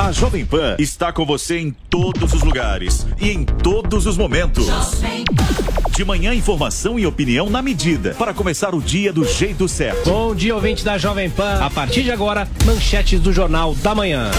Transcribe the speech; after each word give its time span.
A 0.00 0.12
Jovem 0.12 0.46
Pan 0.46 0.76
está 0.78 1.12
com 1.12 1.26
você 1.26 1.58
em 1.58 1.76
todos 1.90 2.32
os 2.32 2.42
lugares 2.42 3.06
e 3.20 3.28
em 3.28 3.44
todos 3.44 4.06
os 4.06 4.16
momentos. 4.16 4.66
De 5.94 6.02
manhã, 6.06 6.32
informação 6.32 6.98
e 6.98 7.04
opinião 7.04 7.50
na 7.50 7.60
medida 7.60 8.14
para 8.14 8.32
começar 8.32 8.74
o 8.74 8.80
dia 8.80 9.12
do 9.12 9.26
jeito 9.26 9.68
certo. 9.68 10.08
Bom 10.08 10.34
dia, 10.34 10.54
ouvinte 10.54 10.82
da 10.82 10.96
Jovem 10.96 11.28
Pan. 11.28 11.62
A 11.62 11.68
partir 11.68 12.02
de 12.02 12.10
agora, 12.10 12.48
manchetes 12.64 13.20
do 13.20 13.30
Jornal 13.30 13.74
da 13.74 13.94
Manhã. 13.94 14.30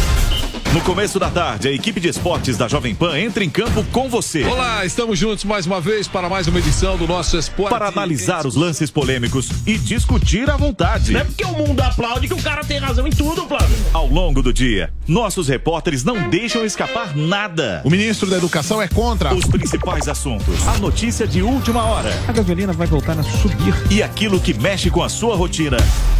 No 0.73 0.79
começo 0.79 1.19
da 1.19 1.29
tarde, 1.29 1.67
a 1.67 1.71
equipe 1.71 1.99
de 1.99 2.07
esportes 2.07 2.55
da 2.55 2.65
Jovem 2.65 2.95
Pan 2.95 3.19
entra 3.19 3.43
em 3.43 3.49
campo 3.49 3.83
com 3.91 4.07
você. 4.07 4.45
Olá, 4.45 4.85
estamos 4.85 5.19
juntos 5.19 5.43
mais 5.43 5.65
uma 5.65 5.81
vez 5.81 6.07
para 6.07 6.29
mais 6.29 6.47
uma 6.47 6.59
edição 6.59 6.95
do 6.95 7.05
nosso 7.05 7.37
Esporte. 7.37 7.71
Para 7.71 7.89
analisar 7.89 8.47
os 8.47 8.55
lances 8.55 8.89
polêmicos 8.89 9.49
e 9.67 9.77
discutir 9.77 10.49
à 10.49 10.55
vontade. 10.55 11.11
Não 11.11 11.19
é 11.19 11.23
porque 11.25 11.43
o 11.43 11.51
mundo 11.51 11.81
aplaude 11.81 12.25
que 12.25 12.33
o 12.33 12.41
cara 12.41 12.63
tem 12.63 12.77
razão 12.77 13.05
em 13.05 13.09
tudo, 13.09 13.45
Flávio. 13.47 13.75
Ao 13.91 14.07
longo 14.07 14.41
do 14.41 14.53
dia, 14.53 14.93
nossos 15.05 15.49
repórteres 15.49 16.05
não 16.05 16.29
deixam 16.29 16.63
escapar 16.63 17.17
nada. 17.17 17.81
O 17.83 17.89
ministro 17.89 18.29
da 18.29 18.37
Educação 18.37 18.81
é 18.81 18.87
contra 18.87 19.35
os 19.35 19.43
principais 19.43 20.07
assuntos. 20.07 20.65
A 20.69 20.77
notícia 20.77 21.27
de 21.27 21.41
última 21.41 21.83
hora. 21.83 22.17
A 22.29 22.31
gasolina 22.31 22.71
vai 22.71 22.87
voltar 22.87 23.19
a 23.19 23.23
subir. 23.23 23.73
E 23.91 24.01
aquilo 24.01 24.39
que 24.39 24.53
mexe 24.53 24.89
com 24.89 25.03
a 25.03 25.09
sua 25.09 25.35
rotina. 25.35 25.75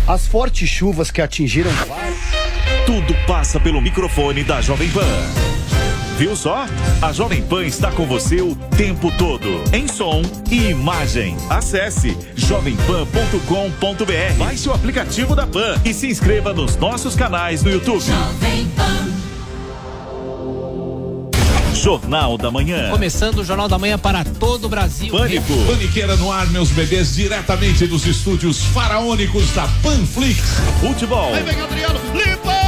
As 0.06 0.28
fortes 0.28 0.68
chuvas 0.68 1.10
que 1.10 1.22
atingiram 1.22 1.72
tudo 2.86 3.16
passa 3.26 3.60
pelo 3.60 3.82
microfone 3.82 4.44
da 4.44 4.62
Jovem 4.62 4.90
Pan. 4.90 5.02
Viu 6.18 6.36
só? 6.36 6.66
A 7.02 7.12
Jovem 7.12 7.42
Pan 7.42 7.66
está 7.66 7.92
com 7.92 8.06
você 8.06 8.42
o 8.42 8.56
tempo 8.78 9.12
todo, 9.18 9.64
em 9.74 9.88
som 9.88 10.22
e 10.52 10.70
imagem. 10.70 11.36
Acesse 11.50 12.16
jovempan.com.br, 12.36 14.34
baixe 14.38 14.70
o 14.70 14.74
aplicativo 14.74 15.36
da 15.36 15.48
Pan 15.48 15.82
e 15.84 15.94
se 15.94 16.08
inscreva 16.08 16.54
nos 16.54 16.76
nossos 16.76 17.16
canais 17.16 17.64
no 17.64 17.72
YouTube. 17.72 18.04
Jovem 18.04 18.68
Pan. 18.76 19.12
Jornal 21.74 22.38
da 22.38 22.52
Manhã. 22.52 22.92
Começando 22.92 23.40
o 23.40 23.44
Jornal 23.44 23.68
da 23.68 23.80
Manhã 23.80 23.98
para 23.98 24.24
todo 24.24 24.66
o 24.66 24.70
Brasil. 24.70 25.12
Pânico. 25.12 25.54
Paniqueira 25.66 26.16
no 26.18 26.32
ar, 26.32 26.46
meus 26.52 26.70
bebês, 26.70 27.16
diretamente 27.16 27.88
dos 27.88 28.06
estúdios 28.06 28.62
faraônicos 28.66 29.50
da 29.56 29.68
Panflix. 29.82 30.40
Futebol. 30.80 31.34
Aí 31.34 31.42
vem 31.42 31.60
Adriano, 31.60 32.00
limpa! 32.14 32.61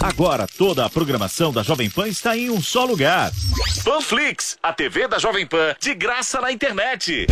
Agora 0.00 0.46
toda 0.46 0.84
a 0.84 0.88
programação 0.88 1.52
da 1.52 1.62
Jovem 1.64 1.90
Pan 1.90 2.06
está 2.06 2.36
em 2.36 2.50
um 2.50 2.62
só 2.62 2.84
lugar. 2.84 3.32
Panflix, 3.84 4.56
a 4.62 4.72
TV 4.72 5.08
da 5.08 5.18
Jovem 5.18 5.44
Pan, 5.44 5.74
de 5.80 5.92
graça 5.92 6.40
na 6.40 6.52
internet. 6.52 7.26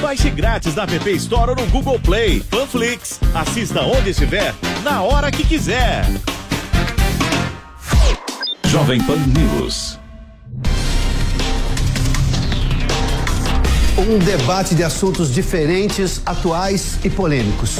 Baixe 0.00 0.30
grátis 0.30 0.76
na 0.76 0.84
App 0.84 1.10
Store 1.10 1.50
ou 1.50 1.56
no 1.56 1.66
Google 1.66 1.98
Play. 1.98 2.40
Panflix, 2.48 3.18
assista 3.34 3.82
onde 3.82 4.10
estiver, 4.10 4.54
na 4.84 5.02
hora 5.02 5.32
que 5.32 5.44
quiser. 5.44 6.04
Jovem 8.66 9.02
Pan 9.02 9.16
News. 9.16 9.98
Um 13.98 14.18
debate 14.20 14.76
de 14.76 14.84
assuntos 14.84 15.34
diferentes, 15.34 16.22
atuais 16.24 16.98
e 17.04 17.10
polêmicos. 17.10 17.78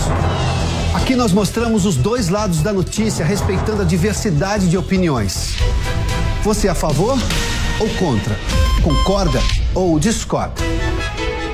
Aqui 0.92 1.14
nós 1.14 1.32
mostramos 1.32 1.86
os 1.86 1.96
dois 1.96 2.28
lados 2.28 2.62
da 2.62 2.72
notícia, 2.72 3.24
respeitando 3.24 3.82
a 3.82 3.84
diversidade 3.84 4.68
de 4.68 4.76
opiniões. 4.76 5.54
Você 6.42 6.66
é 6.66 6.70
a 6.70 6.74
favor 6.74 7.16
ou 7.78 7.88
contra? 7.90 8.36
Concorda 8.82 9.40
ou 9.72 10.00
discorda? 10.00 10.60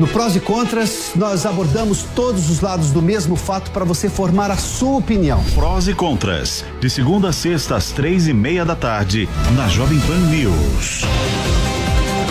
No 0.01 0.07
Prós 0.07 0.37
e 0.37 0.41
Contras, 0.41 1.13
nós 1.15 1.45
abordamos 1.45 2.03
todos 2.15 2.51
os 2.51 2.61
lados 2.61 2.91
do 2.91 3.03
mesmo 3.03 3.37
fato 3.37 3.71
para 3.71 3.85
você 3.85 4.09
formar 4.09 4.51
a 4.51 4.57
sua 4.57 4.97
opinião. 4.97 5.43
Prós 5.55 5.87
e 5.87 5.95
Contras, 5.95 6.65
de 6.81 6.89
segunda 6.89 7.29
a 7.29 7.33
sexta 7.33 7.77
às 7.77 7.91
três 7.91 8.27
e 8.29 8.33
meia 8.33 8.65
da 8.65 8.77
tarde, 8.77 9.29
na 9.55 9.69
Jovem 9.69 10.01
Pan 10.01 10.19
News. 10.31 11.03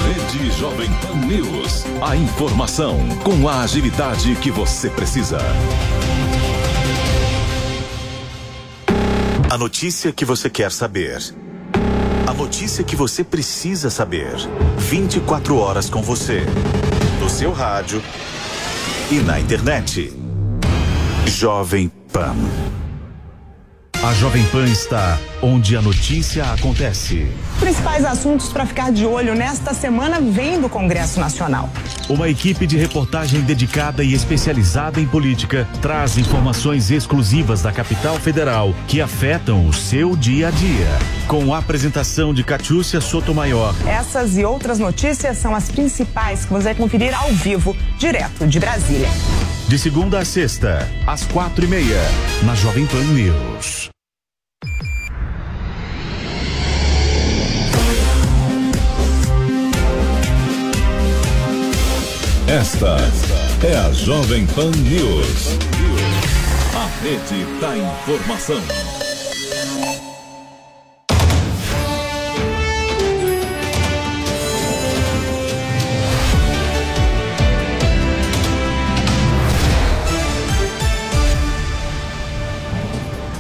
Rede 0.06 0.52
Jovem 0.60 0.90
Pan 1.02 1.26
News. 1.26 1.86
A 2.02 2.16
informação 2.16 2.98
com 3.24 3.48
a 3.48 3.62
agilidade 3.62 4.36
que 4.36 4.52
você 4.52 4.90
precisa. 4.90 5.40
A 9.56 9.58
notícia 9.58 10.12
que 10.12 10.26
você 10.26 10.50
quer 10.50 10.70
saber. 10.70 11.18
A 12.28 12.34
notícia 12.34 12.84
que 12.84 12.94
você 12.94 13.24
precisa 13.24 13.90
saber. 13.90 14.36
24 14.78 15.56
horas 15.56 15.90
com 15.90 16.02
você. 16.02 16.42
No 17.22 17.30
seu 17.30 17.54
rádio 17.54 18.04
e 19.10 19.22
na 19.22 19.40
internet. 19.40 20.12
Jovem 21.26 21.90
Pan. 22.12 22.36
A 24.06 24.14
Jovem 24.14 24.44
Pan 24.50 24.66
está 24.66 25.18
onde 25.42 25.76
a 25.76 25.82
notícia 25.82 26.46
acontece. 26.54 27.28
Principais 27.60 28.06
assuntos 28.06 28.54
para 28.54 28.64
ficar 28.64 28.92
de 28.92 29.04
olho 29.04 29.34
nesta 29.34 29.74
semana 29.74 30.22
vêm 30.22 30.62
do 30.62 30.70
Congresso 30.70 31.20
Nacional. 31.20 31.72
Uma 32.08 32.30
equipe 32.30 32.68
de 32.68 32.78
reportagem 32.78 33.42
dedicada 33.42 34.04
e 34.04 34.14
especializada 34.14 35.02
em 35.02 35.08
política 35.08 35.68
traz 35.82 36.20
informações 36.20 36.92
exclusivas 36.92 37.64
da 37.64 37.72
capital 37.72 38.18
federal 38.18 38.76
que 38.88 39.02
afetam 39.02 39.68
o 39.68 39.74
seu 39.74 40.16
dia 40.16 40.50
a 40.50 40.52
dia. 40.52 40.88
Com 41.28 41.52
a 41.52 41.58
apresentação 41.58 42.32
de 42.32 42.44
Catiúcia 42.44 43.02
Sotomayor. 43.02 43.74
Essas 43.88 44.38
e 44.38 44.46
outras 44.46 44.78
notícias 44.78 45.40
são 45.40 45.56
as 45.56 45.72
principais 45.72 46.46
que 46.46 46.54
você 46.54 46.66
vai 46.66 46.76
conferir 46.76 47.20
ao 47.20 47.30
vivo, 47.30 47.76
direto 47.98 48.46
de 48.46 48.60
Brasília. 48.60 49.10
De 49.68 49.80
segunda 49.80 50.20
a 50.20 50.26
sexta, 50.26 50.88
às 51.08 51.24
quatro 51.24 51.66
e 51.66 51.68
meia, 51.68 52.02
na 52.44 52.54
Jovem 52.54 52.86
Pan 52.86 53.02
News. 53.02 53.95
Esta 62.48 62.98
é 63.68 63.76
a 63.76 63.92
Jovem 63.92 64.46
Pan 64.46 64.70
News. 64.70 65.58
A 66.76 67.04
rede 67.04 67.44
da 67.60 67.76
informação. 67.76 69.05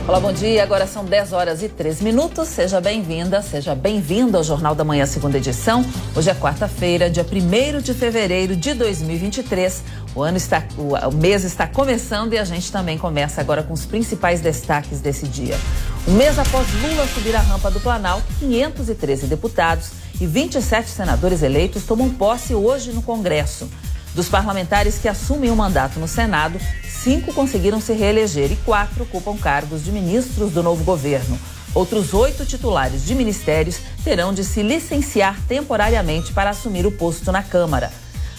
Olá, 0.08 0.20
bom 0.20 0.32
dia. 0.32 0.62
Agora 0.62 0.86
são 0.86 1.04
10 1.04 1.34
horas 1.34 1.64
e 1.64 1.68
3 1.68 2.00
minutos. 2.00 2.50
Seja 2.50 2.80
bem-vinda, 2.80 3.42
seja 3.42 3.74
bem-vindo 3.74 4.38
ao 4.38 4.44
Jornal 4.44 4.76
da 4.76 4.84
Manhã, 4.84 5.04
segunda 5.08 5.40
edição. 5.40 5.84
Hoje 6.16 6.30
é 6.30 6.36
quarta-feira, 6.36 7.10
dia 7.10 7.26
1 7.26 7.82
de 7.82 7.92
fevereiro 7.92 8.56
de 8.56 8.76
2023. 8.76 9.84
O 10.14 10.22
ano 10.22 10.38
está, 10.38 10.64
o 10.78 11.12
mês 11.12 11.44
está 11.44 11.66
começando 11.66 12.34
e 12.34 12.38
a 12.38 12.46
gente 12.46 12.72
também 12.72 13.00
começa 13.00 13.42
agora 13.42 13.64
com 13.64 13.74
os 13.74 13.88
principais 13.88 14.42
destaques 14.42 15.02
desse 15.02 15.28
dia. 15.28 15.58
Um 16.08 16.12
mês 16.12 16.38
após 16.38 16.68
Lula 16.84 17.08
subir 17.08 17.36
a 17.36 17.42
rampa 17.42 17.72
do 17.72 17.80
Planalto, 17.80 18.28
513 18.38 19.26
deputados 19.26 19.90
e 20.22 20.28
27 20.28 20.88
senadores 20.88 21.42
eleitos 21.42 21.84
tomam 21.84 22.12
posse 22.12 22.54
hoje 22.54 22.92
no 22.92 23.02
Congresso. 23.02 23.68
Dos 24.14 24.30
parlamentares 24.30 25.00
que 25.00 25.10
assumem 25.10 25.50
o 25.50 25.56
mandato 25.56 26.00
no 26.00 26.08
Senado, 26.08 26.58
cinco 27.06 27.32
conseguiram 27.36 27.80
se 27.80 27.94
reeleger 27.94 28.52
e 28.52 28.56
quatro 28.56 29.04
ocupam 29.04 29.38
cargos 29.38 29.86
de 29.86 29.92
ministros 29.92 30.52
do 30.52 30.64
novo 30.64 30.84
governo. 30.84 31.38
Outros 31.76 32.16
oito 32.16 32.48
titulares 32.48 33.06
de 33.06 33.14
ministérios 33.14 33.78
terão 34.04 34.34
de 34.34 34.44
se 34.44 34.64
licenciar 34.64 35.40
temporariamente 35.48 36.34
para 36.34 36.50
assumir 36.50 36.84
o 36.84 36.92
posto 36.92 37.32
na 37.32 37.44
Câmara. 37.44 37.94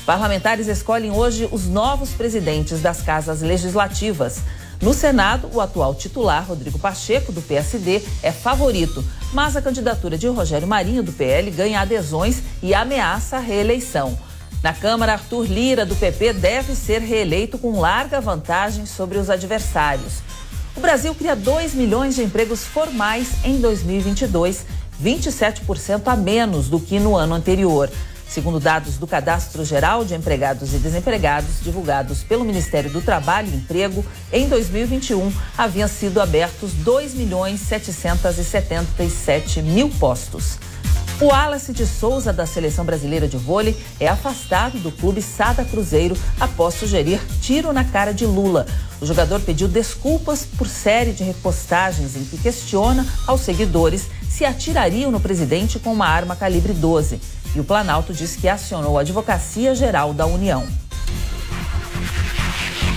Parlamentares 0.04 0.66
escolhem 0.66 1.12
hoje 1.12 1.48
os 1.52 1.66
novos 1.68 2.10
presidentes 2.10 2.80
das 2.80 3.02
casas 3.02 3.40
legislativas. 3.40 4.40
No 4.82 4.92
Senado, 4.92 5.48
o 5.52 5.60
atual 5.60 5.94
titular, 5.94 6.44
Rodrigo 6.44 6.76
Pacheco, 6.76 7.30
do 7.30 7.40
PSD, 7.40 8.02
é 8.20 8.32
favorito, 8.32 9.04
mas 9.32 9.54
a 9.54 9.62
candidatura 9.62 10.18
de 10.18 10.26
Rogério 10.26 10.66
Marinho, 10.66 11.04
do 11.04 11.12
PL, 11.12 11.52
ganha 11.52 11.82
adesões 11.82 12.42
e 12.60 12.74
ameaça 12.74 13.36
a 13.36 13.40
reeleição. 13.40 14.18
Na 14.62 14.72
Câmara, 14.72 15.12
Arthur 15.12 15.46
Lira, 15.46 15.86
do 15.86 15.94
PP, 15.94 16.32
deve 16.32 16.74
ser 16.74 17.00
reeleito 17.00 17.58
com 17.58 17.78
larga 17.78 18.20
vantagem 18.20 18.86
sobre 18.86 19.18
os 19.18 19.30
adversários. 19.30 20.14
O 20.74 20.80
Brasil 20.80 21.14
cria 21.14 21.36
2 21.36 21.74
milhões 21.74 22.16
de 22.16 22.22
empregos 22.22 22.64
formais 22.64 23.28
em 23.44 23.60
2022, 23.60 24.66
27% 25.02 26.02
a 26.06 26.16
menos 26.16 26.68
do 26.68 26.80
que 26.80 26.98
no 26.98 27.16
ano 27.16 27.34
anterior. 27.34 27.90
Segundo 28.28 28.58
dados 28.58 28.98
do 28.98 29.06
Cadastro 29.06 29.64
Geral 29.64 30.04
de 30.04 30.14
Empregados 30.14 30.74
e 30.74 30.78
Desempregados, 30.78 31.60
divulgados 31.62 32.24
pelo 32.24 32.44
Ministério 32.44 32.90
do 32.90 33.00
Trabalho 33.00 33.48
e 33.48 33.56
Emprego, 33.56 34.04
em 34.32 34.48
2021 34.48 35.32
haviam 35.56 35.88
sido 35.88 36.20
abertos 36.20 36.72
2 36.72 37.14
milhões 37.14 37.60
777 37.60 39.62
mil 39.62 39.88
postos. 39.90 40.58
O 41.18 41.28
Wallace 41.28 41.72
de 41.72 41.86
Souza, 41.86 42.30
da 42.30 42.44
Seleção 42.44 42.84
Brasileira 42.84 43.26
de 43.26 43.38
Vôlei, 43.38 43.74
é 43.98 44.06
afastado 44.06 44.78
do 44.78 44.92
clube 44.92 45.22
Sada 45.22 45.64
Cruzeiro 45.64 46.14
após 46.38 46.74
sugerir 46.74 47.18
tiro 47.40 47.72
na 47.72 47.84
cara 47.84 48.12
de 48.12 48.26
Lula. 48.26 48.66
O 49.00 49.06
jogador 49.06 49.40
pediu 49.40 49.66
desculpas 49.66 50.44
por 50.44 50.68
série 50.68 51.12
de 51.12 51.24
repostagens 51.24 52.16
em 52.16 52.24
que 52.24 52.36
questiona 52.36 53.06
aos 53.26 53.40
seguidores 53.40 54.10
se 54.28 54.44
atirariam 54.44 55.10
no 55.10 55.18
presidente 55.18 55.78
com 55.78 55.90
uma 55.90 56.06
arma 56.06 56.36
calibre 56.36 56.74
12. 56.74 57.18
E 57.54 57.60
o 57.60 57.64
Planalto 57.64 58.12
diz 58.12 58.36
que 58.36 58.46
acionou 58.46 58.98
a 58.98 59.00
Advocacia 59.00 59.74
Geral 59.74 60.12
da 60.12 60.26
União. 60.26 60.68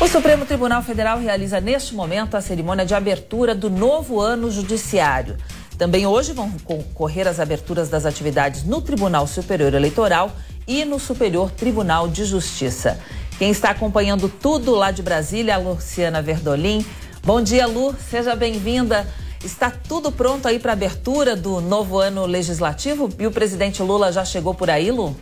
O 0.01 0.07
Supremo 0.10 0.45
Tribunal 0.45 0.83
Federal 0.83 1.19
realiza 1.19 1.62
neste 1.62 1.95
momento 1.95 2.36
a 2.36 2.42
cerimônia 2.42 2.86
de 2.86 2.94
abertura 2.94 3.56
do 3.56 3.69
novo 3.69 4.19
ano 4.19 4.51
judiciário. 4.51 5.38
Também 5.79 6.05
hoje 6.05 6.33
vão 6.33 6.51
concorrer 6.65 7.25
as 7.25 7.39
aberturas 7.39 7.87
das 7.87 8.05
atividades 8.05 8.65
no 8.65 8.81
Tribunal 8.81 9.25
Superior 9.25 9.73
Eleitoral 9.73 10.29
e 10.67 10.83
no 10.83 10.99
Superior 10.99 11.49
Tribunal 11.51 12.09
de 12.09 12.25
Justiça. 12.25 12.99
Quem 13.37 13.49
está 13.49 13.69
acompanhando 13.69 14.27
tudo 14.27 14.75
lá 14.75 14.91
de 14.91 15.01
Brasília 15.01 15.55
a 15.55 15.57
Luciana 15.57 16.21
Verdolim. 16.21 16.85
Bom 17.23 17.41
dia, 17.41 17.65
Lu, 17.65 17.95
seja 18.09 18.35
bem-vinda. 18.35 19.07
Está 19.41 19.71
tudo 19.71 20.11
pronto 20.11 20.49
aí 20.49 20.59
para 20.59 20.73
a 20.73 20.75
abertura 20.75 21.33
do 21.33 21.61
novo 21.61 21.97
ano 21.97 22.25
legislativo? 22.25 23.09
E 23.17 23.25
o 23.25 23.31
presidente 23.31 23.81
Lula 23.81 24.11
já 24.11 24.25
chegou 24.25 24.53
por 24.53 24.69
aí, 24.69 24.91
Lu? 24.91 25.15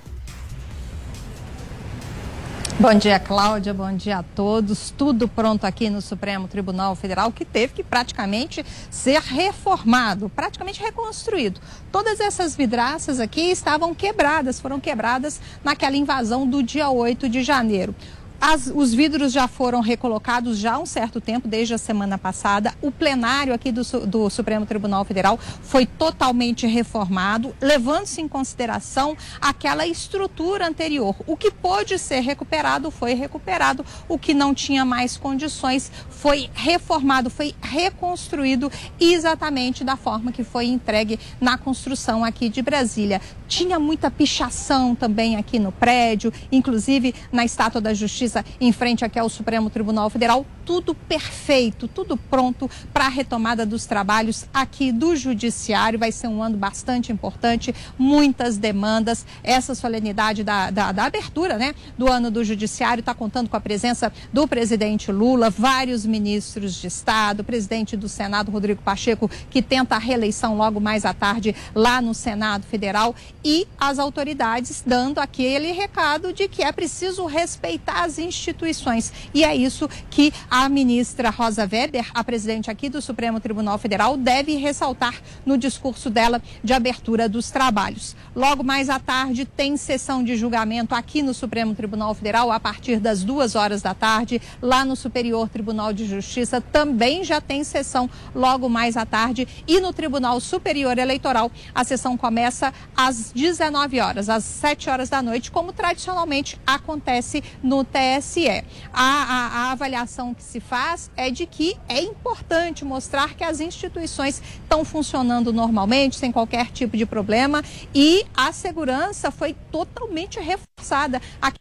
Bom 2.79 2.94
dia, 2.94 3.19
Cláudia. 3.19 3.74
Bom 3.74 3.91
dia 3.91 4.19
a 4.19 4.24
todos. 4.24 4.91
Tudo 4.91 5.27
pronto 5.27 5.65
aqui 5.65 5.89
no 5.89 6.00
Supremo 6.00 6.47
Tribunal 6.47 6.95
Federal, 6.95 7.31
que 7.31 7.44
teve 7.44 7.74
que 7.74 7.83
praticamente 7.83 8.63
ser 8.91 9.19
reformado, 9.19 10.29
praticamente 10.29 10.79
reconstruído. 10.79 11.59
Todas 11.91 12.19
essas 12.19 12.56
vidraças 12.56 13.19
aqui 13.19 13.50
estavam 13.50 13.95
quebradas, 13.95 14.59
foram 14.59 14.79
quebradas 14.79 15.41
naquela 15.63 15.97
invasão 15.97 16.45
do 16.45 16.62
dia 16.62 16.88
8 16.88 17.27
de 17.27 17.41
janeiro. 17.41 17.95
As, 18.39 18.72
os 18.74 18.94
vidros 18.94 19.31
já 19.34 19.48
foram 19.48 19.81
recolocados 19.81 20.60
já 20.60 20.75
há 20.75 20.80
um 20.80 20.86
certo 20.86 21.19
tempo, 21.19 21.48
desde 21.48 21.74
a 21.74 21.78
semana 21.78 22.18
passada. 22.18 22.74
O 22.81 22.92
plenário 22.92 23.54
aqui 23.54 23.72
do, 23.72 23.81
do 24.06 24.30
Supremo 24.30 24.66
Tribunal 24.66 25.04
Federal 25.04 25.39
foi 25.63 25.86
totalmente 25.88 26.68
reformado, 26.68 27.56
levando-se 27.60 28.22
em 28.22 28.28
consideração 28.28 29.18
aquela 29.42 29.88
estrutura 29.88 30.68
anterior. 30.68 31.16
O 31.25 31.36
que 31.36 31.50
pôde 31.50 31.98
ser 31.98 32.19
recuperado 32.19 32.92
foi 32.92 33.16
recuperado, 33.16 33.84
o 34.07 34.19
que 34.19 34.34
não 34.34 34.54
tinha 34.54 34.86
mais 34.86 35.18
condições 35.18 35.92
foi 36.10 36.50
reformado, 36.54 37.30
foi 37.30 37.56
reconstruído 37.62 38.72
exatamente 39.00 39.84
da 39.84 39.95
forma 39.95 40.31
que 40.31 40.44
foi 40.44 40.68
entregue 40.68 41.19
na 41.42 41.57
construção 41.57 42.24
aqui 42.24 42.50
de 42.50 42.62
Brasília. 42.62 43.19
Tinha 43.48 43.80
muita 43.80 44.12
pichação 44.12 44.94
também 44.94 45.38
aqui 45.38 45.57
no 45.57 45.72
prédio, 45.72 46.31
inclusive 46.51 47.16
na 47.31 47.45
Estátua 47.45 47.81
da 47.81 47.94
Justiça, 47.94 48.26
em 48.59 48.71
frente 48.71 49.06
aqui 49.06 49.19
ao 49.19 49.29
Supremo 49.29 49.69
Tribunal 49.69 50.09
Federal. 50.09 50.45
Tudo 50.68 50.94
perfeito, 50.94 51.88
tudo 51.88 52.18
pronto 52.18 52.69
para 52.92 53.06
a 53.06 53.10
retomada 53.10 53.66
dos 53.66 53.86
trabalhos 53.86 54.46
aqui 54.54 54.92
do 54.92 55.16
Judiciário. 55.16 55.98
Vai 55.98 56.12
ser 56.12 56.28
um 56.28 56.44
ano 56.44 56.58
bastante 56.58 57.10
importante, 57.10 57.74
muitas 57.98 58.58
demandas. 58.58 59.25
Essa 59.42 59.74
solenidade 59.74 60.44
da, 60.44 60.69
da, 60.69 60.92
da 60.92 61.06
abertura 61.06 61.58
né, 61.58 61.74
do 61.98 62.12
ano 62.12 62.30
do 62.30 62.44
Judiciário 62.44 63.00
está 63.00 63.14
contando 63.14 63.48
com 63.48 63.56
a 63.56 63.62
presença 63.62 64.12
do 64.34 64.46
presidente 64.46 65.10
Lula, 65.10 65.50
vários 65.50 66.06
ministros 66.06 66.75
de 66.75 66.88
Estado, 66.88 67.46
presidente 67.46 67.96
do 67.96 68.10
Senado, 68.10 68.52
Rodrigo 68.52 68.81
Pacheco, 68.81 69.31
que 69.50 69.62
tenta 69.62 69.96
a 69.96 70.00
reeleição 70.00 70.58
logo 70.58 70.81
mais 70.81 71.06
à 71.06 71.13
tarde 71.13 71.56
lá 71.74 72.02
no 72.02 72.13
Senado 72.13 72.66
Federal 72.66 73.16
e 73.42 73.66
as 73.80 74.00
autoridades 74.00 74.84
dando 74.86 75.20
aquele 75.20 75.72
recado 75.72 76.34
de 76.34 76.50
que 76.50 76.62
é 76.62 76.74
preciso 76.74 77.25
respeitar 77.25 78.04
as 78.04 78.20
instituições. 78.20 79.13
E 79.34 79.46
é 79.46 79.56
isso 79.56 79.90
que 80.10 80.34
a 80.50 80.56
ministra 80.68 81.30
Rosa 81.30 81.62
Weber, 81.62 82.09
a 82.13 82.24
presidente 82.24 82.71
aqui 82.71 82.89
do 82.89 83.01
Supremo 83.01 83.39
Tribunal 83.39 83.77
Federal, 83.77 84.18
deve 84.18 84.56
ressaltar 84.56 85.13
no 85.45 85.57
discurso 85.57 86.09
dela 86.09 86.42
de 86.63 86.74
abertura 86.74 87.30
dos 87.30 87.51
trabalhos. 87.51 88.15
Logo 88.36 88.63
mais 88.63 88.89
à 88.89 89.00
tarde 89.00 89.45
tem 89.45 89.77
sessão 89.77 90.24
de 90.24 90.36
julgamento 90.36 90.95
aqui 90.95 91.21
no 91.21 91.33
Supremo 91.33 91.75
Tribunal 91.75 92.13
Federal 92.13 92.51
a 92.51 92.59
partir 92.59 93.00
das 93.00 93.24
duas 93.24 93.56
horas 93.56 93.81
da 93.81 93.94
tarde. 93.94 94.42
Lá 94.62 94.83
no 94.83 94.95
Superior 94.95 95.48
Tribunal 95.48 95.94
de 95.94 96.06
Justiça 96.06 96.60
também 96.60 97.24
já 97.24 97.39
tem 97.39 97.63
sessão 97.63 98.10
logo 98.33 98.68
mais 98.68 98.98
à 98.98 99.06
tarde. 99.06 99.48
E 99.68 99.80
no 99.80 99.94
Tribunal 99.94 100.39
Superior 100.39 100.98
Eleitoral 100.98 101.51
a 101.74 101.83
sessão 101.83 102.18
começa 102.18 102.74
às 102.95 103.31
19 103.31 104.00
horas, 104.00 104.30
às 104.30 104.44
7 104.44 104.89
horas 104.89 105.10
da 105.10 105.21
noite, 105.21 105.51
como 105.51 105.71
tradicionalmente 105.71 106.60
acontece 106.65 107.44
no 107.62 107.83
TSE. 107.83 108.63
A, 108.94 109.03
a, 109.03 109.48
a 109.48 109.71
avaliação 109.71 110.33
que 110.33 110.44
se 110.48 110.60
faz 110.60 111.12
é 111.16 111.30
de 111.30 111.46
que 111.46 111.78
é 111.90 112.02
importante 112.02 112.86
mostrar 112.86 113.36
que 113.36 113.44
as 113.44 113.60
instituições 113.60 114.42
estão 114.64 114.86
funcionando 114.86 115.52
normalmente, 115.52 116.16
sem 116.16 116.32
qualquer 116.32 116.72
tipo 116.72 116.96
de 116.96 117.06
problema, 117.06 117.62
e 117.94 118.26
a 118.36 118.52
segurança 118.52 119.30
foi 119.30 119.54
totalmente 119.72 120.40
reforçada. 120.40 121.22
Aqui 121.42 121.60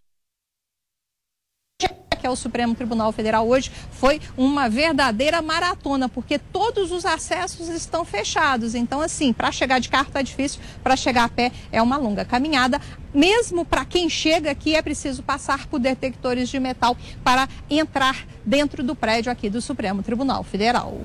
que 2.17 2.27
é 2.27 2.31
o 2.31 2.37
Supremo 2.37 2.75
Tribunal 2.75 3.13
Federal 3.13 3.47
hoje, 3.47 3.71
foi 3.91 4.21
uma 4.37 4.69
verdadeira 4.69 5.41
maratona, 5.43 6.09
porque 6.09 6.39
todos 6.39 6.91
os 6.91 7.05
acessos 7.05 7.69
estão 7.69 8.05
fechados. 8.05 8.75
Então, 8.75 9.01
assim, 9.01 9.33
para 9.33 9.53
chegar 9.53 9.79
de 9.79 9.89
carro 9.89 10.09
está 10.09 10.23
difícil, 10.23 10.61
para 10.83 10.97
chegar 10.97 11.25
a 11.25 11.29
pé 11.29 11.53
é 11.71 11.81
uma 11.81 11.97
longa 11.97 12.25
caminhada. 12.25 12.81
Mesmo 13.15 13.65
para 13.65 13.85
quem 13.85 14.09
chega 14.09 14.51
aqui, 14.51 14.75
é 14.75 14.83
preciso 14.83 15.23
passar 15.23 15.67
por 15.67 15.79
detectores 15.79 16.49
de 16.49 16.61
metal 16.61 16.97
para 17.25 17.49
entrar 17.71 18.27
dentro 18.45 18.83
do 18.83 18.95
prédio 18.95 19.33
aqui 19.33 19.49
do 19.49 19.61
Supremo 19.61 20.03
Tribunal 20.03 20.43
Federal. 20.43 21.01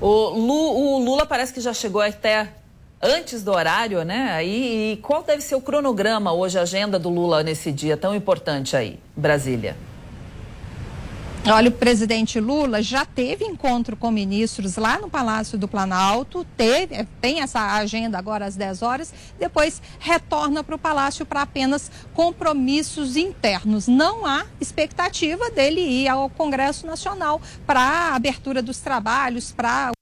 O, 0.00 0.98
Lula 0.98 1.26
parece 1.26 1.52
que 1.52 1.60
já 1.60 1.74
chegou 1.74 2.00
até 2.00 2.48
antes 3.02 3.42
do 3.42 3.52
horário, 3.52 4.02
né? 4.02 4.32
Aí, 4.32 4.92
e 4.92 4.96
qual 4.98 5.22
deve 5.22 5.42
ser 5.42 5.54
o 5.54 5.60
cronograma 5.60 6.32
hoje, 6.32 6.58
a 6.58 6.62
agenda 6.62 6.98
do 6.98 7.08
Lula 7.08 7.42
nesse 7.42 7.70
dia 7.70 7.96
tão 7.96 8.14
importante 8.14 8.76
aí, 8.76 8.98
Brasília? 9.16 9.76
Olha, 11.46 11.70
o 11.70 11.72
presidente 11.72 12.38
Lula 12.38 12.82
já 12.82 13.06
teve 13.06 13.44
encontro 13.46 13.96
com 13.96 14.10
ministros 14.10 14.76
lá 14.76 14.98
no 14.98 15.08
Palácio 15.08 15.56
do 15.56 15.66
Planalto, 15.66 16.44
teve, 16.56 16.94
é, 16.94 17.06
tem 17.20 17.40
essa 17.40 17.76
agenda 17.76 18.18
agora 18.18 18.44
às 18.44 18.56
10 18.56 18.82
horas, 18.82 19.12
depois 19.38 19.80
retorna 19.98 20.62
para 20.62 20.74
o 20.74 20.78
Palácio 20.78 21.24
para 21.24 21.42
apenas 21.42 21.90
compromissos 22.12 23.16
internos. 23.16 23.88
Não 23.88 24.26
há 24.26 24.44
expectativa 24.60 25.50
dele 25.50 25.80
ir 25.80 26.08
ao 26.08 26.28
Congresso 26.28 26.86
Nacional 26.86 27.40
para 27.66 27.80
a 27.80 28.14
abertura 28.14 28.62
dos 28.62 28.78
trabalhos, 28.78 29.50
para 29.50 29.92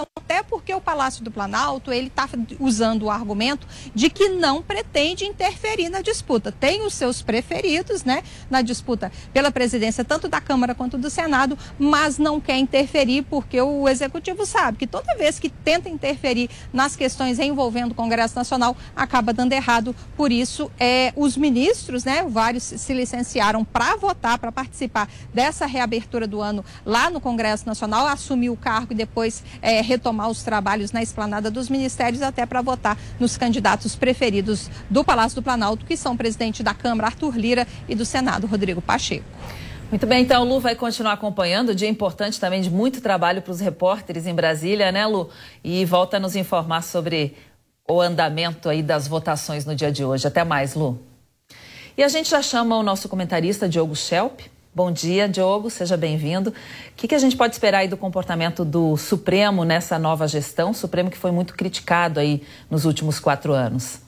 até 0.00 0.42
porque 0.42 0.74
o 0.74 0.80
Palácio 0.80 1.22
do 1.22 1.30
Planalto 1.30 1.92
ele 1.92 2.08
está 2.08 2.28
usando 2.58 3.04
o 3.04 3.10
argumento 3.10 3.66
de 3.94 4.10
que 4.10 4.28
não 4.28 4.62
pretende 4.62 5.24
interferir 5.24 5.88
na 5.88 6.02
disputa. 6.02 6.50
Tem 6.50 6.84
os 6.84 6.94
seus 6.94 7.22
preferidos, 7.22 8.04
né, 8.04 8.22
na 8.50 8.60
disputa 8.60 9.12
pela 9.32 9.50
presidência 9.50 10.04
tanto 10.04 10.28
da 10.28 10.40
Câmara 10.40 10.74
quanto 10.74 10.98
do 10.98 11.08
Senado, 11.08 11.56
mas 11.78 12.18
não 12.18 12.40
quer 12.40 12.58
interferir 12.58 13.22
porque 13.22 13.60
o 13.60 13.88
Executivo 13.88 14.44
sabe 14.44 14.78
que 14.78 14.86
toda 14.86 15.16
vez 15.16 15.38
que 15.38 15.48
tenta 15.48 15.88
interferir 15.88 16.50
nas 16.72 16.96
questões 16.96 17.38
envolvendo 17.38 17.92
o 17.92 17.94
Congresso 17.94 18.36
Nacional 18.36 18.76
acaba 18.94 19.32
dando 19.32 19.52
errado. 19.52 19.94
Por 20.16 20.32
isso, 20.32 20.70
é, 20.78 21.12
os 21.16 21.36
ministros, 21.36 22.04
né, 22.04 22.24
vários 22.28 22.64
se 22.64 22.92
licenciaram 22.92 23.64
para 23.64 23.96
votar, 23.96 24.38
para 24.38 24.50
participar 24.50 25.08
dessa 25.32 25.66
reabertura 25.66 26.26
do 26.26 26.40
ano 26.40 26.64
lá 26.84 27.10
no 27.10 27.20
Congresso 27.20 27.66
Nacional, 27.66 28.06
assumir 28.06 28.50
o 28.50 28.56
cargo 28.56 28.92
e 28.92 28.96
depois 28.96 29.42
é, 29.62 29.80
retomar 29.86 30.28
os 30.28 30.42
trabalhos 30.42 30.92
na 30.92 31.02
esplanada 31.02 31.50
dos 31.50 31.70
ministérios 31.70 32.20
até 32.20 32.44
para 32.44 32.60
votar 32.60 32.98
nos 33.18 33.38
candidatos 33.38 33.96
preferidos 33.96 34.68
do 34.90 35.04
Palácio 35.04 35.36
do 35.36 35.42
Planalto, 35.42 35.86
que 35.86 35.96
são 35.96 36.14
o 36.14 36.16
presidente 36.16 36.62
da 36.62 36.74
Câmara, 36.74 37.08
Arthur 37.08 37.36
Lira, 37.36 37.66
e 37.88 37.94
do 37.94 38.04
Senado, 38.04 38.46
Rodrigo 38.46 38.82
Pacheco. 38.82 39.24
Muito 39.90 40.04
bem, 40.04 40.22
então 40.22 40.42
Lu 40.42 40.58
vai 40.58 40.74
continuar 40.74 41.12
acompanhando. 41.12 41.74
Dia 41.74 41.88
importante 41.88 42.40
também 42.40 42.60
de 42.60 42.68
muito 42.68 43.00
trabalho 43.00 43.40
para 43.40 43.52
os 43.52 43.60
repórteres 43.60 44.26
em 44.26 44.34
Brasília, 44.34 44.90
né, 44.90 45.06
Lu? 45.06 45.30
E 45.62 45.84
volta 45.84 46.16
a 46.16 46.20
nos 46.20 46.34
informar 46.34 46.82
sobre 46.82 47.36
o 47.88 48.00
andamento 48.00 48.68
aí 48.68 48.82
das 48.82 49.06
votações 49.06 49.64
no 49.64 49.76
dia 49.76 49.92
de 49.92 50.04
hoje. 50.04 50.26
Até 50.26 50.42
mais, 50.42 50.74
Lu. 50.74 51.00
E 51.96 52.02
a 52.02 52.08
gente 52.08 52.28
já 52.28 52.42
chama 52.42 52.76
o 52.76 52.82
nosso 52.82 53.08
comentarista 53.08 53.68
Diogo 53.68 53.94
Schelp 53.94 54.40
Bom 54.76 54.92
dia, 54.92 55.26
Diogo, 55.26 55.70
seja 55.70 55.96
bem-vindo. 55.96 56.50
O 56.50 56.54
que, 56.94 57.08
que, 57.08 57.14
a 57.14 57.18
gente 57.18 57.34
pode 57.34 57.54
esperar 57.54 57.78
aí 57.78 57.88
do 57.88 57.96
comportamento 57.96 58.62
do 58.62 58.94
Supremo 58.98 59.64
nessa 59.64 59.98
nova 59.98 60.28
gestão? 60.28 60.74
Supremo 60.74 61.10
que 61.10 61.16
foi 61.16 61.30
muito 61.30 61.54
criticado 61.54 62.20
aí 62.20 62.42
nos 62.70 62.84
últimos 62.84 63.18
quatro 63.18 63.54
anos. 63.54 64.02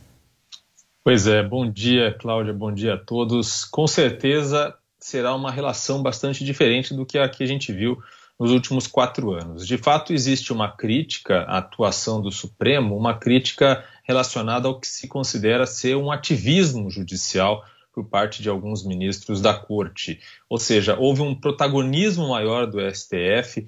Pois 1.02 1.26
é, 1.26 1.42
bom 1.42 1.66
dia, 1.70 2.14
Cláudia, 2.20 2.52
bom 2.52 2.70
dia 2.70 2.92
a 2.92 2.98
todos. 2.98 3.64
Com 3.64 3.87
certeza 3.87 4.75
será 5.00 5.34
uma 5.34 5.50
relação 5.50 6.02
bastante 6.02 6.44
diferente 6.44 6.92
do 6.92 7.06
que 7.06 7.16
a 7.16 7.26
que 7.30 7.42
a 7.42 7.46
gente 7.46 7.72
viu 7.72 7.96
nos 8.38 8.50
últimos 8.50 8.87
quatro 8.87 9.32
anos. 9.32 9.66
De 9.66 9.78
fato, 9.78 10.12
existe 10.12 10.52
uma 10.52 10.70
crítica 10.70 11.44
à 11.44 11.56
atuação 11.56 12.20
do 12.20 12.30
Supremo, 12.30 12.94
uma 12.94 13.14
crítica 13.14 13.82
relacionada 14.04 14.68
ao 14.68 14.78
que 14.78 14.87
se 14.87 15.08
considera 15.08 15.64
ser 15.64 15.96
um 15.96 16.12
ativismo 16.12 16.90
judicial 16.90 17.64
por 17.92 18.09
parte 18.09 18.42
de 18.42 18.49
alguns 18.49 18.85
ministros 18.85 19.40
da 19.40 19.54
corte. 19.54 20.21
Ou 20.49 20.59
seja, 20.59 20.97
houve 20.99 21.23
um 21.23 21.35
protagonismo 21.35 22.28
maior 22.28 22.66
do 22.66 22.78
STF, 22.80 23.66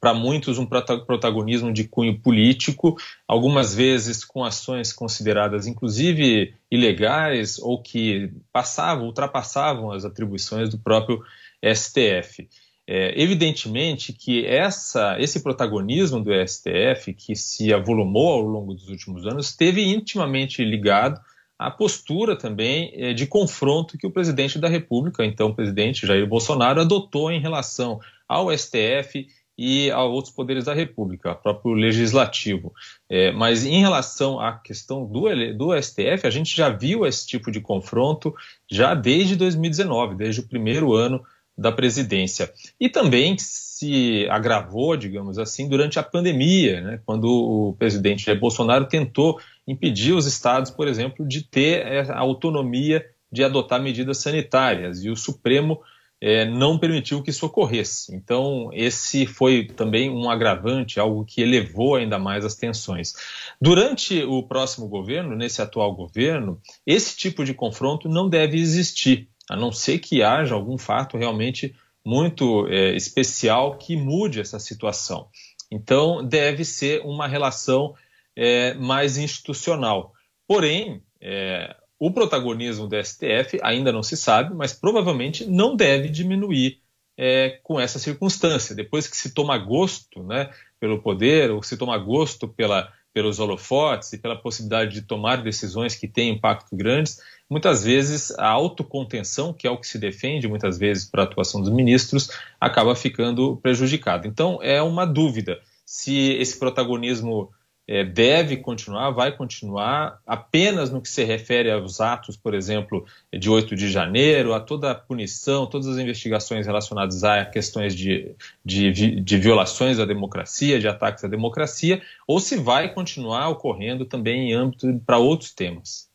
para 0.00 0.12
muitos, 0.14 0.58
um 0.58 0.66
protagonismo 0.66 1.72
de 1.72 1.84
cunho 1.84 2.20
político, 2.20 2.96
algumas 3.26 3.74
vezes 3.74 4.24
com 4.24 4.44
ações 4.44 4.92
consideradas 4.92 5.66
inclusive 5.66 6.54
ilegais 6.70 7.58
ou 7.58 7.80
que 7.80 8.32
passavam, 8.52 9.06
ultrapassavam 9.06 9.92
as 9.92 10.04
atribuições 10.04 10.68
do 10.68 10.78
próprio 10.78 11.22
STF. 11.62 12.48
É, 12.90 13.22
evidentemente 13.22 14.14
que 14.14 14.46
essa, 14.46 15.18
esse 15.20 15.42
protagonismo 15.42 16.24
do 16.24 16.30
STF, 16.32 17.12
que 17.12 17.36
se 17.36 17.70
avolumou 17.70 18.32
ao 18.32 18.40
longo 18.40 18.72
dos 18.72 18.88
últimos 18.88 19.26
anos, 19.26 19.50
esteve 19.50 19.84
intimamente 19.84 20.64
ligado 20.64 21.20
à 21.58 21.70
postura 21.70 22.36
também 22.36 22.92
é, 22.94 23.12
de 23.12 23.26
confronto 23.26 23.98
que 23.98 24.06
o 24.06 24.10
presidente 24.10 24.58
da 24.58 24.68
República, 24.68 25.24
então 25.24 25.54
presidente 25.54 26.06
Jair 26.06 26.26
Bolsonaro, 26.26 26.80
adotou 26.80 27.32
em 27.32 27.40
relação 27.40 27.98
ao 28.28 28.56
STF 28.56 29.26
e 29.58 29.90
a 29.90 30.04
outros 30.04 30.32
poderes 30.32 30.66
da 30.66 30.72
República, 30.72 31.34
próprio 31.34 31.74
legislativo. 31.74 32.72
É, 33.10 33.32
mas 33.32 33.66
em 33.66 33.80
relação 33.80 34.38
à 34.38 34.52
questão 34.52 35.04
do, 35.04 35.24
do 35.56 35.82
STF, 35.82 36.24
a 36.24 36.30
gente 36.30 36.56
já 36.56 36.68
viu 36.68 37.04
esse 37.04 37.26
tipo 37.26 37.50
de 37.50 37.60
confronto 37.60 38.32
já 38.70 38.94
desde 38.94 39.34
2019, 39.34 40.14
desde 40.14 40.42
o 40.42 40.48
primeiro 40.48 40.94
ano 40.94 41.20
da 41.56 41.72
presidência. 41.72 42.52
E 42.78 42.88
também 42.88 43.36
se 43.36 44.28
agravou, 44.30 44.96
digamos 44.96 45.38
assim, 45.38 45.68
durante 45.68 45.98
a 45.98 46.04
pandemia, 46.04 46.80
né, 46.80 47.00
quando 47.04 47.24
o 47.24 47.74
presidente 47.76 48.26
Jair 48.26 48.38
Bolsonaro 48.38 48.86
tentou 48.86 49.40
impedir 49.68 50.14
os 50.14 50.26
estados, 50.26 50.70
por 50.70 50.88
exemplo, 50.88 51.28
de 51.28 51.42
ter 51.42 52.10
a 52.10 52.18
autonomia 52.18 53.04
de 53.30 53.44
adotar 53.44 53.80
medidas 53.80 54.18
sanitárias, 54.18 55.04
e 55.04 55.10
o 55.10 55.16
Supremo 55.16 55.80
é, 56.20 56.46
não 56.46 56.78
permitiu 56.78 57.22
que 57.22 57.30
isso 57.30 57.44
ocorresse. 57.44 58.14
Então, 58.16 58.70
esse 58.72 59.26
foi 59.26 59.66
também 59.66 60.10
um 60.10 60.30
agravante, 60.30 60.98
algo 60.98 61.24
que 61.24 61.42
elevou 61.42 61.96
ainda 61.96 62.18
mais 62.18 62.44
as 62.44 62.56
tensões. 62.56 63.12
Durante 63.60 64.24
o 64.24 64.42
próximo 64.42 64.88
governo, 64.88 65.36
nesse 65.36 65.60
atual 65.60 65.94
governo, 65.94 66.60
esse 66.86 67.16
tipo 67.16 67.44
de 67.44 67.52
confronto 67.52 68.08
não 68.08 68.28
deve 68.28 68.58
existir 68.58 69.28
a 69.48 69.56
não 69.56 69.72
ser 69.72 69.98
que 69.98 70.22
haja 70.22 70.54
algum 70.54 70.76
fato 70.76 71.16
realmente 71.16 71.74
muito 72.04 72.66
é, 72.68 72.94
especial 72.94 73.76
que 73.76 73.96
mude 73.96 74.40
essa 74.40 74.58
situação. 74.58 75.28
Então, 75.70 76.26
deve 76.26 76.64
ser 76.64 77.02
uma 77.04 77.26
relação 77.26 77.94
é, 78.38 78.72
mais 78.74 79.18
institucional. 79.18 80.12
Porém, 80.46 81.02
é, 81.20 81.74
o 81.98 82.12
protagonismo 82.12 82.86
do 82.86 83.04
STF 83.04 83.58
ainda 83.64 83.90
não 83.90 84.04
se 84.04 84.16
sabe, 84.16 84.54
mas 84.54 84.72
provavelmente 84.72 85.44
não 85.44 85.74
deve 85.74 86.08
diminuir 86.08 86.80
é, 87.16 87.58
com 87.64 87.80
essa 87.80 87.98
circunstância. 87.98 88.76
Depois 88.76 89.08
que 89.08 89.16
se 89.16 89.34
toma 89.34 89.58
gosto 89.58 90.22
né, 90.22 90.50
pelo 90.78 91.02
poder, 91.02 91.50
ou 91.50 91.64
se 91.64 91.76
toma 91.76 91.98
gosto 91.98 92.46
pela, 92.46 92.92
pelos 93.12 93.40
holofotes 93.40 94.12
e 94.12 94.18
pela 94.18 94.40
possibilidade 94.40 94.92
de 94.92 95.02
tomar 95.02 95.42
decisões 95.42 95.96
que 95.96 96.06
têm 96.06 96.30
impacto 96.30 96.76
grandes, 96.76 97.20
muitas 97.50 97.82
vezes 97.82 98.30
a 98.38 98.46
autocontenção, 98.46 99.52
que 99.52 99.66
é 99.66 99.70
o 99.70 99.78
que 99.78 99.88
se 99.88 99.98
defende 99.98 100.46
muitas 100.46 100.78
vezes 100.78 101.10
para 101.10 101.22
a 101.22 101.26
atuação 101.26 101.60
dos 101.60 101.70
ministros, 101.70 102.30
acaba 102.60 102.94
ficando 102.94 103.56
prejudicada. 103.56 104.28
Então 104.28 104.60
é 104.62 104.80
uma 104.80 105.04
dúvida 105.04 105.60
se 105.84 106.34
esse 106.34 106.56
protagonismo 106.56 107.50
é, 107.88 108.04
deve 108.04 108.58
continuar, 108.58 109.10
vai 109.10 109.34
continuar, 109.34 110.20
apenas 110.26 110.90
no 110.90 111.00
que 111.00 111.08
se 111.08 111.24
refere 111.24 111.70
aos 111.70 112.02
atos, 112.02 112.36
por 112.36 112.52
exemplo, 112.52 113.06
de 113.32 113.48
8 113.48 113.74
de 113.74 113.90
janeiro, 113.90 114.52
a 114.52 114.60
toda 114.60 114.90
a 114.90 114.94
punição, 114.94 115.66
todas 115.66 115.86
as 115.88 115.96
investigações 115.96 116.66
relacionadas 116.66 117.24
a 117.24 117.46
questões 117.46 117.94
de, 117.94 118.34
de, 118.62 119.20
de 119.22 119.38
violações 119.38 119.98
à 119.98 120.04
democracia, 120.04 120.78
de 120.78 120.86
ataques 120.86 121.24
à 121.24 121.28
democracia, 121.28 122.02
ou 122.26 122.38
se 122.38 122.56
vai 122.56 122.92
continuar 122.92 123.48
ocorrendo 123.48 124.04
também 124.04 124.50
em 124.50 124.52
âmbito 124.52 125.00
para 125.06 125.16
outros 125.16 125.54
temas. 125.54 126.07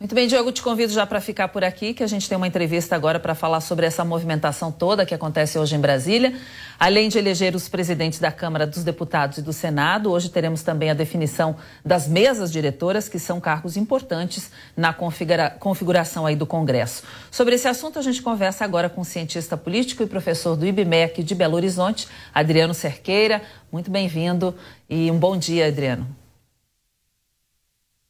Muito 0.00 0.14
bem, 0.14 0.28
Diogo, 0.28 0.52
te 0.52 0.62
convido 0.62 0.92
já 0.92 1.04
para 1.04 1.20
ficar 1.20 1.48
por 1.48 1.64
aqui, 1.64 1.92
que 1.92 2.04
a 2.04 2.06
gente 2.06 2.28
tem 2.28 2.36
uma 2.36 2.46
entrevista 2.46 2.94
agora 2.94 3.18
para 3.18 3.34
falar 3.34 3.60
sobre 3.60 3.84
essa 3.84 4.04
movimentação 4.04 4.70
toda 4.70 5.04
que 5.04 5.12
acontece 5.12 5.58
hoje 5.58 5.74
em 5.74 5.80
Brasília. 5.80 6.38
Além 6.78 7.08
de 7.08 7.18
eleger 7.18 7.56
os 7.56 7.68
presidentes 7.68 8.20
da 8.20 8.30
Câmara 8.30 8.64
dos 8.64 8.84
Deputados 8.84 9.38
e 9.38 9.42
do 9.42 9.52
Senado, 9.52 10.12
hoje 10.12 10.28
teremos 10.28 10.62
também 10.62 10.88
a 10.88 10.94
definição 10.94 11.56
das 11.84 12.06
mesas 12.06 12.52
diretoras, 12.52 13.08
que 13.08 13.18
são 13.18 13.40
cargos 13.40 13.76
importantes 13.76 14.52
na 14.76 14.92
configura 14.92 15.50
configuração 15.58 16.24
aí 16.24 16.36
do 16.36 16.46
Congresso. 16.46 17.02
Sobre 17.28 17.56
esse 17.56 17.66
assunto, 17.66 17.98
a 17.98 18.02
gente 18.02 18.22
conversa 18.22 18.64
agora 18.64 18.88
com 18.88 19.00
o 19.00 19.04
cientista 19.04 19.56
político 19.56 20.04
e 20.04 20.06
professor 20.06 20.54
do 20.54 20.64
IBMEC 20.64 21.24
de 21.24 21.34
Belo 21.34 21.56
Horizonte, 21.56 22.06
Adriano 22.32 22.72
Cerqueira. 22.72 23.42
Muito 23.72 23.90
bem-vindo 23.90 24.54
e 24.88 25.10
um 25.10 25.18
bom 25.18 25.36
dia, 25.36 25.66
Adriano. 25.66 26.06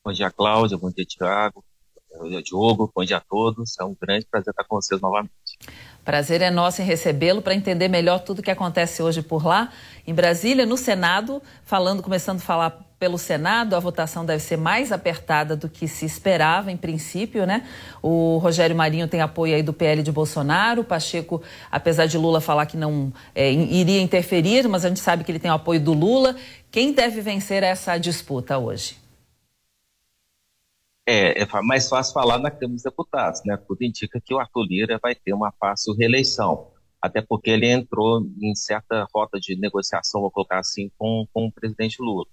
Bom 0.05 0.13
dia, 0.13 0.31
Cláudia. 0.31 0.77
Bom 0.77 0.91
dia, 0.91 1.07
Tiago. 1.07 1.65
Diogo. 2.43 2.91
Bom 2.95 3.05
dia 3.05 3.19
a 3.19 3.21
todos. 3.21 3.79
É 3.79 3.85
um 3.85 3.97
grande 4.01 4.27
prazer 4.31 4.51
estar 4.51 4.65
com 4.65 4.77
vocês 4.77 5.01
novamente. 5.01 5.31
Prazer 6.05 6.41
é 6.41 6.51
nosso 6.51 6.81
em 6.81 6.85
recebê-lo 6.85 7.43
para 7.43 7.55
entender 7.55 7.87
melhor 7.87 8.21
tudo 8.21 8.39
o 8.39 8.43
que 8.43 8.51
acontece 8.51 9.03
hoje 9.03 9.23
por 9.23 9.45
lá. 9.45 9.71
Em 10.07 10.15
Brasília, 10.15 10.65
no 10.65 10.77
Senado, 10.77 11.43
falando, 11.65 12.03
começando 12.03 12.39
a 12.39 12.41
falar 12.41 12.89
pelo 12.99 13.19
Senado, 13.19 13.77
a 13.77 13.79
votação 13.79 14.25
deve 14.25 14.43
ser 14.43 14.57
mais 14.57 14.91
apertada 14.91 15.55
do 15.55 15.69
que 15.69 15.87
se 15.87 16.05
esperava 16.05 16.73
em 16.73 16.77
princípio, 16.77 17.47
né? 17.47 17.69
O 18.03 18.39
Rogério 18.39 18.75
Marinho 18.75 19.07
tem 19.07 19.21
apoio 19.21 19.55
aí 19.55 19.63
do 19.63 19.73
PL 19.73 20.03
de 20.03 20.11
Bolsonaro, 20.11 20.81
o 20.81 20.85
Pacheco, 20.85 21.43
apesar 21.71 22.07
de 22.07 22.19
Lula 22.19 22.41
falar 22.41 22.67
que 22.67 22.77
não 22.77 23.13
é, 23.35 23.53
iria 23.53 24.01
interferir, 24.01 24.67
mas 24.67 24.85
a 24.85 24.89
gente 24.89 25.01
sabe 25.01 25.23
que 25.23 25.31
ele 25.31 25.39
tem 25.39 25.51
o 25.51 25.55
apoio 25.55 25.79
do 25.79 25.93
Lula. 25.93 26.35
Quem 26.73 26.93
deve 26.93 27.21
vencer 27.21 27.63
essa 27.63 27.97
disputa 27.99 28.59
hoje? 28.59 28.97
É, 31.11 31.41
é 31.41 31.63
mais 31.63 31.89
fácil 31.89 32.13
falar 32.13 32.39
na 32.39 32.51
Câmara 32.51 32.75
dos 32.75 32.83
Deputados, 32.83 33.41
né? 33.43 33.57
Tudo 33.57 33.83
indica 33.83 34.21
que 34.21 34.35
o 34.35 34.39
Arthur 34.39 34.67
Lira 34.69 34.99
vai 35.03 35.15
ter 35.15 35.33
uma 35.33 35.51
fácil 35.53 35.95
reeleição, 35.95 36.71
até 37.01 37.23
porque 37.23 37.49
ele 37.49 37.67
entrou 37.67 38.21
em 38.39 38.55
certa 38.55 39.09
rota 39.15 39.41
de 39.41 39.57
negociação, 39.59 40.21
vou 40.21 40.31
colocar 40.31 40.59
assim, 40.59 40.91
com, 40.99 41.27
com 41.33 41.47
o 41.47 41.53
presidente 41.53 41.97
Lula. 41.99 42.27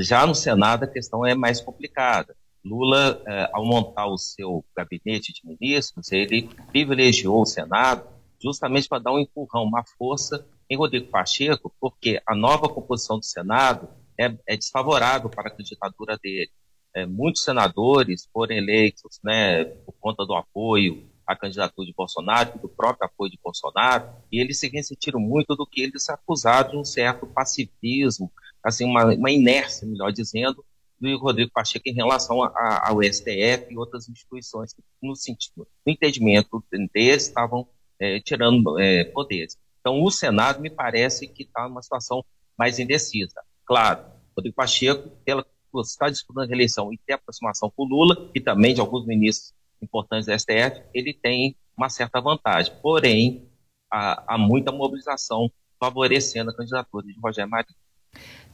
Já 0.00 0.26
no 0.26 0.34
Senado 0.34 0.82
a 0.82 0.88
questão 0.88 1.24
é 1.24 1.36
mais 1.36 1.60
complicada. 1.60 2.34
Lula, 2.64 3.22
é, 3.24 3.48
ao 3.52 3.64
montar 3.64 4.08
o 4.08 4.18
seu 4.18 4.64
gabinete 4.76 5.32
de 5.32 5.46
ministros, 5.46 6.10
ele 6.10 6.50
privilegiou 6.72 7.40
o 7.40 7.46
Senado 7.46 8.04
justamente 8.42 8.88
para 8.88 8.98
dar 9.00 9.12
um 9.12 9.20
empurrão, 9.20 9.62
uma 9.62 9.84
força 9.96 10.44
em 10.68 10.76
Rodrigo 10.76 11.06
Pacheco, 11.06 11.72
porque 11.80 12.20
a 12.26 12.34
nova 12.34 12.68
composição 12.68 13.20
do 13.20 13.24
Senado 13.24 13.88
é, 14.18 14.36
é 14.44 14.56
desfavorável 14.56 15.30
para 15.30 15.50
a 15.50 15.54
candidatura 15.54 16.18
dele 16.20 16.50
é, 16.94 17.06
muitos 17.06 17.42
senadores 17.42 18.28
foram 18.32 18.54
eleitos 18.54 19.18
né, 19.22 19.64
por 19.64 19.94
conta 20.00 20.24
do 20.26 20.34
apoio 20.34 21.10
à 21.26 21.34
candidatura 21.34 21.86
de 21.86 21.94
Bolsonaro, 21.94 22.58
do 22.58 22.68
próprio 22.68 23.06
apoio 23.06 23.30
de 23.30 23.38
Bolsonaro, 23.42 24.10
e 24.30 24.40
eles 24.40 24.58
se 24.58 24.68
ressentiram 24.68 25.20
muito 25.20 25.56
do 25.56 25.66
que 25.66 25.82
eles 25.82 26.08
acusaram 26.08 26.70
de 26.70 26.76
um 26.76 26.84
certo 26.84 27.26
passivismo, 27.26 28.30
assim, 28.62 28.84
uma, 28.84 29.06
uma 29.14 29.30
inércia, 29.30 29.86
melhor 29.86 30.12
dizendo, 30.12 30.64
do 31.00 31.18
Rodrigo 31.18 31.50
Pacheco 31.52 31.88
em 31.88 31.94
relação 31.94 32.42
a, 32.42 32.48
a, 32.48 32.90
ao 32.90 33.02
STF 33.02 33.66
e 33.70 33.76
outras 33.76 34.08
instituições 34.08 34.72
que, 34.72 34.82
no 35.02 35.16
sentido, 35.16 35.66
no 35.84 35.92
entendimento 35.92 36.62
deles, 36.92 37.26
estavam 37.26 37.66
é, 37.98 38.20
tirando 38.20 38.78
é, 38.78 39.04
poderes. 39.04 39.56
Então, 39.80 40.00
o 40.02 40.10
Senado 40.10 40.60
me 40.60 40.70
parece 40.70 41.26
que 41.26 41.42
está 41.42 41.68
numa 41.68 41.82
situação 41.82 42.24
mais 42.56 42.78
indecisa. 42.78 43.42
Claro, 43.64 44.04
Rodrigo 44.36 44.54
Pacheco, 44.54 45.10
pela 45.24 45.44
está 45.80 46.08
disputando 46.08 46.44
a 46.44 46.46
reeleição 46.46 46.92
e 46.92 46.98
tem 46.98 47.14
aproximação 47.14 47.72
com 47.74 47.84
o 47.84 47.86
Lula 47.86 48.30
e 48.34 48.40
também 48.40 48.74
de 48.74 48.80
alguns 48.80 49.06
ministros 49.06 49.54
importantes 49.80 50.26
da 50.26 50.38
STF, 50.38 50.82
ele 50.94 51.12
tem 51.12 51.56
uma 51.76 51.88
certa 51.88 52.20
vantagem. 52.20 52.72
Porém, 52.82 53.48
há, 53.92 54.34
há 54.34 54.38
muita 54.38 54.70
mobilização 54.70 55.50
favorecendo 55.78 56.50
a 56.50 56.54
candidatura 56.54 57.06
de 57.06 57.18
Rogério 57.20 57.50
Marinho. 57.50 57.76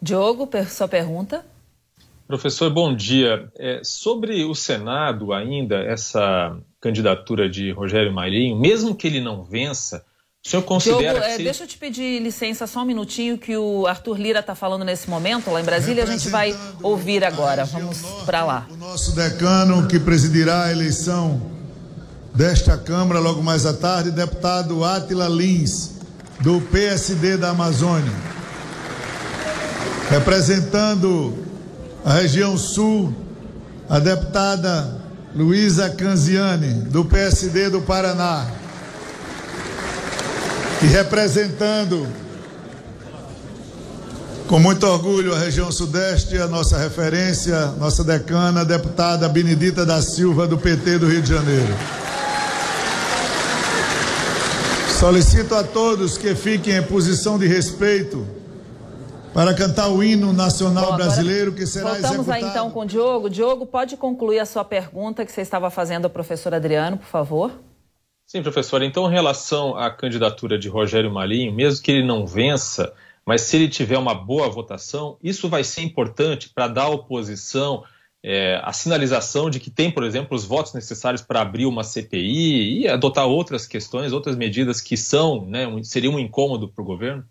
Diogo, 0.00 0.48
sua 0.66 0.88
pergunta. 0.88 1.44
Professor, 2.26 2.70
bom 2.70 2.94
dia. 2.94 3.50
É, 3.56 3.80
sobre 3.82 4.44
o 4.44 4.54
Senado 4.54 5.32
ainda, 5.32 5.82
essa 5.82 6.58
candidatura 6.80 7.48
de 7.48 7.70
Rogério 7.72 8.12
Marinho, 8.12 8.58
mesmo 8.58 8.94
que 8.94 9.06
ele 9.06 9.20
não 9.20 9.42
vença, 9.42 10.04
O 10.44 10.48
senhor 10.48 10.62
considera 10.62 11.14
Diogo, 11.14 11.26
é, 11.26 11.36
se... 11.36 11.42
deixa 11.42 11.64
eu 11.64 11.66
te 11.66 11.76
pedir 11.76 12.22
licença 12.22 12.66
só 12.66 12.82
um 12.82 12.84
minutinho 12.84 13.36
que 13.36 13.56
o 13.56 13.86
Arthur 13.86 14.16
Lira 14.18 14.38
está 14.38 14.54
falando 14.54 14.84
nesse 14.84 15.10
momento 15.10 15.50
lá 15.50 15.60
em 15.60 15.64
Brasília. 15.64 16.04
A 16.04 16.06
gente 16.06 16.28
vai 16.28 16.56
ouvir 16.82 17.24
agora. 17.24 17.64
Vamos 17.64 17.98
para 18.24 18.44
lá. 18.44 18.66
O 18.70 18.76
nosso 18.76 19.14
decano 19.14 19.86
que 19.88 19.98
presidirá 19.98 20.64
a 20.64 20.72
eleição 20.72 21.42
desta 22.34 22.78
Câmara 22.78 23.18
logo 23.18 23.42
mais 23.42 23.66
à 23.66 23.74
tarde, 23.74 24.12
deputado 24.12 24.84
Átila 24.84 25.28
Lins, 25.28 25.94
do 26.40 26.60
PSD 26.60 27.36
da 27.36 27.50
Amazônia. 27.50 28.12
Representando 30.08 31.36
a 32.04 32.14
região 32.14 32.56
sul, 32.56 33.12
a 33.88 33.98
deputada 33.98 35.02
Luísa 35.34 35.90
Canziani, 35.90 36.74
do 36.84 37.04
PSD 37.04 37.70
do 37.70 37.82
Paraná. 37.82 38.46
E 40.82 40.86
representando 40.86 42.06
com 44.48 44.58
muito 44.58 44.86
orgulho 44.86 45.34
a 45.34 45.38
região 45.38 45.70
sudeste, 45.70 46.38
a 46.38 46.46
nossa 46.46 46.78
referência, 46.78 47.66
nossa 47.72 48.02
decana, 48.02 48.62
a 48.62 48.64
deputada 48.64 49.28
Benedita 49.28 49.84
da 49.84 50.00
Silva, 50.00 50.46
do 50.46 50.56
PT 50.56 50.98
do 50.98 51.06
Rio 51.06 51.20
de 51.20 51.28
Janeiro. 51.28 51.74
Solicito 54.98 55.54
a 55.54 55.62
todos 55.62 56.16
que 56.16 56.34
fiquem 56.34 56.76
em 56.76 56.82
posição 56.82 57.38
de 57.38 57.46
respeito 57.46 58.26
para 59.34 59.52
cantar 59.54 59.88
o 59.88 60.02
hino 60.02 60.32
nacional 60.32 60.92
Bom, 60.92 60.96
brasileiro 60.96 61.52
que 61.52 61.66
será 61.66 61.90
voltamos 61.90 62.04
executado. 62.04 62.24
Voltamos 62.24 62.44
aí 62.44 62.50
então 62.50 62.70
com 62.70 62.80
o 62.80 62.86
Diogo. 62.86 63.28
Diogo, 63.28 63.66
pode 63.66 63.96
concluir 63.96 64.38
a 64.38 64.46
sua 64.46 64.64
pergunta 64.64 65.24
que 65.26 65.30
você 65.30 65.42
estava 65.42 65.70
fazendo 65.70 66.06
ao 66.06 66.10
professor 66.10 66.54
Adriano, 66.54 66.96
por 66.96 67.06
favor? 67.06 67.52
Sim, 68.28 68.42
professor. 68.42 68.82
Então, 68.82 69.08
em 69.08 69.10
relação 69.10 69.74
à 69.74 69.90
candidatura 69.90 70.58
de 70.58 70.68
Rogério 70.68 71.10
Marinho, 71.10 71.50
mesmo 71.50 71.82
que 71.82 71.90
ele 71.90 72.06
não 72.06 72.26
vença, 72.26 72.94
mas 73.24 73.40
se 73.40 73.56
ele 73.56 73.70
tiver 73.70 73.96
uma 73.96 74.14
boa 74.14 74.50
votação, 74.50 75.18
isso 75.22 75.48
vai 75.48 75.64
ser 75.64 75.80
importante 75.80 76.50
para 76.50 76.68
dar 76.68 76.82
à 76.82 76.88
oposição 76.90 77.84
é, 78.22 78.60
a 78.62 78.70
sinalização 78.70 79.48
de 79.48 79.58
que 79.58 79.70
tem, 79.70 79.90
por 79.90 80.04
exemplo, 80.04 80.36
os 80.36 80.44
votos 80.44 80.74
necessários 80.74 81.22
para 81.22 81.40
abrir 81.40 81.64
uma 81.64 81.82
CPI 81.82 82.82
e 82.82 82.86
adotar 82.88 83.26
outras 83.26 83.66
questões, 83.66 84.12
outras 84.12 84.36
medidas 84.36 84.82
que 84.82 84.94
são, 84.94 85.46
né, 85.46 85.66
um, 85.66 85.82
seria 85.82 86.10
um 86.10 86.18
incômodo 86.18 86.68
para 86.68 86.82
o 86.82 86.86
governo? 86.86 87.24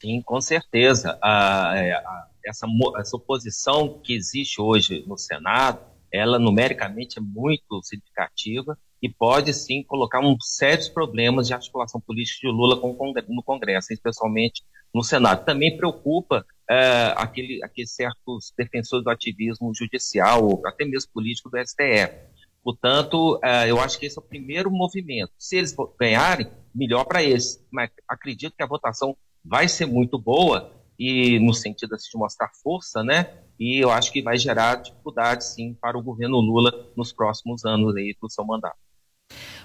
Sim, 0.00 0.22
com 0.22 0.40
certeza. 0.40 1.18
A, 1.20 1.76
é, 1.76 1.92
a, 1.92 2.28
essa, 2.46 2.66
essa 2.98 3.14
oposição 3.14 4.00
que 4.02 4.14
existe 4.14 4.58
hoje 4.58 5.04
no 5.06 5.18
Senado, 5.18 5.80
ela 6.10 6.38
numericamente 6.38 7.18
é 7.18 7.20
muito 7.20 7.82
significativa 7.82 8.78
e 9.02 9.08
pode 9.08 9.52
sim 9.52 9.82
colocar 9.82 10.20
um 10.20 10.36
sérios 10.40 10.88
problemas 10.88 11.46
de 11.46 11.54
articulação 11.54 12.00
política 12.00 12.48
de 12.48 12.52
Lula 12.52 12.76
no 13.28 13.42
Congresso, 13.42 13.92
especialmente 13.92 14.62
no 14.94 15.02
Senado. 15.02 15.44
Também 15.44 15.76
preocupa 15.76 16.44
é, 16.68 17.12
aquele, 17.16 17.62
aqueles 17.62 17.94
certos 17.94 18.52
defensores 18.56 19.04
do 19.04 19.10
ativismo 19.10 19.72
judicial, 19.74 20.44
ou 20.44 20.66
até 20.66 20.84
mesmo 20.84 21.10
político 21.12 21.50
do 21.50 21.58
STF. 21.58 22.14
Portanto, 22.64 23.38
é, 23.44 23.70
eu 23.70 23.80
acho 23.80 23.98
que 23.98 24.06
esse 24.06 24.18
é 24.18 24.22
o 24.22 24.24
primeiro 24.24 24.70
movimento. 24.70 25.32
Se 25.38 25.56
eles 25.56 25.74
ganharem, 25.98 26.48
melhor 26.74 27.04
para 27.04 27.22
eles. 27.22 27.64
Mas 27.70 27.90
acredito 28.08 28.56
que 28.56 28.62
a 28.62 28.66
votação 28.66 29.16
vai 29.44 29.68
ser 29.68 29.86
muito 29.86 30.18
boa 30.18 30.72
e 30.98 31.38
no 31.38 31.54
sentido 31.54 31.94
assim, 31.94 32.10
de 32.10 32.18
mostrar 32.18 32.50
força, 32.62 33.04
né? 33.04 33.40
E 33.60 33.78
eu 33.82 33.90
acho 33.90 34.10
que 34.10 34.22
vai 34.22 34.36
gerar 34.36 34.76
dificuldade, 34.76 35.44
sim, 35.44 35.74
para 35.74 35.96
o 35.96 36.02
governo 36.02 36.38
Lula 36.38 36.90
nos 36.96 37.12
próximos 37.12 37.64
anos 37.64 37.94
aí 37.96 38.16
do 38.20 38.30
seu 38.30 38.44
mandato. 38.44 38.76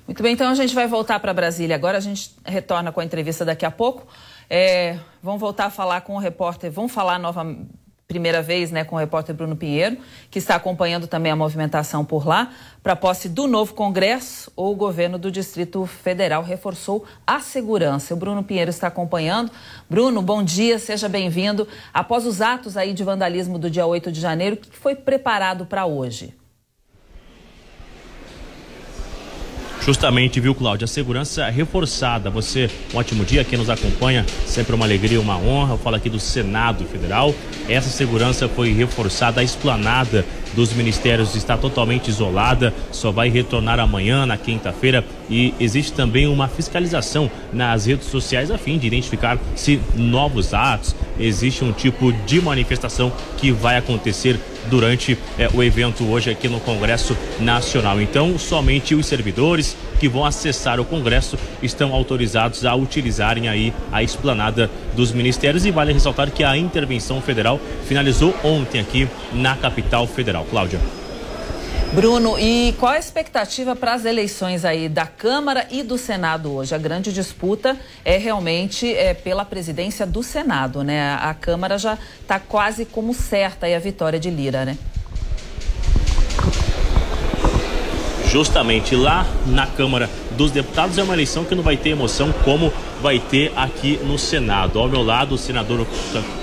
Muito 0.07 0.21
bem, 0.23 0.33
então 0.33 0.49
a 0.49 0.55
gente 0.55 0.73
vai 0.73 0.87
voltar 0.87 1.19
para 1.19 1.33
Brasília 1.33 1.75
agora. 1.75 1.97
A 1.97 2.01
gente 2.01 2.35
retorna 2.45 2.91
com 2.91 2.99
a 2.99 3.05
entrevista 3.05 3.45
daqui 3.45 3.65
a 3.65 3.71
pouco. 3.71 4.07
É, 4.49 4.97
vamos 5.21 5.39
voltar 5.39 5.65
a 5.65 5.69
falar 5.69 6.01
com 6.01 6.15
o 6.15 6.19
repórter, 6.19 6.71
vamos 6.71 6.91
falar 6.91 7.17
novamente 7.17 7.69
primeira 8.11 8.41
vez 8.41 8.71
né, 8.71 8.83
com 8.83 8.97
o 8.97 8.99
repórter 8.99 9.33
Bruno 9.33 9.55
Pinheiro, 9.55 9.97
que 10.29 10.37
está 10.37 10.55
acompanhando 10.55 11.07
também 11.07 11.31
a 11.31 11.35
movimentação 11.35 12.03
por 12.03 12.27
lá. 12.27 12.51
Para 12.83 12.93
posse 12.93 13.29
do 13.29 13.47
novo 13.47 13.73
Congresso, 13.73 14.51
o 14.53 14.75
governo 14.75 15.17
do 15.17 15.31
Distrito 15.31 15.85
Federal 15.85 16.43
reforçou 16.43 17.05
a 17.25 17.39
segurança. 17.39 18.13
O 18.13 18.17
Bruno 18.17 18.43
Pinheiro 18.43 18.69
está 18.69 18.87
acompanhando. 18.87 19.49
Bruno, 19.89 20.21
bom 20.21 20.43
dia, 20.43 20.77
seja 20.77 21.07
bem-vindo. 21.07 21.65
Após 21.93 22.25
os 22.25 22.41
atos 22.41 22.75
aí 22.75 22.91
de 22.91 23.01
vandalismo 23.01 23.57
do 23.57 23.69
dia 23.69 23.85
8 23.85 24.11
de 24.11 24.19
janeiro, 24.19 24.57
o 24.57 24.59
que 24.59 24.77
foi 24.77 24.93
preparado 24.93 25.65
para 25.65 25.85
hoje? 25.85 26.40
Justamente, 29.83 30.39
viu, 30.39 30.53
Cláudia? 30.53 30.85
A 30.85 30.87
segurança 30.87 31.49
reforçada. 31.49 32.29
Você, 32.29 32.69
um 32.93 32.97
ótimo 32.97 33.25
dia, 33.25 33.43
quem 33.43 33.57
nos 33.57 33.69
acompanha, 33.69 34.23
sempre 34.45 34.75
uma 34.75 34.85
alegria, 34.85 35.19
uma 35.19 35.37
honra. 35.37 35.73
Eu 35.73 35.77
falo 35.79 35.95
aqui 35.95 36.07
do 36.07 36.19
Senado 36.19 36.85
Federal. 36.85 37.33
Essa 37.67 37.89
segurança 37.89 38.47
foi 38.47 38.71
reforçada, 38.73 39.41
a 39.41 39.43
esplanada 39.43 40.23
dos 40.53 40.73
ministérios 40.73 41.35
está 41.35 41.57
totalmente 41.57 42.09
isolada, 42.09 42.73
só 42.91 43.11
vai 43.11 43.29
retornar 43.29 43.79
amanhã, 43.79 44.25
na 44.25 44.37
quinta-feira, 44.37 45.03
e 45.29 45.53
existe 45.59 45.93
também 45.93 46.27
uma 46.27 46.47
fiscalização 46.47 47.31
nas 47.53 47.85
redes 47.85 48.07
sociais 48.07 48.51
a 48.51 48.57
fim 48.57 48.77
de 48.77 48.87
identificar 48.87 49.39
se 49.55 49.79
novos 49.95 50.53
atos, 50.53 50.95
existe 51.19 51.63
um 51.63 51.71
tipo 51.71 52.11
de 52.11 52.41
manifestação 52.41 53.11
que 53.37 53.51
vai 53.51 53.77
acontecer 53.77 54.37
durante 54.71 55.17
é, 55.37 55.49
o 55.53 55.61
evento 55.61 56.09
hoje 56.09 56.31
aqui 56.31 56.47
no 56.47 56.61
Congresso 56.61 57.15
Nacional. 57.39 58.01
Então, 58.01 58.39
somente 58.39 58.95
os 58.95 59.05
servidores 59.05 59.75
que 59.99 60.07
vão 60.07 60.25
acessar 60.25 60.79
o 60.79 60.85
Congresso 60.85 61.37
estão 61.61 61.93
autorizados 61.93 62.65
a 62.65 62.73
utilizarem 62.73 63.49
aí 63.49 63.73
a 63.91 64.01
esplanada 64.01 64.71
dos 64.95 65.11
ministérios 65.11 65.65
e 65.65 65.71
vale 65.71 65.93
ressaltar 65.93 66.31
que 66.31 66.43
a 66.43 66.57
intervenção 66.57 67.21
federal 67.21 67.59
finalizou 67.85 68.33
ontem 68.43 68.79
aqui 68.79 69.07
na 69.33 69.55
capital 69.55 70.07
federal. 70.07 70.45
Cláudia. 70.49 71.00
Bruno, 71.93 72.39
e 72.39 72.73
qual 72.79 72.93
a 72.93 72.97
expectativa 72.97 73.75
para 73.75 73.93
as 73.93 74.05
eleições 74.05 74.63
aí 74.63 74.87
da 74.87 75.05
Câmara 75.05 75.67
e 75.69 75.83
do 75.83 75.97
Senado 75.97 76.53
hoje? 76.53 76.73
A 76.73 76.77
grande 76.77 77.11
disputa 77.11 77.75
é 78.05 78.15
realmente 78.17 78.89
é, 78.95 79.13
pela 79.13 79.43
presidência 79.43 80.07
do 80.07 80.23
Senado, 80.23 80.85
né? 80.85 81.17
A 81.21 81.33
Câmara 81.33 81.77
já 81.77 81.97
está 82.21 82.39
quase 82.39 82.85
como 82.85 83.13
certa 83.13 83.65
aí 83.65 83.75
a 83.75 83.79
vitória 83.79 84.17
de 84.17 84.29
Lira, 84.29 84.63
né? 84.63 84.77
Justamente 88.25 88.95
lá 88.95 89.27
na 89.45 89.67
Câmara 89.67 90.09
dos 90.41 90.49
Deputados 90.49 90.97
é 90.97 91.03
uma 91.03 91.13
eleição 91.13 91.45
que 91.45 91.53
não 91.53 91.61
vai 91.61 91.77
ter 91.77 91.89
emoção 91.89 92.33
como 92.43 92.73
vai 92.99 93.19
ter 93.19 93.51
aqui 93.55 93.99
no 94.03 94.17
Senado. 94.17 94.79
Ao 94.79 94.89
meu 94.89 95.03
lado, 95.03 95.35
o 95.35 95.37
senador 95.37 95.85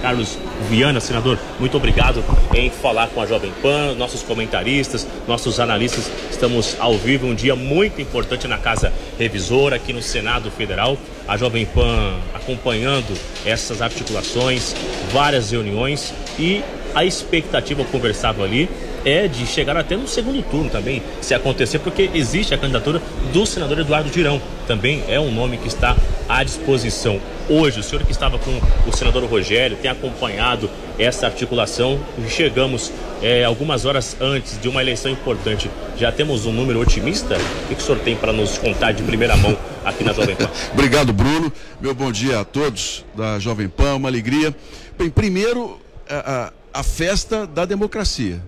Carlos 0.01 0.39
Viana. 0.71 1.01
Senador, 1.01 1.37
muito 1.59 1.77
obrigado 1.77 2.23
em 2.55 2.71
falar 2.71 3.09
com 3.09 3.21
a 3.21 3.27
Jovem 3.27 3.53
Pan, 3.61 3.97
nossos 3.97 4.23
comentaristas, 4.23 5.05
nossos 5.27 5.59
analistas. 5.59 6.09
Estamos 6.31 6.77
ao 6.79 6.97
vivo, 6.97 7.27
um 7.27 7.35
dia 7.35 7.57
muito 7.57 8.01
importante 8.01 8.47
na 8.47 8.57
Casa 8.57 8.93
Revisora, 9.19 9.75
aqui 9.75 9.93
no 9.93 10.01
Senado 10.01 10.49
Federal. 10.49 10.97
A 11.27 11.37
Jovem 11.37 11.67
Pan 11.67 12.15
acompanhando 12.33 13.19
essas 13.45 13.83
articulações, 13.83 14.77
várias 15.13 15.51
reuniões 15.51 16.15
e 16.39 16.63
a 16.95 17.05
expectativa 17.05 17.85
conversava 17.85 18.45
ali 18.45 18.69
é 19.09 19.27
de 19.27 19.47
chegar 19.47 19.77
até 19.77 19.97
no 19.97 20.07
segundo 20.07 20.43
turno 20.43 20.69
também, 20.69 21.03
se 21.21 21.35
acontecer, 21.35 21.79
porque 21.79 22.11
existe 22.13 22.53
a 22.53 22.59
candidatura 22.59 23.01
do 23.33 23.47
senador 23.47 23.79
Eduardo 23.79 24.13
Girão. 24.13 24.41
Também 24.67 25.03
é 25.09 25.19
um 25.19 25.33
nome 25.33 25.57
que 25.57 25.67
está 25.67 25.97
à 26.29 26.45
disposição. 26.45 27.19
Hoje, 27.49 27.81
o 27.81 27.83
senhor 27.83 28.05
que 28.05 28.13
estava 28.13 28.39
com 28.39 28.61
o 28.87 28.95
senador 28.95 29.25
Rogério 29.25 29.79
tem 29.79 29.91
acompanhado 29.91 30.69
essa 30.99 31.27
articulação. 31.27 31.99
Chegamos 32.29 32.93
é, 33.23 33.45
algumas 33.45 33.87
horas 33.87 34.15
antes 34.21 34.61
de 34.61 34.69
uma 34.69 34.83
eleição 34.83 35.11
importante. 35.11 35.71
Já 35.97 36.13
temos 36.13 36.45
um 36.45 36.53
número 36.53 36.79
otimista? 36.79 37.39
O 37.71 37.75
que 37.75 37.81
o 37.81 37.85
senhor 37.85 38.01
tem 38.01 38.15
para 38.15 38.33
nos 38.33 38.59
contar 38.59 38.93
de 38.93 39.03
primeira 39.03 39.37
mão 39.37 39.57
aqui 39.85 40.05
na 40.05 40.13
Jovem 40.13 40.37
Pan? 40.37 40.51
Obrigado, 40.75 41.13
Bruno. 41.15 41.51
Meu 41.81 41.95
bom 41.95 42.13
dia 42.13 42.41
a 42.41 42.45
todos 42.45 43.07
da 43.17 43.39
Jovem 43.39 43.69
Pan, 43.69 43.95
uma 43.95 44.11
alegria. 44.11 44.55
Bem, 44.99 45.09
primeiro, 45.09 45.81
a, 46.11 46.53
a, 46.75 46.81
a 46.81 46.83
festa 46.83 47.47
da 47.47 47.65
democracia 47.65 48.43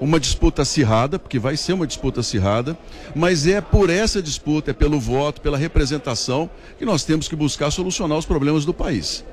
uma 0.00 0.20
disputa 0.20 0.62
acirrada, 0.62 1.18
porque 1.18 1.38
vai 1.38 1.56
ser 1.56 1.72
uma 1.72 1.86
disputa 1.86 2.20
acirrada, 2.20 2.76
mas 3.14 3.46
é 3.46 3.60
por 3.60 3.90
essa 3.90 4.22
disputa, 4.22 4.70
é 4.70 4.74
pelo 4.74 5.00
voto, 5.00 5.40
pela 5.40 5.56
representação, 5.56 6.50
que 6.78 6.84
nós 6.84 7.04
temos 7.04 7.28
que 7.28 7.36
buscar 7.36 7.70
solucionar 7.70 8.18
os 8.18 8.26
problemas 8.26 8.64
do 8.64 8.74
país. 8.74 9.24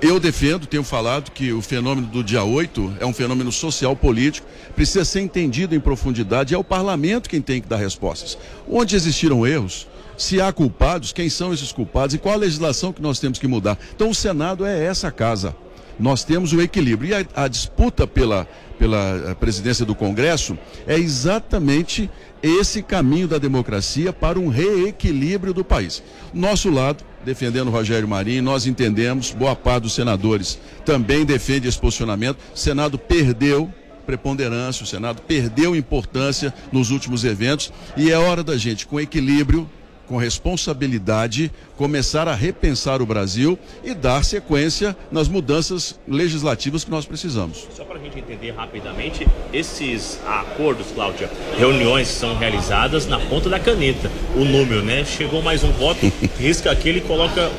Eu 0.00 0.18
defendo, 0.18 0.66
tenho 0.66 0.82
falado 0.82 1.30
que 1.30 1.52
o 1.52 1.60
fenômeno 1.60 2.06
do 2.06 2.24
dia 2.24 2.42
8 2.42 2.94
é 3.00 3.04
um 3.04 3.12
fenômeno 3.12 3.52
social 3.52 3.94
político, 3.94 4.46
precisa 4.74 5.04
ser 5.04 5.20
entendido 5.20 5.74
em 5.74 5.80
profundidade, 5.80 6.54
é 6.54 6.58
o 6.58 6.64
parlamento 6.64 7.28
quem 7.28 7.42
tem 7.42 7.60
que 7.60 7.68
dar 7.68 7.76
respostas. 7.76 8.38
Onde 8.66 8.96
existiram 8.96 9.46
erros, 9.46 9.86
se 10.16 10.40
há 10.40 10.50
culpados, 10.52 11.12
quem 11.12 11.28
são 11.28 11.52
esses 11.52 11.70
culpados 11.70 12.14
e 12.14 12.18
qual 12.18 12.34
a 12.34 12.38
legislação 12.38 12.94
que 12.94 13.02
nós 13.02 13.18
temos 13.18 13.38
que 13.38 13.46
mudar. 13.46 13.78
Então 13.94 14.08
o 14.08 14.14
Senado 14.14 14.64
é 14.64 14.84
essa 14.84 15.10
casa. 15.10 15.54
Nós 15.98 16.24
temos 16.24 16.52
o 16.52 16.60
equilíbrio. 16.60 17.10
E 17.10 17.14
a, 17.14 17.44
a 17.44 17.48
disputa 17.48 18.06
pela, 18.06 18.48
pela 18.78 19.30
eh, 19.30 19.34
presidência 19.34 19.84
do 19.84 19.94
Congresso 19.94 20.58
é 20.86 20.98
exatamente 20.98 22.10
esse 22.42 22.82
caminho 22.82 23.26
da 23.26 23.38
democracia 23.38 24.12
para 24.12 24.38
um 24.38 24.48
reequilíbrio 24.48 25.54
do 25.54 25.64
país. 25.64 26.02
Nosso 26.32 26.70
lado, 26.70 27.04
defendendo 27.24 27.70
Rogério 27.70 28.06
Marinho, 28.06 28.42
nós 28.42 28.66
entendemos, 28.66 29.30
boa 29.30 29.56
parte 29.56 29.84
dos 29.84 29.94
senadores 29.94 30.58
também 30.84 31.24
defende 31.24 31.68
esse 31.68 31.78
posicionamento. 31.78 32.38
O 32.54 32.58
Senado 32.58 32.98
perdeu 32.98 33.72
preponderância, 34.04 34.84
o 34.84 34.86
Senado 34.86 35.22
perdeu 35.22 35.74
importância 35.74 36.52
nos 36.70 36.90
últimos 36.90 37.24
eventos 37.24 37.72
e 37.96 38.10
é 38.10 38.18
hora 38.18 38.42
da 38.44 38.56
gente, 38.56 38.86
com 38.86 39.00
equilíbrio, 39.00 39.68
com 40.06 40.16
responsabilidade, 40.16 41.50
começar 41.76 42.28
a 42.28 42.34
repensar 42.34 43.00
o 43.00 43.06
Brasil 43.06 43.58
e 43.82 43.94
dar 43.94 44.24
sequência 44.24 44.96
nas 45.10 45.28
mudanças 45.28 45.98
legislativas 46.06 46.84
que 46.84 46.90
nós 46.90 47.06
precisamos. 47.06 47.66
Só 47.74 47.84
para 47.84 47.98
a 47.98 48.02
gente 48.02 48.18
entender 48.18 48.50
rapidamente, 48.52 49.26
esses 49.52 50.18
acordos, 50.26 50.88
Cláudia, 50.94 51.30
reuniões 51.58 52.08
são 52.08 52.36
realizadas 52.36 53.06
na 53.06 53.18
ponta 53.18 53.48
da 53.48 53.58
caneta. 53.58 54.10
O 54.36 54.44
número, 54.44 54.82
né? 54.82 55.04
Chegou 55.04 55.42
mais 55.42 55.64
um 55.64 55.72
voto, 55.72 56.12
risca 56.38 56.70
aquele 56.70 56.98
e 56.98 57.02
coloca 57.02 57.50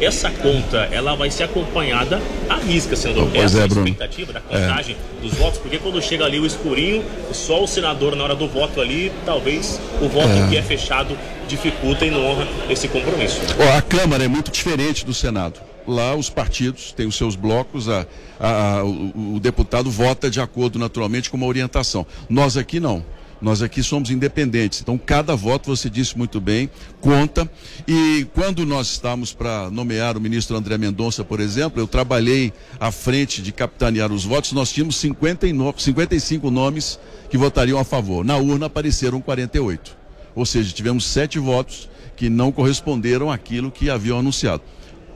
essa 0.00 0.30
conta, 0.30 0.88
ela 0.90 1.14
vai 1.14 1.30
ser 1.30 1.44
acompanhada 1.44 2.20
à 2.48 2.56
risca, 2.56 2.96
senador. 2.96 3.28
Pois 3.32 3.44
Essa 3.44 3.58
é, 3.58 3.60
é 3.60 3.62
a 3.64 3.66
expectativa 3.66 4.32
da 4.32 4.40
contagem 4.40 4.96
dos 5.22 5.32
votos, 5.34 5.58
porque 5.58 5.78
quando 5.78 6.00
chega 6.02 6.24
ali 6.24 6.38
o 6.38 6.46
escurinho, 6.46 7.04
só 7.32 7.62
o 7.62 7.66
senador 7.66 8.14
na 8.16 8.24
hora 8.24 8.34
do 8.34 8.48
voto 8.48 8.80
ali, 8.80 9.12
talvez 9.24 9.80
o 10.00 10.08
voto 10.08 10.28
É. 10.28 10.48
que 10.48 10.56
é 10.56 10.62
fechado 10.62 11.16
dificulta 11.48 12.04
e 12.06 12.10
não 12.10 12.24
honra 12.24 12.46
esse 12.70 12.88
compromisso. 12.88 13.40
Ó, 13.58 13.76
a 13.76 13.82
Câmara 13.82 14.24
é 14.24 14.28
muito 14.28 14.50
diferente 14.50 15.04
do 15.04 15.12
Senado. 15.14 15.60
Lá 15.86 16.14
os 16.14 16.30
partidos 16.30 16.92
têm 16.92 17.06
os 17.06 17.14
seus 17.14 17.36
blocos, 17.36 17.88
a, 17.90 18.06
a- 18.40 18.78
a- 18.78 18.84
o, 18.84 19.34
o 19.36 19.40
deputado 19.40 19.90
vota 19.90 20.30
de 20.30 20.40
acordo 20.40 20.78
naturalmente 20.78 21.28
com 21.30 21.36
uma 21.36 21.46
orientação. 21.46 22.06
Nós 22.28 22.56
aqui 22.56 22.80
não. 22.80 23.04
Nós 23.44 23.60
aqui 23.60 23.82
somos 23.82 24.08
independentes. 24.08 24.80
Então, 24.80 24.96
cada 24.96 25.36
voto, 25.36 25.66
você 25.66 25.90
disse 25.90 26.16
muito 26.16 26.40
bem, 26.40 26.70
conta. 26.98 27.48
E 27.86 28.26
quando 28.32 28.64
nós 28.64 28.92
estávamos 28.92 29.34
para 29.34 29.70
nomear 29.70 30.16
o 30.16 30.20
ministro 30.20 30.56
André 30.56 30.78
Mendonça, 30.78 31.22
por 31.22 31.40
exemplo, 31.40 31.78
eu 31.78 31.86
trabalhei 31.86 32.54
à 32.80 32.90
frente 32.90 33.42
de 33.42 33.52
capitanear 33.52 34.10
os 34.10 34.24
votos, 34.24 34.52
nós 34.52 34.72
tínhamos 34.72 34.96
59, 34.96 35.82
55 35.82 36.50
nomes 36.50 36.98
que 37.28 37.36
votariam 37.36 37.78
a 37.78 37.84
favor. 37.84 38.24
Na 38.24 38.38
urna 38.38 38.64
apareceram 38.64 39.20
48. 39.20 39.94
Ou 40.34 40.46
seja, 40.46 40.72
tivemos 40.72 41.04
sete 41.04 41.38
votos 41.38 41.90
que 42.16 42.30
não 42.30 42.50
corresponderam 42.50 43.30
àquilo 43.30 43.70
que 43.70 43.90
haviam 43.90 44.18
anunciado. 44.18 44.62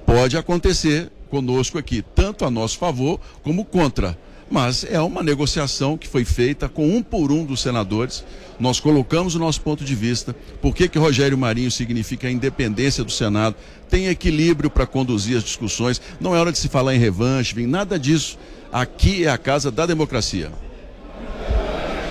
Pode 0.05 0.37
acontecer 0.37 1.11
conosco 1.31 1.79
aqui, 1.79 2.05
tanto 2.15 2.45
a 2.45 2.51
nosso 2.51 2.77
favor 2.77 3.19
como 3.43 3.65
contra. 3.65 4.19
Mas 4.51 4.85
é 4.89 5.01
uma 5.01 5.23
negociação 5.23 5.99
que 5.99 6.09
foi 6.09 6.25
feita 6.25 6.69
com 6.69 6.89
um 6.97 7.03
por 7.03 7.31
um 7.31 7.45
dos 7.45 7.61
senadores. 7.61 8.25
Nós 8.59 8.81
colocamos 8.81 9.35
o 9.35 9.39
nosso 9.39 9.61
ponto 9.61 9.85
de 9.85 9.95
vista. 9.95 10.35
Por 10.63 10.75
que, 10.75 10.89
que 10.89 10.99
Rogério 10.99 11.37
Marinho 11.37 11.71
significa 11.71 12.29
a 12.29 12.31
independência 12.31 13.05
do 13.05 13.11
Senado? 13.11 13.57
Tem 13.91 14.07
equilíbrio 14.07 14.71
para 14.71 14.87
conduzir 14.87 15.37
as 15.37 15.45
discussões. 15.45 16.01
Não 16.21 16.35
é 16.35 16.41
hora 16.41 16.53
de 16.53 16.59
se 16.59 16.69
falar 16.69 16.95
em 16.95 16.99
revanche, 16.99 17.67
nada 17.67 17.99
disso. 17.99 18.39
Aqui 18.73 19.25
é 19.25 19.31
a 19.31 19.39
casa 19.39 19.71
da 19.71 19.85
democracia. 19.85 20.51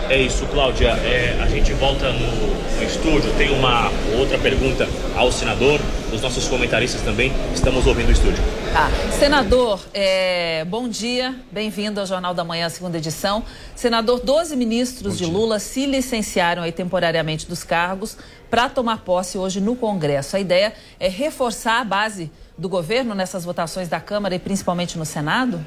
É 0.10 0.22
isso, 0.22 0.46
Cláudia. 0.46 0.92
É, 0.92 1.38
a 1.42 1.48
gente 1.48 1.74
volta 1.74 2.10
no, 2.14 2.78
no 2.78 2.84
estúdio. 2.84 3.30
Tem 3.38 3.52
uma 3.52 3.92
outra 4.18 4.38
pergunta 4.38 4.88
ao 5.18 5.30
senador. 5.34 5.82
Os 6.14 6.22
nossos 6.22 6.48
comentaristas 6.48 7.02
também 7.02 7.34
estamos 7.54 7.86
ouvindo 7.86 8.08
o 8.08 8.12
estúdio. 8.14 8.42
Tá. 8.72 8.90
Senador, 9.20 9.82
é, 9.94 10.64
bom 10.64 10.88
dia, 10.88 11.36
bem-vindo 11.52 12.00
ao 12.00 12.06
Jornal 12.06 12.34
da 12.34 12.46
Manhã, 12.46 12.70
segunda 12.70 12.98
edição. 12.98 13.44
Senador, 13.76 14.22
12 14.22 14.56
ministros 14.56 15.18
de 15.18 15.26
Lula 15.26 15.60
se 15.60 15.86
licenciaram 15.86 16.64
aí 16.64 16.72
temporariamente 16.72 17.46
dos 17.46 17.66
cargos 17.66 18.18
para 18.50 18.70
tomar 18.70 19.00
posse 19.00 19.38
hoje 19.38 19.60
no 19.60 19.76
Congresso. 19.76 20.38
A 20.38 20.40
ideia 20.40 20.74
é 21.02 21.10
reforçar 21.10 21.82
a 21.82 21.84
base 21.84 22.32
do 22.58 22.70
governo 22.70 23.14
nessas 23.14 23.44
votações 23.44 23.90
da 23.90 24.00
Câmara 24.00 24.36
e 24.36 24.40
principalmente 24.40 24.98
no 24.98 25.06
Senado? 25.06 25.64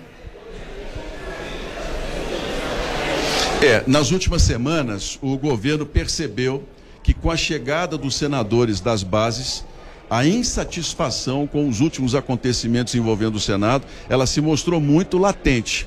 É, 3.62 3.84
nas 3.86 4.10
últimas 4.10 4.40
semanas, 4.40 5.18
o 5.20 5.36
governo 5.36 5.84
percebeu 5.84 6.64
que 7.02 7.12
com 7.12 7.30
a 7.30 7.36
chegada 7.36 7.98
dos 7.98 8.14
senadores 8.14 8.80
das 8.80 9.02
bases, 9.02 9.62
a 10.08 10.24
insatisfação 10.24 11.46
com 11.46 11.68
os 11.68 11.80
últimos 11.80 12.14
acontecimentos 12.14 12.94
envolvendo 12.94 13.36
o 13.36 13.40
Senado, 13.40 13.86
ela 14.08 14.26
se 14.26 14.40
mostrou 14.40 14.80
muito 14.80 15.18
latente. 15.18 15.86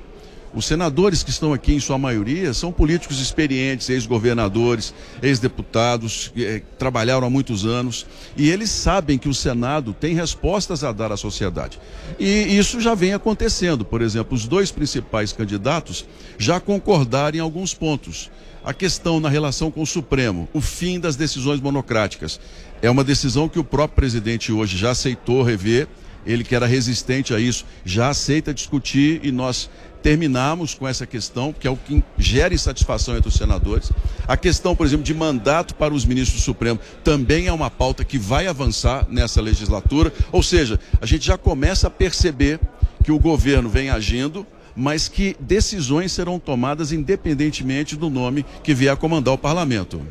Os 0.56 0.66
senadores 0.66 1.24
que 1.24 1.32
estão 1.32 1.52
aqui, 1.52 1.74
em 1.74 1.80
sua 1.80 1.98
maioria, 1.98 2.54
são 2.54 2.72
políticos 2.72 3.20
experientes, 3.20 3.90
ex-governadores, 3.90 4.94
ex-deputados, 5.22 6.32
eh, 6.38 6.62
trabalharam 6.78 7.26
há 7.26 7.30
muitos 7.30 7.66
anos, 7.66 8.06
e 8.38 8.52
eles 8.52 8.70
sabem 8.70 9.18
que 9.18 9.28
o 9.28 9.34
Senado 9.34 9.94
tem 9.94 10.14
respostas 10.14 10.84
a 10.84 10.92
dar 10.92 11.12
à 11.12 11.18
sociedade. 11.18 11.80
E 12.20 12.56
isso 12.56 12.80
já 12.80 12.94
vem 12.94 13.14
acontecendo. 13.14 13.84
Por 13.84 14.02
exemplo, 14.02 14.36
os 14.36 14.46
dois 14.46 14.70
principais 14.72 15.34
candidatos 15.34 16.06
já 16.38 16.60
concordaram 16.60 17.38
em 17.38 17.42
alguns 17.42 17.74
pontos. 17.74 18.30
A 18.64 18.74
questão 18.74 19.20
na 19.20 19.30
relação 19.30 19.72
com 19.72 19.82
o 19.82 19.88
Supremo, 19.88 20.48
o 20.54 20.62
fim 20.62 21.00
das 21.00 21.16
decisões 21.16 21.60
monocráticas. 21.60 22.40
É 22.82 22.90
uma 22.90 23.04
decisão 23.04 23.50
que 23.50 23.60
o 23.60 23.64
próprio 23.64 23.96
presidente 23.96 24.54
hoje 24.54 24.78
já 24.78 24.92
aceitou 24.92 25.42
rever, 25.42 25.88
ele 26.26 26.44
que 26.44 26.56
era 26.56 26.66
resistente 26.66 27.34
a 27.34 27.40
isso, 27.40 27.66
já 27.84 28.10
aceita 28.10 28.54
discutir 28.54 29.20
e 29.24 29.32
nós 29.32 29.70
terminamos 30.04 30.76
com 30.76 30.86
essa 30.86 31.08
questão, 31.08 31.54
que 31.58 31.66
é 31.66 31.72
o 31.72 31.78
que 31.78 32.04
gera 32.18 32.54
insatisfação 32.54 33.16
entre 33.16 33.30
os 33.30 33.36
senadores. 33.36 33.90
A 34.28 34.36
questão, 34.36 34.76
por 34.76 34.86
exemplo, 34.86 35.06
de 35.06 35.14
mandato 35.14 35.74
para 35.74 35.94
os 35.94 36.06
ministros 36.06 36.42
do 36.42 36.44
Supremo 36.44 36.80
também 37.04 37.48
é 37.48 37.54
uma 37.54 37.72
pauta 37.72 38.04
que 38.04 38.20
vai 38.20 38.46
avançar 38.46 39.08
nessa 39.10 39.42
legislatura. 39.42 40.14
Ou 40.32 40.44
seja, 40.44 40.78
a 41.02 41.06
gente 41.06 41.26
já 41.26 41.38
começa 41.38 41.88
a 41.88 41.90
perceber 41.90 42.60
que 43.02 43.12
o 43.12 43.18
governo 43.18 43.70
vem 43.70 43.90
agindo, 43.90 44.46
mas 44.76 45.08
que 45.08 45.38
decisões 45.40 46.12
serão 46.12 46.38
tomadas 46.38 46.92
independentemente 46.92 47.96
do 47.96 48.10
nome 48.10 48.46
que 48.62 48.74
vier 48.74 48.92
a 48.92 48.98
comandar 48.98 49.34
o 49.34 49.38
parlamento. 49.38 50.02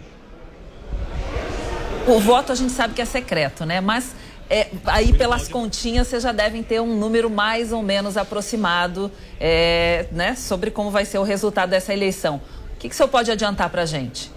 O 2.07 2.19
voto 2.19 2.51
a 2.51 2.55
gente 2.55 2.73
sabe 2.73 2.95
que 2.95 3.03
é 3.03 3.05
secreto, 3.05 3.65
né? 3.65 3.81
Mas 3.81 4.15
é, 4.53 4.71
aí 4.85 5.15
pelas 5.15 5.49
continhas 5.49 6.09
vocês 6.09 6.23
já 6.23 6.31
devem 6.31 6.63
ter 6.63 6.79
um 6.79 6.95
número 6.95 7.31
mais 7.31 7.73
ou 7.73 7.83
menos 7.83 8.19
aproximado 8.19 9.11
é, 9.41 10.07
né, 10.13 10.35
sobre 10.35 10.71
como 10.71 10.91
vai 10.91 11.07
ser 11.07 11.17
o 11.17 11.23
resultado 11.23 11.71
dessa 11.71 11.91
eleição. 11.91 12.39
O 12.75 12.79
que, 12.79 12.87
que 12.87 12.95
o 12.95 12.97
senhor 12.97 13.09
pode 13.09 13.31
adiantar 13.31 13.71
para 13.71 13.81
a 13.81 13.87
gente? 13.87 14.31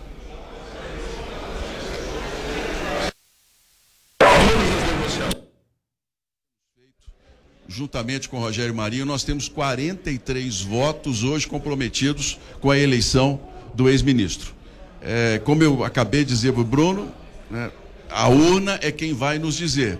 Juntamente 7.67 8.29
com 8.29 8.37
o 8.37 8.39
Rogério 8.39 8.73
Marinho, 8.73 9.05
nós 9.05 9.25
temos 9.25 9.49
43 9.49 10.61
votos 10.61 11.25
hoje 11.25 11.45
comprometidos 11.45 12.39
com 12.61 12.71
a 12.71 12.77
eleição 12.77 13.37
do 13.73 13.89
ex-ministro. 13.89 14.53
É, 15.01 15.41
como 15.43 15.61
eu 15.61 15.83
acabei 15.83 16.23
de 16.23 16.29
dizer 16.29 16.53
para 16.53 16.61
o 16.61 16.63
Bruno, 16.63 17.11
né, 17.51 17.69
a 18.15 18.29
urna 18.29 18.79
é 18.81 18.91
quem 18.91 19.13
vai 19.13 19.37
nos 19.37 19.55
dizer 19.55 19.99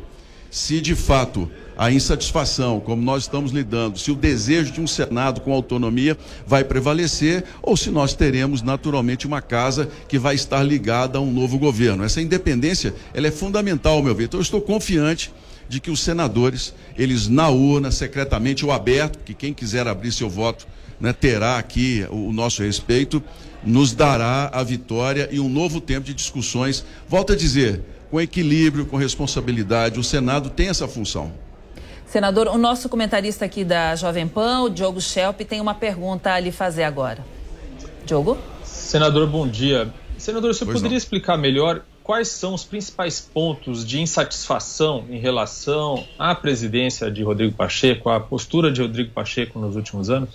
se 0.50 0.80
de 0.80 0.96
fato 0.96 1.52
a 1.78 1.92
insatisfação, 1.92 2.80
como 2.80 3.02
nós 3.02 3.24
estamos 3.24 3.52
lidando, 3.52 4.00
se 4.00 4.10
o 4.10 4.16
desejo 4.16 4.72
de 4.72 4.80
um 4.80 4.88
Senado 4.88 5.42
com 5.42 5.52
autonomia 5.52 6.18
vai 6.48 6.64
prevalecer 6.64 7.44
ou 7.62 7.76
se 7.76 7.90
nós 7.90 8.14
teremos 8.14 8.62
naturalmente 8.62 9.28
uma 9.28 9.42
casa 9.42 9.90
que 10.08 10.18
vai 10.18 10.34
estar 10.34 10.64
ligada 10.64 11.18
a 11.18 11.22
um 11.22 11.30
novo 11.30 11.60
governo. 11.60 12.06
Essa 12.06 12.22
independência, 12.22 12.96
ela 13.14 13.28
é 13.28 13.32
fundamental, 13.32 14.02
meu 14.02 14.16
ver. 14.16 14.24
Então 14.24 14.40
eu 14.40 14.44
estou 14.44 14.62
confiante 14.62 15.34
de 15.68 15.82
que 15.82 15.92
os 15.92 16.00
senadores, 16.00 16.74
eles 16.98 17.28
na 17.28 17.50
urna, 17.50 17.92
secretamente 17.92 18.64
ou 18.64 18.72
aberto, 18.72 19.20
que 19.26 19.34
quem 19.34 19.54
quiser 19.54 19.90
abrir 19.90 20.14
seu 20.14 20.30
voto, 20.30 20.66
né, 21.02 21.12
terá 21.12 21.58
aqui 21.58 22.08
o, 22.10 22.30
o 22.30 22.32
nosso 22.32 22.64
respeito, 22.64 23.22
nos 23.62 23.92
dará 23.92 24.50
a 24.54 24.64
vitória 24.64 25.28
e 25.30 25.40
um 25.42 25.50
novo 25.50 25.82
tempo 25.82 26.06
de 26.06 26.14
discussões. 26.14 26.86
Volto 27.10 27.34
a 27.34 27.36
dizer, 27.36 27.82
com 28.10 28.20
equilíbrio, 28.22 28.86
com 28.86 28.98
responsabilidade, 28.98 30.00
o 30.00 30.04
Senado 30.04 30.50
tem 30.50 30.70
essa 30.70 30.88
função. 30.88 31.32
Senador, 32.06 32.48
o 32.48 32.58
nosso 32.58 32.88
comentarista 32.88 33.46
aqui 33.46 33.64
da 33.64 33.96
Jovem 33.96 34.28
Pan, 34.28 34.62
o 34.62 34.70
Diogo 34.70 35.02
Schelp, 35.02 35.42
tem 35.42 35.60
uma 35.60 35.74
pergunta 35.74 36.32
a 36.32 36.40
lhe 36.40 36.52
fazer 36.52 36.84
agora. 36.84 37.26
Diogo? 38.06 38.38
Senador, 38.64 39.28
bom 39.28 39.48
dia. 39.48 39.92
Senador, 40.18 40.54
você 40.54 40.64
Pois 40.64 40.76
poderia 40.76 40.92
não. 40.92 40.98
explicar 40.98 41.38
melhor 41.38 41.82
quais 42.04 42.28
são 42.28 42.54
os 42.54 42.64
principais 42.64 43.20
pontos 43.20 43.86
de 43.86 44.00
insatisfação 44.00 45.06
em 45.10 45.20
relação 45.20 46.06
à 46.20 46.36
presidência 46.36 47.10
de 47.10 47.24
Rodrigo 47.24 47.54
Pacheco, 47.56 48.10
à 48.10 48.20
postura 48.20 48.72
de 48.72 48.82
Rodrigo 48.82 49.12
Pacheco 49.12 49.60
nos 49.60 49.76
últimos 49.76 50.10
anos? 50.10 50.30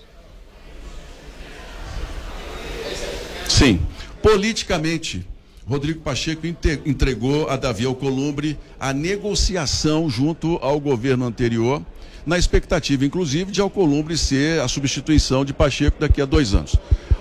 Sim, 3.48 3.80
politicamente, 4.20 5.26
Rodrigo 5.70 6.00
Pacheco 6.00 6.48
entregou 6.84 7.48
a 7.48 7.56
Davi 7.56 7.86
Alcolumbre 7.86 8.58
a 8.80 8.92
negociação 8.92 10.10
junto 10.10 10.58
ao 10.60 10.80
governo 10.80 11.24
anterior, 11.24 11.80
na 12.26 12.36
expectativa, 12.36 13.04
inclusive, 13.04 13.52
de 13.52 13.60
Alcolumbre 13.60 14.18
ser 14.18 14.60
a 14.60 14.66
substituição 14.66 15.44
de 15.44 15.52
Pacheco 15.52 16.00
daqui 16.00 16.20
a 16.20 16.24
dois 16.24 16.54
anos. 16.54 16.74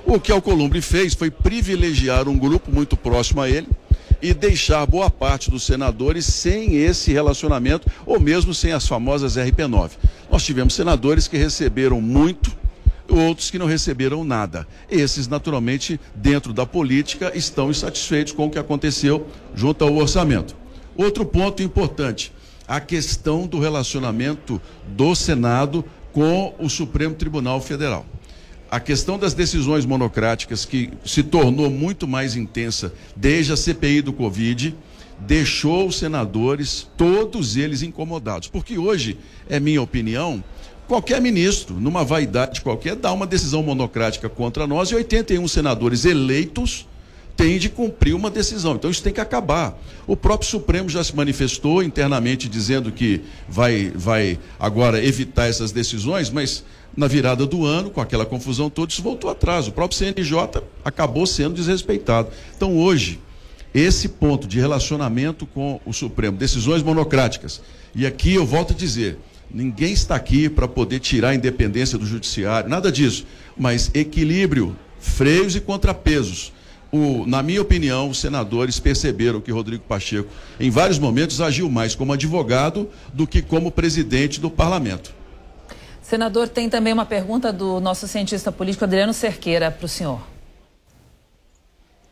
O 0.04 0.20
que 0.20 0.32
Alcolumbre 0.32 0.82
fez 0.82 1.14
foi 1.14 1.30
privilegiar 1.30 2.28
um 2.28 2.40
grupo 2.40 2.72
muito 2.72 2.98
próximo 2.98 3.40
a 3.40 3.48
ele 3.48 3.68
e 4.20 4.34
deixar 4.34 4.84
boa 4.88 5.12
parte 5.12 5.52
dos 5.52 5.62
senadores 5.62 6.26
sem 6.26 6.76
esse 6.76 7.14
relacionamento 7.14 7.88
ou 8.04 8.20
mesmo 8.20 8.52
sem 8.52 8.72
as 8.72 8.88
famosas 8.88 9.38
RP9. 9.38 9.92
Nós 10.32 10.44
tivemos 10.44 10.74
senadores 10.74 11.28
que 11.28 11.38
receberam 11.38 12.02
muito 12.02 12.52
outros 13.10 13.50
que 13.50 13.60
não 13.60 13.66
receberam 13.66 14.24
nada. 14.24 14.68
Esses, 14.90 15.28
naturalmente, 15.28 16.00
dentro 16.16 16.54
da 16.54 16.66
política, 16.66 17.32
estão 17.36 17.70
insatisfeitos 17.70 18.34
com 18.34 18.46
o 18.46 18.50
que 18.50 18.60
aconteceu 18.60 19.28
junto 19.56 19.84
ao 19.84 19.96
orçamento. 19.96 20.56
Outro 20.96 21.26
ponto 21.26 21.64
importante: 21.64 22.32
a 22.68 22.80
questão 22.80 23.48
do 23.48 23.60
relacionamento 23.60 24.62
do 24.88 25.16
Senado 25.16 25.84
com 26.12 26.54
o 26.60 26.70
Supremo 26.70 27.16
Tribunal 27.16 27.62
Federal. 27.62 28.06
A 28.72 28.80
questão 28.80 29.18
das 29.18 29.34
decisões 29.34 29.86
monocráticas, 29.86 30.64
que 30.64 30.92
se 31.04 31.24
tornou 31.24 31.72
muito 31.72 32.08
mais 32.08 32.36
intensa 32.36 32.94
desde 33.16 33.52
a 33.52 33.58
CPI 33.58 34.04
do 34.04 34.14
Covid, 34.14 34.76
deixou 35.20 35.88
os 35.88 35.98
senadores, 35.98 36.88
todos 36.96 37.58
eles 37.58 37.82
incomodados. 37.82 38.48
Porque 38.48 38.78
hoje, 38.78 39.18
é 39.50 39.60
minha 39.60 39.82
opinião, 39.82 40.44
Qualquer 40.90 41.22
ministro, 41.22 41.80
numa 41.80 42.04
vaidade 42.04 42.62
qualquer, 42.62 42.96
dá 42.96 43.14
uma 43.14 43.28
decisão 43.28 43.62
monocrática 43.62 44.28
contra 44.28 44.66
nós 44.66 44.90
e 44.90 44.96
81 44.96 45.48
senadores 45.48 46.04
eleitos 46.04 46.88
têm 47.38 47.60
de 47.60 47.70
cumprir 47.70 48.16
uma 48.16 48.32
decisão. 48.32 48.74
Então 48.74 48.90
isso 48.90 49.04
tem 49.04 49.14
que 49.14 49.22
acabar. 49.22 49.78
O 50.08 50.18
próprio 50.18 50.50
Supremo 50.50 50.90
já 50.90 51.04
se 51.04 51.16
manifestou 51.16 51.84
internamente 51.84 52.50
dizendo 52.50 52.92
que 52.92 53.22
vai, 53.48 53.92
vai 53.94 54.40
agora 54.60 55.00
evitar 55.06 55.46
essas 55.46 55.72
decisões, 55.72 56.32
mas 56.32 56.66
na 56.98 57.06
virada 57.06 57.46
do 57.46 57.68
ano, 57.68 57.92
com 57.92 58.02
aquela 58.02 58.26
confusão 58.26 58.68
toda, 58.68 58.92
isso 58.92 59.04
voltou 59.04 59.30
atrás. 59.30 59.68
O 59.68 59.72
próprio 59.72 59.96
CNJ 59.96 60.64
acabou 60.84 61.28
sendo 61.28 61.54
desrespeitado. 61.54 62.30
Então 62.58 62.76
hoje, 62.76 63.20
esse 63.76 64.10
ponto 64.10 64.48
de 64.48 64.60
relacionamento 64.60 65.46
com 65.46 65.80
o 65.86 65.94
Supremo, 65.94 66.36
decisões 66.36 66.82
monocráticas, 66.82 67.62
e 67.94 68.08
aqui 68.08 68.34
eu 68.34 68.46
volto 68.46 68.74
a 68.74 68.76
dizer, 68.76 69.20
Ninguém 69.52 69.92
está 69.94 70.16
aqui 70.16 70.48
para 70.48 70.68
poder 70.68 71.00
tirar 71.00 71.30
a 71.30 71.36
independência 71.36 71.98
do 71.98 72.06
judiciário, 72.06 72.70
nada 72.70 72.92
disso. 72.92 73.26
Mas 73.58 73.90
equilíbrio, 73.96 74.76
freios 75.00 75.56
e 75.56 75.62
contrapesos. 75.62 76.54
O, 76.92 77.26
na 77.26 77.44
minha 77.44 77.62
opinião, 77.62 78.10
os 78.10 78.20
senadores 78.20 78.80
perceberam 78.80 79.42
que 79.42 79.52
Rodrigo 79.52 79.84
Pacheco, 79.84 80.30
em 80.60 80.70
vários 80.70 80.98
momentos, 80.98 81.40
agiu 81.42 81.70
mais 81.70 81.94
como 81.94 82.14
advogado 82.14 82.90
do 83.14 83.28
que 83.28 83.42
como 83.42 83.72
presidente 83.72 84.40
do 84.40 84.50
parlamento. 84.50 85.14
Senador, 86.02 86.48
tem 86.48 86.70
também 86.70 86.92
uma 86.92 87.06
pergunta 87.06 87.54
do 87.54 87.80
nosso 87.80 88.08
cientista 88.08 88.52
político 88.52 88.84
Adriano 88.84 89.14
Cerqueira 89.14 89.70
para 89.70 89.86
o 89.86 89.88
senhor. 89.88 90.22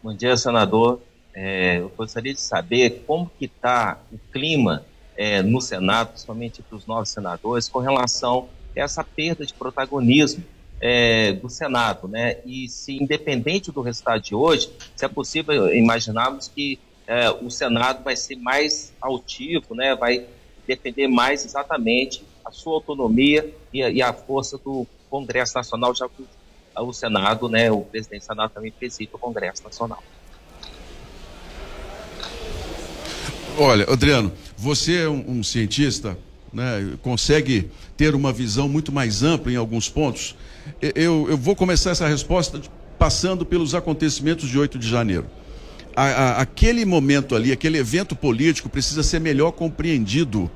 Bom 0.03 0.13
dia, 0.13 0.37
senador. 0.37 1.01
É, 1.33 1.79
eu 1.79 1.91
gostaria 1.95 2.33
de 2.33 2.39
saber 2.39 3.03
como 3.07 3.31
que 3.37 3.45
está 3.45 3.99
o 4.11 4.17
clima 4.31 4.85
é, 5.17 5.41
no 5.41 5.59
Senado, 5.59 6.09
principalmente 6.09 6.61
para 6.61 6.77
os 6.77 6.85
novos 6.85 7.09
senadores, 7.09 7.67
com 7.67 7.79
relação 7.79 8.47
a 8.75 8.79
essa 8.79 9.03
perda 9.03 9.45
de 9.45 9.53
protagonismo 9.53 10.43
é, 10.79 11.33
do 11.33 11.49
Senado, 11.49 12.07
né? 12.07 12.37
E 12.45 12.69
se 12.69 12.95
independente 12.95 13.71
do 13.71 13.81
resultado 13.81 14.21
de 14.21 14.35
hoje, 14.35 14.69
se 14.95 15.03
é 15.03 15.07
possível 15.07 15.73
imaginarmos 15.73 16.47
que 16.47 16.79
é, 17.07 17.29
o 17.31 17.49
Senado 17.49 18.03
vai 18.03 18.15
ser 18.15 18.35
mais 18.35 18.93
altivo, 19.01 19.73
né? 19.73 19.95
Vai 19.95 20.25
defender 20.67 21.07
mais 21.07 21.43
exatamente 21.43 22.23
a 22.45 22.51
sua 22.51 22.75
autonomia 22.75 23.53
e 23.73 23.81
a, 23.81 23.89
e 23.89 24.01
a 24.01 24.13
força 24.13 24.57
do 24.57 24.85
Congresso 25.09 25.55
Nacional, 25.55 25.95
já 25.95 26.07
que 26.07 26.23
o 26.77 26.93
Senado, 26.93 27.49
né? 27.49 27.71
O 27.71 27.81
presidente 27.81 28.21
do 28.21 28.25
Senado 28.25 28.51
também 28.51 28.71
preside 28.71 29.09
o 29.11 29.17
Congresso 29.17 29.63
Nacional. 29.63 30.03
Olha, 33.59 33.91
Adriano, 33.91 34.31
você 34.55 34.97
é 34.97 35.09
um, 35.09 35.39
um 35.39 35.43
cientista, 35.43 36.15
né, 36.53 36.91
consegue 37.01 37.71
ter 37.97 38.13
uma 38.13 38.31
visão 38.31 38.69
muito 38.69 38.91
mais 38.91 39.23
ampla 39.23 39.51
em 39.51 39.55
alguns 39.55 39.89
pontos. 39.89 40.35
Eu, 40.79 41.27
eu 41.27 41.35
vou 41.35 41.55
começar 41.55 41.89
essa 41.89 42.07
resposta 42.07 42.61
passando 42.99 43.43
pelos 43.43 43.73
acontecimentos 43.73 44.47
de 44.47 44.59
8 44.59 44.77
de 44.77 44.87
janeiro. 44.87 45.25
A, 45.95 46.03
a, 46.03 46.41
aquele 46.41 46.85
momento 46.85 47.35
ali, 47.35 47.51
aquele 47.51 47.79
evento 47.79 48.15
político 48.15 48.69
precisa 48.69 49.01
ser 49.01 49.19
melhor 49.19 49.51
compreendido. 49.53 50.51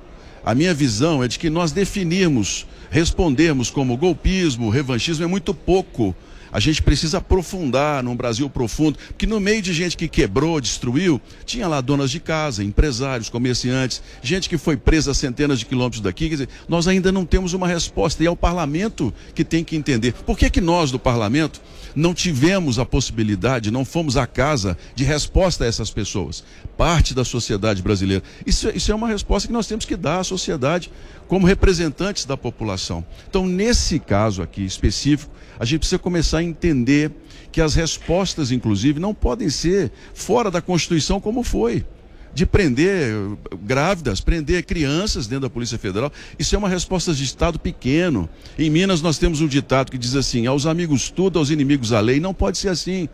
A 0.46 0.54
minha 0.54 0.72
visão 0.74 1.24
é 1.24 1.28
de 1.28 1.40
que 1.40 1.50
nós 1.50 1.72
definirmos, 1.72 2.68
respondermos 2.92 3.72
como 3.72 3.98
golpismo, 3.98 4.70
revanchismo 4.70 5.24
é 5.24 5.28
muito 5.28 5.56
pouco 5.56 6.16
a 6.52 6.60
gente 6.60 6.82
precisa 6.82 7.20
aprofundar 7.20 8.04
num 8.04 8.16
Brasil 8.16 8.50
profundo, 8.50 8.98
porque 9.08 9.26
no 9.26 9.40
meio 9.40 9.62
de 9.62 9.74
gente 9.74 9.96
que 9.96 10.08
quebrou, 10.08 10.60
destruiu, 10.60 11.22
tinha 11.46 11.68
lá 11.68 11.80
donas 11.80 12.12
de 12.12 12.20
casa, 12.20 12.64
empresários, 12.64 13.30
comerciantes, 13.30 14.02
gente 14.22 14.50
que 14.50 14.58
foi 14.58 14.76
presa 14.76 15.12
a 15.12 15.14
centenas 15.14 15.60
de 15.60 15.66
quilômetros 15.66 16.02
daqui. 16.02 16.28
Quer 16.28 16.36
dizer, 16.36 16.50
nós 16.68 16.88
ainda 16.88 17.12
não 17.12 17.26
temos 17.26 17.54
uma 17.54 17.68
resposta 17.68 18.22
e 18.24 18.26
é 18.26 18.32
o 18.32 18.36
parlamento 18.36 19.14
que 19.34 19.44
tem 19.44 19.64
que 19.64 19.76
entender. 19.76 20.14
Por 20.14 20.38
que, 20.38 20.50
que 20.50 20.62
nós 20.62 20.92
do 20.92 21.00
parlamento 21.00 21.62
não 21.96 22.14
tivemos 22.14 22.80
a 22.80 22.86
possibilidade, 22.86 23.72
não 23.72 23.86
fomos 23.86 24.18
à 24.18 24.26
casa 24.28 24.78
de 24.96 25.04
resposta 25.04 25.64
a 25.64 25.68
essas 25.68 25.92
pessoas? 25.92 26.44
Parte 26.78 27.14
da 27.14 27.24
sociedade 27.24 27.82
brasileira. 27.82 28.24
Isso, 28.46 28.70
isso 28.76 28.92
é 28.92 28.96
uma 28.96 29.08
resposta 29.08 29.48
que 29.48 29.54
nós 29.54 29.68
temos 29.68 29.86
que 29.86 29.96
dar 29.96 30.20
à 30.20 30.24
sociedade 30.24 30.92
como 31.28 31.48
representantes 31.48 32.26
da 32.26 32.36
população. 32.36 33.06
Então, 33.30 33.46
nesse 33.46 34.00
caso 34.00 34.42
aqui 34.42 34.66
específico, 34.66 35.32
a 35.62 35.63
gente 35.63 35.82
precisa 35.82 36.00
começar 36.00 36.39
a 36.39 36.43
entender 36.43 37.12
que 37.52 37.62
as 37.62 37.76
respostas, 37.76 38.52
inclusive, 38.52 39.00
não 39.00 39.13
podem 39.13 39.47
ser 39.47 39.91
fora 40.12 40.50
da 40.50 40.60
Constituição 40.60 41.21
como 41.21 41.43
foi. 41.43 41.86
De 42.34 42.47
prender 42.47 43.13
grávidas, 43.62 44.19
prender 44.21 44.63
crianças 44.63 45.28
dentro 45.28 45.43
da 45.43 45.52
Polícia 45.52 45.78
Federal. 45.78 46.12
Isso 46.39 46.56
é 46.56 46.58
uma 46.58 46.67
resposta 46.67 47.13
de 47.13 47.24
Estado 47.24 47.60
pequeno. 47.60 48.28
Em 48.58 48.71
Minas 48.71 49.04
nós 49.04 49.19
temos 49.19 49.39
um 49.39 49.47
ditado 49.47 49.91
que 49.91 50.00
diz 50.00 50.15
assim: 50.15 50.47
aos 50.47 50.65
amigos 50.65 51.12
tudo, 51.12 51.38
aos 51.38 51.52
inimigos 51.52 51.93
a 51.93 52.00
lei. 52.00 52.19
Não 52.19 52.34
pode 52.34 52.58
ser 52.58 52.69
assim. 52.69 53.08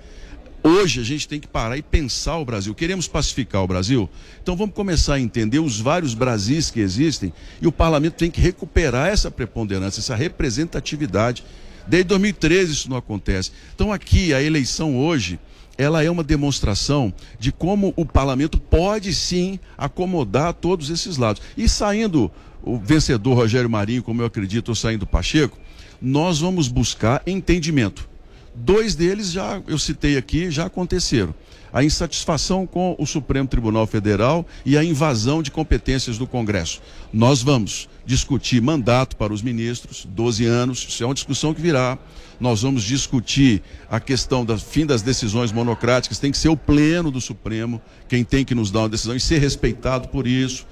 Hoje 0.64 1.02
a 1.02 1.04
gente 1.04 1.28
tem 1.28 1.42
que 1.42 1.48
parar 1.50 1.78
e 1.78 1.82
pensar 1.82 2.38
o 2.38 2.46
Brasil. 2.46 2.74
Queremos 2.74 3.10
pacificar 3.10 3.62
o 3.62 3.68
Brasil? 3.68 4.10
Então 4.42 4.56
vamos 4.56 4.74
começar 4.74 5.16
a 5.16 5.20
entender 5.20 5.60
os 5.60 5.82
vários 5.82 6.14
Brasis 6.14 6.72
que 6.72 6.80
existem 6.80 7.34
e 7.62 7.68
o 7.68 7.74
parlamento 7.74 8.14
tem 8.14 8.32
que 8.32 8.40
recuperar 8.40 9.10
essa 9.10 9.30
preponderância, 9.30 10.00
essa 10.00 10.16
representatividade 10.16 11.44
Desde 11.88 12.10
2013 12.10 12.74
isso 12.74 12.90
não 12.90 12.98
acontece. 12.98 13.52
Então 13.74 13.92
aqui 13.92 14.34
a 14.34 14.42
eleição 14.42 14.98
hoje, 14.98 15.40
ela 15.78 16.04
é 16.04 16.10
uma 16.10 16.24
demonstração 16.24 17.14
de 17.40 17.52
como 17.52 17.94
o 17.96 18.06
parlamento 18.06 18.60
pode 18.60 19.14
sim 19.14 19.60
acomodar 19.78 20.54
todos 20.54 20.90
esses 20.90 21.18
lados. 21.18 21.42
E 21.56 21.70
saindo 21.70 22.32
o 22.64 22.78
vencedor 22.78 23.36
Rogério 23.36 23.70
Marinho, 23.70 24.04
como 24.04 24.22
eu 24.22 24.26
acredito, 24.26 24.70
ou 24.70 24.76
saindo 24.76 25.06
Pacheco, 25.06 25.58
nós 26.02 26.40
vamos 26.40 26.68
buscar 26.68 27.22
entendimento. 27.26 28.10
Dois 28.54 28.96
deles 28.96 29.32
já 29.32 29.62
eu 29.68 29.78
citei 29.78 30.18
aqui, 30.18 30.50
já 30.50 30.66
aconteceram 30.66 31.34
a 31.72 31.84
insatisfação 31.84 32.66
com 32.66 32.96
o 32.98 33.06
Supremo 33.06 33.48
Tribunal 33.48 33.86
Federal 33.88 34.46
e 34.66 34.78
a 34.78 34.84
invasão 34.84 35.42
de 35.42 35.52
competências 35.52 36.18
do 36.18 36.28
Congresso. 36.28 36.82
Nós 37.12 37.42
vamos 37.42 37.90
discutir 38.06 38.62
mandato 38.62 39.16
para 39.16 39.34
os 39.34 39.42
ministros, 39.42 40.08
12 40.10 40.46
anos, 40.46 40.86
isso 40.88 41.04
é 41.04 41.06
uma 41.06 41.14
discussão 41.14 41.54
que 41.54 41.62
virá. 41.62 41.98
Nós 42.40 42.62
vamos 42.62 42.84
discutir 42.84 43.62
a 43.90 44.00
questão 44.00 44.46
do 44.46 44.58
fim 44.58 44.86
das 44.86 45.02
decisões 45.02 45.52
monocráticas, 45.52 46.20
tem 46.20 46.32
que 46.32 46.38
ser 46.38 46.50
o 46.50 46.58
pleno 46.58 47.12
do 47.12 47.20
Supremo 47.20 47.82
quem 48.08 48.24
tem 48.24 48.46
que 48.46 48.56
nos 48.56 48.72
dar 48.72 48.82
uma 48.82 48.90
decisão 48.90 49.16
e 49.16 49.20
ser 49.20 49.40
respeitado 49.40 50.08
por 50.08 50.26
isso. 50.26 50.66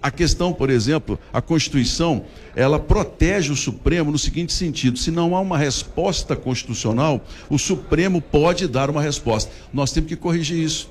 A 0.00 0.10
questão, 0.10 0.52
por 0.52 0.70
exemplo, 0.70 1.18
a 1.32 1.40
Constituição, 1.40 2.24
ela 2.54 2.78
protege 2.78 3.50
o 3.52 3.56
Supremo 3.56 4.10
no 4.10 4.18
seguinte 4.18 4.52
sentido: 4.52 4.98
se 4.98 5.10
não 5.10 5.34
há 5.34 5.40
uma 5.40 5.58
resposta 5.58 6.36
constitucional, 6.36 7.24
o 7.48 7.58
Supremo 7.58 8.20
pode 8.20 8.68
dar 8.68 8.90
uma 8.90 9.02
resposta. 9.02 9.50
Nós 9.72 9.92
temos 9.92 10.08
que 10.08 10.16
corrigir 10.16 10.58
isso. 10.58 10.90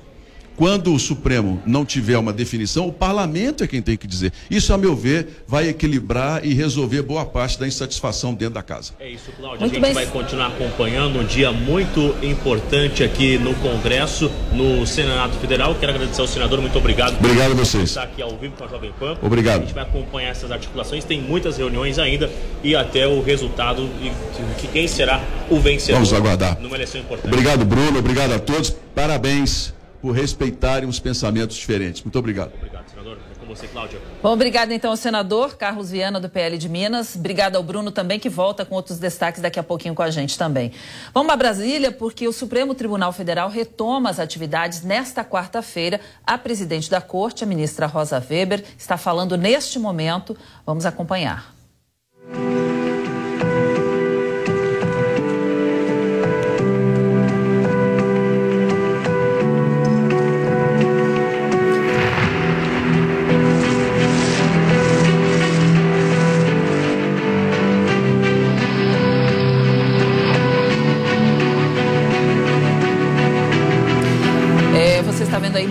Quando 0.60 0.92
o 0.92 0.98
Supremo 0.98 1.62
não 1.64 1.86
tiver 1.86 2.18
uma 2.18 2.34
definição, 2.34 2.86
o 2.86 2.92
parlamento 2.92 3.64
é 3.64 3.66
quem 3.66 3.80
tem 3.80 3.96
que 3.96 4.06
dizer. 4.06 4.30
Isso, 4.50 4.74
a 4.74 4.76
meu 4.76 4.94
ver, 4.94 5.42
vai 5.48 5.70
equilibrar 5.70 6.44
e 6.44 6.52
resolver 6.52 7.00
boa 7.00 7.24
parte 7.24 7.58
da 7.58 7.66
insatisfação 7.66 8.34
dentro 8.34 8.56
da 8.56 8.62
casa. 8.62 8.92
É 9.00 9.08
isso, 9.08 9.32
Cláudio. 9.32 9.64
A 9.64 9.66
gente 9.66 9.80
bem. 9.80 9.94
vai 9.94 10.04
continuar 10.04 10.48
acompanhando 10.48 11.18
um 11.18 11.24
dia 11.24 11.50
muito 11.50 12.14
importante 12.22 13.02
aqui 13.02 13.38
no 13.38 13.54
Congresso, 13.54 14.30
no 14.52 14.86
Senado 14.86 15.32
Federal. 15.38 15.74
Quero 15.76 15.94
agradecer 15.94 16.20
ao 16.20 16.26
senador, 16.26 16.60
muito 16.60 16.76
obrigado. 16.76 17.16
Obrigado 17.16 17.52
a 17.52 17.54
vocês. 17.54 17.84
Estar 17.84 18.02
aqui 18.02 18.20
ao 18.20 18.36
vivo 18.36 18.54
com 18.58 18.64
a 18.64 18.68
Jovem 18.68 18.92
Pan. 19.00 19.16
Obrigado. 19.22 19.62
A 19.62 19.64
gente 19.64 19.72
vai 19.72 19.84
acompanhar 19.84 20.28
essas 20.28 20.50
articulações. 20.50 21.04
Tem 21.04 21.22
muitas 21.22 21.56
reuniões 21.56 21.98
ainda 21.98 22.30
e 22.62 22.76
até 22.76 23.08
o 23.08 23.22
resultado 23.22 23.88
de 24.60 24.68
quem 24.68 24.86
será 24.86 25.24
o 25.48 25.58
vencedor. 25.58 25.94
Vamos 25.94 26.12
aguardar. 26.12 26.60
Numa 26.60 26.76
eleição 26.76 27.00
importante. 27.00 27.32
Obrigado, 27.32 27.64
Bruno. 27.64 27.98
Obrigado 27.98 28.34
a 28.34 28.38
todos. 28.38 28.68
Parabéns 28.94 29.79
por 30.00 30.12
respeitarem 30.12 30.88
os 30.88 30.98
pensamentos 30.98 31.56
diferentes. 31.56 32.02
Muito 32.02 32.18
obrigado. 32.18 32.52
Obrigado, 32.54 32.88
senador. 32.88 33.18
É 33.30 33.38
com 33.38 33.46
você, 33.46 33.66
Cláudia. 33.66 34.00
Bom, 34.22 34.32
obrigado 34.32 34.72
então 34.72 34.90
ao 34.90 34.96
senador 34.96 35.56
Carlos 35.56 35.90
Viana, 35.90 36.18
do 36.18 36.28
PL 36.28 36.56
de 36.56 36.68
Minas. 36.68 37.16
Obrigado 37.16 37.56
ao 37.56 37.62
Bruno 37.62 37.90
também, 37.90 38.18
que 38.18 38.28
volta 38.28 38.64
com 38.64 38.74
outros 38.74 38.98
destaques 38.98 39.42
daqui 39.42 39.58
a 39.58 39.62
pouquinho 39.62 39.94
com 39.94 40.02
a 40.02 40.10
gente 40.10 40.38
também. 40.38 40.72
Vamos 41.12 41.28
para 41.28 41.36
Brasília, 41.36 41.92
porque 41.92 42.26
o 42.26 42.32
Supremo 42.32 42.74
Tribunal 42.74 43.12
Federal 43.12 43.48
retoma 43.48 44.10
as 44.10 44.18
atividades 44.18 44.82
nesta 44.82 45.24
quarta-feira. 45.24 46.00
A 46.26 46.38
presidente 46.38 46.90
da 46.90 47.00
corte, 47.00 47.44
a 47.44 47.46
ministra 47.46 47.86
Rosa 47.86 48.24
Weber, 48.30 48.64
está 48.78 48.96
falando 48.96 49.36
neste 49.36 49.78
momento. 49.78 50.36
Vamos 50.64 50.86
acompanhar. 50.86 51.54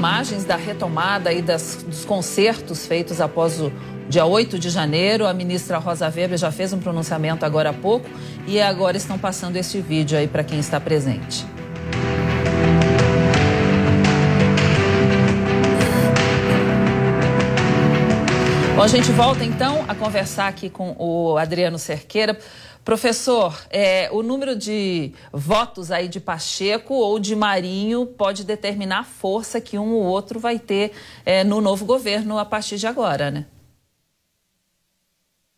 Imagens 0.10 0.44
da 0.44 0.56
retomada 0.56 1.30
aí 1.30 1.40
das, 1.40 1.84
dos 1.84 2.04
concertos 2.04 2.88
feitos 2.88 3.22
após 3.22 3.62
o 3.62 3.72
dia 4.10 4.26
8 4.26 4.58
de 4.58 4.68
janeiro. 4.72 5.28
A 5.28 5.34
ministra 5.36 5.78
Rosa 5.78 6.08
Weber 6.10 6.36
já 6.36 6.52
fez 6.52 6.74
um 6.74 6.80
pronunciamento 6.80 7.46
agora 7.46 7.70
há 7.70 7.74
pouco 7.74 8.10
e 8.48 8.60
agora 8.60 8.98
estão 8.98 9.20
passando 9.20 9.56
este 9.56 9.80
vídeo 9.80 10.18
aí 10.18 10.28
para 10.28 10.44
quem 10.44 10.58
está 10.58 10.80
presente. 10.80 11.46
Bom, 18.76 18.82
a 18.82 18.88
gente 18.88 19.12
volta 19.12 19.44
então 19.44 19.86
a 19.88 19.94
conversar 19.94 20.48
aqui 20.48 20.72
com 20.72 20.96
o 20.98 21.38
Adriano 21.38 21.78
Cerqueira. 21.78 22.36
Professor, 22.84 23.68
é, 23.70 24.10
o 24.12 24.24
número 24.24 24.56
de 24.56 25.14
votos 25.32 25.92
aí 25.92 26.08
de 26.08 26.20
Pacheco 26.20 26.94
ou 26.94 27.20
de 27.20 27.36
Marinho 27.36 28.06
pode 28.06 28.44
determinar 28.44 29.00
a 29.00 29.04
força 29.04 29.62
que 29.62 29.78
um 29.78 29.94
ou 29.94 30.04
outro 30.04 30.40
vai 30.40 30.58
ter 30.58 30.94
é, 31.26 31.44
no 31.44 31.62
novo 31.62 31.86
governo 31.86 32.40
a 32.40 32.46
partir 32.46 32.78
de 32.78 32.88
agora, 32.88 33.30
né? 33.30 33.46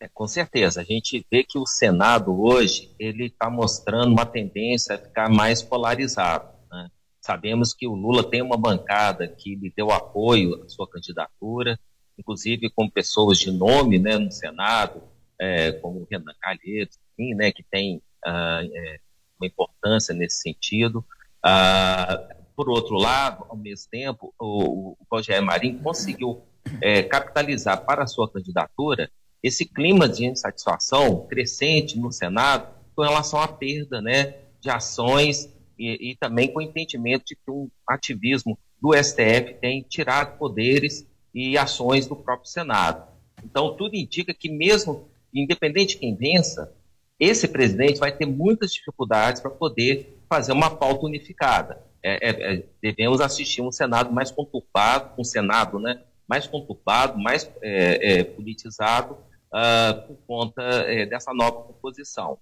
É, 0.02 0.08
com 0.08 0.26
certeza. 0.26 0.80
A 0.80 0.84
gente 0.84 1.24
vê 1.30 1.44
que 1.44 1.56
o 1.56 1.64
Senado 1.64 2.42
hoje 2.42 2.92
ele 2.98 3.26
está 3.26 3.48
mostrando 3.48 4.12
uma 4.12 4.26
tendência 4.26 4.96
a 4.96 4.98
ficar 4.98 5.30
mais 5.30 5.62
polarizado. 5.62 6.48
Né? 6.70 6.90
Sabemos 7.20 7.72
que 7.72 7.86
o 7.86 7.94
Lula 7.94 8.28
tem 8.28 8.42
uma 8.42 8.56
bancada 8.56 9.28
que 9.28 9.54
lhe 9.54 9.72
deu 9.74 9.92
apoio 9.92 10.60
à 10.64 10.68
sua 10.68 10.88
candidatura, 10.88 11.78
inclusive 12.18 12.68
com 12.70 12.90
pessoas 12.90 13.38
de 13.38 13.52
nome 13.52 14.00
né, 14.00 14.18
no 14.18 14.32
Senado, 14.32 15.04
é, 15.40 15.70
como 15.70 16.06
Renan 16.10 16.34
Calheiros, 16.40 16.98
assim, 17.12 17.34
né, 17.34 17.52
que 17.52 17.62
tem 17.62 17.96
uh, 18.26 18.60
é, 18.74 19.00
uma 19.40 19.46
importância 19.46 20.14
nesse 20.14 20.40
sentido. 20.40 21.04
Uh, 21.44 22.42
por 22.54 22.68
outro 22.68 22.96
lado, 22.96 23.44
ao 23.48 23.56
mesmo 23.56 23.90
tempo, 23.90 24.34
o, 24.38 24.92
o 24.92 24.96
Rogério 25.10 25.44
Marinho 25.44 25.80
conseguiu 25.80 26.42
é, 26.80 27.02
capitalizar 27.02 27.84
para 27.84 28.04
a 28.04 28.06
sua 28.06 28.30
candidatura 28.30 29.10
esse 29.42 29.66
clima 29.66 30.08
de 30.08 30.26
insatisfação 30.26 31.26
crescente 31.26 31.98
no 31.98 32.12
Senado 32.12 32.68
com 32.94 33.02
relação 33.02 33.40
à 33.40 33.48
perda 33.48 34.00
né, 34.00 34.36
de 34.60 34.70
ações 34.70 35.50
e, 35.78 36.12
e 36.12 36.16
também 36.16 36.52
com 36.52 36.60
o 36.60 36.62
entendimento 36.62 37.24
de 37.26 37.34
que 37.34 37.50
o 37.50 37.68
ativismo 37.88 38.56
do 38.80 38.94
STF 38.94 39.54
tem 39.60 39.82
tirado 39.82 40.38
poderes 40.38 41.06
e 41.34 41.56
ações 41.56 42.06
do 42.06 42.14
próprio 42.14 42.48
Senado. 42.48 43.10
Então, 43.42 43.74
tudo 43.76 43.96
indica 43.96 44.32
que, 44.34 44.48
mesmo 44.48 45.08
independente 45.34 45.94
de 45.94 46.00
quem 46.00 46.14
vença, 46.14 46.72
esse 47.22 47.46
presidente 47.46 48.00
vai 48.00 48.10
ter 48.10 48.26
muitas 48.26 48.72
dificuldades 48.72 49.40
para 49.40 49.50
poder 49.52 50.18
fazer 50.28 50.50
uma 50.50 50.68
pauta 50.68 51.06
unificada. 51.06 51.80
É, 52.02 52.30
é, 52.30 52.54
é, 52.54 52.64
devemos 52.82 53.20
assistir 53.20 53.62
um 53.62 53.70
Senado 53.70 54.12
mais 54.12 54.32
conturbado, 54.32 55.12
um 55.16 55.22
Senado 55.22 55.78
né, 55.78 56.02
mais 56.26 56.48
conturbado, 56.48 57.16
mais 57.16 57.48
é, 57.62 58.18
é, 58.18 58.24
politizado, 58.24 59.14
uh, 59.54 60.02
por 60.08 60.16
conta 60.26 60.62
é, 60.62 61.06
dessa 61.06 61.32
nova 61.32 61.62
composição. 61.62 62.38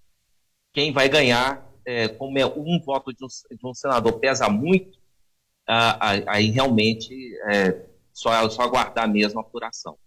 Quem 0.73 0.93
vai 0.93 1.11
ganhar, 1.11 1.69
como 2.17 2.39
é 2.39 2.47
um 2.47 2.81
voto 2.81 3.13
de 3.13 3.23
um, 3.25 3.29
de 3.29 3.67
um 3.67 3.75
senador 3.75 4.19
pesa 4.21 4.49
muito, 4.49 4.97
uh, 5.69 6.25
aí 6.27 6.49
realmente 6.49 7.13
só, 8.13 8.49
só 8.49 8.63
aguardar 8.63 9.11
mesmo 9.11 9.41
a 9.41 9.43
apuração. 9.43 9.99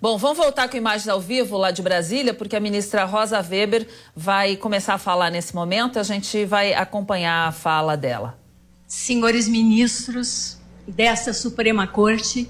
Bom, 0.00 0.16
vamos 0.16 0.38
voltar 0.38 0.68
com 0.68 0.76
imagens 0.76 1.08
ao 1.08 1.20
vivo 1.20 1.56
lá 1.56 1.70
de 1.70 1.82
Brasília, 1.82 2.32
porque 2.32 2.54
a 2.54 2.60
ministra 2.60 3.04
Rosa 3.04 3.40
Weber 3.40 3.88
vai 4.14 4.56
começar 4.56 4.94
a 4.94 4.98
falar 4.98 5.30
nesse 5.30 5.54
momento. 5.54 5.98
A 5.98 6.02
gente 6.02 6.44
vai 6.44 6.72
acompanhar 6.72 7.48
a 7.48 7.52
fala 7.52 7.96
dela. 7.96 8.38
Senhores 8.86 9.48
ministros 9.48 10.58
desta 10.86 11.32
Suprema 11.34 11.86
Corte, 11.86 12.48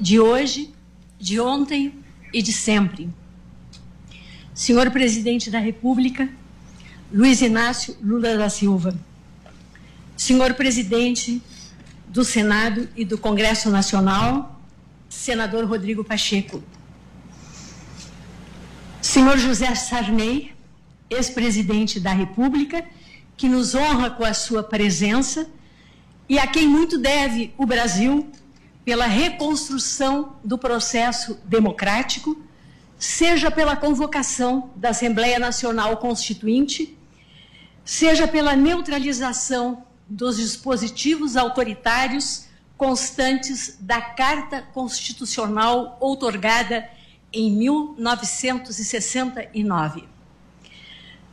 de 0.00 0.18
hoje, 0.18 0.74
de 1.18 1.38
ontem 1.38 1.94
e 2.32 2.42
de 2.42 2.52
sempre. 2.52 3.10
Senhor 4.54 4.90
Presidente 4.90 5.50
da 5.50 5.58
República, 5.58 6.28
Luiz 7.12 7.40
Inácio 7.40 7.96
Lula 8.02 8.36
da 8.36 8.48
Silva. 8.48 8.94
Senhor 10.16 10.54
Presidente 10.54 11.42
do 12.08 12.24
Senado 12.24 12.88
e 12.96 13.04
do 13.04 13.16
Congresso 13.16 13.70
Nacional, 13.70 14.59
senador 15.10 15.64
Rodrigo 15.64 16.04
Pacheco. 16.04 16.62
Senhor 19.02 19.36
José 19.36 19.74
Sarney, 19.74 20.54
ex-presidente 21.10 21.98
da 21.98 22.12
República, 22.12 22.86
que 23.36 23.48
nos 23.48 23.74
honra 23.74 24.10
com 24.10 24.24
a 24.24 24.32
sua 24.32 24.62
presença 24.62 25.48
e 26.28 26.38
a 26.38 26.46
quem 26.46 26.68
muito 26.68 26.96
deve 26.96 27.52
o 27.58 27.66
Brasil 27.66 28.30
pela 28.84 29.06
reconstrução 29.06 30.36
do 30.44 30.56
processo 30.56 31.38
democrático, 31.44 32.40
seja 32.96 33.50
pela 33.50 33.74
convocação 33.74 34.70
da 34.76 34.90
Assembleia 34.90 35.40
Nacional 35.40 35.96
Constituinte, 35.96 36.96
seja 37.84 38.28
pela 38.28 38.54
neutralização 38.54 39.84
dos 40.08 40.36
dispositivos 40.36 41.36
autoritários 41.36 42.49
constantes 42.80 43.76
da 43.78 44.00
Carta 44.00 44.62
Constitucional 44.72 45.98
outorgada 46.00 46.88
em 47.30 47.52
1969. 47.52 50.08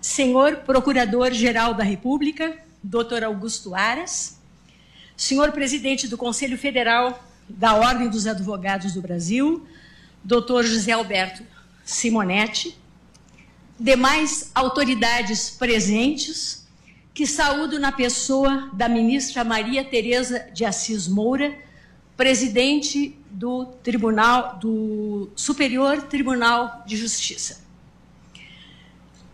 Senhor 0.02 0.58
Procurador-Geral 0.58 1.74
da 1.74 1.86
República, 1.86 2.58
Dr. 2.84 3.24
Augusto 3.24 3.74
Aras, 3.74 4.38
Senhor 5.16 5.54
Presidente 5.54 6.06
do 6.06 6.18
Conselho 6.18 6.58
Federal 6.58 7.24
da 7.48 7.76
Ordem 7.76 8.10
dos 8.10 8.28
Advogados 8.28 8.92
do 8.92 9.02
Brasil, 9.02 9.66
Dr. 10.26 10.64
José 10.64 10.92
Alberto 10.92 11.44
Simonetti, 11.86 12.78
demais 13.80 14.52
autoridades 14.54 15.50
presentes, 15.50 16.67
que 17.18 17.26
saúdo 17.26 17.80
na 17.80 17.92
pessoa 17.92 18.70
da 18.74 18.88
ministra 18.88 19.44
Maria 19.44 19.84
Tereza 19.84 20.52
de 20.54 20.64
Assis 20.64 21.08
Moura, 21.08 21.58
presidente 22.16 23.18
do 23.32 23.66
Tribunal 23.82 24.60
do 24.60 25.32
Superior 25.36 26.04
Tribunal 26.04 26.84
de 26.86 26.96
Justiça. 26.96 27.66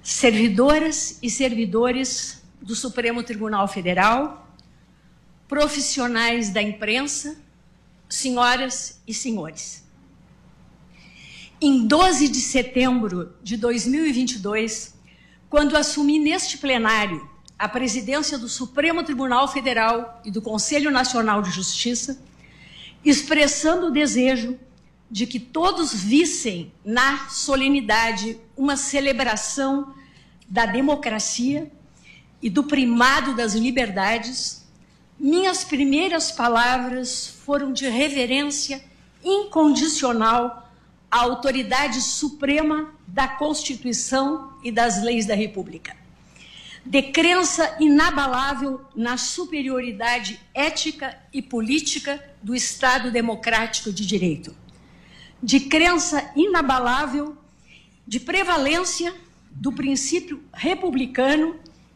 Servidoras 0.01 1.19
e 1.21 1.29
servidores 1.29 2.41
do 2.61 2.73
Supremo 2.73 3.21
Tribunal 3.21 3.67
Federal, 3.67 4.49
profissionais 5.45 6.51
da 6.51 6.61
imprensa, 6.61 7.35
senhoras 8.07 9.01
e 9.05 9.13
senhores. 9.13 9.83
Em 11.59 11.85
12 11.85 12.29
de 12.29 12.39
setembro 12.39 13.35
de 13.43 13.57
2022, 13.57 14.93
quando 15.49 15.75
assumi 15.75 16.17
neste 16.17 16.57
plenário 16.57 17.32
a 17.57 17.69
presidência 17.69 18.37
do 18.37 18.49
Supremo 18.49 19.03
Tribunal 19.03 19.47
Federal 19.47 20.21
e 20.25 20.31
do 20.31 20.41
Conselho 20.41 20.91
Nacional 20.91 21.41
de 21.41 21.51
Justiça, 21.51 22.19
expressando 23.05 23.87
o 23.87 23.91
desejo 23.91 24.57
de 25.09 25.27
que 25.27 25.39
todos 25.39 25.93
vissem 25.93 26.73
na 26.83 27.29
solenidade 27.29 28.39
uma 28.57 28.75
celebração 28.75 29.93
da 30.49 30.65
democracia 30.65 31.71
e 32.41 32.49
do 32.49 32.63
primado 32.63 33.35
das 33.35 33.53
liberdades, 33.53 34.67
minhas 35.19 35.63
primeiras 35.63 36.31
palavras 36.31 37.27
foram 37.45 37.71
de 37.71 37.87
reverência 37.87 38.83
incondicional 39.23 40.69
à 41.09 41.19
autoridade 41.19 42.01
suprema 42.01 42.93
da 43.07 43.27
Constituição 43.27 44.53
e 44.63 44.71
das 44.71 45.01
leis 45.03 45.25
da 45.25 45.35
República. 45.35 46.02
De 46.85 47.01
crença 47.01 47.77
inabalável 47.79 48.81
na 48.95 49.17
superioridade 49.17 50.39
ética 50.53 51.17
e 51.31 51.41
política 51.41 52.21
do 52.41 52.53
Estado 52.53 53.09
democrático 53.09 53.91
de 53.91 54.05
direito, 54.05 54.53
de 55.41 55.61
crença 55.61 56.31
inabalável 56.35 57.37
de 58.05 58.19
prevalência 58.19 59.13
do 59.49 59.71
princípio 59.71 60.43
republicano 60.53 61.55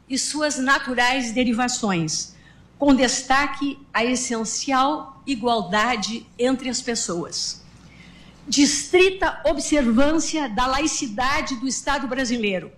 e 0.10 0.18
suas 0.18 0.58
naturais 0.58 1.34
derivações, 1.34 2.34
com 2.80 2.96
destaque 2.96 3.78
à 3.94 4.06
essencial 4.06 5.22
igualdade 5.28 6.26
entre 6.40 6.70
as 6.70 6.82
pessoas. 6.82 7.62
De 8.48 8.62
estrita 8.62 9.42
observância 9.46 10.48
da 10.48 10.66
laicidade 10.66 11.58
do 11.58 11.68
Estado 11.68 12.08
brasileiro, 12.08 12.72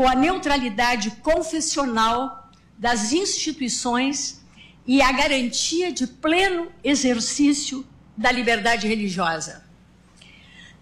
com 0.00 0.08
a 0.08 0.14
neutralidade 0.14 1.10
confessional 1.22 2.50
das 2.78 3.12
instituições 3.12 4.42
e 4.86 5.02
a 5.02 5.12
garantia 5.12 5.92
de 5.92 6.06
pleno 6.06 6.72
exercício 6.82 7.86
da 8.16 8.32
liberdade 8.32 8.88
religiosa. 8.88 9.62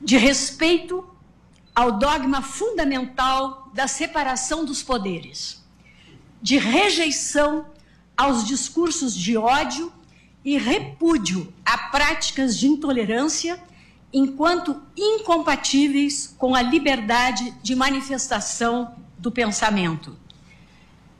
De 0.01 0.17
respeito 0.17 1.05
ao 1.75 1.99
dogma 1.99 2.43
fundamental 2.43 3.69
da 3.75 3.89
separação 3.89 4.65
dos 4.65 4.85
poderes, 4.85 5.65
de 6.41 6.57
rejeição 6.57 7.67
aos 8.17 8.47
discursos 8.47 9.17
de 9.17 9.37
ódio 9.37 9.93
e 10.45 10.57
repúdio 10.57 11.53
a 11.67 11.77
práticas 11.77 12.57
de 12.57 12.69
intolerância 12.69 13.61
enquanto 14.13 14.81
incompatíveis 14.97 16.33
com 16.39 16.55
a 16.55 16.63
liberdade 16.63 17.53
de 17.65 17.75
manifestação 17.75 19.08
do 19.19 19.31
pensamento. 19.31 20.17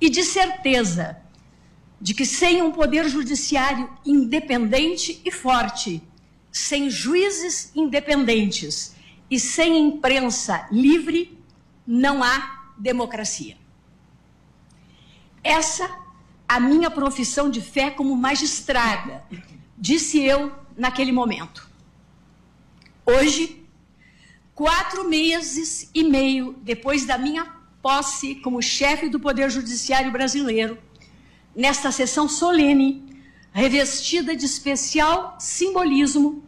E 0.01 0.09
de 0.09 0.23
certeza 0.23 1.21
de 2.01 2.15
que 2.15 2.25
sem 2.25 2.63
um 2.63 2.71
poder 2.71 3.09
judiciário 3.09 3.91
independente 4.07 5.21
e 5.25 5.31
forte, 5.33 6.03
sem 6.53 6.89
juízes 6.89 7.73
independentes 7.75 8.95
e 9.31 9.39
sem 9.39 9.79
imprensa 9.79 10.69
livre, 10.71 11.37
não 11.87 12.23
há 12.23 12.73
democracia. 12.79 13.57
Essa 15.43 15.91
a 16.49 16.59
minha 16.59 16.91
profissão 16.91 17.51
de 17.51 17.61
fé 17.61 17.91
como 17.91 18.17
magistrada, 18.17 19.23
disse 19.77 20.23
eu 20.25 20.51
naquele 20.77 21.13
momento. 21.13 21.69
Hoje, 23.05 23.67
quatro 24.55 25.09
meses 25.09 25.91
e 25.95 26.05
meio 26.05 26.55
depois 26.63 27.05
da 27.05 27.19
minha 27.19 27.58
posse 27.83 28.37
como 28.37 28.63
chefe 28.63 29.09
do 29.09 29.21
Poder 29.21 29.51
Judiciário 29.51 30.11
brasileiro, 30.11 30.79
nesta 31.55 31.91
sessão 31.91 32.29
solene, 32.29 33.05
revestida 33.53 34.37
de 34.37 34.45
especial 34.45 35.37
simbolismo, 35.39 36.43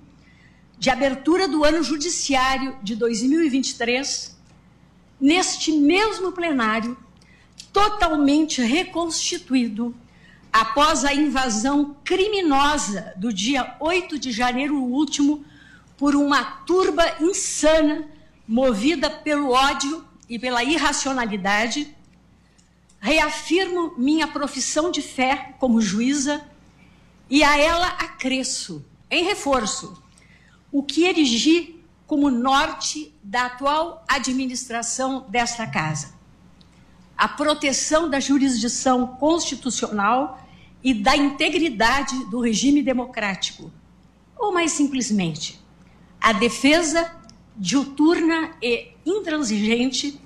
de 0.79 0.91
abertura 0.91 1.47
do 1.47 1.65
ano 1.65 1.83
judiciário 1.83 2.77
de 2.83 2.97
2023, 2.97 4.37
neste 5.21 5.73
mesmo 5.73 6.33
plenário, 6.33 6.97
totalmente 7.73 8.63
reconstituído 8.63 9.95
após 10.53 11.05
a 11.05 11.15
invasão 11.15 11.97
criminosa 12.03 13.13
do 13.17 13.33
dia 13.33 13.77
8 13.79 14.19
de 14.19 14.33
janeiro 14.33 14.77
último 14.77 15.45
por 15.97 16.17
uma 16.17 16.43
turba 16.43 17.05
insana 17.21 18.09
movida 18.49 19.09
pelo 19.09 19.51
ódio 19.51 20.05
e 20.31 20.39
pela 20.39 20.63
irracionalidade, 20.63 21.93
reafirmo 23.01 23.95
minha 23.99 24.29
profissão 24.29 24.89
de 24.89 25.03
fé 25.03 25.57
como 25.59 25.81
juíza 25.81 26.41
e 27.29 27.43
a 27.43 27.59
ela 27.59 27.89
acresço, 27.89 28.85
em 29.11 29.25
reforço, 29.25 30.01
o 30.71 30.85
que 30.85 31.05
erigi 31.05 31.83
como 32.07 32.31
norte 32.31 33.13
da 33.25 33.47
atual 33.47 34.05
administração 34.07 35.27
desta 35.29 35.67
casa. 35.67 36.15
A 37.19 37.27
proteção 37.27 38.09
da 38.09 38.21
jurisdição 38.21 39.09
constitucional 39.17 40.47
e 40.83 40.95
da 40.95 41.17
integridade 41.17 42.25
do 42.27 42.41
regime 42.41 42.83
democrático. 42.83 43.71
Ou 44.39 44.53
mais 44.53 44.71
simplesmente, 44.73 45.61
a 46.21 46.33
defesa 46.33 47.20
diuturna 47.61 48.57
e 48.63 48.93
intransigente 49.05 50.19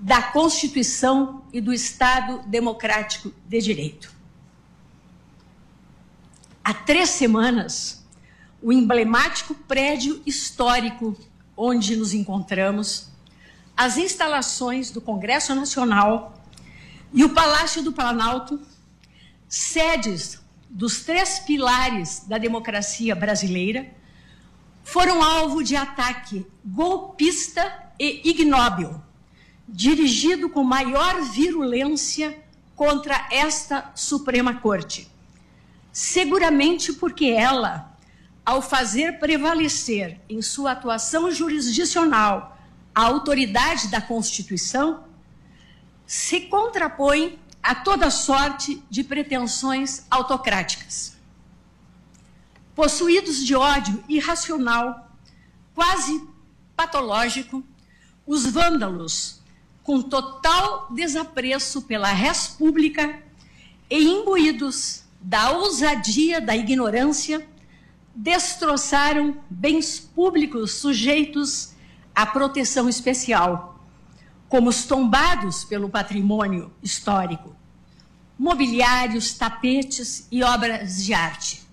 da 0.00 0.22
Constituição 0.22 1.44
e 1.52 1.60
do 1.60 1.70
Estado 1.70 2.40
democrático 2.48 3.30
de 3.46 3.60
direito. 3.60 4.10
Há 6.64 6.72
três 6.72 7.10
semanas, 7.10 8.02
o 8.62 8.72
emblemático 8.72 9.54
prédio 9.54 10.22
histórico 10.24 11.14
onde 11.54 11.94
nos 11.94 12.14
encontramos, 12.14 13.10
as 13.76 13.98
instalações 13.98 14.90
do 14.90 15.00
Congresso 15.00 15.54
Nacional 15.54 16.42
e 17.12 17.22
o 17.22 17.34
Palácio 17.34 17.82
do 17.82 17.92
Planalto, 17.92 18.60
sedes 19.46 20.40
dos 20.70 21.02
três 21.02 21.38
pilares 21.38 22.24
da 22.26 22.38
democracia 22.38 23.14
brasileira, 23.14 23.97
foram 24.90 25.22
alvo 25.22 25.62
de 25.62 25.76
ataque 25.76 26.46
golpista 26.64 27.92
e 28.00 28.30
ignóbil, 28.30 28.98
dirigido 29.68 30.48
com 30.48 30.64
maior 30.64 31.20
virulência 31.20 32.42
contra 32.74 33.28
esta 33.30 33.92
Suprema 33.94 34.54
Corte. 34.54 35.06
Seguramente 35.92 36.94
porque 36.94 37.26
ela 37.26 37.94
ao 38.46 38.62
fazer 38.62 39.18
prevalecer 39.18 40.18
em 40.26 40.40
sua 40.40 40.72
atuação 40.72 41.30
jurisdicional 41.30 42.58
a 42.94 43.02
autoridade 43.02 43.88
da 43.88 44.00
Constituição, 44.00 45.04
se 46.06 46.40
contrapõe 46.40 47.38
a 47.62 47.74
toda 47.74 48.10
sorte 48.10 48.82
de 48.88 49.04
pretensões 49.04 50.06
autocráticas. 50.10 51.17
Possuídos 52.78 53.44
de 53.44 53.56
ódio 53.56 54.04
irracional, 54.08 55.10
quase 55.74 56.22
patológico, 56.76 57.64
os 58.24 58.46
vândalos, 58.46 59.42
com 59.82 60.00
total 60.00 60.86
desapreço 60.92 61.82
pela 61.82 62.12
res 62.12 62.46
pública 62.46 63.20
e 63.90 64.00
imbuídos 64.00 65.02
da 65.20 65.50
ousadia 65.50 66.40
da 66.40 66.54
ignorância, 66.54 67.44
destroçaram 68.14 69.38
bens 69.50 69.98
públicos 69.98 70.74
sujeitos 70.74 71.72
à 72.14 72.24
proteção 72.24 72.88
especial, 72.88 73.84
como 74.48 74.70
os 74.70 74.84
tombados 74.84 75.64
pelo 75.64 75.90
patrimônio 75.90 76.72
histórico, 76.80 77.56
mobiliários, 78.38 79.34
tapetes 79.34 80.28
e 80.30 80.44
obras 80.44 81.04
de 81.04 81.12
arte. 81.12 81.67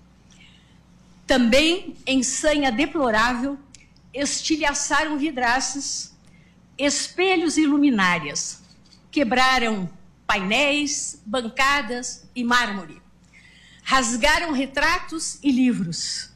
Também, 1.26 1.96
em 2.06 2.22
sanha 2.22 2.70
deplorável, 2.70 3.58
estilhaçaram 4.14 5.18
vidraças, 5.18 6.14
espelhos 6.78 7.56
e 7.56 7.66
luminárias, 7.66 8.62
quebraram 9.10 9.90
painéis, 10.26 11.20
bancadas 11.26 12.28
e 12.34 12.44
mármore, 12.44 13.02
rasgaram 13.82 14.52
retratos 14.52 15.38
e 15.42 15.50
livros, 15.50 16.30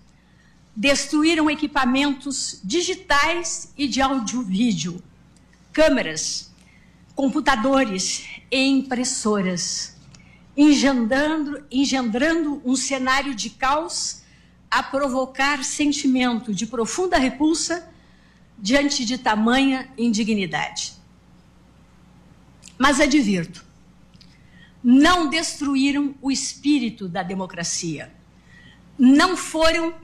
destruíram 0.74 1.48
equipamentos 1.48 2.60
digitais 2.64 3.72
e 3.76 3.86
de 3.86 4.00
áudio-vídeo, 4.00 5.02
câmeras, 5.72 6.50
computadores 7.14 8.24
e 8.50 8.66
impressoras, 8.66 9.96
engendrando, 10.56 11.64
engendrando 11.70 12.60
um 12.64 12.74
cenário 12.74 13.34
de 13.34 13.50
caos 13.50 14.20
a 14.70 14.82
provocar 14.82 15.64
sentimento 15.64 16.54
de 16.54 16.66
profunda 16.66 17.18
repulsa 17.18 17.90
diante 18.56 19.04
de 19.04 19.18
tamanha 19.18 19.90
indignidade. 19.98 20.92
Mas 22.78 23.00
advirto, 23.00 23.64
não 24.82 25.28
destruíram 25.28 26.14
o 26.22 26.30
espírito 26.30 27.08
da 27.08 27.22
democracia, 27.22 28.12
não 28.98 29.36
foram 29.36 29.94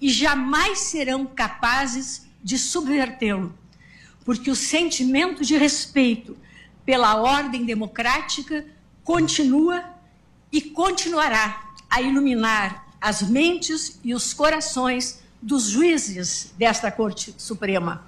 e 0.00 0.10
jamais 0.10 0.80
serão 0.80 1.26
capazes 1.26 2.26
de 2.42 2.58
subvertê-lo, 2.58 3.56
porque 4.24 4.50
o 4.50 4.56
sentimento 4.56 5.44
de 5.44 5.56
respeito 5.56 6.36
pela 6.84 7.16
ordem 7.16 7.64
democrática 7.64 8.66
continua 9.02 9.84
e 10.52 10.60
continuará 10.60 11.74
a 11.88 12.00
iluminar 12.00 12.89
as 13.00 13.22
mentes 13.22 13.98
e 14.04 14.14
os 14.14 14.34
corações 14.34 15.22
dos 15.40 15.68
juízes 15.68 16.52
desta 16.58 16.90
Corte 16.90 17.34
Suprema, 17.38 18.06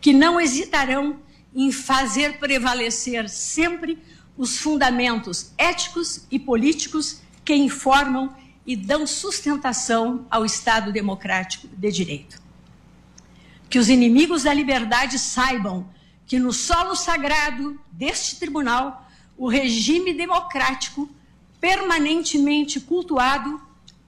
que 0.00 0.12
não 0.12 0.40
hesitarão 0.40 1.18
em 1.54 1.72
fazer 1.72 2.38
prevalecer 2.38 3.28
sempre 3.30 3.98
os 4.36 4.58
fundamentos 4.58 5.52
éticos 5.56 6.26
e 6.30 6.38
políticos 6.38 7.22
que 7.44 7.54
informam 7.54 8.34
e 8.66 8.76
dão 8.76 9.06
sustentação 9.06 10.26
ao 10.30 10.44
Estado 10.44 10.92
democrático 10.92 11.68
de 11.68 11.90
direito. 11.90 12.42
Que 13.70 13.78
os 13.78 13.88
inimigos 13.88 14.42
da 14.42 14.52
liberdade 14.52 15.18
saibam 15.18 15.88
que 16.26 16.38
no 16.38 16.52
solo 16.52 16.94
sagrado 16.94 17.80
deste 17.90 18.36
tribunal, 18.36 19.08
o 19.38 19.48
regime 19.48 20.12
democrático, 20.12 21.08
permanentemente 21.60 22.80
cultuado, 22.80 23.60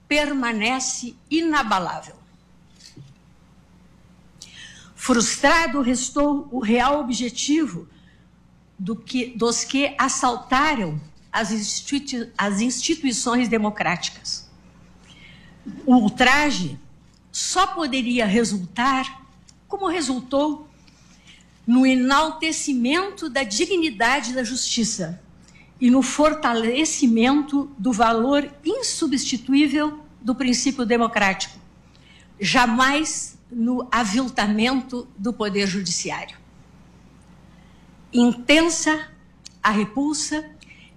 permanece 0.09 1.15
inabalável. 1.29 2.15
Frustrado 4.95 5.81
restou 5.81 6.49
o 6.51 6.59
real 6.59 6.99
objetivo 6.99 7.87
do 8.77 8.95
que, 8.95 9.27
dos 9.37 9.63
que 9.63 9.95
assaltaram 9.97 10.99
as, 11.31 11.51
institui 11.51 12.31
as 12.35 12.59
instituições 12.59 13.47
democráticas. 13.47 14.49
O 15.85 15.95
ultraje 15.95 16.79
só 17.31 17.67
poderia 17.67 18.25
resultar, 18.25 19.25
como 19.67 19.87
resultou, 19.87 20.67
no 21.67 21.85
enaltecimento 21.85 23.29
da 23.29 23.43
dignidade 23.43 24.33
da 24.33 24.43
justiça 24.43 25.21
e 25.79 25.89
no 25.89 26.01
fortalecimento 26.01 27.71
do 27.77 27.93
valor 27.93 28.49
insubstituível 28.65 29.99
do 30.21 30.35
princípio 30.35 30.85
democrático, 30.85 31.57
jamais 32.39 33.37
no 33.49 33.87
aviltamento 33.91 35.07
do 35.17 35.31
poder 35.31 35.67
judiciário. 35.67 36.37
Intensa 38.13 39.07
a 39.63 39.71
repulsa 39.71 40.49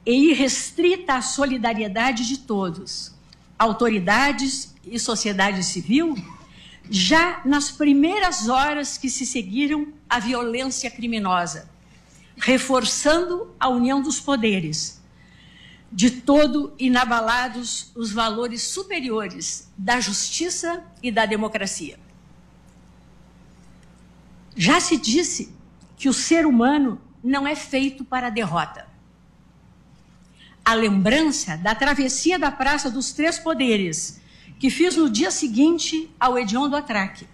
e 0.05 0.31
irrestrita 0.31 1.15
a 1.15 1.23
solidariedade 1.23 2.27
de 2.27 2.39
todos, 2.39 3.15
autoridades 3.59 4.75
e 4.85 4.99
sociedade 4.99 5.63
civil, 5.63 6.17
já 6.91 7.41
nas 7.45 7.71
primeiras 7.71 8.49
horas 8.49 8.99
que 8.99 9.09
se 9.09 9.25
seguiram 9.25 9.93
à 10.11 10.19
violência 10.19 10.91
criminosa, 10.91 11.71
reforçando 12.37 13.55
a 13.59 13.69
união 13.69 14.03
dos 14.03 14.21
poderes, 14.21 15.03
de 15.91 16.11
todo 16.11 16.73
inabalados 16.79 17.93
os 17.95 18.11
valores 18.13 18.63
superiores 18.63 19.71
da 19.77 20.01
justiça 20.01 20.83
e 21.03 21.13
da 21.13 21.27
democracia. 21.27 21.99
Já 24.57 24.81
se 24.81 24.97
disse 24.97 25.55
que 25.97 26.09
o 26.09 26.13
ser 26.13 26.47
humano 26.47 27.01
não 27.23 27.47
é 27.47 27.55
feito 27.55 28.05
para 28.05 28.27
a 28.27 28.31
derrota. 28.31 28.89
A 30.65 30.75
lembrança 30.75 31.57
da 31.57 31.75
travessia 31.75 32.39
da 32.39 32.51
Praça 32.51 32.91
dos 32.91 33.13
Três 33.13 33.39
Poderes, 33.39 34.21
que 34.59 34.71
fiz 34.71 34.97
no 34.97 35.11
dia 35.11 35.31
seguinte 35.31 36.11
ao 36.19 36.39
hediondo 36.39 36.77
ataque, 36.77 37.27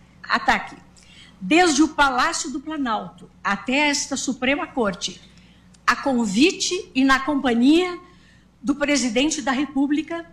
desde 1.41 1.83
o 1.83 1.89
Palácio 1.89 2.51
do 2.51 2.61
Planalto 2.61 3.31
até 3.43 3.89
esta 3.89 4.17
Suprema 4.17 4.67
Corte, 4.67 5.21
a 5.87 5.97
convite 5.97 6.91
e 6.95 7.05
na 7.05 7.21
companhia 7.21 7.99
do 8.63 8.75
presidente 8.75 9.41
da 9.41 9.53
República, 9.53 10.27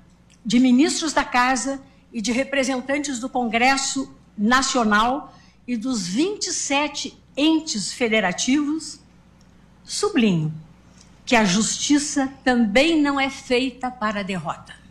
de 0.46 0.60
ministros 0.60 1.14
da 1.14 1.24
Casa 1.24 1.82
e 2.12 2.22
de 2.22 2.32
representantes 2.32 3.20
do 3.20 3.30
Congresso 3.30 4.14
Nacional 4.38 5.36
e 5.68 5.78
dos 5.78 6.08
27 6.08 7.18
entes 7.38 7.92
federativos, 7.92 9.00
sublinho 9.84 10.54
que 11.26 11.36
a 11.36 11.44
justiça 11.44 12.32
também 12.44 13.02
não 13.02 13.20
é 13.20 13.30
feita 13.30 13.90
para 13.90 14.20
a 14.20 14.24
derrota. 14.24 14.85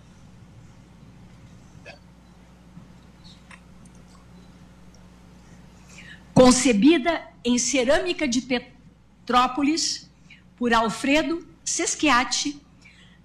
Concebida 6.35 7.23
em 7.45 7.57
cerâmica 7.59 8.27
de 8.27 8.43
Petrópolis 8.43 10.11
por 10.57 10.75
Alfredo 10.75 11.47
Seschiatti, 11.65 12.61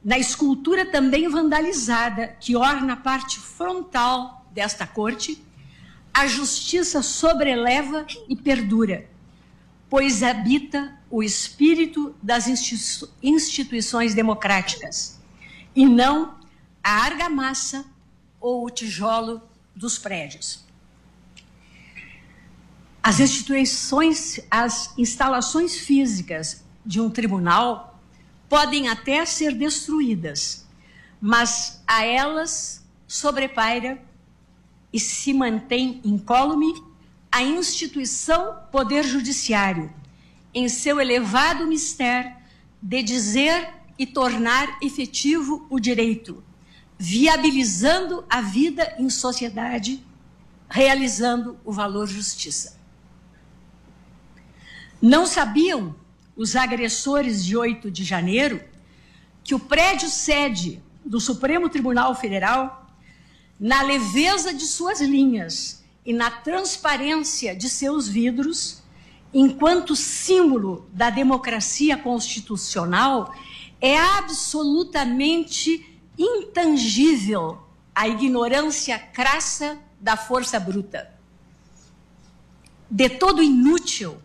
na 0.06 0.20
escultura 0.20 0.86
também 0.86 1.28
vandalizada 1.28 2.28
que 2.40 2.56
orna 2.56 2.94
a 2.94 2.98
parte 2.98 3.40
frontal 3.40 4.46
desta 4.52 4.86
corte, 4.86 5.44
a 6.14 6.28
justiça 6.28 7.02
sobreleva 7.02 8.06
e 8.28 8.36
perdura, 8.36 9.10
pois 9.90 10.22
habita 10.22 10.96
o 11.10 11.24
espírito 11.24 12.16
das 12.22 12.48
instituições 13.24 14.14
democráticas 14.14 15.20
e 15.76 15.86
não 15.86 16.38
a 16.84 17.06
argamassa 17.06 17.86
ou 18.40 18.66
o 18.66 18.70
tijolo 18.70 19.42
dos 19.76 19.98
prédios. 19.98 20.69
As 23.02 23.20
instituições, 23.20 24.40
as 24.52 24.98
instalações 24.98 25.78
físicas 25.78 26.64
de 26.86 27.00
um 27.00 27.10
tribunal 27.10 28.00
podem 28.50 28.90
até 28.90 29.26
ser 29.26 29.54
destruídas, 29.54 30.68
mas 31.22 31.82
a 31.88 32.04
elas 32.04 32.86
sobrepaira 33.08 34.02
e 34.92 35.00
se 35.00 35.34
mantém 35.34 36.02
incólume 36.04 36.74
a 37.32 37.42
instituição 37.42 38.58
Poder 38.72 39.04
Judiciário, 39.04 39.94
em 40.54 40.68
seu 40.68 41.00
elevado 41.00 41.68
mistério 41.68 42.36
de 42.82 43.04
dizer 43.04 43.70
e 43.98 44.06
tornar 44.06 44.78
efetivo 44.82 45.66
o 45.70 45.80
direito, 45.80 46.44
viabilizando 46.98 48.26
a 48.30 48.42
vida 48.42 48.96
em 48.98 49.10
sociedade, 49.10 50.04
realizando 50.70 51.58
o 51.64 51.72
valor 51.72 52.08
justiça. 52.08 52.79
Não 55.02 55.26
sabiam 55.26 55.96
os 56.36 56.58
agressores 56.58 57.46
de 57.46 57.56
8 57.56 57.90
de 57.90 58.04
janeiro 58.04 58.62
que 59.44 59.56
o 59.56 59.60
prédio 59.60 60.10
sede 60.10 60.84
do 61.06 61.22
Supremo 61.22 61.70
Tribunal 61.70 62.14
Federal, 62.16 62.86
na 63.58 63.82
leveza 63.82 64.54
de 64.54 64.66
suas 64.66 65.00
linhas 65.00 65.86
e 66.06 66.12
na 66.12 66.30
transparência 66.30 67.56
de 67.56 67.70
seus 67.70 68.10
vidros, 68.10 68.84
enquanto 69.34 69.96
símbolo 69.96 70.86
da 70.92 71.10
democracia 71.10 71.96
constitucional, 71.98 73.34
é 73.80 73.98
absolutamente 73.98 75.98
intangível 76.18 77.58
a 77.96 78.06
ignorância 78.08 79.00
crassa 79.00 79.78
da 80.00 80.18
força 80.18 80.60
bruta. 80.60 81.10
De 82.90 83.10
todo 83.10 83.42
inútil 83.42 84.18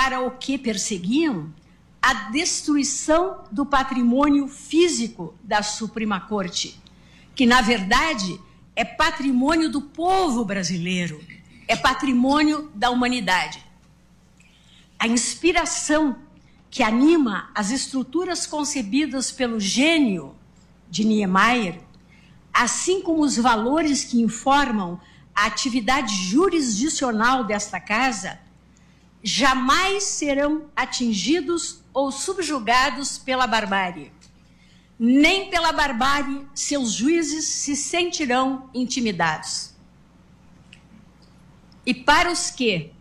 para 0.00 0.22
o 0.22 0.30
que 0.30 0.56
perseguiam? 0.56 1.52
A 2.00 2.30
destruição 2.30 3.44
do 3.52 3.66
patrimônio 3.66 4.48
físico 4.48 5.34
da 5.44 5.62
Suprema 5.62 6.18
Corte, 6.18 6.80
que, 7.34 7.44
na 7.44 7.60
verdade, 7.60 8.40
é 8.74 8.82
patrimônio 8.82 9.70
do 9.70 9.82
povo 9.82 10.42
brasileiro, 10.42 11.22
é 11.68 11.76
patrimônio 11.76 12.72
da 12.74 12.88
humanidade. 12.88 13.62
A 14.98 15.06
inspiração 15.06 16.16
que 16.70 16.82
anima 16.82 17.50
as 17.54 17.70
estruturas 17.70 18.46
concebidas 18.46 19.30
pelo 19.30 19.60
gênio 19.60 20.34
de 20.88 21.04
Niemeyer, 21.04 21.78
assim 22.54 23.02
como 23.02 23.22
os 23.22 23.36
valores 23.36 24.02
que 24.02 24.22
informam 24.22 24.98
a 25.34 25.44
atividade 25.44 26.14
jurisdicional 26.24 27.44
desta 27.44 27.78
casa, 27.78 28.40
jamais 29.22 30.04
serão 30.04 30.66
atingidos 30.74 31.82
ou 31.92 32.10
subjugados 32.10 33.18
pela 33.18 33.46
barbárie. 33.46 34.12
Nem 34.98 35.50
pela 35.50 35.72
barbárie 35.72 36.46
seus 36.54 36.92
juízes 36.92 37.46
se 37.46 37.74
sentirão 37.74 38.68
intimidados. 38.74 39.74
E 41.84 41.94
para 41.94 42.30
os 42.30 42.50
que, 42.50 42.92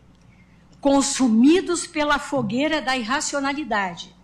consumidos 0.79 1.85
pela 1.85 2.17
fogueira 2.17 2.81
da 2.81 2.97
irracionalidade, 2.97 4.15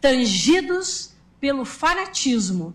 tangidos 0.00 1.14
pelo 1.40 1.64
fanatismo 1.64 2.74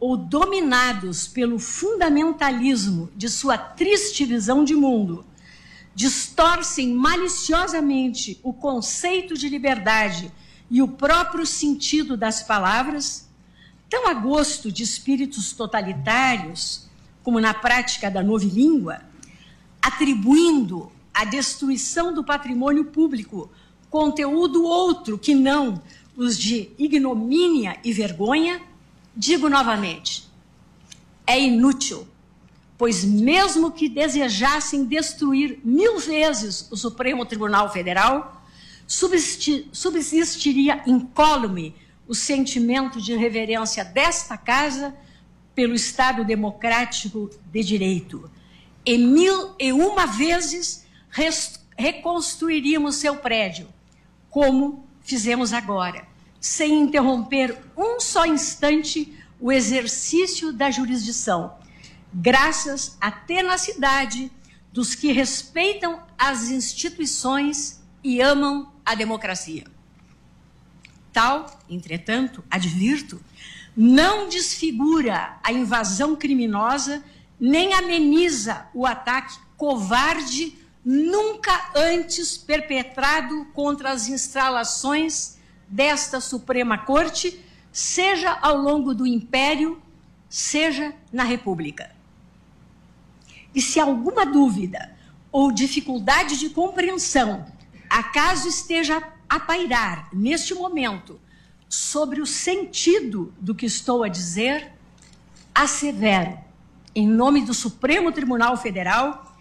ou 0.00 0.16
dominados 0.16 1.28
pelo 1.28 1.58
fundamentalismo 1.58 3.10
de 3.14 3.28
sua 3.28 3.56
triste 3.56 4.24
visão 4.24 4.64
de 4.64 4.74
mundo, 4.74 5.24
distorcem 5.94 6.92
maliciosamente 6.92 8.40
o 8.42 8.52
conceito 8.52 9.34
de 9.36 9.48
liberdade 9.48 10.32
e 10.70 10.82
o 10.82 10.88
próprio 10.88 11.46
sentido 11.46 12.16
das 12.16 12.42
palavras, 12.42 13.28
tão 13.88 14.08
a 14.08 14.14
gosto 14.14 14.72
de 14.72 14.82
espíritos 14.82 15.52
totalitários, 15.52 16.88
como 17.22 17.40
na 17.40 17.54
prática 17.54 18.10
da 18.10 18.22
novilíngua, 18.22 19.00
atribuindo 19.80 20.90
a 21.12 21.24
destruição 21.24 22.12
do 22.12 22.24
patrimônio 22.24 22.86
público, 22.86 23.50
conteúdo 23.88 24.64
outro 24.64 25.16
que 25.16 25.34
não 25.34 25.80
os 26.16 26.36
de 26.36 26.70
ignomínia 26.76 27.78
e 27.84 27.92
vergonha, 27.92 28.60
digo 29.16 29.48
novamente: 29.48 30.28
é 31.26 31.40
inútil, 31.40 32.06
pois, 32.76 33.04
mesmo 33.04 33.70
que 33.70 33.88
desejassem 33.88 34.84
destruir 34.84 35.60
mil 35.64 35.98
vezes 35.98 36.68
o 36.70 36.76
Supremo 36.76 37.24
Tribunal 37.24 37.72
Federal, 37.72 38.42
subsistiria 38.86 40.82
incólume 40.86 41.74
o 42.06 42.14
sentimento 42.14 43.00
de 43.00 43.14
reverência 43.16 43.84
desta 43.84 44.36
casa 44.36 44.94
pelo 45.54 45.74
Estado 45.74 46.24
democrático 46.24 47.30
de 47.50 47.62
direito. 47.62 48.30
E 48.84 48.98
mil 48.98 49.54
e 49.58 49.72
uma 49.72 50.06
vezes 50.06 50.84
reconstruiríamos 51.76 52.96
seu 52.96 53.16
prédio, 53.16 53.68
como 54.28 54.84
fizemos 55.00 55.52
agora, 55.52 56.06
sem 56.40 56.82
interromper 56.82 57.56
um 57.76 58.00
só 58.00 58.26
instante 58.26 59.16
o 59.40 59.50
exercício 59.50 60.52
da 60.52 60.70
jurisdição, 60.70 61.54
graças 62.14 62.96
à 63.00 63.10
tenacidade 63.10 64.30
dos 64.72 64.94
que 64.94 65.12
respeitam 65.12 66.02
as 66.18 66.50
instituições 66.50 67.82
e 68.02 68.20
amam 68.20 68.72
a 68.84 68.94
democracia. 68.94 69.64
Tal, 71.12 71.60
entretanto, 71.68 72.44
advirto, 72.50 73.20
não 73.76 74.28
desfigura 74.28 75.36
a 75.42 75.52
invasão 75.52 76.14
criminosa 76.14 77.02
nem 77.38 77.72
ameniza 77.74 78.66
o 78.72 78.86
ataque 78.86 79.38
covarde 79.56 80.56
nunca 80.84 81.70
antes 81.74 82.36
perpetrado 82.36 83.46
contra 83.52 83.90
as 83.90 84.08
instalações 84.08 85.38
desta 85.68 86.20
Suprema 86.20 86.78
Corte, 86.78 87.40
seja 87.72 88.30
ao 88.40 88.56
longo 88.56 88.94
do 88.94 89.06
Império, 89.06 89.80
seja 90.28 90.94
na 91.12 91.24
República. 91.24 91.94
E 93.54 93.62
se 93.62 93.78
alguma 93.78 94.26
dúvida 94.26 94.96
ou 95.30 95.52
dificuldade 95.52 96.38
de 96.38 96.50
compreensão 96.50 97.46
acaso 97.88 98.48
esteja 98.48 99.02
a 99.28 99.38
pairar 99.38 100.08
neste 100.12 100.54
momento 100.54 101.20
sobre 101.68 102.20
o 102.20 102.26
sentido 102.26 103.32
do 103.40 103.54
que 103.54 103.66
estou 103.66 104.02
a 104.02 104.08
dizer, 104.08 104.72
assevero, 105.54 106.38
em 106.94 107.06
nome 107.06 107.42
do 107.42 107.54
Supremo 107.54 108.12
Tribunal 108.12 108.56
Federal, 108.56 109.36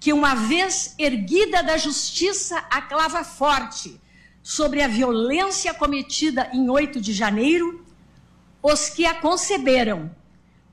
que, 0.00 0.12
uma 0.12 0.34
vez 0.34 0.94
erguida 0.98 1.62
da 1.62 1.78
justiça 1.78 2.58
a 2.70 2.82
clava 2.82 3.24
forte 3.24 4.00
sobre 4.42 4.82
a 4.82 4.88
violência 4.88 5.72
cometida 5.72 6.50
em 6.52 6.68
8 6.68 7.00
de 7.00 7.12
janeiro, 7.12 7.84
os 8.62 8.90
que 8.90 9.06
a 9.06 9.14
conceberam, 9.14 10.14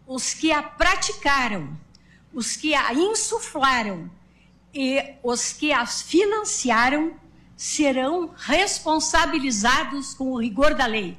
os 0.05 0.33
que 0.33 0.51
a 0.51 0.61
praticaram, 0.61 1.77
os 2.33 2.55
que 2.55 2.73
a 2.73 2.93
insuflaram 2.93 4.09
e 4.73 5.15
os 5.23 5.53
que 5.53 5.71
as 5.71 6.01
financiaram 6.01 7.13
serão 7.55 8.33
responsabilizados 8.35 10.13
com 10.13 10.31
o 10.31 10.41
rigor 10.41 10.73
da 10.73 10.85
lei. 10.85 11.17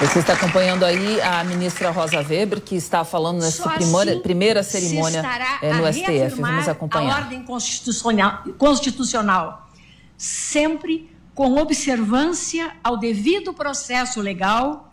Você 0.00 0.20
está 0.20 0.34
acompanhando 0.34 0.84
aí 0.84 1.20
a 1.20 1.42
ministra 1.42 1.90
Rosa 1.90 2.18
Weber, 2.18 2.60
que 2.60 2.76
está 2.76 3.04
falando 3.04 3.40
nessa 3.40 3.68
assim 3.68 4.20
primeira 4.20 4.62
cerimônia 4.62 5.24
é, 5.60 5.74
no 5.74 5.92
STF. 5.92 6.40
Vamos 6.40 6.68
acompanhar. 6.68 7.16
A 7.16 7.22
ordem 7.22 7.42
constitucional, 7.42 8.44
constitucional, 8.56 9.68
sempre 10.16 11.10
com 11.34 11.56
observância 11.56 12.76
ao 12.82 12.96
devido 12.96 13.52
processo 13.52 14.20
legal, 14.20 14.92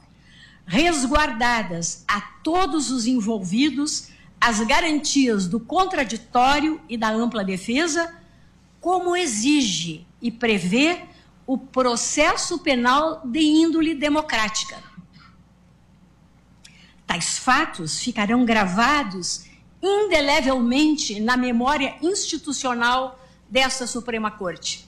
resguardadas 0.65 2.03
a 2.07 2.19
todos 2.43 2.89
os 2.89 3.05
envolvidos 3.05 4.09
as 4.41 4.59
garantias 4.61 5.47
do 5.47 5.59
contraditório 5.59 6.81
e 6.89 6.97
da 6.97 7.11
ampla 7.11 7.43
defesa, 7.43 8.11
como 8.81 9.15
exige 9.15 10.07
e 10.19 10.31
prevê 10.31 10.99
o 11.45 11.59
processo 11.59 12.57
penal 12.57 13.21
de 13.23 13.39
índole 13.39 13.93
democrática. 13.93 14.84
Tais 17.05 17.37
fatos 17.37 17.99
ficarão 17.99 18.45
gravados 18.45 19.45
indelevelmente 19.81 21.19
na 21.19 21.37
memória 21.37 21.95
institucional 22.01 23.19
desta 23.49 23.85
Suprema 23.85 24.31
Corte. 24.31 24.87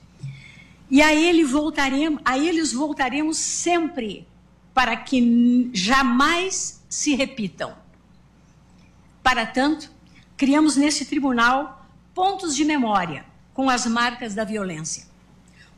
E 0.89 1.01
a, 1.01 1.13
ele 1.13 1.43
voltaremos, 1.43 2.21
a 2.25 2.37
eles 2.37 2.73
voltaremos 2.73 3.37
sempre 3.37 4.27
para 4.73 4.95
que 4.95 5.69
jamais 5.73 6.83
se 6.89 7.15
repitam. 7.15 7.75
Para 9.21 9.45
tanto, 9.45 9.91
criamos 10.37 10.77
nesse 10.77 11.05
tribunal 11.05 11.85
pontos 12.13 12.55
de 12.55 12.63
memória 12.63 13.25
com 13.53 13.69
as 13.69 13.85
marcas 13.85 14.33
da 14.33 14.43
violência. 14.43 15.05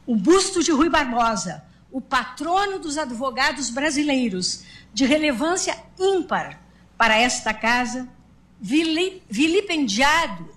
O 0.05 0.15
busto 0.15 0.63
de 0.63 0.71
Rui 0.71 0.89
Barbosa, 0.89 1.63
o 1.91 1.99
patrono 1.99 2.77
dos 2.77 2.97
advogados 2.97 3.69
brasileiros, 3.69 4.63
de 4.93 5.05
relevância 5.05 5.77
ímpar 5.99 6.61
para 6.97 7.17
esta 7.17 7.53
casa, 7.53 8.09
vilipendiado 8.59 10.49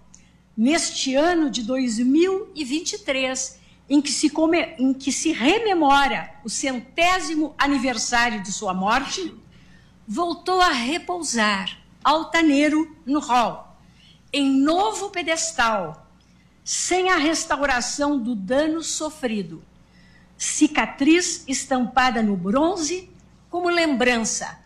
neste 0.56 1.14
ano 1.14 1.50
de 1.50 1.62
2023, 1.62 3.60
em 3.88 4.00
que, 4.00 4.10
se 4.10 4.30
come, 4.30 4.60
em 4.78 4.92
que 4.92 5.12
se 5.12 5.32
rememora 5.32 6.34
o 6.44 6.48
centésimo 6.48 7.54
aniversário 7.58 8.42
de 8.42 8.50
sua 8.50 8.74
morte, 8.74 9.34
voltou 10.06 10.60
a 10.60 10.70
repousar 10.70 11.78
altaneiro 12.02 12.96
no 13.06 13.20
hall, 13.20 13.76
em 14.32 14.50
novo 14.50 15.10
pedestal, 15.10 16.10
sem 16.64 17.10
a 17.10 17.16
restauração 17.16 18.18
do 18.18 18.34
dano 18.34 18.82
sofrido, 18.82 19.62
cicatriz 20.36 21.44
estampada 21.46 22.22
no 22.22 22.36
bronze 22.36 23.11
como 23.52 23.68
lembrança 23.68 24.58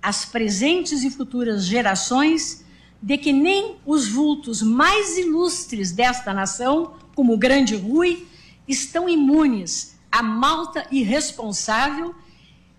às 0.00 0.24
presentes 0.24 1.02
e 1.02 1.10
futuras 1.10 1.66
gerações 1.66 2.64
de 3.02 3.18
que 3.18 3.32
nem 3.32 3.78
os 3.84 4.06
vultos 4.06 4.62
mais 4.62 5.18
ilustres 5.18 5.90
desta 5.90 6.32
nação, 6.32 6.94
como 7.16 7.34
o 7.34 7.36
grande 7.36 7.74
Rui, 7.74 8.28
estão 8.68 9.08
imunes 9.08 9.98
à 10.10 10.22
malta 10.22 10.86
irresponsável, 10.92 12.14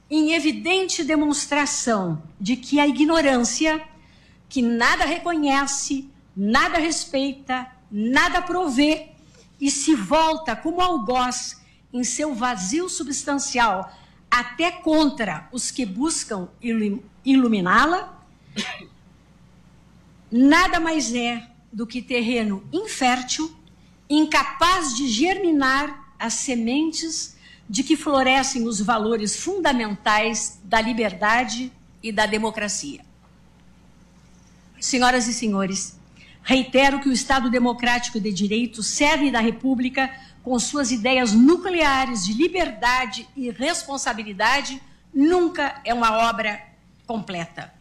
em 0.10 0.32
evidente 0.32 1.03
demonstração 1.03 2.24
de 2.39 2.55
que 2.55 2.80
a 2.80 2.88
ignorância, 2.88 3.84
que 4.47 4.62
nada 4.62 5.03
reconhece, 5.03 6.10
nada 6.34 6.78
respeita, 6.78 7.68
nada 7.91 8.41
provê 8.41 9.10
e 9.60 9.70
se 9.70 9.93
volta 9.93 10.55
como 10.55 10.80
algoz 10.80 11.62
em 11.91 12.05
seu 12.05 12.34
vazio 12.34 12.88
substancial 12.88 13.91
até 14.30 14.72
contra 14.72 15.48
os 15.52 15.72
que 15.72 15.86
buscam 15.86 16.50
iluminá-la, 17.26 18.24
nada 20.32 20.80
mais 20.80 21.14
é 21.14 21.50
do 21.72 21.88
que 21.88 22.02
terreno 22.02 22.68
infértil, 22.72 23.54
incapaz 24.10 24.96
de 24.96 25.08
germinar 25.08 26.14
as 26.18 26.34
sementes 26.34 27.38
de 27.70 27.84
que 27.84 27.96
florescem 27.96 28.68
os 28.68 28.82
valores 28.82 29.36
fundamentais 29.36 30.60
da 30.64 30.82
liberdade 30.82 31.72
e 32.02 32.12
da 32.12 32.26
democracia. 32.26 33.06
Senhoras 34.80 35.28
e 35.28 35.34
senhores, 35.34 36.00
reitero 36.42 37.00
que 37.00 37.10
o 37.10 37.14
Estado 37.14 37.50
Democrático 37.50 38.20
de 38.20 38.32
Direito 38.32 38.82
serve 38.82 39.30
da 39.30 39.40
República 39.40 40.10
com 40.44 40.58
suas 40.60 40.92
ideias 40.92 41.34
nucleares 41.34 42.26
de 42.26 42.34
liberdade 42.34 43.28
e 43.36 43.50
responsabilidade, 43.50 44.82
nunca 45.14 45.82
é 45.84 45.94
uma 45.94 46.30
obra 46.30 46.62
completa. 47.06 47.74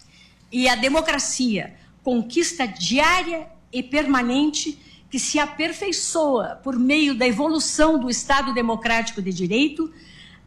E 0.51 0.69
a 0.69 0.75
democracia, 0.75 1.77
conquista 2.03 2.67
diária 2.67 3.49
e 3.73 3.83
permanente 3.83 4.79
que 5.11 5.19
se 5.19 5.39
aperfeiçoa 5.39 6.61
por 6.63 6.79
meio 6.79 7.15
da 7.15 7.27
evolução 7.27 7.99
do 7.99 8.11
Estado 8.11 8.53
democrático 8.53 9.23
de 9.23 9.33
direito, 9.33 9.93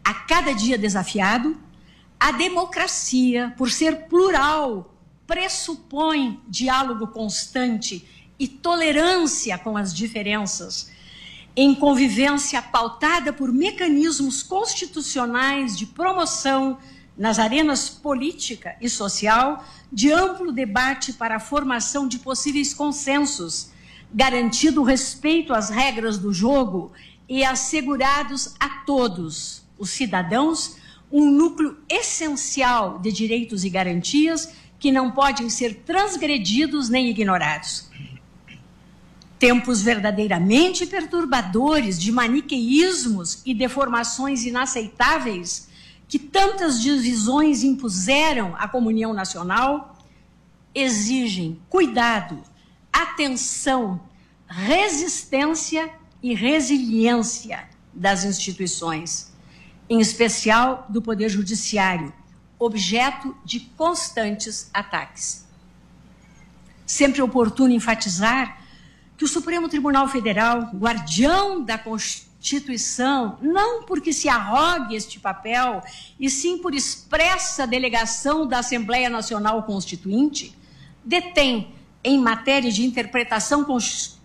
a 0.03 0.13
cada 0.13 0.53
dia 0.53 0.77
desafiado, 0.77 1.57
a 2.19 2.31
democracia, 2.31 3.53
por 3.57 3.71
ser 3.71 4.07
plural, 4.07 4.95
pressupõe 5.25 6.39
diálogo 6.47 7.07
constante 7.07 8.07
e 8.37 8.47
tolerância 8.47 9.57
com 9.57 9.77
as 9.77 9.93
diferenças 9.93 10.91
em 11.55 11.75
convivência 11.75 12.61
pautada 12.61 13.33
por 13.33 13.51
mecanismos 13.51 14.41
constitucionais 14.41 15.77
de 15.77 15.85
promoção 15.85 16.77
nas 17.17 17.39
arenas 17.39 17.89
política 17.89 18.75
e 18.81 18.89
social, 18.89 19.63
de 19.91 20.11
amplo 20.11 20.51
debate 20.51 21.13
para 21.13 21.35
a 21.35 21.39
formação 21.39 22.07
de 22.07 22.19
possíveis 22.19 22.73
consensos, 22.73 23.71
garantido 24.13 24.81
o 24.81 24.85
respeito 24.85 25.53
às 25.53 25.69
regras 25.69 26.17
do 26.17 26.33
jogo 26.33 26.91
e 27.27 27.43
assegurados 27.43 28.55
a 28.59 28.69
todos 28.85 29.63
os 29.77 29.89
cidadãos 29.89 30.77
um 31.11 31.29
núcleo 31.29 31.77
essencial 31.89 32.97
de 32.99 33.11
direitos 33.11 33.65
e 33.65 33.69
garantias 33.69 34.53
que 34.79 34.91
não 34.91 35.11
podem 35.11 35.49
ser 35.49 35.83
transgredidos 35.85 36.89
nem 36.89 37.09
ignorados. 37.09 37.89
Tempos 39.41 39.81
verdadeiramente 39.81 40.85
perturbadores 40.85 41.99
de 41.99 42.11
maniqueísmos 42.11 43.41
e 43.43 43.55
deformações 43.55 44.45
inaceitáveis 44.45 45.67
que 46.07 46.19
tantas 46.19 46.79
divisões 46.79 47.63
impuseram 47.63 48.55
à 48.55 48.67
comunhão 48.67 49.15
nacional 49.15 49.97
exigem 50.75 51.59
cuidado, 51.71 52.39
atenção, 52.93 53.99
resistência 54.47 55.91
e 56.21 56.35
resiliência 56.35 57.67
das 57.91 58.23
instituições, 58.23 59.33
em 59.89 59.99
especial 59.99 60.85
do 60.87 61.01
Poder 61.01 61.29
Judiciário, 61.29 62.13
objeto 62.59 63.35
de 63.43 63.61
constantes 63.75 64.69
ataques. 64.71 65.47
Sempre 66.85 67.23
oportuno 67.23 67.73
enfatizar 67.73 68.60
que 69.21 69.25
o 69.25 69.27
Supremo 69.27 69.69
Tribunal 69.69 70.07
Federal, 70.07 70.71
guardião 70.73 71.63
da 71.63 71.77
Constituição, 71.77 73.37
não 73.39 73.83
porque 73.83 74.11
se 74.11 74.27
arrogue 74.27 74.95
este 74.95 75.19
papel, 75.19 75.83
e 76.19 76.27
sim 76.27 76.57
por 76.57 76.73
expressa 76.73 77.67
delegação 77.67 78.47
da 78.47 78.57
Assembleia 78.57 79.11
Nacional 79.11 79.61
Constituinte, 79.61 80.57
detém, 81.05 81.71
em 82.03 82.19
matéria 82.19 82.71
de 82.71 82.83
interpretação 82.83 83.63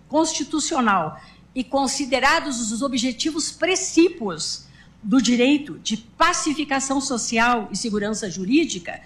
constitucional 0.08 1.20
e 1.54 1.62
considerados 1.62 2.72
os 2.72 2.80
objetivos 2.80 3.52
precípios 3.52 4.66
do 5.02 5.20
direito 5.20 5.78
de 5.80 5.98
pacificação 5.98 7.02
social 7.02 7.68
e 7.70 7.76
segurança 7.76 8.30
jurídica, 8.30 9.02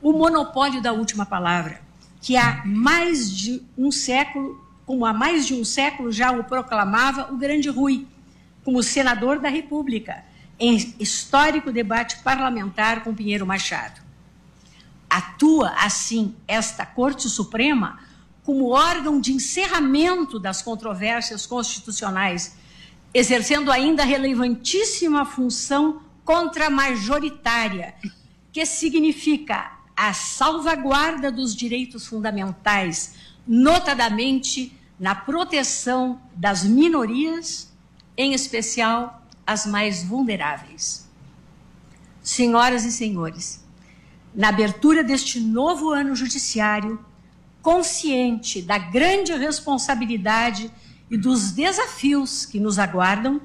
o 0.00 0.10
monopólio 0.14 0.80
da 0.80 0.94
última 0.94 1.26
palavra, 1.26 1.82
que 2.22 2.34
há 2.34 2.62
mais 2.64 3.30
de 3.30 3.62
um 3.76 3.90
século, 3.92 4.63
como 4.86 5.06
há 5.06 5.12
mais 5.12 5.46
de 5.46 5.54
um 5.54 5.64
século 5.64 6.12
já 6.12 6.30
o 6.30 6.44
proclamava 6.44 7.32
o 7.32 7.36
grande 7.36 7.68
Rui, 7.68 8.06
como 8.64 8.82
senador 8.82 9.38
da 9.38 9.48
República, 9.48 10.24
em 10.58 10.94
histórico 10.98 11.72
debate 11.72 12.18
parlamentar 12.22 13.02
com 13.02 13.14
Pinheiro 13.14 13.46
Machado. 13.46 14.00
Atua, 15.08 15.70
assim, 15.78 16.34
esta 16.46 16.84
Corte 16.84 17.28
Suprema 17.28 17.98
como 18.44 18.70
órgão 18.70 19.20
de 19.20 19.32
encerramento 19.32 20.38
das 20.38 20.60
controvérsias 20.60 21.46
constitucionais, 21.46 22.56
exercendo 23.12 23.72
ainda 23.72 24.04
relevantíssima 24.04 25.24
função 25.24 26.02
contramajoritária, 26.24 27.94
que 28.52 28.66
significa 28.66 29.72
a 29.96 30.12
salvaguarda 30.12 31.30
dos 31.30 31.54
direitos 31.54 32.06
fundamentais, 32.06 33.14
notadamente 33.46 34.78
na 34.98 35.14
proteção 35.14 36.20
das 36.34 36.64
minorias 36.64 37.72
em 38.16 38.32
especial 38.32 39.22
as 39.46 39.66
mais 39.66 40.02
vulneráveis. 40.02 41.08
Senhoras 42.22 42.84
e 42.84 42.92
senhores, 42.92 43.62
na 44.34 44.48
abertura 44.48 45.04
deste 45.04 45.38
novo 45.40 45.90
ano 45.90 46.16
judiciário, 46.16 47.04
consciente 47.60 48.62
da 48.62 48.78
grande 48.78 49.32
responsabilidade 49.34 50.70
e 51.10 51.16
dos 51.16 51.52
desafios 51.52 52.46
que 52.46 52.58
nos 52.58 52.78
aguardam, 52.78 53.40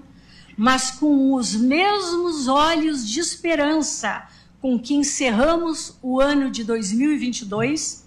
mas 0.58 0.92
com 0.92 1.34
os 1.34 1.56
mesmos 1.56 2.48
olhos 2.48 3.08
de 3.08 3.20
esperança 3.20 4.28
com 4.62 4.78
que 4.78 4.94
encerramos 4.94 5.98
o 6.02 6.20
ano 6.20 6.52
de 6.52 6.64
2022, 6.64 8.06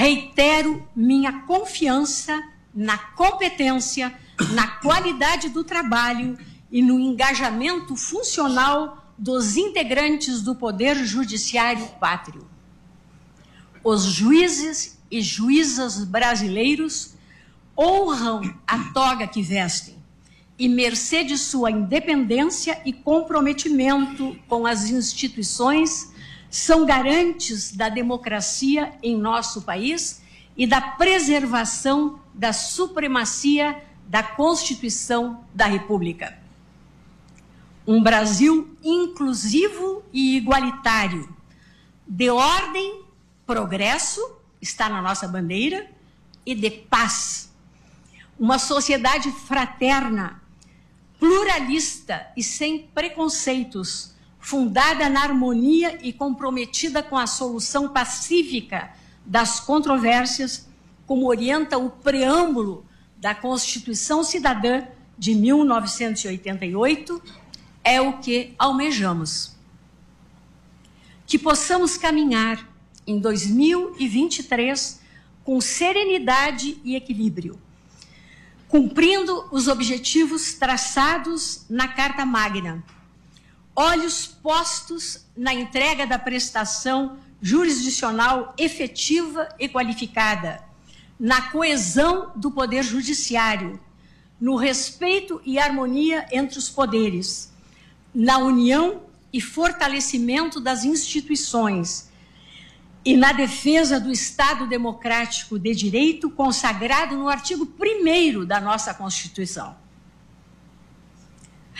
reitero 0.00 0.82
minha 0.96 1.42
confiança 1.42 2.42
na 2.74 2.96
competência 2.96 4.18
na 4.54 4.66
qualidade 4.66 5.50
do 5.50 5.62
trabalho 5.62 6.38
e 6.72 6.80
no 6.80 6.98
engajamento 6.98 7.94
funcional 7.94 9.12
dos 9.18 9.58
integrantes 9.58 10.40
do 10.40 10.54
Poder 10.54 10.96
Judiciário 11.04 11.86
Pátrio. 12.00 12.48
Os 13.84 14.04
juízes 14.04 14.98
e 15.10 15.20
juízas 15.20 16.02
brasileiros 16.02 17.12
honram 17.78 18.40
a 18.66 18.78
toga 18.94 19.26
que 19.26 19.42
vestem 19.42 19.96
e, 20.58 20.66
mercê 20.66 21.24
de 21.24 21.36
sua 21.36 21.70
independência 21.70 22.80
e 22.86 22.92
comprometimento 22.94 24.34
com 24.48 24.66
as 24.66 24.88
instituições, 24.88 26.10
são 26.50 26.84
garantes 26.84 27.72
da 27.72 27.88
democracia 27.88 28.92
em 29.02 29.16
nosso 29.16 29.62
país 29.62 30.20
e 30.56 30.66
da 30.66 30.80
preservação 30.80 32.20
da 32.34 32.52
supremacia 32.52 33.82
da 34.06 34.22
Constituição 34.22 35.44
da 35.54 35.66
República. 35.66 36.36
Um 37.86 38.02
Brasil 38.02 38.76
inclusivo 38.82 40.02
e 40.12 40.36
igualitário, 40.36 41.34
de 42.06 42.28
ordem, 42.28 43.04
progresso, 43.46 44.20
está 44.60 44.88
na 44.88 45.00
nossa 45.00 45.28
bandeira, 45.28 45.88
e 46.44 46.54
de 46.54 46.70
paz. 46.70 47.52
Uma 48.38 48.58
sociedade 48.58 49.30
fraterna, 49.30 50.42
pluralista 51.18 52.26
e 52.36 52.42
sem 52.42 52.88
preconceitos, 52.94 54.14
fundada 54.40 55.08
na 55.08 55.22
harmonia 55.22 55.98
e 56.02 56.12
comprometida 56.12 57.02
com 57.02 57.16
a 57.16 57.26
solução 57.26 57.88
pacífica 57.90 58.90
das 59.24 59.60
controvérsias, 59.60 60.68
como 61.06 61.28
orienta 61.28 61.78
o 61.78 61.90
preâmbulo 61.90 62.84
da 63.16 63.34
Constituição 63.34 64.24
Cidadã 64.24 64.82
de 65.18 65.34
1988 65.34 67.22
é 67.84 68.00
o 68.00 68.18
que 68.18 68.54
almejamos. 68.58 69.54
Que 71.26 71.38
possamos 71.38 71.98
caminhar 71.98 72.66
em 73.06 73.20
2023 73.20 75.00
com 75.44 75.60
serenidade 75.60 76.80
e 76.82 76.96
equilíbrio, 76.96 77.60
cumprindo 78.68 79.46
os 79.50 79.68
objetivos 79.68 80.54
traçados 80.54 81.66
na 81.68 81.88
Carta 81.88 82.24
Magna, 82.24 82.82
olhos 83.80 84.26
postos 84.26 85.24
na 85.34 85.54
entrega 85.54 86.06
da 86.06 86.18
prestação 86.18 87.16
jurisdicional 87.40 88.54
efetiva 88.58 89.48
e 89.58 89.70
qualificada 89.70 90.62
na 91.18 91.50
coesão 91.50 92.30
do 92.36 92.50
poder 92.50 92.82
judiciário, 92.82 93.80
no 94.38 94.56
respeito 94.56 95.40
e 95.46 95.58
harmonia 95.58 96.26
entre 96.30 96.58
os 96.58 96.68
poderes, 96.68 97.50
na 98.14 98.36
união 98.36 99.02
e 99.32 99.40
fortalecimento 99.40 100.60
das 100.60 100.84
instituições 100.84 102.10
e 103.02 103.16
na 103.16 103.32
defesa 103.32 103.98
do 103.98 104.12
Estado 104.12 104.66
democrático 104.66 105.58
de 105.58 105.74
direito 105.74 106.28
consagrado 106.28 107.16
no 107.16 107.30
artigo 107.30 107.66
1 107.66 108.44
da 108.44 108.60
nossa 108.60 108.92
Constituição. 108.92 109.79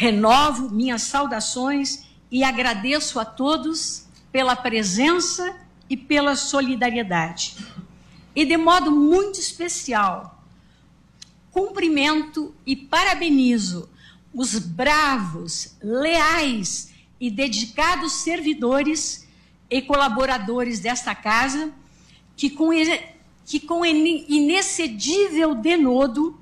Renovo 0.00 0.70
minhas 0.70 1.02
saudações 1.02 2.06
e 2.30 2.42
agradeço 2.42 3.20
a 3.20 3.24
todos 3.26 4.06
pela 4.32 4.56
presença 4.56 5.54
e 5.90 5.94
pela 5.94 6.36
solidariedade. 6.36 7.58
E 8.34 8.46
de 8.46 8.56
modo 8.56 8.90
muito 8.90 9.38
especial, 9.38 10.42
cumprimento 11.50 12.54
e 12.64 12.74
parabenizo 12.74 13.90
os 14.32 14.58
bravos, 14.58 15.76
leais 15.82 16.94
e 17.20 17.30
dedicados 17.30 18.22
servidores 18.22 19.28
e 19.68 19.82
colaboradores 19.82 20.80
desta 20.80 21.14
casa 21.14 21.74
que 22.34 22.48
com, 22.48 22.70
que 23.44 23.60
com 23.60 23.84
inexcedível 23.84 25.54
denodo 25.54 26.39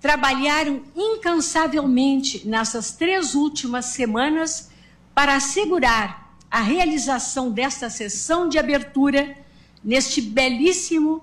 trabalharam 0.00 0.82
incansavelmente 0.96 2.46
nessas 2.48 2.92
três 2.92 3.34
últimas 3.34 3.86
semanas 3.86 4.70
para 5.14 5.36
assegurar 5.36 6.36
a 6.50 6.60
realização 6.60 7.52
desta 7.52 7.90
sessão 7.90 8.48
de 8.48 8.58
abertura 8.58 9.36
neste 9.84 10.20
belíssimo 10.20 11.22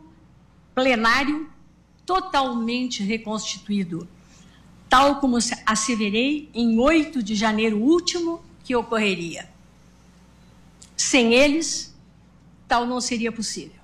plenário 0.74 1.50
totalmente 2.06 3.04
reconstituído, 3.04 4.08
tal 4.88 5.20
como 5.20 5.38
asseverei 5.66 6.50
em 6.54 6.80
8 6.80 7.22
de 7.22 7.36
janeiro 7.36 7.78
último 7.78 8.42
que 8.64 8.76
ocorreria. 8.76 9.50
Sem 10.96 11.34
eles, 11.34 11.94
tal 12.68 12.86
não 12.86 13.02
seria 13.02 13.32
possível. 13.32 13.76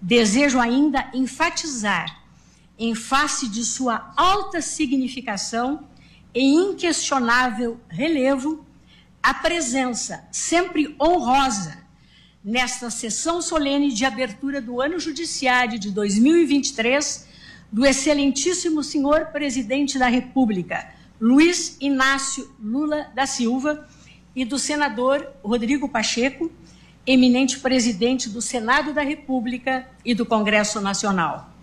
Desejo 0.00 0.60
ainda 0.60 1.10
enfatizar, 1.12 2.17
em 2.78 2.94
face 2.94 3.48
de 3.48 3.64
sua 3.64 4.12
alta 4.16 4.62
significação 4.62 5.88
e 6.34 6.44
inquestionável 6.44 7.80
relevo, 7.88 8.64
a 9.22 9.34
presença 9.34 10.26
sempre 10.30 10.94
honrosa 11.00 11.78
nesta 12.44 12.88
sessão 12.88 13.42
solene 13.42 13.92
de 13.92 14.04
abertura 14.04 14.60
do 14.60 14.80
ano 14.80 14.98
judiciário 14.98 15.78
de 15.78 15.90
2023 15.90 17.26
do 17.70 17.84
excelentíssimo 17.84 18.82
senhor 18.82 19.26
presidente 19.26 19.98
da 19.98 20.06
República, 20.06 20.94
Luiz 21.20 21.76
Inácio 21.80 22.54
Lula 22.58 23.10
da 23.14 23.26
Silva, 23.26 23.86
e 24.34 24.44
do 24.44 24.56
senador 24.56 25.28
Rodrigo 25.42 25.88
Pacheco, 25.88 26.50
eminente 27.04 27.58
presidente 27.58 28.28
do 28.28 28.40
Senado 28.40 28.92
da 28.92 29.02
República 29.02 29.88
e 30.04 30.14
do 30.14 30.24
Congresso 30.24 30.80
Nacional. 30.80 31.57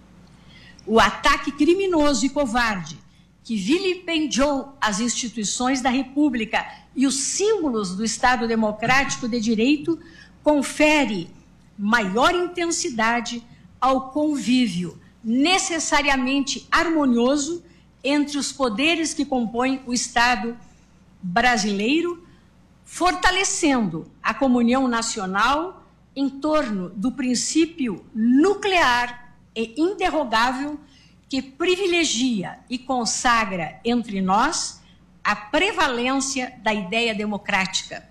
O 0.87 0.99
ataque 0.99 1.51
criminoso 1.51 2.25
e 2.25 2.29
covarde 2.29 2.99
que 3.43 3.55
vilipendiou 3.55 4.75
as 4.79 4.99
instituições 4.99 5.81
da 5.81 5.89
República 5.89 6.65
e 6.95 7.05
os 7.05 7.15
símbolos 7.15 7.95
do 7.95 8.03
Estado 8.03 8.47
Democrático 8.47 9.27
de 9.27 9.39
Direito 9.39 9.99
confere 10.43 11.29
maior 11.77 12.33
intensidade 12.33 13.43
ao 13.79 14.09
convívio 14.09 14.99
necessariamente 15.23 16.67
harmonioso 16.71 17.63
entre 18.03 18.37
os 18.37 18.51
poderes 18.51 19.13
que 19.13 19.25
compõem 19.25 19.81
o 19.87 19.93
Estado 19.93 20.55
brasileiro, 21.21 22.23
fortalecendo 22.83 24.11
a 24.21 24.33
comunhão 24.33 24.87
nacional 24.87 25.83
em 26.15 26.29
torno 26.29 26.89
do 26.91 27.11
princípio 27.11 28.05
nuclear 28.13 29.24
e 29.55 29.73
interrogável 29.77 30.79
que 31.29 31.41
privilegia 31.41 32.59
e 32.69 32.77
consagra 32.77 33.79
entre 33.83 34.21
nós 34.21 34.81
a 35.23 35.35
prevalência 35.35 36.53
da 36.61 36.73
ideia 36.73 37.15
democrática, 37.15 38.07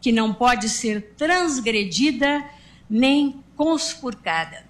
que 0.00 0.10
não 0.10 0.32
pode 0.32 0.68
ser 0.68 1.14
transgredida 1.16 2.44
nem 2.88 3.42
conspurcada. 3.54 4.64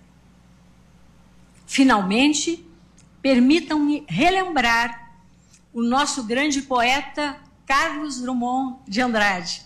Finalmente, 1.66 2.64
permitam-me 3.22 4.04
relembrar 4.08 5.18
o 5.72 5.82
nosso 5.82 6.24
grande 6.24 6.62
poeta 6.62 7.36
Carlos 7.66 8.20
Drummond 8.20 8.78
de 8.86 9.00
Andrade, 9.00 9.62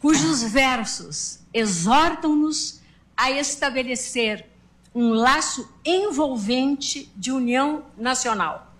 cujos 0.00 0.42
versos 0.42 1.40
exortam-nos 1.52 2.82
a 3.16 3.30
estabelecer 3.30 4.53
um 4.94 5.12
laço 5.12 5.68
envolvente 5.84 7.10
de 7.16 7.32
união 7.32 7.84
nacional. 7.96 8.72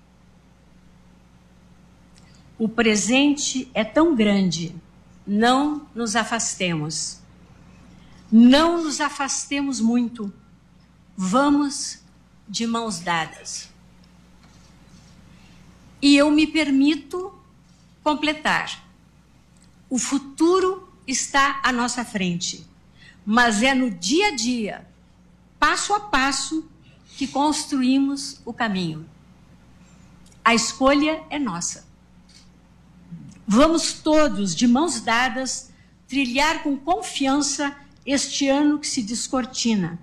O 2.56 2.68
presente 2.68 3.68
é 3.74 3.82
tão 3.82 4.14
grande, 4.14 4.74
não 5.26 5.88
nos 5.94 6.14
afastemos. 6.14 7.18
Não 8.30 8.82
nos 8.82 9.00
afastemos 9.00 9.80
muito. 9.80 10.32
Vamos 11.16 12.00
de 12.48 12.66
mãos 12.66 13.00
dadas. 13.00 13.70
E 16.00 16.16
eu 16.16 16.30
me 16.30 16.46
permito 16.46 17.32
completar. 18.02 18.84
O 19.88 19.98
futuro 19.98 20.88
está 21.06 21.60
à 21.62 21.72
nossa 21.72 22.04
frente, 22.04 22.66
mas 23.24 23.62
é 23.62 23.74
no 23.74 23.90
dia 23.90 24.28
a 24.28 24.36
dia, 24.36 24.88
passo 25.64 25.94
a 25.94 26.00
passo, 26.00 26.68
que 27.16 27.26
construímos 27.26 28.38
o 28.44 28.52
caminho. 28.52 29.08
A 30.44 30.54
escolha 30.54 31.22
é 31.30 31.38
nossa. 31.38 31.86
Vamos 33.46 33.94
todos, 33.94 34.54
de 34.54 34.68
mãos 34.68 35.00
dadas, 35.00 35.72
trilhar 36.06 36.62
com 36.62 36.76
confiança 36.76 37.74
este 38.04 38.46
ano 38.46 38.78
que 38.78 38.86
se 38.86 39.02
descortina, 39.02 39.98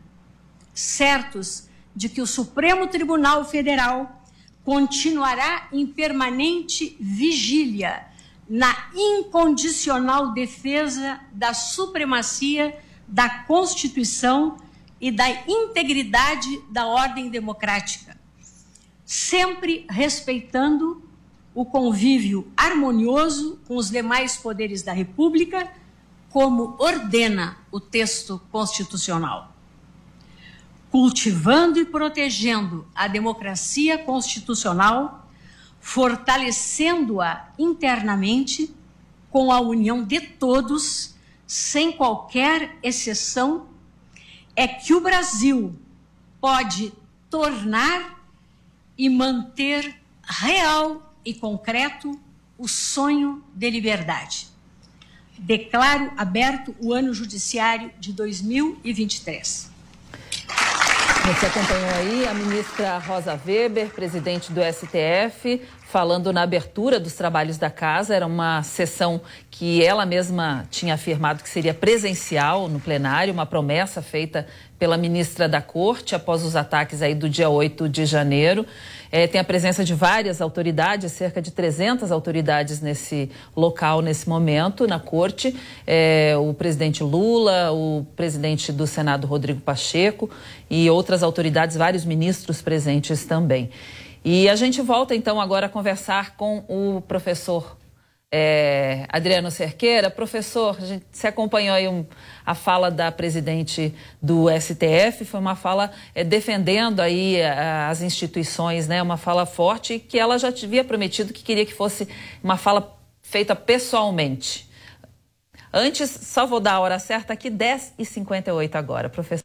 certos 0.73 1.67
de 1.95 2.09
que 2.09 2.23
o 2.23 2.25
Supremo 2.25 2.87
Tribunal 2.87 3.45
Federal 3.45 4.25
continuará 4.65 5.67
em 5.71 5.85
permanente 5.85 6.97
vigília 6.99 8.07
na 8.49 8.89
incondicional 8.95 10.33
defesa 10.33 11.19
da 11.31 11.53
supremacia 11.53 12.79
da 13.07 13.29
Constituição 13.43 14.57
e 15.01 15.11
da 15.11 15.27
integridade 15.47 16.61
da 16.69 16.85
ordem 16.85 17.29
democrática, 17.29 18.15
sempre 19.03 19.83
respeitando 19.89 21.03
o 21.55 21.65
convívio 21.65 22.49
harmonioso 22.55 23.59
com 23.67 23.75
os 23.75 23.89
demais 23.89 24.37
poderes 24.37 24.83
da 24.83 24.93
República, 24.93 25.69
como 26.29 26.75
ordena 26.79 27.57
o 27.71 27.79
texto 27.79 28.39
constitucional. 28.51 29.53
Cultivando 30.91 31.79
e 31.79 31.85
protegendo 31.85 32.87
a 32.93 33.07
democracia 33.07 33.97
constitucional, 33.97 35.27
fortalecendo-a 35.79 37.49
internamente 37.57 38.73
com 39.31 39.51
a 39.51 39.59
união 39.59 40.03
de 40.03 40.21
todos, 40.21 41.15
sem 41.47 41.91
qualquer 41.91 42.77
exceção, 42.83 43.70
é 44.61 44.67
que 44.67 44.93
o 44.93 45.01
Brasil 45.01 45.75
pode 46.39 46.93
tornar 47.31 48.23
e 48.95 49.09
manter 49.09 49.95
real 50.23 51.15
e 51.25 51.33
concreto 51.33 52.21
o 52.59 52.67
sonho 52.67 53.43
de 53.55 53.67
liberdade. 53.71 54.49
Declaro 55.35 56.11
aberto 56.15 56.75
o 56.79 56.93
ano 56.93 57.11
judiciário 57.11 57.91
de 57.99 58.13
2023. 58.13 59.71
Você 61.25 61.45
acompanhou 61.47 61.89
aí 61.95 62.27
a 62.27 62.33
ministra 62.35 62.99
Rosa 62.99 63.41
Weber, 63.43 63.89
presidente 63.89 64.51
do 64.51 64.61
STF, 64.61 65.59
falando 65.91 66.31
na 66.31 66.43
abertura 66.43 67.01
dos 67.01 67.13
trabalhos 67.13 67.57
da 67.57 67.69
casa. 67.69 68.15
Era 68.15 68.25
uma 68.25 68.63
sessão 68.63 69.19
que 69.49 69.83
ela 69.83 70.05
mesma 70.05 70.65
tinha 70.71 70.93
afirmado 70.93 71.43
que 71.43 71.49
seria 71.49 71.73
presencial 71.73 72.69
no 72.69 72.79
plenário, 72.79 73.33
uma 73.33 73.45
promessa 73.45 74.01
feita 74.01 74.47
pela 74.79 74.97
ministra 74.97 75.49
da 75.49 75.61
Corte 75.61 76.15
após 76.15 76.43
os 76.43 76.55
ataques 76.55 77.01
aí 77.01 77.13
do 77.13 77.29
dia 77.29 77.49
8 77.49 77.89
de 77.89 78.05
janeiro. 78.05 78.65
É, 79.11 79.27
tem 79.27 79.41
a 79.41 79.43
presença 79.43 79.83
de 79.83 79.93
várias 79.93 80.39
autoridades, 80.39 81.11
cerca 81.11 81.41
de 81.41 81.51
300 81.51 82.09
autoridades 82.09 82.79
nesse 82.79 83.29
local, 83.53 84.01
nesse 84.01 84.29
momento, 84.29 84.87
na 84.87 84.97
corte. 84.97 85.53
É, 85.85 86.35
o 86.37 86.53
presidente 86.53 87.03
Lula, 87.03 87.73
o 87.73 88.05
presidente 88.15 88.71
do 88.71 88.87
Senado, 88.87 89.27
Rodrigo 89.27 89.59
Pacheco, 89.59 90.29
e 90.69 90.89
outras 90.89 91.21
autoridades, 91.21 91.75
vários 91.75 92.05
ministros 92.05 92.61
presentes 92.61 93.25
também. 93.25 93.69
E 94.23 94.47
a 94.47 94.55
gente 94.55 94.81
volta 94.81 95.15
então 95.15 95.41
agora 95.41 95.65
a 95.65 95.69
conversar 95.69 96.35
com 96.35 96.63
o 96.67 97.01
professor 97.01 97.75
é, 98.31 99.05
Adriano 99.09 99.49
Cerqueira. 99.49 100.11
Professor, 100.11 100.77
a 100.79 100.85
gente, 100.85 101.05
se 101.11 101.25
acompanhou 101.25 101.75
aí 101.75 101.87
um, 101.87 102.05
a 102.45 102.53
fala 102.53 102.91
da 102.91 103.11
presidente 103.11 103.93
do 104.21 104.45
STF, 104.49 105.25
foi 105.25 105.39
uma 105.39 105.55
fala 105.55 105.91
é, 106.13 106.23
defendendo 106.23 106.99
aí 106.99 107.41
a, 107.41 107.89
as 107.89 108.01
instituições, 108.01 108.87
né, 108.87 109.01
uma 109.01 109.17
fala 109.17 109.45
forte 109.45 109.99
que 109.99 110.19
ela 110.19 110.37
já 110.37 110.49
havia 110.49 110.83
prometido 110.83 111.33
que 111.33 111.43
queria 111.43 111.65
que 111.65 111.73
fosse 111.73 112.07
uma 112.43 112.57
fala 112.57 112.95
feita 113.23 113.55
pessoalmente. 113.55 114.69
Antes, 115.73 116.09
só 116.09 116.45
vou 116.45 116.59
dar 116.59 116.73
a 116.73 116.79
hora 116.79 116.99
certa 116.99 117.33
aqui, 117.33 117.49
10h58 117.49 118.75
agora, 118.75 119.09
professor. 119.09 119.41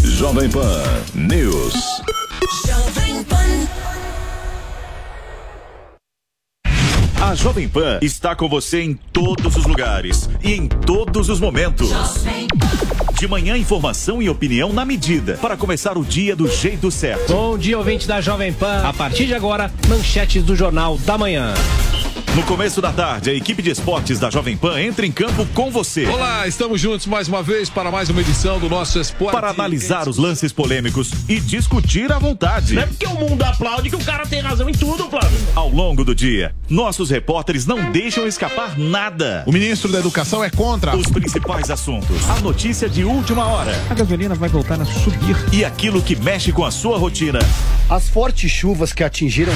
Jovem 0.00 0.48
Pan 0.48 0.82
News. 1.14 1.74
A 7.20 7.34
Jovem 7.34 7.68
Pan 7.68 7.98
está 8.00 8.36
com 8.36 8.48
você 8.48 8.82
em 8.82 8.94
todos 8.94 9.56
os 9.56 9.66
lugares 9.66 10.30
e 10.44 10.52
em 10.52 10.68
todos 10.68 11.28
os 11.28 11.40
momentos. 11.40 11.90
De 13.18 13.26
manhã, 13.26 13.56
informação 13.56 14.22
e 14.22 14.28
opinião 14.28 14.72
na 14.72 14.84
medida 14.84 15.36
para 15.38 15.56
começar 15.56 15.98
o 15.98 16.04
dia 16.04 16.36
do 16.36 16.46
jeito 16.46 16.88
certo. 16.90 17.32
Bom 17.32 17.58
dia, 17.58 17.76
ouvinte 17.78 18.06
da 18.06 18.20
Jovem 18.20 18.52
Pan. 18.52 18.82
A 18.84 18.92
partir 18.92 19.26
de 19.26 19.34
agora, 19.34 19.72
manchetes 19.88 20.44
do 20.44 20.54
Jornal 20.54 20.98
da 20.98 21.18
Manhã. 21.18 21.52
No 22.36 22.42
começo 22.42 22.82
da 22.82 22.92
tarde, 22.92 23.30
a 23.30 23.32
equipe 23.32 23.62
de 23.62 23.70
esportes 23.70 24.18
da 24.18 24.28
Jovem 24.28 24.58
Pan 24.58 24.78
entra 24.78 25.06
em 25.06 25.10
campo 25.10 25.46
com 25.54 25.70
você. 25.70 26.04
Olá, 26.04 26.46
estamos 26.46 26.78
juntos 26.78 27.06
mais 27.06 27.28
uma 27.28 27.42
vez 27.42 27.70
para 27.70 27.90
mais 27.90 28.10
uma 28.10 28.20
edição 28.20 28.60
do 28.60 28.68
nosso 28.68 29.00
Esporte. 29.00 29.32
Para 29.32 29.48
analisar 29.48 30.06
os 30.06 30.18
lances 30.18 30.52
polêmicos 30.52 31.10
e 31.30 31.40
discutir 31.40 32.12
à 32.12 32.18
vontade. 32.18 32.74
Não 32.74 32.82
é 32.82 32.86
porque 32.86 33.06
o 33.06 33.14
mundo 33.14 33.42
aplaude 33.42 33.88
que 33.88 33.96
o 33.96 34.04
cara 34.04 34.26
tem 34.26 34.40
razão 34.40 34.68
em 34.68 34.74
tudo, 34.74 35.08
Flávio. 35.08 35.38
Ao 35.54 35.70
longo 35.70 36.04
do 36.04 36.14
dia, 36.14 36.54
nossos 36.68 37.08
repórteres 37.08 37.64
não 37.64 37.90
deixam 37.90 38.26
escapar 38.26 38.78
nada. 38.78 39.42
O 39.46 39.52
ministro 39.52 39.90
da 39.90 39.98
Educação 39.98 40.44
é 40.44 40.50
contra 40.50 40.94
os 40.94 41.06
principais 41.06 41.70
assuntos. 41.70 42.28
A 42.28 42.38
notícia 42.40 42.86
de 42.86 43.02
última 43.02 43.46
hora. 43.46 43.72
A 43.88 43.94
gasolina 43.94 44.34
vai 44.34 44.50
voltar 44.50 44.78
a 44.78 44.84
subir. 44.84 45.36
E 45.54 45.64
aquilo 45.64 46.02
que 46.02 46.14
mexe 46.14 46.52
com 46.52 46.66
a 46.66 46.70
sua 46.70 46.98
rotina. 46.98 47.38
As 47.88 48.10
fortes 48.10 48.50
chuvas 48.50 48.92
que 48.92 49.02
atingiram 49.02 49.54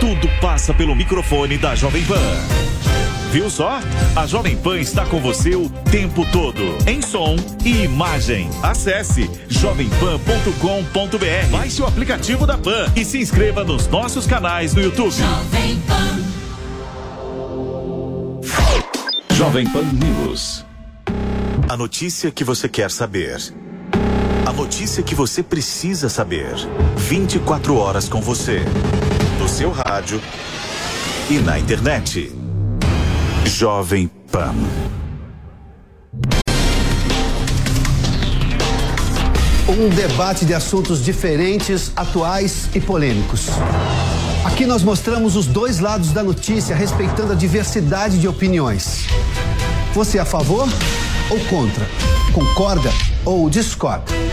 Tudo 0.00 0.28
passa 0.40 0.72
pelo 0.72 0.94
microfone 0.94 1.58
da 1.58 1.74
Jovem 1.74 2.04
Pan. 2.04 2.14
Viu 3.30 3.50
só? 3.50 3.78
A 4.16 4.26
Jovem 4.26 4.56
Pan 4.56 4.78
está 4.78 5.04
com 5.04 5.20
você 5.20 5.54
o 5.54 5.68
tempo 5.90 6.24
todo, 6.32 6.62
em 6.86 7.02
som 7.02 7.36
e 7.62 7.84
imagem. 7.84 8.48
Acesse 8.62 9.30
jovempan.com.br. 9.48 11.50
Baixe 11.50 11.82
o 11.82 11.86
aplicativo 11.86 12.46
da 12.46 12.56
Pan 12.56 12.90
e 12.96 13.04
se 13.04 13.18
inscreva 13.18 13.64
nos 13.64 13.86
nossos 13.86 14.26
canais 14.26 14.72
no 14.72 14.80
YouTube. 14.80 15.12
Jovem 15.12 15.78
Pan. 15.86 15.98
Jovem 19.34 19.68
Pan 19.68 19.84
News. 19.92 20.64
A 21.68 21.76
notícia 21.76 22.30
que 22.30 22.42
você 22.42 22.66
quer 22.66 22.90
saber. 22.90 23.36
A 24.46 24.52
notícia 24.52 25.02
que 25.02 25.14
você 25.14 25.42
precisa 25.42 26.08
saber. 26.08 26.54
24 26.96 27.76
horas 27.76 28.08
com 28.08 28.22
você. 28.22 28.62
Seu 29.58 29.72
rádio 29.72 30.22
e 31.28 31.40
na 31.40 31.58
internet. 31.58 32.32
Jovem 33.44 34.06
Pan. 34.30 34.54
Um 39.68 39.88
debate 39.88 40.44
de 40.44 40.54
assuntos 40.54 41.04
diferentes, 41.04 41.90
atuais 41.96 42.68
e 42.72 42.80
polêmicos. 42.80 43.48
Aqui 44.44 44.64
nós 44.64 44.84
mostramos 44.84 45.34
os 45.34 45.48
dois 45.48 45.80
lados 45.80 46.12
da 46.12 46.22
notícia, 46.22 46.76
respeitando 46.76 47.32
a 47.32 47.34
diversidade 47.34 48.20
de 48.20 48.28
opiniões. 48.28 49.08
Você 49.92 50.18
é 50.18 50.20
a 50.20 50.24
favor 50.24 50.68
ou 51.30 51.40
contra? 51.46 51.84
Concorda 52.32 52.90
ou 53.24 53.50
discorda? 53.50 54.27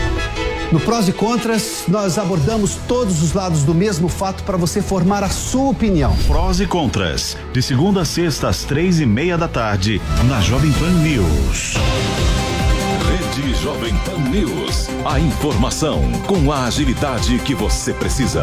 No 0.72 0.80
Prós 0.80 1.06
e 1.06 1.12
Contras, 1.12 1.84
nós 1.86 2.18
abordamos 2.18 2.74
todos 2.88 3.22
os 3.22 3.32
lados 3.32 3.62
do 3.62 3.72
mesmo 3.72 4.08
fato 4.08 4.42
para 4.42 4.56
você 4.56 4.82
formar 4.82 5.22
a 5.22 5.28
sua 5.28 5.70
opinião. 5.70 6.16
Prós 6.26 6.60
e 6.60 6.66
Contras, 6.66 7.36
de 7.52 7.62
segunda 7.62 8.02
a 8.02 8.04
sexta 8.04 8.48
às 8.48 8.64
três 8.64 8.98
e 8.98 9.06
meia 9.06 9.38
da 9.38 9.46
tarde, 9.46 10.02
na 10.28 10.40
Jovem 10.40 10.72
Pan 10.72 10.90
News. 10.90 11.74
Rede 13.08 13.54
Jovem 13.62 13.94
Pan 13.98 14.18
News. 14.28 14.88
A 15.04 15.20
informação 15.20 16.02
com 16.26 16.50
a 16.50 16.64
agilidade 16.64 17.38
que 17.38 17.54
você 17.54 17.92
precisa. 17.92 18.42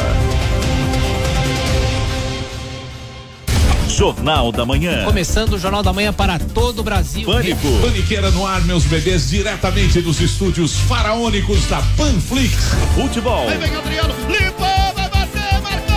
Jornal 3.94 4.52
da 4.52 4.66
Manhã. 4.66 5.06
Começando 5.06 5.54
o 5.54 5.60
Jornal 5.60 5.84
da 5.84 5.94
Manhã 5.94 6.12
para 6.12 6.39
todo 6.39 6.80
o 6.80 6.84
Brasil. 6.84 7.26
Pânico. 7.28 7.68
Paniqueira 7.80 8.32
no 8.32 8.46
ar, 8.46 8.62
meus 8.62 8.86
bebês, 8.86 9.30
diretamente 9.30 10.02
dos 10.02 10.20
estúdios 10.20 10.76
faraônicos 10.76 11.68
da 11.68 11.80
Panflix. 11.96 12.56
Futebol. 12.96 13.48
Aí 13.48 13.58
vem 13.60 13.76
Adriano, 13.76 14.16
limpou, 14.28 14.94
vai 14.96 15.10
bater, 15.10 15.62
marcou! 15.62 15.96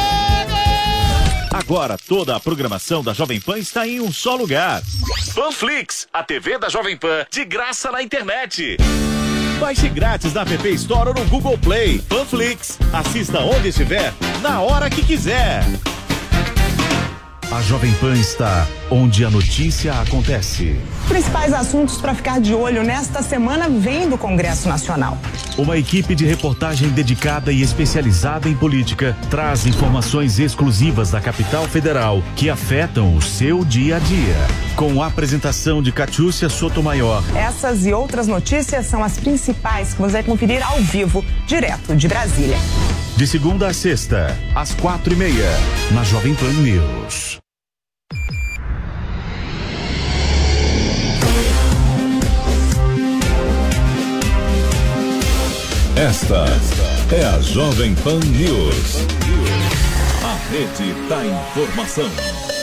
Agora 1.59 1.97
toda 2.07 2.37
a 2.37 2.41
programação 2.41 3.03
da 3.03 3.15
Jovem 3.15 3.41
Pan 3.41 3.59
está 3.59 3.89
em 3.89 3.99
um 3.99 4.13
só 4.13 4.37
lugar. 4.37 4.83
Panflix, 5.35 6.07
a 6.13 6.23
TV 6.23 6.59
da 6.59 6.69
Jovem 6.69 6.99
Pan, 6.99 7.25
de 7.31 7.47
graça 7.47 7.91
na 7.91 8.03
internet. 8.03 8.77
Baixe 9.59 9.89
grátis 9.89 10.35
na 10.35 10.43
App 10.43 10.69
Store 10.75 11.09
ou 11.09 11.15
no 11.15 11.25
Google 11.31 11.57
Play. 11.57 11.99
Panflix, 12.11 12.79
assista 12.93 13.41
onde 13.41 13.69
estiver, 13.69 14.13
na 14.43 14.61
hora 14.61 14.91
que 14.91 15.03
quiser. 15.03 15.65
A 17.51 17.63
Jovem 17.63 17.93
Pan 17.95 18.15
está 18.15 18.67
onde 18.91 19.25
a 19.25 19.31
notícia 19.31 19.95
acontece. 20.01 20.77
Principais 21.07 21.53
assuntos 21.53 21.97
para 21.97 22.13
ficar 22.13 22.41
de 22.41 22.53
olho 22.53 22.83
nesta 22.83 23.23
semana 23.23 23.69
vêm 23.69 24.09
do 24.09 24.19
Congresso 24.19 24.69
Nacional. 24.69 25.17
Uma 25.57 25.79
equipe 25.79 26.17
de 26.17 26.27
reportagem 26.27 26.89
dedicada 26.89 27.53
e 27.53 27.63
especializada 27.63 28.49
em 28.49 28.55
política 28.57 29.17
traz 29.31 29.65
informações 29.65 30.41
exclusivas 30.41 31.13
da 31.13 31.21
capital 31.21 31.69
federal 31.69 32.21
que 32.35 32.51
afetam 32.51 33.15
o 33.15 33.23
seu 33.23 33.65
dia 33.65 33.97
a 33.97 33.99
dia. 34.01 34.37
Com 34.75 35.01
a 35.01 35.07
apresentação 35.07 35.81
de 35.81 35.93
Catiúcia 35.93 36.49
Sotomayor. 36.49 37.23
Essas 37.37 37.87
e 37.87 37.93
outras 37.93 38.27
notícias 38.27 38.87
são 38.87 39.05
as 39.05 39.19
principais 39.19 39.95
que 39.95 40.01
você 40.01 40.15
vai 40.15 40.25
conferir 40.25 40.69
ao 40.69 40.79
vivo, 40.81 41.25
direto 41.47 41.95
de 41.95 42.09
Brasília. 42.09 42.59
De 43.17 43.27
segunda 43.27 43.69
a 43.69 43.73
sexta, 43.73 44.27
às 44.55 44.75
quatro 44.75 45.11
e 45.11 45.17
meia, 45.17 45.51
na 45.91 46.05
Jovem 46.05 46.35
Pan 46.35 46.53
News. 46.53 47.39
Esta 55.97 56.45
é 57.11 57.25
a 57.25 57.41
Jovem 57.41 57.95
Pan 57.95 58.21
News. 58.21 59.07
A 60.23 60.51
rede 60.51 60.93
da 61.09 61.25
informação. 61.25 62.56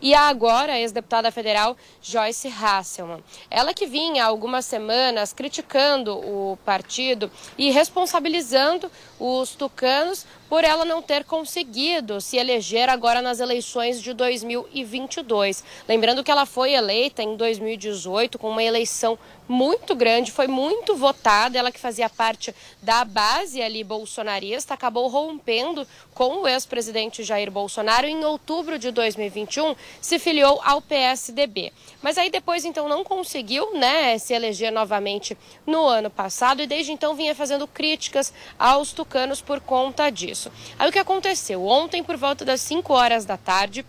E 0.00 0.14
agora 0.14 0.74
a 0.74 0.78
ex-deputada 0.78 1.32
federal 1.32 1.76
Joyce 2.00 2.46
Hasselman. 2.46 3.20
Ela 3.50 3.74
que 3.74 3.84
vinha 3.84 4.22
há 4.22 4.28
algumas 4.28 4.64
semanas 4.64 5.32
criticando 5.32 6.16
o 6.16 6.56
partido 6.64 7.28
e 7.58 7.72
responsabilizando 7.72 8.88
os 9.18 9.56
tucanos 9.56 10.24
por 10.48 10.64
ela 10.64 10.84
não 10.84 11.02
ter 11.02 11.24
conseguido 11.24 12.20
se 12.20 12.36
eleger 12.36 12.88
agora 12.88 13.20
nas 13.20 13.40
eleições 13.40 14.00
de 14.00 14.12
2022. 14.12 15.64
Lembrando 15.88 16.22
que 16.22 16.30
ela 16.30 16.46
foi 16.46 16.72
eleita 16.72 17.22
em 17.22 17.36
2018 17.36 18.38
com 18.38 18.50
uma 18.50 18.62
eleição 18.62 19.18
muito 19.48 19.94
grande, 19.94 20.32
foi 20.32 20.46
muito 20.46 20.96
votada, 20.96 21.58
ela 21.58 21.70
que 21.70 21.78
fazia 21.78 22.08
parte 22.08 22.54
da 22.82 23.04
base 23.04 23.62
ali 23.62 23.84
bolsonarista, 23.84 24.74
acabou 24.74 25.08
rompendo 25.08 25.86
com 26.14 26.42
o 26.42 26.48
ex-presidente 26.48 27.22
Jair 27.22 27.50
Bolsonaro 27.50 28.06
em 28.06 28.24
outubro 28.24 28.78
de 28.78 28.90
2021, 28.90 29.76
se 30.00 30.18
filiou 30.18 30.60
ao 30.64 30.82
PSDB. 30.82 31.72
Mas 32.02 32.18
aí 32.18 32.30
depois 32.30 32.64
então 32.64 32.88
não 32.88 33.04
conseguiu, 33.04 33.74
né, 33.74 34.18
se 34.18 34.34
eleger 34.34 34.72
novamente 34.72 35.36
no 35.66 35.86
ano 35.86 36.10
passado 36.10 36.62
e 36.62 36.66
desde 36.66 36.92
então 36.92 37.14
vinha 37.14 37.34
fazendo 37.34 37.66
críticas 37.66 38.32
aos 38.58 38.92
tucanos 38.92 39.40
por 39.40 39.60
conta 39.60 40.10
disso. 40.10 40.35
Aí 40.78 40.88
o 40.88 40.92
que 40.92 40.98
aconteceu? 40.98 41.64
Ontem 41.64 42.02
por 42.02 42.16
volta 42.16 42.44
das 42.44 42.60
5 42.60 42.92
horas 42.92 43.24
da 43.24 43.36
tarde, 43.36 43.84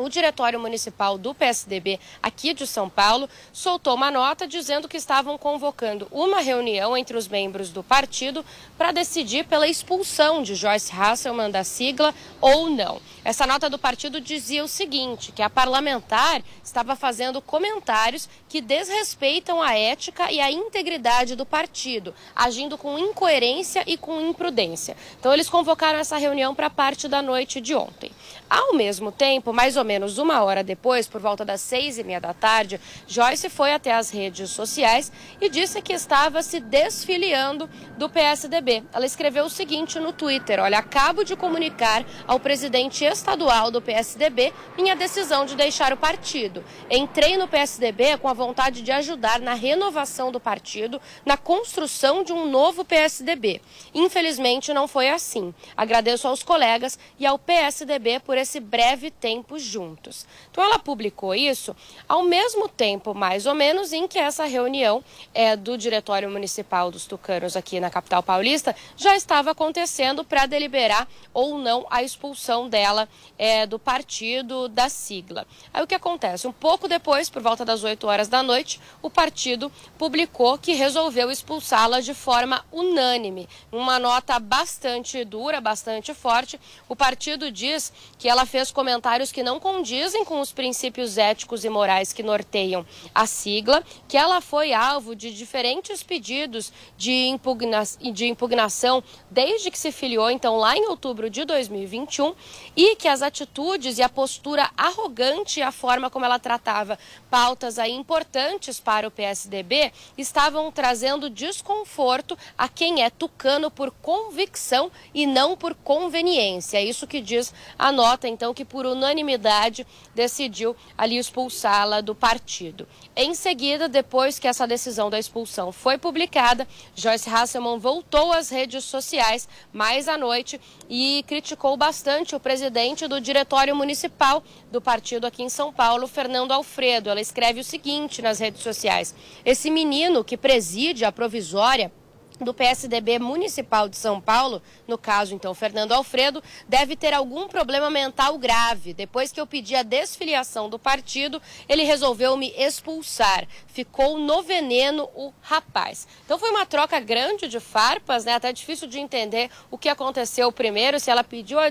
o 0.00 0.08
Diretório 0.08 0.58
Municipal 0.58 1.16
do 1.16 1.34
PSDB 1.34 2.00
aqui 2.22 2.54
de 2.54 2.66
São 2.66 2.88
Paulo 2.88 3.28
soltou 3.52 3.94
uma 3.94 4.10
nota 4.10 4.46
dizendo 4.46 4.88
que 4.88 4.96
estavam 4.96 5.36
convocando 5.36 6.08
uma 6.10 6.40
reunião 6.40 6.96
entre 6.96 7.16
os 7.16 7.28
membros 7.28 7.70
do 7.70 7.82
partido 7.82 8.44
para 8.76 8.92
decidir 8.92 9.44
pela 9.44 9.68
expulsão 9.68 10.42
de 10.42 10.54
Joyce 10.54 10.92
Hasselman 10.92 11.50
da 11.50 11.64
sigla 11.64 12.14
ou 12.40 12.70
não. 12.70 13.00
Essa 13.24 13.46
nota 13.46 13.68
do 13.68 13.78
partido 13.78 14.20
dizia 14.20 14.64
o 14.64 14.68
seguinte, 14.68 15.30
que 15.32 15.42
a 15.42 15.50
parlamentar 15.50 16.42
estava 16.64 16.96
fazendo 16.96 17.42
comentários 17.42 18.28
que 18.48 18.60
desrespeitam 18.60 19.60
a 19.60 19.76
ética 19.76 20.32
e 20.32 20.40
a 20.40 20.50
integridade 20.50 21.36
do 21.36 21.44
partido, 21.44 22.14
agindo 22.34 22.78
com 22.78 22.98
incoerência 22.98 23.84
e 23.86 23.96
com 23.96 24.20
imprudência. 24.20 24.96
Então 25.18 25.32
eles 25.32 25.50
convocaram 25.50 25.98
essa 25.98 26.16
reunião 26.16 26.54
para 26.54 26.70
parte 26.70 27.08
da 27.08 27.20
noite 27.20 27.60
de 27.60 27.74
ontem. 27.74 28.10
Ao 28.50 28.74
mesmo 28.74 29.12
tempo, 29.12 29.52
mais 29.52 29.76
ou 29.76 29.84
menos 29.84 30.18
uma 30.18 30.42
hora 30.42 30.64
depois, 30.64 31.06
por 31.06 31.20
volta 31.20 31.44
das 31.44 31.60
seis 31.60 31.98
e 31.98 32.02
meia 32.02 32.20
da 32.20 32.34
tarde, 32.34 32.80
Joyce 33.06 33.48
foi 33.48 33.72
até 33.72 33.94
as 33.94 34.10
redes 34.10 34.50
sociais 34.50 35.12
e 35.40 35.48
disse 35.48 35.80
que 35.80 35.92
estava 35.92 36.42
se 36.42 36.58
desfiliando 36.58 37.70
do 37.96 38.08
PSDB. 38.08 38.82
Ela 38.92 39.06
escreveu 39.06 39.44
o 39.44 39.50
seguinte 39.50 40.00
no 40.00 40.12
Twitter: 40.12 40.58
Olha, 40.58 40.78
acabo 40.78 41.22
de 41.22 41.36
comunicar 41.36 42.04
ao 42.26 42.40
presidente 42.40 43.04
estadual 43.04 43.70
do 43.70 43.80
PSDB 43.80 44.52
minha 44.76 44.96
decisão 44.96 45.46
de 45.46 45.54
deixar 45.54 45.92
o 45.92 45.96
partido. 45.96 46.64
Entrei 46.90 47.36
no 47.36 47.46
PSDB 47.46 48.18
com 48.18 48.26
a 48.26 48.32
vontade 48.32 48.82
de 48.82 48.90
ajudar 48.90 49.38
na 49.38 49.54
renovação 49.54 50.32
do 50.32 50.40
partido, 50.40 51.00
na 51.24 51.36
construção 51.36 52.24
de 52.24 52.32
um 52.32 52.50
novo 52.50 52.84
PSDB. 52.84 53.62
Infelizmente, 53.94 54.74
não 54.74 54.88
foi 54.88 55.08
assim. 55.08 55.54
Agradeço 55.76 56.26
aos 56.26 56.42
colegas 56.42 56.98
e 57.16 57.24
ao 57.24 57.38
PSDB 57.38 58.18
por 58.18 58.39
esse 58.40 58.58
breve 58.58 59.10
tempo 59.10 59.58
juntos. 59.58 60.26
Então 60.50 60.64
ela 60.64 60.78
publicou 60.78 61.34
isso 61.34 61.74
ao 62.08 62.22
mesmo 62.22 62.68
tempo, 62.68 63.14
mais 63.14 63.46
ou 63.46 63.54
menos, 63.54 63.92
em 63.92 64.08
que 64.08 64.18
essa 64.18 64.44
reunião 64.44 65.04
é, 65.34 65.56
do 65.56 65.76
Diretório 65.76 66.30
Municipal 66.30 66.90
dos 66.90 67.06
Tucanos 67.06 67.56
aqui 67.56 67.78
na 67.80 67.90
capital 67.90 68.22
paulista 68.22 68.74
já 68.96 69.14
estava 69.14 69.50
acontecendo 69.50 70.24
para 70.24 70.46
deliberar 70.46 71.06
ou 71.32 71.58
não 71.58 71.86
a 71.90 72.02
expulsão 72.02 72.68
dela 72.68 73.08
é, 73.38 73.66
do 73.66 73.78
partido 73.78 74.68
da 74.68 74.88
sigla. 74.88 75.46
Aí 75.72 75.82
o 75.82 75.86
que 75.86 75.94
acontece? 75.94 76.46
Um 76.46 76.52
pouco 76.52 76.88
depois, 76.88 77.28
por 77.28 77.42
volta 77.42 77.64
das 77.64 77.84
8 77.84 78.06
horas 78.06 78.28
da 78.28 78.42
noite, 78.42 78.80
o 79.02 79.10
partido 79.10 79.70
publicou 79.98 80.58
que 80.58 80.72
resolveu 80.72 81.30
expulsá-la 81.30 82.00
de 82.00 82.14
forma 82.14 82.64
unânime. 82.72 83.48
Uma 83.70 83.98
nota 83.98 84.38
bastante 84.38 85.24
dura, 85.24 85.60
bastante 85.60 86.14
forte. 86.14 86.60
O 86.88 86.96
partido 86.96 87.50
diz 87.50 87.92
que 88.18 88.28
ela 88.30 88.46
fez 88.46 88.70
comentários 88.70 89.32
que 89.32 89.42
não 89.42 89.58
condizem 89.58 90.24
com 90.24 90.40
os 90.40 90.52
princípios 90.52 91.18
éticos 91.18 91.64
e 91.64 91.68
morais 91.68 92.12
que 92.12 92.22
norteiam 92.22 92.86
a 93.14 93.26
sigla, 93.26 93.82
que 94.08 94.16
ela 94.16 94.40
foi 94.40 94.72
alvo 94.72 95.14
de 95.14 95.34
diferentes 95.34 96.02
pedidos 96.02 96.72
de, 96.96 97.26
impugna 97.26 97.82
de 98.12 98.26
impugnação 98.26 99.02
desde 99.30 99.70
que 99.70 99.78
se 99.78 99.90
filiou, 99.90 100.30
então, 100.30 100.56
lá 100.56 100.76
em 100.76 100.86
outubro 100.86 101.28
de 101.28 101.44
2021, 101.44 102.34
e 102.76 102.96
que 102.96 103.08
as 103.08 103.22
atitudes 103.22 103.98
e 103.98 104.02
a 104.02 104.08
postura 104.08 104.70
arrogante 104.76 105.60
e 105.60 105.62
a 105.62 105.72
forma 105.72 106.08
como 106.08 106.24
ela 106.24 106.38
tratava 106.38 106.98
pautas 107.30 107.78
aí 107.78 107.92
importantes 107.92 108.78
para 108.78 109.08
o 109.08 109.10
PSDB 109.10 109.92
estavam 110.16 110.70
trazendo 110.70 111.28
desconforto 111.28 112.38
a 112.56 112.68
quem 112.68 113.02
é 113.02 113.10
tucano 113.10 113.70
por 113.70 113.90
convicção 113.90 114.90
e 115.12 115.26
não 115.26 115.56
por 115.56 115.74
conveniência. 115.74 116.78
É 116.78 116.84
isso 116.84 117.06
que 117.06 117.20
diz 117.20 117.52
a 117.78 117.90
nota, 117.90 118.19
então, 118.28 118.54
que 118.54 118.64
por 118.64 118.86
unanimidade 118.86 119.86
decidiu 120.14 120.76
ali 120.96 121.16
expulsá-la 121.16 122.00
do 122.00 122.14
partido. 122.14 122.86
Em 123.14 123.34
seguida, 123.34 123.88
depois 123.88 124.38
que 124.38 124.48
essa 124.48 124.66
decisão 124.66 125.10
da 125.10 125.18
expulsão 125.18 125.72
foi 125.72 125.98
publicada, 125.98 126.66
Joyce 126.94 127.28
Hasselman 127.28 127.78
voltou 127.78 128.32
às 128.32 128.50
redes 128.50 128.84
sociais 128.84 129.48
mais 129.72 130.08
à 130.08 130.16
noite 130.16 130.60
e 130.88 131.24
criticou 131.26 131.76
bastante 131.76 132.34
o 132.34 132.40
presidente 132.40 133.06
do 133.06 133.20
Diretório 133.20 133.74
Municipal 133.76 134.42
do 134.70 134.80
partido 134.80 135.26
aqui 135.26 135.42
em 135.42 135.48
São 135.48 135.72
Paulo, 135.72 136.06
Fernando 136.06 136.52
Alfredo. 136.52 137.10
Ela 137.10 137.20
escreve 137.20 137.60
o 137.60 137.64
seguinte 137.64 138.22
nas 138.22 138.38
redes 138.38 138.62
sociais: 138.62 139.14
Esse 139.44 139.70
menino 139.70 140.24
que 140.24 140.36
preside 140.36 141.04
a 141.04 141.12
provisória 141.12 141.92
do 142.40 142.54
PSDB 142.54 143.18
Municipal 143.18 143.88
de 143.88 143.96
São 143.96 144.20
Paulo, 144.20 144.62
no 144.86 144.96
caso 144.96 145.34
então 145.34 145.54
Fernando 145.54 145.92
Alfredo, 145.92 146.42
deve 146.68 146.96
ter 146.96 147.12
algum 147.12 147.48
problema 147.48 147.90
mental 147.90 148.38
grave. 148.38 148.94
Depois 148.94 149.30
que 149.32 149.40
eu 149.40 149.46
pedi 149.46 149.74
a 149.76 149.82
desfiliação 149.82 150.68
do 150.68 150.78
partido, 150.78 151.40
ele 151.68 151.82
resolveu 151.82 152.36
me 152.36 152.52
expulsar. 152.56 153.46
Ficou 153.66 154.18
no 154.18 154.42
veneno 154.42 155.08
o 155.14 155.32
rapaz. 155.40 156.06
Então 156.24 156.38
foi 156.38 156.50
uma 156.50 156.66
troca 156.66 156.98
grande 157.00 157.48
de 157.48 157.60
farpas, 157.60 158.24
né? 158.24 158.34
Até 158.34 158.52
difícil 158.52 158.88
de 158.88 158.98
entender 158.98 159.50
o 159.70 159.78
que 159.78 159.88
aconteceu 159.88 160.50
primeiro, 160.50 160.98
se 160.98 161.10
ela 161.10 161.22
pediu 161.22 161.58
a 161.58 161.68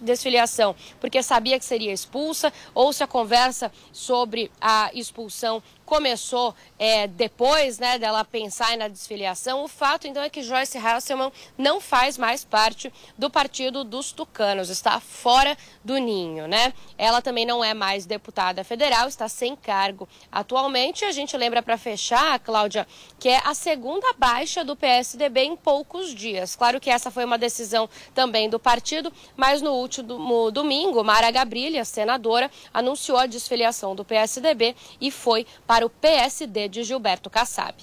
desfiliação 0.00 0.74
porque 1.00 1.22
sabia 1.22 1.58
que 1.58 1.64
seria 1.64 1.92
expulsa, 1.92 2.52
ou 2.74 2.92
se 2.92 3.02
a 3.02 3.06
conversa 3.06 3.72
sobre 3.92 4.50
a 4.60 4.90
expulsão 4.94 5.62
começou 5.92 6.54
é, 6.78 7.06
depois 7.06 7.78
né, 7.78 7.98
dela 7.98 8.24
pensar 8.24 8.78
na 8.78 8.88
desfiliação. 8.88 9.62
O 9.62 9.68
fato, 9.68 10.06
então, 10.06 10.22
é 10.22 10.30
que 10.30 10.42
Joyce 10.42 10.78
Hasselman 10.78 11.30
não 11.58 11.82
faz 11.82 12.16
mais 12.16 12.42
parte 12.42 12.90
do 13.18 13.28
Partido 13.28 13.84
dos 13.84 14.10
Tucanos, 14.10 14.70
está 14.70 14.98
fora 15.00 15.54
do 15.84 15.98
ninho, 15.98 16.48
né? 16.48 16.72
Ela 16.96 17.20
também 17.20 17.44
não 17.44 17.62
é 17.62 17.74
mais 17.74 18.06
deputada 18.06 18.64
federal, 18.64 19.06
está 19.06 19.28
sem 19.28 19.54
cargo 19.54 20.08
atualmente. 20.30 21.04
A 21.04 21.12
gente 21.12 21.36
lembra 21.36 21.62
para 21.62 21.76
fechar, 21.76 22.38
Cláudia, 22.38 22.86
que 23.18 23.28
é 23.28 23.42
a 23.44 23.52
segunda 23.52 24.14
baixa 24.16 24.64
do 24.64 24.74
PSDB 24.74 25.42
em 25.42 25.56
poucos 25.56 26.14
dias. 26.14 26.56
Claro 26.56 26.80
que 26.80 26.88
essa 26.88 27.10
foi 27.10 27.26
uma 27.26 27.36
decisão 27.36 27.86
também 28.14 28.48
do 28.48 28.58
partido, 28.58 29.12
mas 29.36 29.60
no 29.60 29.72
último 29.72 30.50
domingo, 30.50 31.04
Mara 31.04 31.30
Gabrilha, 31.30 31.84
senadora, 31.84 32.50
anunciou 32.72 33.18
a 33.18 33.26
desfiliação 33.26 33.94
do 33.94 34.06
PSDB 34.06 34.74
e 34.98 35.10
foi 35.10 35.46
para 35.66 35.81
para 35.82 35.86
o 35.86 35.90
PSD 35.90 36.68
de 36.68 36.84
Gilberto 36.84 37.28
Kassab. 37.28 37.74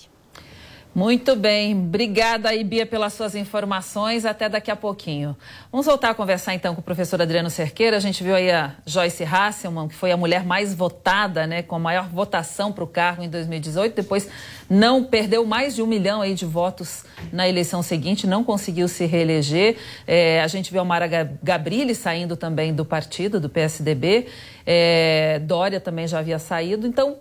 Muito 0.96 1.36
bem, 1.36 1.78
obrigada 1.78 2.50
aí, 2.50 2.64
Bia, 2.64 2.84
pelas 2.84 3.14
suas 3.14 3.36
informações. 3.36 4.26
Até 4.26 4.50
daqui 4.50 4.72
a 4.72 4.76
pouquinho. 4.76 5.38
Vamos 5.72 5.86
voltar 5.86 6.10
a 6.10 6.14
conversar 6.16 6.56
então 6.56 6.74
com 6.74 6.82
o 6.82 6.84
professor 6.84 7.22
Adriano 7.22 7.50
Cerqueira. 7.50 7.98
A 7.98 8.00
gente 8.00 8.24
viu 8.24 8.34
aí 8.34 8.50
a 8.50 8.76
Joyce 8.88 9.24
Hasselman, 9.24 9.88
que 9.88 9.94
foi 9.94 10.12
a 10.12 10.18
mulher 10.18 10.44
mais 10.44 10.74
votada, 10.74 11.46
né, 11.46 11.62
com 11.62 11.76
a 11.76 11.80
maior 11.80 12.10
votação 12.10 12.72
para 12.72 12.84
o 12.84 12.88
cargo 12.88 13.22
em 13.22 13.30
2018. 13.30 13.96
Depois 13.96 14.28
não 14.68 15.04
perdeu 15.04 15.46
mais 15.46 15.76
de 15.76 15.84
um 15.84 15.88
milhão 15.88 16.22
aí 16.22 16.34
de 16.34 16.46
votos 16.46 17.06
na 17.32 17.48
eleição 17.48 17.84
seguinte, 17.84 18.26
não 18.26 18.44
conseguiu 18.44 18.88
se 18.88 19.06
reeleger. 19.06 19.78
É, 20.08 20.42
a 20.42 20.48
gente 20.48 20.72
viu 20.72 20.82
a 20.82 20.86
Mara 20.86 21.08
Gabrilli 21.44 21.94
saindo 21.94 22.36
também 22.36 22.74
do 22.74 22.84
partido, 22.84 23.40
do 23.40 23.48
PSDB. 23.48 24.26
É, 24.66 25.40
Dória 25.40 25.80
também 25.80 26.08
já 26.08 26.18
havia 26.18 26.40
saído. 26.40 26.88
Então, 26.88 27.18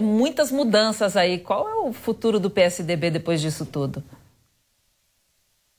muitas 0.00 0.50
mudanças 0.50 1.16
aí. 1.16 1.38
Qual 1.38 1.68
é 1.68 1.74
o 1.74 1.92
futuro 1.92 2.38
do 2.40 2.50
PSDB 2.50 3.10
depois 3.10 3.40
disso 3.40 3.66
tudo? 3.66 4.02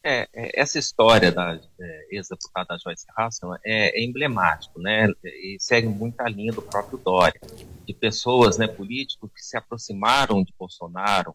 É, 0.05 0.27
é 0.33 0.59
essa 0.61 0.77
história 0.77 1.31
da 1.31 1.57
é, 1.79 2.07
ex-deputada 2.11 2.77
Joyce 2.77 3.05
Hasselman 3.17 3.57
é, 3.63 3.97
é, 3.97 4.03
emblemático, 4.03 4.79
né? 4.79 5.07
E 5.23 5.55
segue 5.59 5.87
muito 5.87 6.19
a 6.19 6.27
linha 6.27 6.51
do 6.51 6.61
próprio 6.61 6.97
Dória, 6.97 7.39
de 7.85 7.93
pessoas, 7.93 8.57
né, 8.57 8.67
políticos 8.67 9.31
que 9.33 9.41
se 9.41 9.55
aproximaram 9.55 10.43
de 10.43 10.53
Bolsonaro, 10.59 11.33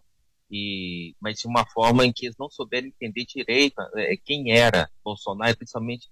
e, 0.51 1.14
mas 1.18 1.39
de 1.39 1.47
uma 1.47 1.64
forma 1.66 2.05
em 2.05 2.12
que 2.12 2.26
eles 2.26 2.37
não 2.39 2.51
souberam 2.51 2.89
entender 2.89 3.24
direito 3.24 3.81
é, 3.97 4.16
quem 4.16 4.53
era 4.53 4.91
Bolsonaro, 5.03 5.57
principalmente 5.57 6.09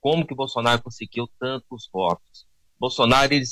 como 0.00 0.26
que 0.26 0.34
Bolsonaro 0.34 0.82
conseguiu 0.82 1.28
tantos 1.38 1.88
votos. 1.92 2.46
Bolsonaro 2.82 3.32
ele, 3.32 3.44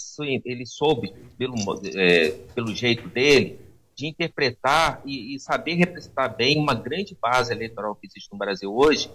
ele 0.44 0.66
soube, 0.66 1.14
pelo, 1.38 1.54
é, 1.94 2.30
pelo 2.52 2.74
jeito 2.74 3.08
dele, 3.08 3.60
de 3.94 4.08
interpretar 4.08 5.00
e, 5.04 5.36
e, 5.36 5.38
saber 5.38 5.74
representar 5.74 6.30
bem 6.30 6.58
uma 6.58 6.74
grande 6.74 7.16
base 7.22 7.52
eleitoral 7.52 7.94
que 7.94 8.08
existe 8.08 8.28
no 8.32 8.38
Brasil 8.38 8.74
hoje, 8.74 9.08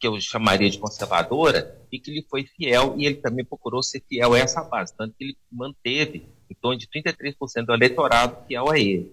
que 0.00 0.06
eu 0.06 0.18
chamaria 0.22 0.70
de 0.70 0.78
conservadora, 0.78 1.78
e 1.92 2.00
que 2.00 2.10
ele 2.10 2.26
foi 2.30 2.44
fiel, 2.44 2.94
e 2.96 3.04
ele 3.04 3.16
também 3.16 3.44
procurou 3.44 3.82
ser 3.82 4.02
fiel 4.08 4.32
a 4.32 4.38
essa 4.38 4.64
base, 4.64 4.96
tanto 4.96 5.14
que 5.18 5.24
ele 5.24 5.36
manteve 5.52 6.26
em 6.50 6.54
torno 6.54 6.78
de 6.78 6.86
33% 6.86 7.66
do 7.66 7.74
eleitorado 7.74 8.46
fiel 8.46 8.70
a 8.70 8.78
ele. 8.78 9.12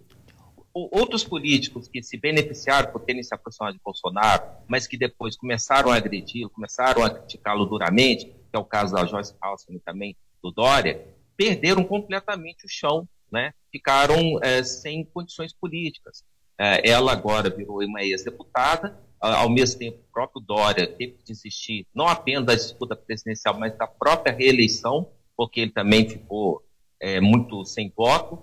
Outros 0.73 1.25
políticos 1.25 1.89
que 1.89 2.01
se 2.01 2.15
beneficiaram 2.15 2.93
por 2.93 3.01
terem 3.01 3.23
se 3.23 3.35
aproximado 3.35 3.75
de 3.75 3.83
Bolsonaro, 3.83 4.43
mas 4.69 4.87
que 4.87 4.95
depois 4.95 5.35
começaram 5.35 5.91
a 5.91 5.97
agredir, 5.97 6.47
começaram 6.47 7.03
a 7.03 7.09
criticá-lo 7.09 7.65
duramente, 7.65 8.27
que 8.27 8.33
é 8.53 8.57
o 8.57 8.63
caso 8.63 8.93
da 8.93 9.05
Joyce 9.05 9.35
Halston 9.41 9.79
também 9.83 10.15
do 10.45 10.51
Dória, 10.51 11.07
perderam 11.35 11.83
completamente 11.83 12.65
o 12.65 12.69
chão, 12.69 13.07
né? 13.31 13.51
ficaram 13.71 14.39
é, 14.41 14.63
sem 14.63 15.03
condições 15.05 15.53
políticas. 15.53 16.23
É, 16.57 16.89
ela 16.89 17.11
agora 17.11 17.49
virou 17.49 17.83
uma 17.83 18.03
ex-deputada, 18.03 18.97
ao 19.19 19.49
mesmo 19.49 19.79
tempo 19.79 19.97
o 19.97 20.13
próprio 20.13 20.41
Dória 20.41 20.85
teve 20.85 21.13
que 21.13 21.23
desistir 21.23 21.87
não 21.95 22.07
apenas 22.07 22.45
da 22.45 22.53
disputa 22.53 22.95
presidencial, 22.95 23.57
mas 23.57 23.75
da 23.75 23.87
própria 23.87 24.33
reeleição, 24.33 25.09
porque 25.35 25.61
ele 25.61 25.71
também 25.71 26.07
ficou 26.07 26.63
é, 26.99 27.19
muito 27.19 27.65
sem 27.65 27.91
voto. 27.95 28.39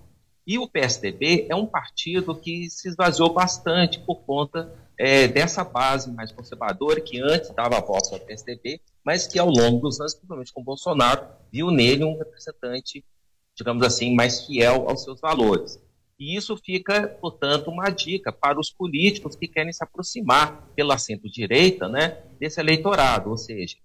E 0.47 0.59
o 0.59 0.69
PSDB 0.69 1.47
é 1.49 1.55
um 1.55 1.67
partido 1.67 2.35
que 2.35 2.69
se 2.69 2.89
esvaziou 2.89 3.33
bastante 3.33 4.01
por 4.01 4.23
conta 4.23 4.73
é, 4.99 5.29
dessa 5.29 5.63
base 5.63 6.11
mais 6.13 6.33
conservadora, 6.33 7.01
que 7.01 7.21
antes 7.21 7.51
dava 7.51 7.81
voto 7.81 8.15
ao 8.15 8.21
PSDB, 8.21 8.81
mas 9.05 9.27
que 9.27 9.39
ao 9.39 9.49
longo 9.49 9.81
dos 9.81 10.01
anos, 10.01 10.15
principalmente 10.15 10.53
com 10.53 10.63
Bolsonaro, 10.63 11.27
viu 11.53 11.71
nele 11.71 12.05
um 12.05 12.19
representante, 12.19 13.05
digamos 13.57 13.85
assim, 13.85 14.15
mais 14.15 14.45
fiel 14.45 14.89
aos 14.89 15.05
seus 15.05 15.21
valores. 15.21 15.81
E 16.19 16.37
isso 16.37 16.57
fica, 16.57 17.09
portanto, 17.21 17.69
uma 17.69 17.91
dica 17.91 18.33
para 18.33 18.59
os 18.59 18.71
políticos 18.71 19.35
que 19.35 19.49
querem 19.49 19.73
se 19.73 19.83
aproximar 19.83 20.69
pela 20.75 20.99
centro-direita 20.99 21.89
né, 21.89 22.23
desse 22.39 22.61
eleitorado, 22.61 23.31
ou 23.31 23.37
seja, 23.37 23.77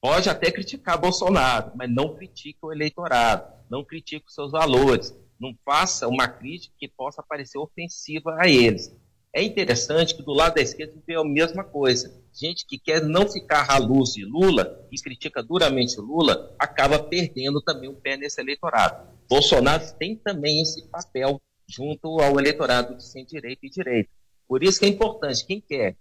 pode 0.00 0.28
até 0.28 0.50
criticar 0.50 1.00
Bolsonaro, 1.00 1.72
mas 1.74 1.90
não 1.90 2.14
critique 2.14 2.58
o 2.62 2.72
eleitorado, 2.72 3.52
não 3.70 3.84
critique 3.84 4.26
os 4.28 4.34
seus 4.34 4.52
valores, 4.52 5.16
não 5.38 5.54
faça 5.64 6.08
uma 6.08 6.28
crítica 6.28 6.74
que 6.78 6.88
possa 6.88 7.22
parecer 7.22 7.58
ofensiva 7.58 8.36
a 8.38 8.48
eles. 8.48 8.94
É 9.32 9.42
interessante 9.42 10.14
que 10.14 10.22
do 10.22 10.32
lado 10.32 10.54
da 10.54 10.62
esquerda 10.62 10.94
tem 11.04 11.16
a 11.16 11.24
mesma 11.24 11.64
coisa. 11.64 12.22
Gente 12.32 12.64
que 12.64 12.78
quer 12.78 13.02
não 13.02 13.28
ficar 13.28 13.68
à 13.68 13.78
luz 13.78 14.12
de 14.12 14.24
Lula 14.24 14.86
e 14.92 14.96
critica 14.96 15.42
duramente 15.42 15.98
Lula, 15.98 16.54
acaba 16.56 17.00
perdendo 17.00 17.60
também 17.60 17.88
o 17.88 17.96
pé 17.96 18.16
nesse 18.16 18.40
eleitorado. 18.40 19.08
Bolsonaro 19.28 19.82
tem 19.98 20.14
também 20.14 20.62
esse 20.62 20.86
papel 20.88 21.40
junto 21.66 22.20
ao 22.20 22.38
eleitorado 22.38 22.94
de 22.94 23.02
centro-direita 23.02 23.66
e 23.66 23.70
direita. 23.70 24.10
Por 24.46 24.62
isso 24.62 24.78
que 24.78 24.84
é 24.86 24.88
importante, 24.88 25.44
quem 25.44 25.60
quer 25.60 25.96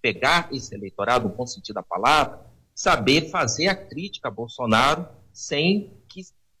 pegar 0.00 0.48
esse 0.52 0.74
eleitorado, 0.74 1.28
no 1.28 1.34
bom 1.34 1.46
sentido 1.46 1.74
da 1.74 1.82
palavra, 1.82 2.40
saber 2.74 3.28
fazer 3.28 3.68
a 3.68 3.74
crítica 3.74 4.28
a 4.28 4.30
Bolsonaro 4.30 5.06
sem 5.32 5.92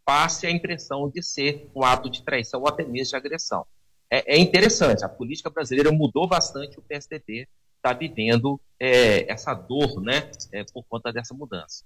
passe 0.04 0.46
a 0.46 0.50
impressão 0.50 1.08
de 1.08 1.22
ser 1.22 1.70
um 1.74 1.84
ato 1.84 2.10
de 2.10 2.22
traição 2.22 2.60
ou 2.60 2.68
até 2.68 2.84
mesmo 2.84 3.10
de 3.10 3.16
agressão. 3.16 3.66
É, 4.10 4.36
é 4.36 4.38
interessante, 4.38 5.04
a 5.04 5.08
política 5.08 5.50
brasileira 5.50 5.92
mudou 5.92 6.26
bastante, 6.26 6.78
o 6.78 6.82
PSDB 6.82 7.46
está 7.76 7.92
vivendo 7.92 8.60
é, 8.78 9.30
essa 9.30 9.54
dor 9.54 10.00
né, 10.02 10.30
é, 10.52 10.64
por 10.64 10.84
conta 10.88 11.12
dessa 11.12 11.34
mudança. 11.34 11.84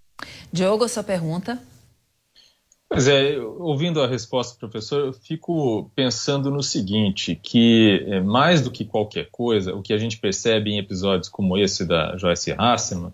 Diogo, 0.53 0.89
sua 0.89 1.05
pergunta? 1.05 1.61
Pois 2.89 3.09
é, 3.09 3.39
ouvindo 3.39 4.01
a 4.01 4.07
resposta 4.07 4.55
do 4.55 4.59
professor, 4.61 5.07
eu 5.07 5.13
fico 5.13 5.91
pensando 5.97 6.51
no 6.51 6.63
seguinte, 6.63 7.35
que 7.35 8.05
é, 8.07 8.21
mais 8.21 8.61
do 8.61 8.71
que 8.71 8.85
qualquer 8.85 9.29
coisa, 9.31 9.75
o 9.75 9.83
que 9.83 9.93
a 9.93 9.99
gente 9.99 10.19
percebe 10.19 10.71
em 10.71 10.79
episódios 10.79 11.29
como 11.29 11.57
esse 11.59 11.85
da 11.85 12.17
Joyce 12.17 12.53
Hasselman, 12.53 13.13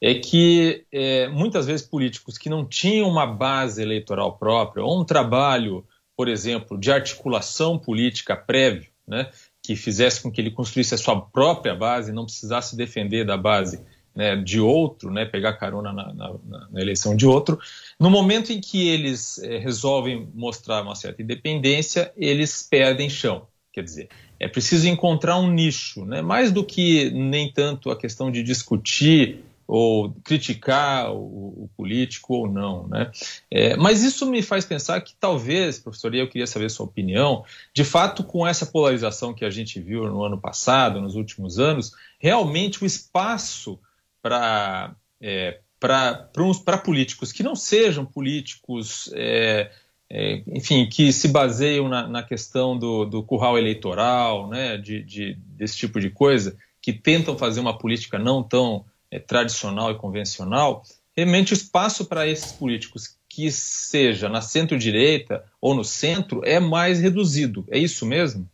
é 0.00 0.14
que 0.14 0.84
é, 0.92 1.28
muitas 1.28 1.66
vezes 1.66 1.86
políticos 1.86 2.36
que 2.36 2.50
não 2.50 2.64
tinham 2.64 3.08
uma 3.08 3.26
base 3.26 3.80
eleitoral 3.80 4.36
própria, 4.36 4.84
ou 4.84 5.00
um 5.00 5.04
trabalho, 5.04 5.84
por 6.16 6.28
exemplo, 6.28 6.78
de 6.78 6.92
articulação 6.92 7.78
política 7.78 8.36
prévio, 8.36 8.90
né, 9.06 9.30
que 9.62 9.76
fizesse 9.76 10.22
com 10.22 10.30
que 10.30 10.40
ele 10.40 10.50
construísse 10.50 10.94
a 10.94 10.98
sua 10.98 11.20
própria 11.20 11.74
base, 11.74 12.12
não 12.12 12.24
precisasse 12.24 12.76
defender 12.76 13.24
da 13.24 13.36
base 13.36 13.80
né, 14.14 14.36
de 14.36 14.60
outro, 14.60 15.10
né, 15.10 15.24
pegar 15.24 15.54
carona 15.54 15.92
na, 15.92 16.12
na, 16.14 16.34
na, 16.70 16.80
eleição 16.80 17.16
de 17.16 17.26
outro. 17.26 17.58
No 17.98 18.10
momento 18.10 18.52
em 18.52 18.60
que 18.60 18.88
eles 18.88 19.38
é, 19.38 19.58
resolvem 19.58 20.28
mostrar 20.34 20.82
uma 20.82 20.94
certa 20.94 21.22
independência, 21.22 22.12
eles 22.16 22.62
perdem 22.62 23.10
chão. 23.10 23.46
Quer 23.72 23.82
dizer, 23.82 24.08
é 24.38 24.46
preciso 24.46 24.86
encontrar 24.86 25.36
um 25.38 25.50
nicho, 25.50 26.04
né, 26.04 26.22
mais 26.22 26.52
do 26.52 26.64
que 26.64 27.10
nem 27.10 27.50
tanto 27.50 27.90
a 27.90 27.96
questão 27.96 28.30
de 28.30 28.42
discutir 28.42 29.43
ou 29.66 30.12
criticar 30.24 31.12
o, 31.12 31.64
o, 31.64 31.70
político 31.76 32.34
ou 32.34 32.48
não, 32.48 32.86
né? 32.86 33.10
É, 33.50 33.76
mas 33.76 34.02
isso 34.02 34.26
me 34.26 34.42
faz 34.42 34.64
pensar 34.64 35.00
que 35.00 35.14
talvez, 35.18 35.78
professor, 35.78 36.14
eu 36.14 36.28
queria 36.28 36.46
saber 36.46 36.70
sua 36.70 36.86
opinião, 36.86 37.44
de 37.72 37.84
fato, 37.84 38.22
com 38.22 38.46
essa 38.46 38.66
polarização 38.66 39.32
que 39.32 39.44
a 39.44 39.50
gente 39.50 39.80
viu 39.80 40.04
no 40.04 40.22
ano 40.22 40.38
passado, 40.38 41.00
nos 41.00 41.14
últimos 41.14 41.58
anos, 41.58 41.92
realmente 42.18 42.82
o 42.82 42.86
espaço 42.86 43.78
para 44.20 44.94
é, 45.20 45.60
para 45.80 46.78
políticos 46.78 47.30
que 47.30 47.42
não 47.42 47.54
sejam 47.54 48.06
políticos, 48.06 49.10
é, 49.14 49.70
é, 50.08 50.42
enfim, 50.46 50.88
que 50.88 51.12
se 51.12 51.28
baseiam 51.28 51.88
na, 51.88 52.06
na 52.06 52.22
questão 52.22 52.78
do, 52.78 53.04
do, 53.04 53.22
curral 53.22 53.58
eleitoral, 53.58 54.48
né, 54.48 54.78
de, 54.78 55.02
de, 55.02 55.34
desse 55.34 55.76
tipo 55.76 56.00
de 56.00 56.08
coisa, 56.08 56.56
que 56.80 56.92
tentam 56.92 57.36
fazer 57.36 57.60
uma 57.60 57.76
política 57.76 58.18
não 58.18 58.42
tão 58.42 58.84
é, 59.14 59.20
tradicional 59.20 59.92
e 59.92 59.94
convencional, 59.96 60.82
realmente 61.16 61.52
o 61.52 61.54
espaço 61.54 62.04
para 62.06 62.26
esses 62.26 62.50
políticos 62.50 63.16
que 63.28 63.50
seja 63.52 64.28
na 64.28 64.40
centro-direita 64.40 65.44
ou 65.60 65.72
no 65.72 65.84
centro 65.84 66.44
é 66.44 66.58
mais 66.58 67.00
reduzido. 67.00 67.64
É 67.70 67.78
isso 67.78 68.04
mesmo? 68.04 68.50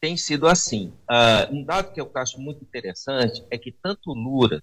Tem 0.00 0.16
sido 0.16 0.48
assim. 0.48 0.94
Uh, 1.10 1.54
um 1.54 1.62
dado 1.62 1.92
que 1.92 2.00
eu 2.00 2.10
acho 2.14 2.40
muito 2.40 2.64
interessante 2.64 3.44
é 3.50 3.58
que 3.58 3.70
tanto 3.70 4.14
Lula, 4.14 4.62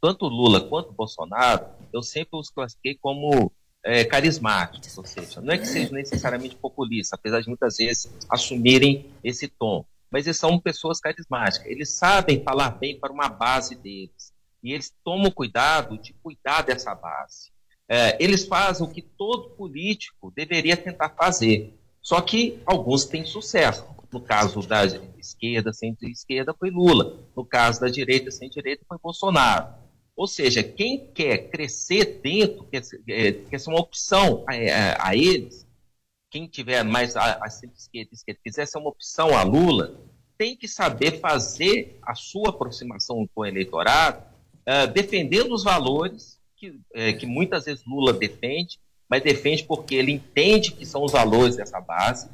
tanto 0.00 0.26
Lula 0.26 0.60
quanto 0.60 0.92
Bolsonaro, 0.92 1.66
eu 1.92 2.00
sempre 2.00 2.38
os 2.38 2.48
classifiquei 2.48 2.94
como 2.94 3.50
é, 3.82 4.04
carismáticos, 4.04 4.96
ou 4.96 5.04
seja, 5.04 5.40
não 5.40 5.52
é 5.52 5.58
que 5.58 5.66
sejam 5.66 5.92
necessariamente 5.92 6.54
populistas, 6.56 7.18
apesar 7.18 7.40
de 7.40 7.48
muitas 7.48 7.76
vezes 7.76 8.10
assumirem 8.30 9.10
esse 9.22 9.48
tom 9.48 9.84
mas 10.14 10.28
eles 10.28 10.38
são 10.38 10.60
pessoas 10.60 11.00
carismáticas. 11.00 11.66
Eles 11.66 11.90
sabem 11.90 12.40
falar 12.44 12.70
bem 12.70 12.96
para 13.00 13.12
uma 13.12 13.28
base 13.28 13.74
deles. 13.74 14.32
E 14.62 14.72
eles 14.72 14.94
tomam 15.02 15.28
cuidado 15.28 15.98
de 15.98 16.12
cuidar 16.22 16.62
dessa 16.62 16.94
base. 16.94 17.50
É, 17.88 18.16
eles 18.22 18.46
fazem 18.46 18.86
o 18.86 18.88
que 18.88 19.02
todo 19.02 19.50
político 19.56 20.32
deveria 20.36 20.76
tentar 20.76 21.08
fazer. 21.08 21.74
Só 22.00 22.20
que 22.20 22.62
alguns 22.64 23.06
têm 23.06 23.24
sucesso. 23.26 23.84
No 24.12 24.20
caso 24.20 24.64
da 24.64 24.86
esquerda, 25.18 25.72
centro-esquerda, 25.72 26.54
foi 26.54 26.70
Lula. 26.70 27.18
No 27.36 27.44
caso 27.44 27.80
da 27.80 27.88
direita, 27.88 28.30
centro-direita, 28.30 28.84
foi 28.88 28.98
Bolsonaro. 29.02 29.74
Ou 30.14 30.28
seja, 30.28 30.62
quem 30.62 31.08
quer 31.12 31.50
crescer 31.50 32.20
dentro, 32.22 32.62
quer, 32.70 32.82
é, 33.08 33.32
quer 33.32 33.58
ser 33.58 33.68
uma 33.68 33.80
opção 33.80 34.44
a, 34.48 34.52
a, 34.52 35.08
a 35.08 35.16
eles, 35.16 35.63
quem 36.34 36.48
tiver 36.48 36.82
mais 36.82 37.14
a, 37.14 37.38
a 37.40 37.48
centro-esquerda, 37.48 38.10
esquerda, 38.12 38.40
quiser 38.42 38.66
ser 38.66 38.78
uma 38.78 38.88
opção 38.88 39.38
a 39.38 39.44
Lula, 39.44 40.00
tem 40.36 40.56
que 40.56 40.66
saber 40.66 41.20
fazer 41.20 41.96
a 42.02 42.16
sua 42.16 42.50
aproximação 42.50 43.24
com 43.32 43.42
o 43.42 43.46
eleitorado, 43.46 44.20
uh, 44.68 44.92
defendendo 44.92 45.54
os 45.54 45.62
valores 45.62 46.40
que, 46.56 46.76
eh, 46.92 47.12
que 47.12 47.24
muitas 47.24 47.66
vezes 47.66 47.84
Lula 47.86 48.12
defende, 48.12 48.80
mas 49.08 49.22
defende 49.22 49.62
porque 49.62 49.94
ele 49.94 50.10
entende 50.10 50.72
que 50.72 50.84
são 50.84 51.04
os 51.04 51.12
valores 51.12 51.54
dessa 51.54 51.80
base, 51.80 52.28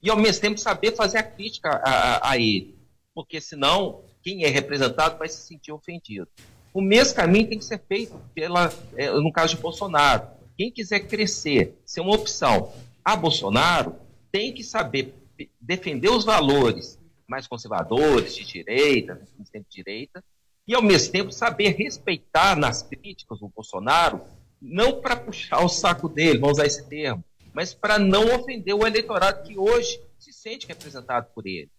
e 0.00 0.08
ao 0.08 0.16
mesmo 0.16 0.40
tempo 0.42 0.60
saber 0.60 0.94
fazer 0.94 1.18
a 1.18 1.22
crítica 1.24 1.70
a, 1.70 1.90
a, 1.90 2.30
a 2.30 2.38
ele, 2.38 2.78
porque 3.12 3.40
senão 3.40 4.04
quem 4.22 4.44
é 4.44 4.48
representado 4.48 5.18
vai 5.18 5.28
se 5.28 5.44
sentir 5.44 5.72
ofendido. 5.72 6.28
O 6.72 6.80
mesmo 6.80 7.16
caminho 7.16 7.48
tem 7.48 7.58
que 7.58 7.64
ser 7.64 7.82
feito 7.88 8.16
pela, 8.32 8.72
eh, 8.96 9.10
no 9.10 9.32
caso 9.32 9.56
de 9.56 9.60
Bolsonaro. 9.60 10.28
Quem 10.56 10.70
quiser 10.70 11.00
crescer, 11.00 11.80
ser 11.84 12.00
uma 12.00 12.14
opção, 12.14 12.72
a 13.12 13.16
Bolsonaro 13.16 13.96
tem 14.30 14.52
que 14.52 14.62
saber 14.62 15.14
defender 15.60 16.08
os 16.10 16.24
valores 16.24 16.98
mais 17.26 17.46
conservadores, 17.46 18.34
de 18.34 18.44
direita, 18.44 19.20
de 19.38 19.64
direita, 19.68 20.22
e 20.66 20.74
ao 20.74 20.82
mesmo 20.82 21.12
tempo 21.12 21.32
saber 21.32 21.70
respeitar 21.76 22.56
nas 22.56 22.82
críticas 22.82 23.40
o 23.40 23.48
Bolsonaro, 23.48 24.20
não 24.60 25.00
para 25.00 25.16
puxar 25.16 25.64
o 25.64 25.68
saco 25.68 26.08
dele, 26.08 26.38
vamos 26.38 26.58
usar 26.58 26.66
esse 26.66 26.88
termo, 26.88 27.24
mas 27.52 27.72
para 27.72 27.98
não 27.98 28.34
ofender 28.34 28.74
o 28.74 28.86
eleitorado 28.86 29.42
que 29.46 29.56
hoje 29.56 30.00
se 30.18 30.32
sente 30.32 30.66
representado 30.66 31.28
por 31.34 31.46
ele. 31.46 31.70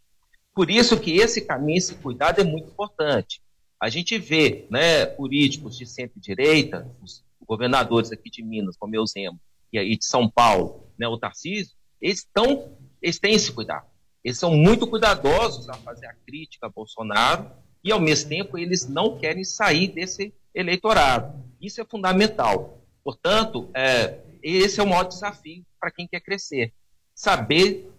Por 0.53 0.69
isso 0.69 0.99
que 0.99 1.17
esse 1.17 1.41
caminho, 1.41 1.77
esse 1.77 1.95
cuidado 1.95 2.41
é 2.41 2.43
muito 2.43 2.69
importante. 2.69 3.41
A 3.79 3.89
gente 3.89 4.17
vê 4.17 4.65
né, 4.69 5.05
políticos 5.05 5.77
de 5.77 5.85
centro-direita, 5.85 6.89
os 7.01 7.23
governadores 7.45 8.11
aqui 8.11 8.29
de 8.29 8.41
Minas, 8.41 8.77
como 8.77 8.95
eu 8.95 9.05
Zemo, 9.05 9.39
e 9.71 9.97
de 9.97 10.05
São 10.05 10.29
Paulo, 10.29 10.91
né, 10.97 11.07
o 11.07 11.17
Tarcísio, 11.17 11.75
eles, 12.01 12.19
estão, 12.19 12.77
eles 13.01 13.19
têm 13.19 13.33
esse 13.33 13.51
cuidado. 13.51 13.85
Eles 14.23 14.37
são 14.37 14.51
muito 14.51 14.87
cuidadosos 14.87 15.69
a 15.69 15.73
fazer 15.73 16.05
a 16.07 16.13
crítica 16.25 16.67
a 16.67 16.69
Bolsonaro 16.69 17.49
e, 17.83 17.91
ao 17.91 17.99
mesmo 17.99 18.29
tempo, 18.29 18.57
eles 18.57 18.87
não 18.87 19.17
querem 19.17 19.43
sair 19.43 19.87
desse 19.87 20.33
eleitorado. 20.53 21.43
Isso 21.59 21.81
é 21.81 21.85
fundamental. 21.85 22.83
Portanto, 23.03 23.69
é, 23.73 24.19
esse 24.43 24.79
é 24.79 24.83
o 24.83 24.87
maior 24.87 25.03
desafio 25.03 25.65
para 25.79 25.91
quem 25.91 26.07
quer 26.07 26.19
crescer. 26.19 26.73
Saber 27.15 27.89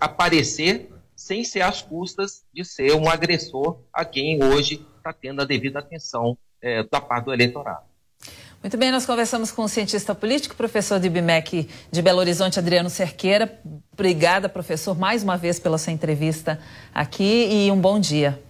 aparecer 0.00 0.90
sem 1.14 1.44
ser 1.44 1.60
às 1.60 1.82
custas 1.82 2.44
de 2.52 2.64
ser 2.64 2.94
um 2.94 3.08
agressor 3.08 3.80
a 3.92 4.04
quem 4.04 4.42
hoje 4.42 4.84
está 4.96 5.12
tendo 5.12 5.42
a 5.42 5.44
devida 5.44 5.78
atenção 5.78 6.36
é, 6.60 6.82
da 6.82 7.00
parte 7.00 7.26
do 7.26 7.32
eleitorado. 7.32 7.84
Muito 8.64 8.78
bem, 8.78 8.90
nós 8.90 9.04
conversamos 9.04 9.52
com 9.52 9.64
o 9.64 9.68
cientista 9.68 10.14
político, 10.14 10.56
professor 10.56 10.98
de 10.98 11.06
IBMEC 11.06 11.68
de 11.92 12.00
Belo 12.00 12.18
Horizonte, 12.18 12.58
Adriano 12.58 12.88
Cerqueira. 12.88 13.60
Obrigada, 13.92 14.48
professor, 14.48 14.98
mais 14.98 15.22
uma 15.22 15.36
vez 15.36 15.60
pela 15.60 15.76
sua 15.76 15.92
entrevista 15.92 16.58
aqui 16.94 17.46
e 17.66 17.70
um 17.70 17.78
bom 17.78 18.00
dia. 18.00 18.42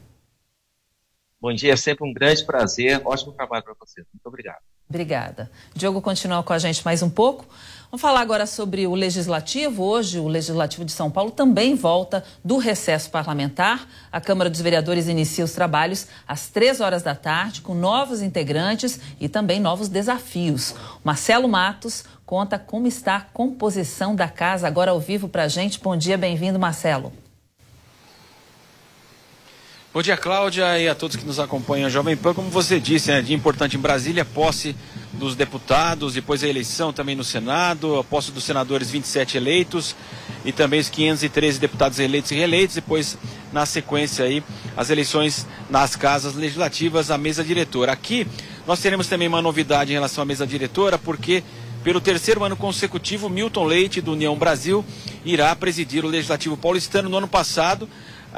Bom 1.40 1.52
dia, 1.52 1.72
é 1.72 1.76
sempre 1.76 2.08
um 2.08 2.12
grande 2.12 2.44
prazer. 2.44 3.02
Ótimo 3.04 3.32
trabalho 3.32 3.64
para 3.64 3.74
você. 3.76 4.04
Muito 4.12 4.24
obrigado. 4.24 4.62
Obrigada. 4.88 5.50
Diogo 5.74 6.00
continua 6.00 6.44
com 6.44 6.52
a 6.52 6.58
gente 6.60 6.84
mais 6.84 7.02
um 7.02 7.10
pouco. 7.10 7.44
Vamos 7.90 8.00
falar 8.00 8.20
agora 8.20 8.46
sobre 8.46 8.86
o 8.86 8.94
Legislativo. 8.94 9.84
Hoje, 9.84 10.18
o 10.18 10.26
Legislativo 10.26 10.84
de 10.84 10.90
São 10.90 11.10
Paulo 11.10 11.30
também 11.30 11.74
volta 11.76 12.24
do 12.42 12.56
recesso 12.56 13.10
parlamentar. 13.10 13.86
A 14.10 14.20
Câmara 14.20 14.50
dos 14.50 14.60
Vereadores 14.60 15.06
inicia 15.06 15.44
os 15.44 15.52
trabalhos 15.52 16.08
às 16.26 16.48
três 16.48 16.80
horas 16.80 17.02
da 17.02 17.14
tarde, 17.14 17.60
com 17.60 17.74
novos 17.74 18.20
integrantes 18.20 18.98
e 19.20 19.28
também 19.28 19.60
novos 19.60 19.88
desafios. 19.88 20.74
Marcelo 21.04 21.46
Matos 21.46 22.04
conta 22.26 22.58
como 22.58 22.86
está 22.88 23.16
a 23.16 23.20
composição 23.20 24.16
da 24.16 24.28
casa 24.28 24.66
agora 24.66 24.90
ao 24.90 24.98
vivo 24.98 25.28
para 25.28 25.44
a 25.44 25.48
gente. 25.48 25.78
Bom 25.78 25.96
dia, 25.96 26.18
bem-vindo, 26.18 26.58
Marcelo. 26.58 27.12
Bom 29.92 30.02
dia, 30.02 30.16
Cláudia, 30.16 30.76
e 30.80 30.88
a 30.88 30.94
todos 30.96 31.14
que 31.14 31.24
nos 31.24 31.38
acompanham. 31.38 31.88
Jovem 31.88 32.16
Pan, 32.16 32.34
como 32.34 32.50
você 32.50 32.80
disse, 32.80 33.12
é 33.12 33.22
dia 33.22 33.36
importante 33.36 33.76
em 33.76 33.80
Brasília, 33.80 34.24
posse 34.24 34.74
dos 35.18 35.34
deputados, 35.34 36.14
depois 36.14 36.42
a 36.42 36.48
eleição 36.48 36.92
também 36.92 37.14
no 37.14 37.24
Senado, 37.24 37.98
a 37.98 38.04
posse 38.04 38.30
dos 38.30 38.44
senadores 38.44 38.90
27 38.90 39.36
eleitos 39.36 39.94
e 40.44 40.52
também 40.52 40.80
os 40.80 40.88
513 40.88 41.58
deputados 41.58 41.98
eleitos 41.98 42.30
e 42.30 42.34
reeleitos, 42.34 42.74
depois 42.74 43.16
na 43.52 43.64
sequência 43.64 44.24
aí 44.24 44.42
as 44.76 44.90
eleições 44.90 45.46
nas 45.70 45.96
casas 45.96 46.34
legislativas, 46.34 47.10
a 47.10 47.18
mesa 47.18 47.44
diretora. 47.44 47.92
Aqui 47.92 48.26
nós 48.66 48.80
teremos 48.80 49.06
também 49.06 49.28
uma 49.28 49.42
novidade 49.42 49.90
em 49.90 49.94
relação 49.94 50.22
à 50.22 50.24
mesa 50.24 50.46
diretora, 50.46 50.98
porque 50.98 51.42
pelo 51.84 52.00
terceiro 52.00 52.42
ano 52.42 52.56
consecutivo, 52.56 53.28
Milton 53.28 53.64
Leite, 53.64 54.00
do 54.00 54.12
União 54.12 54.34
Brasil, 54.36 54.82
irá 55.22 55.54
presidir 55.54 56.02
o 56.02 56.08
Legislativo 56.08 56.56
paulistano. 56.56 57.10
No 57.10 57.18
ano 57.18 57.28
passado, 57.28 57.86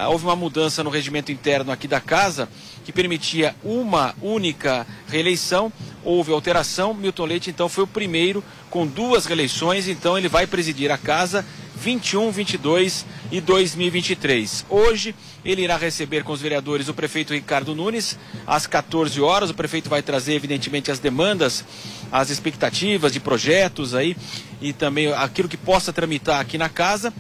houve 0.09 0.25
uma 0.25 0.37
mudança 0.37 0.85
no 0.85 0.91
regimento 0.91 1.33
interno 1.33 1.73
aqui 1.73 1.89
da 1.89 2.01
casa 2.01 2.49
que 2.85 2.93
permitia 2.93 3.57
uma 3.65 4.15
única 4.21 4.87
reeleição. 5.09 5.73
Houve 6.05 6.33
alteração. 6.33 6.95
Milton 6.95 7.25
Leite, 7.25 7.51
então, 7.51 7.69
foi 7.69 7.85
o 7.85 7.87
primeiro 7.87 8.45
com 8.71 8.87
duas 8.87 9.27
reeleições. 9.27 9.89
Então, 9.89 10.17
ele 10.17 10.29
vai 10.29 10.47
presidir 10.47 10.91
a 10.91 10.99
casa 10.99 11.45
21, 11.75 12.31
22 12.31 13.05
e 13.33 13.41
2023. 13.41 14.67
Hoje, 14.69 15.15
ele 15.45 15.63
irá 15.63 15.77
receber 15.77 16.23
com 16.23 16.33
os 16.33 16.41
vereadores 16.41 16.89
o 16.89 16.95
prefeito 16.95 17.35
Ricardo 17.35 17.75
Nunes 17.75 18.19
às 18.47 18.67
14 18.67 19.21
horas. 19.21 19.51
O 19.51 19.55
prefeito 19.55 19.91
vai 19.91 20.03
trazer, 20.03 20.35
evidentemente, 20.35 20.91
as 20.91 20.99
demandas, 20.99 21.65
as 22.13 22.31
expectativas 22.31 23.13
de 23.13 23.21
projetos 23.21 23.95
aí 23.95 24.17
e 24.61 24.73
também 24.73 25.13
aquilo 25.13 25.49
que 25.49 25.57
possa 25.57 25.93
tramitar 25.93 26.41
aqui 26.41 26.57
na 26.57 26.69
casa. 26.69 27.13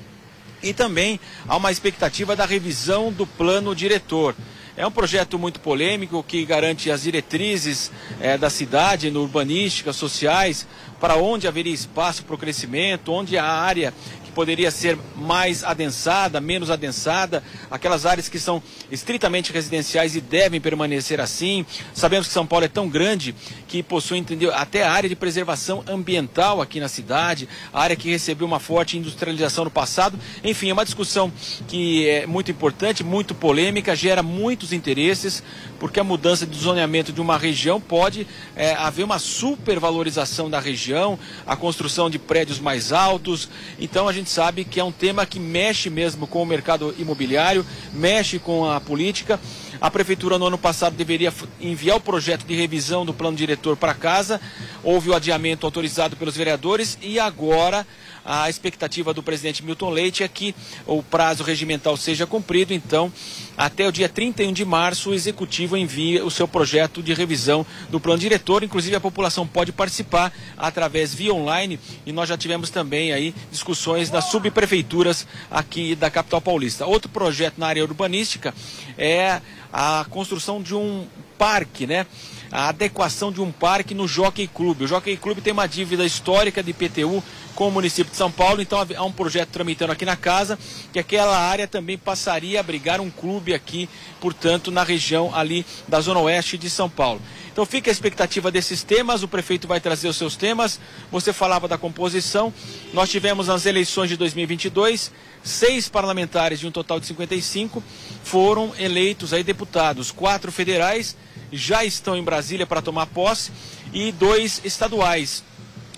E 0.66 0.74
também 0.74 1.20
há 1.46 1.56
uma 1.56 1.70
expectativa 1.70 2.34
da 2.34 2.44
revisão 2.44 3.12
do 3.12 3.24
plano 3.24 3.72
diretor. 3.72 4.34
É 4.76 4.84
um 4.84 4.90
projeto 4.90 5.38
muito 5.38 5.60
polêmico 5.60 6.24
que 6.24 6.44
garante 6.44 6.90
as 6.90 7.02
diretrizes 7.02 7.92
eh, 8.20 8.36
da 8.36 8.50
cidade, 8.50 9.08
no 9.08 9.22
urbanística, 9.22 9.92
sociais, 9.92 10.66
para 11.00 11.14
onde 11.14 11.46
haveria 11.46 11.72
espaço 11.72 12.24
para 12.24 12.34
o 12.34 12.38
crescimento, 12.38 13.12
onde 13.12 13.38
a 13.38 13.44
área 13.44 13.94
poderia 14.36 14.70
ser 14.70 14.98
mais 15.16 15.64
adensada, 15.64 16.42
menos 16.42 16.70
adensada, 16.70 17.42
aquelas 17.70 18.04
áreas 18.04 18.28
que 18.28 18.38
são 18.38 18.62
estritamente 18.92 19.50
residenciais 19.50 20.14
e 20.14 20.20
devem 20.20 20.60
permanecer 20.60 21.22
assim. 21.22 21.64
Sabemos 21.94 22.26
que 22.26 22.34
São 22.34 22.46
Paulo 22.46 22.66
é 22.66 22.68
tão 22.68 22.86
grande 22.86 23.34
que 23.66 23.82
possui, 23.82 24.18
entendeu, 24.18 24.54
até 24.54 24.82
a 24.82 24.92
área 24.92 25.08
de 25.08 25.16
preservação 25.16 25.82
ambiental 25.88 26.60
aqui 26.60 26.78
na 26.78 26.86
cidade, 26.86 27.48
área 27.72 27.96
que 27.96 28.10
recebeu 28.10 28.46
uma 28.46 28.60
forte 28.60 28.98
industrialização 28.98 29.64
no 29.64 29.70
passado. 29.70 30.18
Enfim, 30.44 30.68
é 30.68 30.74
uma 30.74 30.84
discussão 30.84 31.32
que 31.66 32.06
é 32.06 32.26
muito 32.26 32.50
importante, 32.50 33.02
muito 33.02 33.34
polêmica, 33.34 33.96
gera 33.96 34.22
muitos 34.22 34.70
interesses, 34.70 35.42
porque 35.78 36.00
a 36.00 36.04
mudança 36.04 36.46
de 36.46 36.58
zoneamento 36.58 37.12
de 37.12 37.20
uma 37.20 37.36
região 37.36 37.80
pode 37.80 38.26
é, 38.54 38.74
haver 38.74 39.04
uma 39.04 39.18
supervalorização 39.18 40.48
da 40.50 40.58
região, 40.58 41.18
a 41.46 41.56
construção 41.56 42.08
de 42.10 42.18
prédios 42.18 42.58
mais 42.58 42.92
altos. 42.92 43.48
Então 43.78 44.08
a 44.08 44.12
gente 44.12 44.30
sabe 44.30 44.64
que 44.64 44.80
é 44.80 44.84
um 44.84 44.92
tema 44.92 45.26
que 45.26 45.38
mexe 45.38 45.90
mesmo 45.90 46.26
com 46.26 46.42
o 46.42 46.46
mercado 46.46 46.94
imobiliário, 46.98 47.64
mexe 47.92 48.38
com 48.38 48.70
a 48.70 48.80
política. 48.80 49.38
A 49.80 49.90
prefeitura 49.90 50.38
no 50.38 50.46
ano 50.46 50.58
passado 50.58 50.96
deveria 50.96 51.32
enviar 51.60 51.96
o 51.96 52.00
projeto 52.00 52.46
de 52.46 52.54
revisão 52.54 53.04
do 53.04 53.12
plano 53.12 53.36
diretor 53.36 53.76
para 53.76 53.92
casa. 53.92 54.40
Houve 54.82 55.10
o 55.10 55.14
adiamento 55.14 55.66
autorizado 55.66 56.16
pelos 56.16 56.36
vereadores 56.36 56.98
e 57.02 57.20
agora 57.20 57.86
a 58.26 58.50
expectativa 58.50 59.14
do 59.14 59.22
presidente 59.22 59.64
Milton 59.64 59.90
Leite 59.90 60.24
é 60.24 60.28
que 60.28 60.52
o 60.84 61.00
prazo 61.00 61.44
regimental 61.44 61.96
seja 61.96 62.26
cumprido, 62.26 62.74
então, 62.74 63.12
até 63.56 63.86
o 63.86 63.92
dia 63.92 64.08
31 64.08 64.52
de 64.52 64.64
março, 64.64 65.10
o 65.10 65.14
executivo 65.14 65.76
envia 65.76 66.24
o 66.24 66.30
seu 66.30 66.48
projeto 66.48 67.00
de 67.02 67.14
revisão 67.14 67.64
do 67.88 68.00
plano 68.00 68.18
diretor. 68.18 68.64
Inclusive, 68.64 68.96
a 68.96 69.00
população 69.00 69.46
pode 69.46 69.70
participar 69.70 70.32
através 70.56 71.14
via 71.14 71.32
online 71.32 71.78
e 72.04 72.10
nós 72.12 72.28
já 72.28 72.36
tivemos 72.36 72.68
também 72.68 73.12
aí 73.12 73.32
discussões 73.50 74.10
nas 74.10 74.24
subprefeituras 74.24 75.26
aqui 75.48 75.94
da 75.94 76.10
capital 76.10 76.40
paulista. 76.40 76.84
Outro 76.84 77.08
projeto 77.08 77.58
na 77.58 77.68
área 77.68 77.84
urbanística 77.84 78.52
é 78.98 79.40
a 79.72 80.04
construção 80.10 80.60
de 80.60 80.74
um 80.74 81.06
parque, 81.38 81.86
né? 81.86 82.06
A 82.50 82.68
adequação 82.68 83.32
de 83.32 83.40
um 83.40 83.50
parque 83.50 83.94
no 83.94 84.06
Jockey 84.06 84.46
Clube. 84.46 84.84
O 84.84 84.88
Jockey 84.88 85.16
Clube 85.16 85.40
tem 85.40 85.52
uma 85.52 85.66
dívida 85.66 86.04
histórica 86.04 86.62
de 86.62 86.70
IPTU 86.70 87.22
com 87.54 87.68
o 87.68 87.72
município 87.72 88.10
de 88.10 88.16
São 88.16 88.30
Paulo, 88.30 88.60
então 88.60 88.78
há 88.96 89.04
um 89.04 89.10
projeto 89.10 89.48
tramitando 89.48 89.90
aqui 89.90 90.04
na 90.04 90.14
casa, 90.14 90.58
que 90.92 90.98
aquela 90.98 91.38
área 91.38 91.66
também 91.66 91.96
passaria 91.96 92.58
a 92.58 92.60
abrigar 92.60 93.00
um 93.00 93.10
clube 93.10 93.54
aqui, 93.54 93.88
portanto, 94.20 94.70
na 94.70 94.84
região 94.84 95.34
ali 95.34 95.64
da 95.88 95.98
Zona 96.00 96.20
Oeste 96.20 96.58
de 96.58 96.68
São 96.68 96.88
Paulo. 96.88 97.20
Então 97.50 97.64
fica 97.64 97.90
a 97.90 97.92
expectativa 97.92 98.50
desses 98.50 98.82
temas, 98.82 99.22
o 99.22 99.28
prefeito 99.28 99.66
vai 99.66 99.80
trazer 99.80 100.06
os 100.08 100.18
seus 100.18 100.36
temas. 100.36 100.78
Você 101.10 101.32
falava 101.32 101.66
da 101.66 101.78
composição. 101.78 102.52
Nós 102.92 103.08
tivemos 103.08 103.48
nas 103.48 103.64
eleições 103.64 104.10
de 104.10 104.16
2022, 104.18 105.10
seis 105.42 105.88
parlamentares 105.88 106.60
de 106.60 106.66
um 106.66 106.70
total 106.70 107.00
de 107.00 107.06
55 107.06 107.82
foram 108.22 108.74
eleitos 108.78 109.32
aí 109.32 109.42
deputados, 109.42 110.10
quatro 110.10 110.52
federais 110.52 111.16
já 111.52 111.84
estão 111.84 112.16
em 112.16 112.22
Brasília 112.22 112.66
para 112.66 112.82
tomar 112.82 113.06
posse 113.06 113.52
e 113.92 114.12
dois 114.12 114.60
estaduais. 114.64 115.42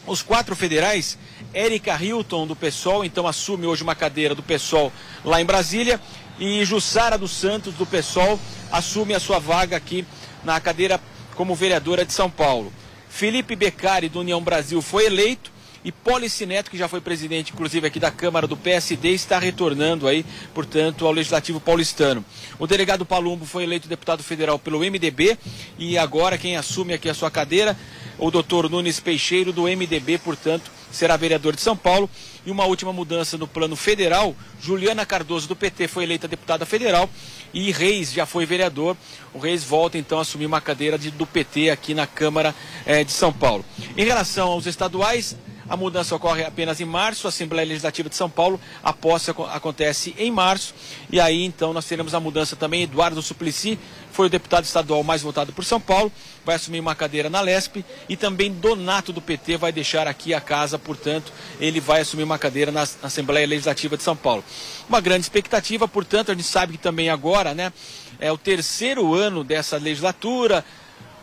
Os 0.07 0.23
quatro 0.23 0.57
federais, 0.57 1.19
Érica 1.53 1.97
Hilton 2.03 2.47
do 2.47 2.57
PSOL, 2.57 3.05
então 3.05 3.27
assume 3.27 3.67
hoje 3.67 3.83
uma 3.83 3.95
cadeira 3.95 4.35
do 4.35 4.43
PSOL 4.43 4.93
lá 5.25 5.41
em 5.41 5.45
Brasília, 5.45 6.01
e 6.39 6.65
Jussara 6.65 7.19
dos 7.19 7.33
Santos 7.33 7.75
do 7.75 7.85
PSOL 7.85 8.39
assume 8.71 9.15
a 9.15 9.21
sua 9.21 9.39
vaga 9.39 9.77
aqui 9.77 10.07
na 10.45 10.61
cadeira 10.61 11.01
como 11.35 11.55
vereadora 11.55 12.05
de 12.05 12.13
São 12.13 12.31
Paulo. 12.31 12.73
Felipe 13.09 13.57
Beccari 13.57 14.09
do 14.09 14.21
União 14.21 14.41
Brasil 14.41 14.81
foi 14.81 15.07
eleito 15.07 15.51
e 15.89 15.93
Policineto, 15.93 16.71
que 16.71 16.77
já 16.77 16.87
foi 16.87 17.01
presidente, 17.01 17.51
inclusive, 17.55 17.87
aqui 17.87 17.99
da 17.99 18.11
Câmara 18.11 18.47
do 18.47 18.59
PSD, 18.59 19.09
está 19.13 19.39
retornando 19.39 20.07
aí, 20.07 20.23
portanto, 20.53 21.07
ao 21.07 21.13
Legislativo 21.13 21.59
paulistano. 21.59 22.23
O 22.59 22.67
delegado 22.67 23.07
Palumbo 23.07 23.47
foi 23.47 23.63
eleito 23.63 23.89
deputado 23.89 24.23
federal 24.23 24.59
pelo 24.59 24.81
MDB 24.81 25.39
e 25.79 25.97
agora 25.97 26.37
quem 26.37 26.59
assume 26.59 26.93
aqui 26.93 27.09
a 27.09 27.15
sua 27.15 27.31
cadeira, 27.31 27.75
o 28.19 28.31
doutor 28.31 28.69
Nunes 28.69 29.01
Peixeiro, 29.01 29.51
do 29.51 29.63
MDB, 29.63 30.19
portanto, 30.19 30.71
será 30.93 31.17
vereador 31.17 31.57
de 31.57 31.63
São 31.63 31.75
Paulo. 31.75 32.11
E 32.45 32.51
uma 32.51 32.67
última 32.67 32.93
mudança 32.93 33.39
no 33.39 33.49
plano 33.49 33.75
federal, 33.75 34.37
Juliana 34.61 35.07
Cardoso, 35.07 35.49
do 35.49 35.57
PT, 35.57 35.89
foi 35.89 36.05
eleita 36.05 36.29
deputada 36.29 36.67
federal 36.67 37.09
e 37.55 37.73
Reis 37.73 38.13
já 38.13 38.27
foi 38.27 38.45
vereador. 38.45 38.95
O 39.33 39.39
Reis 39.39 39.65
volta 39.65 39.97
então 39.97 40.19
a 40.19 40.21
assumir 40.21 40.45
uma 40.45 40.61
cadeira 40.61 40.99
de, 40.99 41.11
do 41.11 41.27
PT 41.27 41.71
aqui 41.71 41.95
na 41.95 42.07
Câmara 42.07 42.55
eh, 42.85 43.05
de 43.05 43.13
São 43.13 43.33
Paulo. 43.33 43.65
Em 43.97 44.05
relação 44.05 44.49
aos 44.49 44.67
estaduais, 44.67 45.35
a 45.69 45.77
mudança 45.77 46.17
ocorre 46.17 46.45
apenas 46.45 46.81
em 46.81 46.85
março, 46.85 47.27
a 47.27 47.31
Assembleia 47.31 47.67
Legislativa 47.67 48.09
de 48.09 48.15
São 48.15 48.31
Paulo, 48.31 48.61
a 48.83 48.93
posse 48.93 49.31
acontece 49.31 50.15
em 50.19 50.31
março, 50.31 50.75
e 51.11 51.21
aí 51.21 51.45
então 51.45 51.73
nós 51.73 51.85
teremos 51.85 52.15
a 52.15 52.21
mudança 52.21 52.57
também. 52.57 52.83
Eduardo 52.83 53.21
Suplicy 53.21 53.79
foi 54.11 54.27
o 54.27 54.31
deputado 54.31 54.65
estadual 54.65 55.03
mais 55.03 55.23
votado 55.23 55.53
por 55.53 55.65
São 55.65 55.81
Paulo, 55.81 56.11
vai 56.45 56.57
assumir 56.57 56.81
uma 56.81 56.95
cadeira 56.95 57.29
na 57.29 57.41
LESP, 57.41 57.85
e 58.09 58.17
também 58.17 58.53
Donato 58.53 59.13
do 59.13 59.21
PT 59.21 59.57
vai 59.57 59.71
deixar 59.71 60.09
aqui 60.09 60.33
a 60.33 60.41
casa, 60.41 60.79
portanto, 60.79 61.33
ele 61.61 61.81
vai 61.81 62.01
assumir 62.01 62.23
uma 62.23 62.39
cadeira 62.39 62.73
na 62.73 62.83
Assembleia 63.03 63.47
Legislativa 63.47 63.97
de 63.97 64.03
São 64.03 64.17
Paulo. 64.17 64.43
Uma 64.89 65.01
grande 65.01 65.23
expectativa, 65.23 65.87
portanto, 65.87 66.33
a 66.33 66.35
gente 66.35 66.47
sabe 66.47 66.73
que 66.73 66.79
também 66.79 67.11
agora, 67.11 67.55
né, 67.55 67.73
é 68.19 68.33
o 68.33 68.39
terceiro 68.39 69.15
ano 69.15 69.45
dessa 69.45 69.77
legislatura, 69.77 70.65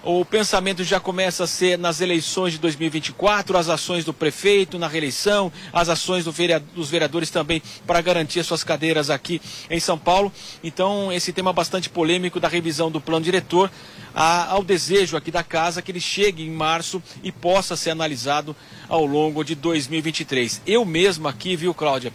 o 0.06 0.24
pensamento 0.24 0.84
já 0.84 1.00
começa 1.00 1.46
a 1.46 1.48
ser 1.48 1.80
nas 1.80 2.00
eleições 2.00 2.54
de 2.54 2.60
2024, 2.60 3.58
as 3.58 3.70
ações 3.70 4.06
do 4.06 4.14
prefeito 4.14 4.78
na 4.78 4.88
reeleição, 4.88 5.52
as 5.74 5.90
ações 5.90 6.24
do 6.24 6.32
vereador, 6.32 6.68
dos 6.76 6.92
vereadores 6.92 7.32
também 7.32 7.60
para 7.88 8.02
garantir 8.02 8.44
suas 8.44 8.64
cadeiras 8.64 9.10
aqui 9.10 9.42
em 9.68 9.80
São 9.80 9.98
Paulo. 9.98 10.32
Então, 10.64 11.12
esse 11.12 11.34
tema 11.34 11.52
bastante 11.52 11.90
polêmico 11.90 12.40
da 12.40 12.48
revisão 12.48 12.92
do 12.92 13.02
plano 13.02 13.26
diretor, 13.26 13.72
a, 14.14 14.52
ao 14.52 14.64
desejo 14.64 15.18
aqui 15.18 15.32
da 15.32 15.44
casa 15.44 15.82
que 15.82 15.92
ele 15.92 16.00
chegue 16.00 16.44
em 16.44 16.52
março 16.52 17.02
e 17.24 17.32
possa 17.32 17.76
ser 17.76 17.90
analisado 17.90 18.56
ao 18.88 19.08
longo 19.08 19.44
de 19.44 19.56
2023. 19.56 20.62
Eu 20.68 20.86
mesmo 20.86 21.28
aqui, 21.28 21.56
viu, 21.56 21.74
Cláudia? 21.74 22.14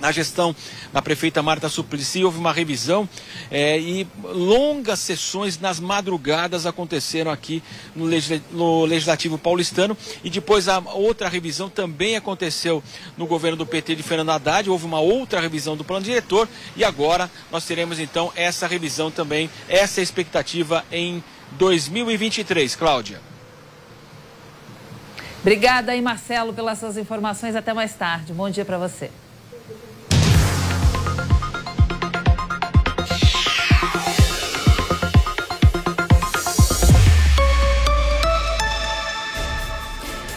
Na 0.00 0.12
gestão 0.12 0.54
da 0.92 1.02
prefeita 1.02 1.42
Marta 1.42 1.68
Suplicy 1.68 2.22
houve 2.24 2.38
uma 2.38 2.52
revisão 2.52 3.08
é, 3.50 3.78
e 3.78 4.06
longas 4.22 5.00
sessões 5.00 5.58
nas 5.58 5.80
madrugadas 5.80 6.66
aconteceram 6.66 7.32
aqui 7.32 7.62
no, 7.96 8.06
no, 8.52 8.84
Legislativo 8.84 9.36
Paulistano 9.36 9.96
e 10.22 10.30
depois 10.30 10.68
a 10.68 10.78
outra 10.78 11.28
revisão 11.28 11.68
também 11.68 12.16
aconteceu 12.16 12.82
no 13.16 13.26
governo 13.26 13.56
do 13.56 13.66
PT 13.66 13.96
de 13.96 14.02
Fernando 14.04 14.30
Haddad, 14.30 14.70
houve 14.70 14.86
uma 14.86 15.00
outra 15.00 15.40
revisão 15.40 15.76
do 15.76 15.82
plano 15.82 16.04
diretor 16.04 16.48
e 16.76 16.84
agora 16.84 17.28
nós 17.50 17.64
teremos 17.64 17.98
então 17.98 18.32
essa 18.36 18.68
revisão 18.68 19.10
também, 19.10 19.50
essa 19.68 20.00
expectativa 20.00 20.84
em 20.92 21.22
2023, 21.52 22.76
Cláudia. 22.76 23.20
Obrigada 25.40 25.92
aí, 25.92 26.02
Marcelo, 26.02 26.52
pelas 26.52 26.78
suas 26.78 26.96
informações. 26.96 27.56
Até 27.56 27.72
mais 27.72 27.94
tarde. 27.94 28.32
Bom 28.32 28.50
dia 28.50 28.64
para 28.64 28.76
você. 28.76 29.10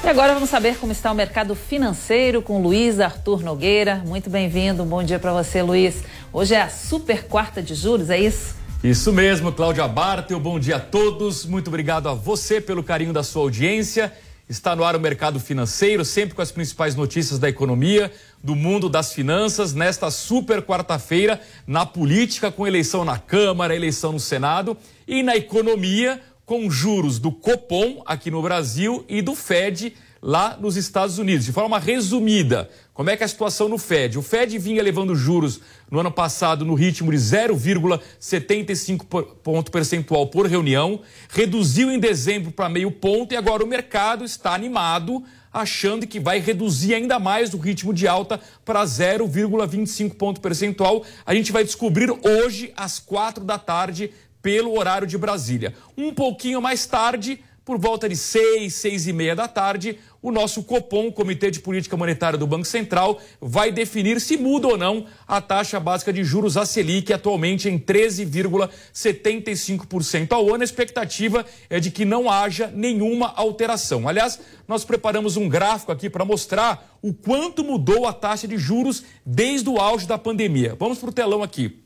E 0.03 0.07
agora 0.07 0.33
vamos 0.33 0.49
saber 0.49 0.77
como 0.77 0.91
está 0.91 1.11
o 1.11 1.15
mercado 1.15 1.53
financeiro 1.53 2.41
com 2.41 2.59
Luiz 2.59 2.99
Arthur 2.99 3.43
Nogueira. 3.43 3.97
Muito 4.03 4.31
bem-vindo, 4.31 4.83
bom 4.83 5.03
dia 5.03 5.19
para 5.19 5.31
você, 5.31 5.61
Luiz. 5.61 6.03
Hoje 6.33 6.55
é 6.55 6.61
a 6.61 6.69
super 6.69 7.25
quarta 7.25 7.61
de 7.61 7.75
juros, 7.75 8.09
é 8.09 8.19
isso? 8.19 8.55
Isso 8.83 9.13
mesmo, 9.13 9.51
Cláudia 9.51 9.87
Bartel. 9.87 10.39
Bom 10.39 10.59
dia 10.59 10.77
a 10.77 10.79
todos. 10.79 11.45
Muito 11.45 11.67
obrigado 11.67 12.09
a 12.09 12.15
você 12.15 12.59
pelo 12.59 12.83
carinho 12.83 13.13
da 13.13 13.21
sua 13.21 13.43
audiência. 13.43 14.11
Está 14.49 14.75
no 14.75 14.83
ar 14.83 14.95
o 14.95 14.99
mercado 14.99 15.39
financeiro, 15.39 16.03
sempre 16.03 16.33
com 16.33 16.41
as 16.41 16.51
principais 16.51 16.95
notícias 16.95 17.37
da 17.37 17.47
economia, 17.47 18.11
do 18.43 18.55
mundo 18.55 18.89
das 18.89 19.13
finanças, 19.13 19.73
nesta 19.73 20.09
super 20.09 20.63
quarta-feira, 20.63 21.39
na 21.65 21.85
política, 21.85 22.51
com 22.51 22.67
eleição 22.67 23.05
na 23.05 23.17
Câmara, 23.19 23.75
eleição 23.75 24.11
no 24.11 24.19
Senado, 24.19 24.75
e 25.07 25.21
na 25.23 25.37
economia, 25.37 26.19
com 26.45 26.69
juros 26.69 27.19
do 27.19 27.31
Copom 27.31 28.01
aqui 28.05 28.31
no 28.31 28.41
Brasil 28.41 29.05
e 29.07 29.21
do 29.21 29.35
Fed 29.35 29.93
lá 30.21 30.57
nos 30.59 30.75
Estados 30.77 31.17
Unidos. 31.17 31.45
De 31.45 31.51
forma 31.51 31.79
resumida, 31.79 32.69
como 32.93 33.09
é 33.09 33.17
que 33.17 33.23
é 33.23 33.25
a 33.25 33.29
situação 33.29 33.67
no 33.67 33.79
Fed? 33.79 34.19
O 34.19 34.21
Fed 34.21 34.55
vinha 34.59 34.83
levando 34.83 35.15
juros 35.15 35.59
no 35.89 35.99
ano 35.99 36.11
passado 36.11 36.63
no 36.63 36.75
ritmo 36.75 37.11
de 37.11 37.17
0,75 37.17 39.25
ponto 39.41 39.71
percentual 39.71 40.27
por 40.27 40.45
reunião, 40.45 41.01
reduziu 41.29 41.89
em 41.89 41.97
dezembro 41.99 42.51
para 42.51 42.69
meio 42.69 42.91
ponto 42.91 43.33
e 43.33 43.37
agora 43.37 43.63
o 43.63 43.67
mercado 43.67 44.23
está 44.23 44.53
animado, 44.53 45.23
achando 45.51 46.05
que 46.05 46.19
vai 46.19 46.39
reduzir 46.39 46.93
ainda 46.93 47.17
mais 47.19 47.53
o 47.53 47.57
ritmo 47.57 47.93
de 47.93 48.07
alta 48.07 48.39
para 48.63 48.83
0,25 48.83 50.13
ponto 50.13 50.39
percentual. 50.39 51.03
A 51.25 51.33
gente 51.33 51.51
vai 51.51 51.63
descobrir 51.63 52.13
hoje 52.23 52.71
às 52.77 52.99
quatro 52.99 53.43
da 53.43 53.57
tarde 53.57 54.11
pelo 54.41 54.77
horário 54.77 55.07
de 55.07 55.17
Brasília. 55.17 55.73
Um 55.97 56.13
pouquinho 56.13 56.61
mais 56.61 56.85
tarde, 56.85 57.39
por 57.63 57.77
volta 57.77 58.09
de 58.09 58.17
seis, 58.17 58.73
seis 58.73 59.07
e 59.07 59.13
meia 59.13 59.35
da 59.35 59.47
tarde, 59.47 59.99
o 60.21 60.31
nosso 60.31 60.63
Copom, 60.63 61.11
Comitê 61.11 61.49
de 61.49 61.59
Política 61.59 61.97
Monetária 61.97 62.37
do 62.37 62.45
Banco 62.45 62.65
Central, 62.65 63.19
vai 63.39 63.71
definir 63.71 64.19
se 64.19 64.35
muda 64.35 64.67
ou 64.67 64.77
não 64.77 65.05
a 65.27 65.39
taxa 65.41 65.79
básica 65.79 66.11
de 66.11 66.23
juros 66.23 66.57
a 66.57 66.65
Selic, 66.65 67.13
atualmente 67.13 67.69
em 67.69 67.77
13,75% 67.79 70.31
ao 70.31 70.51
ano. 70.53 70.61
A 70.61 70.65
expectativa 70.65 71.45
é 71.69 71.79
de 71.79 71.91
que 71.91 72.03
não 72.03 72.29
haja 72.29 72.67
nenhuma 72.67 73.31
alteração. 73.35 74.07
Aliás, 74.07 74.39
nós 74.67 74.83
preparamos 74.83 75.37
um 75.37 75.47
gráfico 75.47 75.91
aqui 75.91 76.09
para 76.09 76.25
mostrar 76.25 76.97
o 77.01 77.13
quanto 77.13 77.63
mudou 77.63 78.07
a 78.07 78.13
taxa 78.13 78.47
de 78.47 78.57
juros 78.57 79.03
desde 79.25 79.69
o 79.69 79.77
auge 79.77 80.07
da 80.07 80.17
pandemia. 80.17 80.75
Vamos 80.79 80.97
para 80.99 81.09
o 81.09 81.13
telão 81.13 81.41
aqui. 81.41 81.79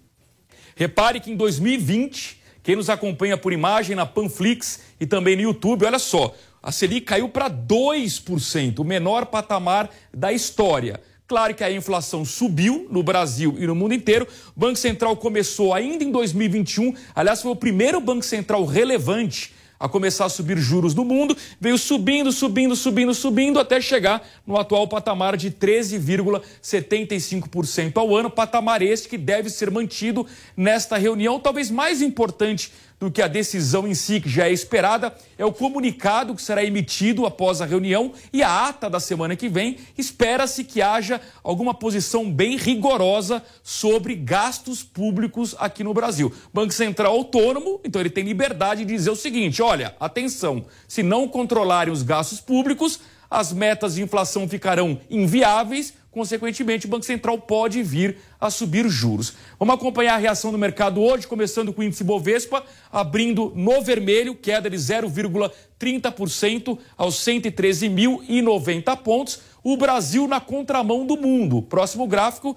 Repare 0.76 1.22
que 1.22 1.32
em 1.32 1.38
2020 1.38 2.44
quem 2.66 2.76
nos 2.76 2.90
acompanha 2.90 3.38
por 3.38 3.54
imagem 3.54 3.96
na 3.96 4.08
Panflix 4.08 4.80
e 5.00 5.06
também 5.06 5.36
no 5.36 5.44
YouTube, 5.44 5.86
olha 5.86 6.00
só, 6.00 6.34
a 6.64 6.72
Selic 6.72 7.06
caiu 7.06 7.30
para 7.30 7.48
2%, 7.48 8.80
o 8.80 8.84
menor 8.84 9.28
patamar 9.28 9.88
da 10.12 10.34
história. 10.34 11.00
Claro 11.28 11.54
que 11.54 11.64
a 11.64 11.72
inflação 11.72 12.26
subiu 12.26 12.88
no 12.90 13.04
Brasil 13.04 13.56
e 13.60 13.68
no 13.68 13.76
mundo 13.76 13.94
inteiro. 13.94 14.28
O 14.56 14.60
Banco 14.60 14.78
Central 14.78 15.16
começou 15.16 15.76
ainda 15.76 16.04
em 16.04 16.10
2021, 16.10 16.96
aliás, 17.14 17.40
foi 17.40 17.52
o 17.52 17.56
primeiro 17.56 18.02
Banco 18.02 18.26
Central 18.26 18.66
relevante 18.66 19.54
a 19.80 19.88
começar 19.88 20.26
a 20.26 20.30
subir 20.30 20.58
juros 20.58 20.94
no 20.94 21.06
mundo, 21.06 21.38
veio 21.60 21.78
subindo, 21.78 22.32
subindo, 22.32 22.76
subindo, 22.76 23.14
subindo, 23.14 23.60
até 23.60 23.80
chegar 23.82 24.26
no 24.46 24.58
atual 24.58 24.88
patamar 24.88 25.36
de 25.38 25.52
13,75% 25.52 27.98
ao 27.98 28.16
ano, 28.16 28.30
patamar 28.30 28.82
este 28.82 29.10
que 29.10 29.18
deve 29.18 29.50
ser 29.50 29.70
mantido 29.72 30.26
nesta 30.56 30.98
reunião, 30.98 31.38
talvez 31.40 31.70
mais 31.70 32.02
importante 32.02 32.72
do 33.00 33.12
que 33.12 33.22
a 33.22 33.28
decisão 33.28 33.88
em 33.88 33.94
si, 33.94 34.22
que 34.22 34.30
já 34.30 34.48
é 34.48 34.52
esperada, 34.52 35.14
é 35.38 35.46
o 35.46 35.52
comunicado 35.52 36.34
que 36.34 36.42
será 36.42 36.64
emitido 36.64 37.26
após 37.26 37.62
a 37.62 37.66
reunião 37.66 38.14
e 38.32 38.42
a 38.42 38.68
ata 38.68 38.90
da 38.90 39.00
semana 39.00 39.36
que 39.36 39.50
vem. 39.50 39.78
Espera-se 39.98 40.64
que 40.64 40.82
haja 40.82 41.20
alguma 41.44 41.74
posição 41.74 42.32
bem 42.32 42.58
rigorosa 42.58 43.44
sobre 43.62 44.16
gastos 44.16 44.82
públicos 44.82 45.56
aqui 45.60 45.84
no 45.84 45.94
Brasil. 45.94 46.34
Banco 46.54 46.74
Central 46.74 47.14
autônomo, 47.14 47.82
então 47.84 48.02
ele 48.02 48.10
tem 48.10 48.24
liberdade 48.24 48.86
de 48.86 48.94
dizer 48.94 49.10
o 49.10 49.16
seguinte: 49.16 49.62
olha, 49.62 49.96
atenção, 50.00 50.66
se 50.88 51.04
não 51.04 51.28
controlarem 51.28 51.94
os 51.94 52.02
gastos 52.02 52.40
públicos, 52.40 53.00
as 53.30 53.52
metas 53.52 53.96
de 53.96 54.04
inflação 54.04 54.48
ficarão 54.48 55.00
inviáveis 55.10 55.94
Consequentemente, 56.16 56.86
o 56.86 56.90
Banco 56.90 57.04
Central 57.04 57.38
pode 57.38 57.84
vir 57.84 58.16
a 58.40 58.50
subir 58.50 58.88
juros. 58.88 59.34
Vamos 59.60 59.76
acompanhar 59.76 60.14
a 60.14 60.18
reação 60.18 60.50
do 60.50 60.58
mercado 60.58 61.02
hoje, 61.02 61.28
começando 61.28 61.74
com 61.74 61.82
o 61.82 61.84
índice 61.84 62.06
Bovespa, 62.06 62.64
abrindo 62.90 63.52
no 63.54 63.82
vermelho, 63.82 64.34
queda 64.34 64.70
de 64.70 64.78
0,30% 64.78 66.80
aos 66.96 67.16
113.090 67.16 68.98
pontos. 69.00 69.42
O 69.62 69.76
Brasil 69.76 70.26
na 70.26 70.40
contramão 70.40 71.06
do 71.06 71.18
mundo. 71.18 71.62
Próximo 71.62 72.08
gráfico, 72.08 72.56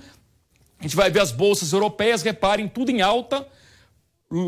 a 0.78 0.82
gente 0.84 0.94
vai 0.94 1.10
ver 1.10 1.18
as 1.18 1.32
bolsas 1.32 1.72
europeias, 1.72 2.22
reparem, 2.22 2.68
tudo 2.68 2.92
em 2.92 3.02
alta 3.02 3.44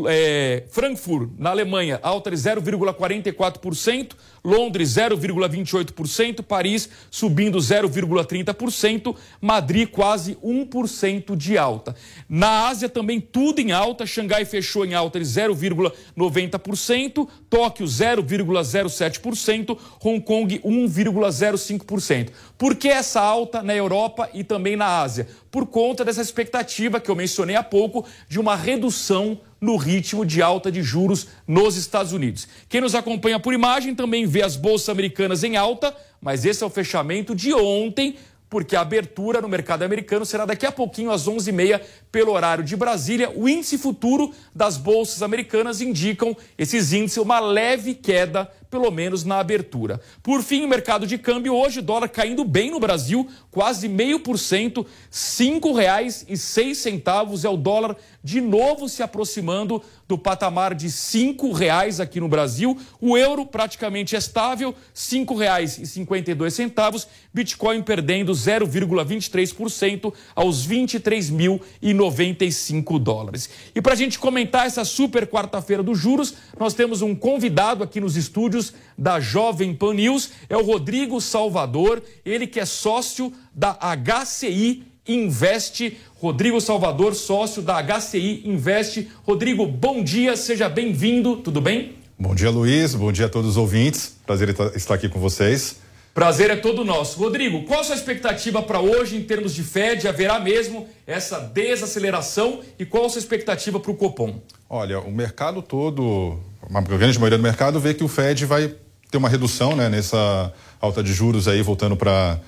é, 0.07 0.63
Frankfurt, 0.69 1.31
na 1.39 1.49
Alemanha, 1.49 1.99
alta 2.03 2.29
de 2.29 2.37
0,44%, 2.37 4.11
Londres 4.43 4.89
0,28%, 4.89 6.43
Paris 6.43 6.87
subindo 7.09 7.57
0,30%, 7.57 9.15
Madrid 9.39 9.89
quase 9.89 10.35
1% 10.35 11.35
de 11.35 11.57
alta. 11.57 11.95
Na 12.29 12.67
Ásia 12.67 12.87
também 12.87 13.19
tudo 13.19 13.59
em 13.59 13.71
alta, 13.71 14.05
Xangai 14.05 14.45
fechou 14.45 14.85
em 14.85 14.93
alta 14.93 15.19
de 15.19 15.25
0,90%, 15.25 17.27
Tóquio 17.49 17.87
0,07%, 17.87 19.75
Hong 20.03 20.21
Kong 20.21 20.59
1,05%. 20.59 22.29
Por 22.55 22.75
que 22.75 22.87
essa 22.87 23.19
alta 23.19 23.63
na 23.63 23.75
Europa 23.75 24.29
e 24.31 24.43
também 24.43 24.75
na 24.75 25.01
Ásia? 25.01 25.27
Por 25.49 25.65
conta 25.65 26.05
dessa 26.05 26.21
expectativa 26.21 26.99
que 26.99 27.09
eu 27.09 27.15
mencionei 27.15 27.55
há 27.55 27.63
pouco 27.63 28.05
de 28.29 28.39
uma 28.39 28.55
redução 28.55 29.39
no 29.61 29.75
ritmo 29.75 30.25
de 30.25 30.41
alta 30.41 30.71
de 30.71 30.81
juros 30.81 31.27
nos 31.47 31.75
Estados 31.77 32.13
Unidos. 32.13 32.47
Quem 32.67 32.81
nos 32.81 32.95
acompanha 32.95 33.39
por 33.39 33.53
imagem 33.53 33.93
também 33.93 34.25
vê 34.25 34.41
as 34.41 34.55
bolsas 34.55 34.89
americanas 34.89 35.43
em 35.43 35.55
alta, 35.55 35.95
mas 36.19 36.43
esse 36.45 36.63
é 36.63 36.65
o 36.65 36.69
fechamento 36.69 37.35
de 37.35 37.53
ontem, 37.53 38.15
porque 38.49 38.75
a 38.75 38.81
abertura 38.81 39.39
no 39.39 39.47
mercado 39.47 39.83
americano 39.83 40.25
será 40.25 40.45
daqui 40.45 40.65
a 40.65 40.71
pouquinho 40.71 41.11
às 41.11 41.27
11h30 41.27 41.79
pelo 42.11 42.31
horário 42.31 42.63
de 42.63 42.75
Brasília. 42.75 43.29
O 43.29 43.47
índice 43.47 43.77
futuro 43.77 44.33
das 44.53 44.77
bolsas 44.77 45.21
americanas 45.21 45.79
indicam 45.79 46.35
esses 46.57 46.91
índices 46.91 47.17
uma 47.17 47.39
leve 47.39 47.93
queda 47.93 48.51
pelo 48.71 48.89
menos 48.89 49.25
na 49.25 49.39
abertura. 49.39 49.99
Por 50.23 50.41
fim, 50.41 50.63
o 50.63 50.67
mercado 50.67 51.05
de 51.05 51.17
câmbio 51.17 51.53
hoje, 51.53 51.81
dólar 51.81 52.07
caindo 52.07 52.45
bem 52.45 52.71
no 52.71 52.79
Brasil, 52.79 53.27
quase 53.51 53.89
meio 53.89 54.21
por 54.21 54.39
cento, 54.39 54.87
cinco 55.09 55.73
reais 55.73 56.25
e 56.27 56.37
seis 56.37 56.77
centavos 56.77 57.43
é 57.43 57.49
o 57.49 57.57
dólar 57.57 57.97
de 58.23 58.39
novo 58.39 58.87
se 58.87 59.01
aproximando 59.03 59.83
do 60.07 60.17
patamar 60.17 60.73
de 60.73 60.89
cinco 60.91 61.51
reais 61.51 61.99
aqui 61.99 62.19
no 62.19 62.29
Brasil. 62.29 62.77
O 62.99 63.15
euro 63.17 63.45
praticamente 63.45 64.15
estável, 64.15 64.73
cinco 64.93 65.35
reais 65.35 65.77
e 65.77 65.85
cinquenta 65.85 66.31
e 66.31 66.33
dois 66.33 66.53
centavos. 66.53 67.07
Bitcoin 67.33 67.81
perdendo 67.81 68.33
0,23% 68.33 70.13
aos 70.35 70.67
23.095 70.67 72.99
dólares. 72.99 73.49
E 73.73 73.81
para 73.81 73.93
a 73.93 73.97
gente 73.97 74.19
comentar 74.19 74.67
essa 74.67 74.85
super 74.85 75.25
quarta-feira 75.27 75.81
dos 75.81 75.97
juros, 75.97 76.35
nós 76.59 76.73
temos 76.73 77.01
um 77.01 77.15
convidado 77.15 77.83
aqui 77.83 77.99
nos 77.99 78.15
estúdios 78.15 78.60
da 78.97 79.19
Jovem 79.19 79.73
Pan 79.73 79.93
News 79.93 80.31
é 80.49 80.55
o 80.55 80.63
Rodrigo 80.63 81.19
Salvador, 81.19 82.03
ele 82.25 82.45
que 82.45 82.59
é 82.59 82.65
sócio 82.65 83.33
da 83.53 83.73
HCI 83.73 84.83
Investe. 85.07 85.97
Rodrigo 86.19 86.61
Salvador, 86.61 87.15
sócio 87.15 87.61
da 87.61 87.81
HCI 87.81 88.43
Investe. 88.45 89.09
Rodrigo, 89.25 89.65
bom 89.65 90.03
dia, 90.03 90.37
seja 90.37 90.69
bem-vindo, 90.69 91.37
tudo 91.37 91.59
bem? 91.59 91.95
Bom 92.19 92.35
dia, 92.35 92.51
Luiz, 92.51 92.93
bom 92.93 93.11
dia 93.11 93.25
a 93.25 93.29
todos 93.29 93.51
os 93.51 93.57
ouvintes. 93.57 94.15
Prazer 94.27 94.55
estar 94.75 94.93
aqui 94.93 95.09
com 95.09 95.19
vocês. 95.19 95.77
Prazer 96.13 96.49
é 96.49 96.57
todo 96.57 96.83
nosso. 96.83 97.17
Rodrigo, 97.17 97.63
qual 97.63 97.79
a 97.79 97.83
sua 97.85 97.95
expectativa 97.95 98.61
para 98.61 98.81
hoje 98.81 99.15
em 99.15 99.23
termos 99.23 99.53
de 99.53 99.63
Fed? 99.63 100.07
Haverá 100.09 100.39
mesmo 100.39 100.87
essa 101.07 101.39
desaceleração 101.39 102.59
e 102.77 102.85
qual 102.85 103.05
a 103.05 103.09
sua 103.09 103.19
expectativa 103.19 103.79
para 103.79 103.91
o 103.91 103.95
Copom? 103.95 104.41
Olha, 104.69 104.99
o 104.99 105.11
mercado 105.11 105.61
todo, 105.61 106.37
a 106.73 106.81
grande 106.81 107.17
maioria 107.17 107.37
do 107.37 107.43
mercado 107.43 107.79
vê 107.79 107.93
que 107.93 108.03
o 108.03 108.09
Fed 108.09 108.45
vai 108.45 108.75
ter 109.09 109.17
uma 109.17 109.29
redução 109.29 109.73
né, 109.73 109.87
nessa 109.87 110.51
alta 110.81 111.01
de 111.01 111.13
juros 111.13 111.47
aí, 111.47 111.61
voltando 111.61 111.95
para 111.95 112.39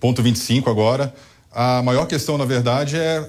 ponto 0.00 0.20
25 0.20 0.68
agora. 0.68 1.14
A 1.52 1.80
maior 1.82 2.06
questão, 2.06 2.36
na 2.36 2.44
verdade, 2.44 2.96
é 2.96 3.24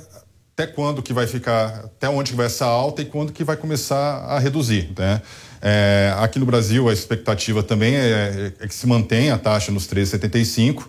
até 0.54 0.66
quando 0.66 1.04
que 1.04 1.14
vai 1.14 1.28
ficar, 1.28 1.86
até 1.86 2.10
onde 2.10 2.32
que 2.32 2.38
vai 2.38 2.46
essa 2.48 2.66
alta 2.66 3.02
e 3.02 3.06
quando 3.06 3.32
que 3.32 3.44
vai 3.44 3.58
começar 3.58 4.24
a 4.26 4.40
reduzir, 4.40 4.92
né? 4.98 5.22
É, 5.66 6.14
aqui 6.18 6.38
no 6.38 6.46
Brasil, 6.46 6.90
a 6.90 6.94
expectativa 6.94 7.64
também 7.64 7.96
é, 7.96 8.52
é 8.60 8.68
que 8.68 8.76
se 8.76 8.86
mantenha 8.86 9.36
a 9.36 9.38
taxa 9.38 9.72
nos 9.72 9.88
13,75. 9.88 10.84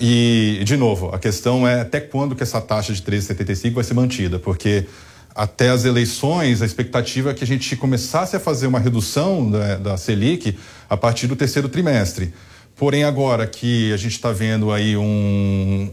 E, 0.00 0.62
de 0.64 0.76
novo, 0.76 1.08
a 1.12 1.18
questão 1.18 1.66
é 1.66 1.80
até 1.80 2.00
quando 2.00 2.36
que 2.36 2.42
essa 2.44 2.60
taxa 2.60 2.92
de 2.92 3.02
13,75 3.02 3.72
vai 3.72 3.82
ser 3.82 3.94
mantida, 3.94 4.38
porque 4.38 4.86
até 5.34 5.70
as 5.70 5.84
eleições, 5.84 6.62
a 6.62 6.66
expectativa 6.66 7.30
é 7.30 7.34
que 7.34 7.42
a 7.42 7.46
gente 7.46 7.74
começasse 7.74 8.36
a 8.36 8.40
fazer 8.40 8.68
uma 8.68 8.78
redução 8.78 9.50
da, 9.50 9.76
da 9.76 9.96
Selic 9.96 10.56
a 10.88 10.96
partir 10.96 11.26
do 11.26 11.34
terceiro 11.34 11.68
trimestre. 11.68 12.32
Porém, 12.76 13.02
agora 13.02 13.46
que 13.46 13.92
a 13.92 13.96
gente 13.96 14.12
está 14.12 14.32
vendo 14.32 14.72
aí 14.72 14.96
um, 14.96 15.90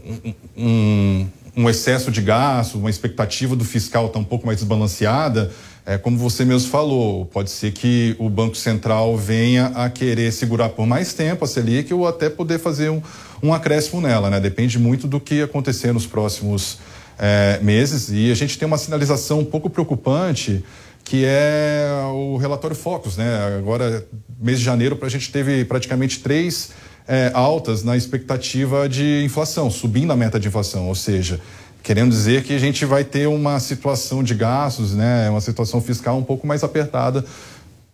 um, 0.56 1.28
um, 1.56 1.68
excesso 1.68 2.10
de 2.10 2.22
gasto, 2.22 2.78
uma 2.78 2.88
expectativa 2.88 3.54
do 3.54 3.64
fiscal 3.64 4.06
está 4.06 4.18
um 4.18 4.24
pouco 4.24 4.46
mais 4.46 4.58
desbalanceada, 4.58 5.50
É, 5.88 5.96
como 5.96 6.18
você 6.18 6.44
mesmo 6.44 6.68
falou, 6.68 7.24
pode 7.24 7.50
ser 7.50 7.72
que 7.72 8.14
o 8.18 8.28
Banco 8.28 8.54
Central 8.54 9.16
venha 9.16 9.68
a 9.68 9.88
querer 9.88 10.30
segurar 10.34 10.68
por 10.68 10.86
mais 10.86 11.14
tempo 11.14 11.46
a 11.46 11.48
Selic 11.48 11.94
ou 11.94 12.06
até 12.06 12.28
poder 12.28 12.58
fazer 12.58 12.90
um, 12.90 13.00
um 13.42 13.54
acréscimo 13.54 13.98
nela, 13.98 14.28
né? 14.28 14.38
Depende 14.38 14.78
muito 14.78 15.06
do 15.06 15.18
que 15.18 15.40
acontecer 15.40 15.90
nos 15.94 16.06
próximos 16.06 16.76
é, 17.18 17.58
meses. 17.62 18.10
E 18.12 18.30
a 18.30 18.34
gente 18.34 18.58
tem 18.58 18.68
uma 18.68 18.76
sinalização 18.76 19.40
um 19.40 19.44
pouco 19.46 19.70
preocupante 19.70 20.62
que 21.04 21.24
é 21.24 21.88
o 22.12 22.36
relatório 22.36 22.76
Focus, 22.76 23.16
né? 23.16 23.56
Agora, 23.56 24.06
mês 24.38 24.58
de 24.58 24.64
janeiro, 24.66 24.98
a 25.00 25.08
gente 25.08 25.32
teve 25.32 25.64
praticamente 25.64 26.20
três 26.20 26.68
é, 27.06 27.30
altas 27.32 27.82
na 27.82 27.96
expectativa 27.96 28.86
de 28.90 29.24
inflação, 29.24 29.70
subindo 29.70 30.12
a 30.12 30.16
meta 30.16 30.38
de 30.38 30.48
inflação, 30.48 30.86
ou 30.86 30.94
seja, 30.94 31.40
querendo 31.82 32.10
dizer 32.10 32.44
que 32.44 32.52
a 32.52 32.58
gente 32.58 32.84
vai 32.84 33.04
ter 33.04 33.26
uma 33.26 33.58
situação 33.60 34.22
de 34.22 34.34
gastos, 34.34 34.94
né, 34.94 35.28
uma 35.30 35.40
situação 35.40 35.80
fiscal 35.80 36.18
um 36.18 36.24
pouco 36.24 36.46
mais 36.46 36.62
apertada 36.62 37.24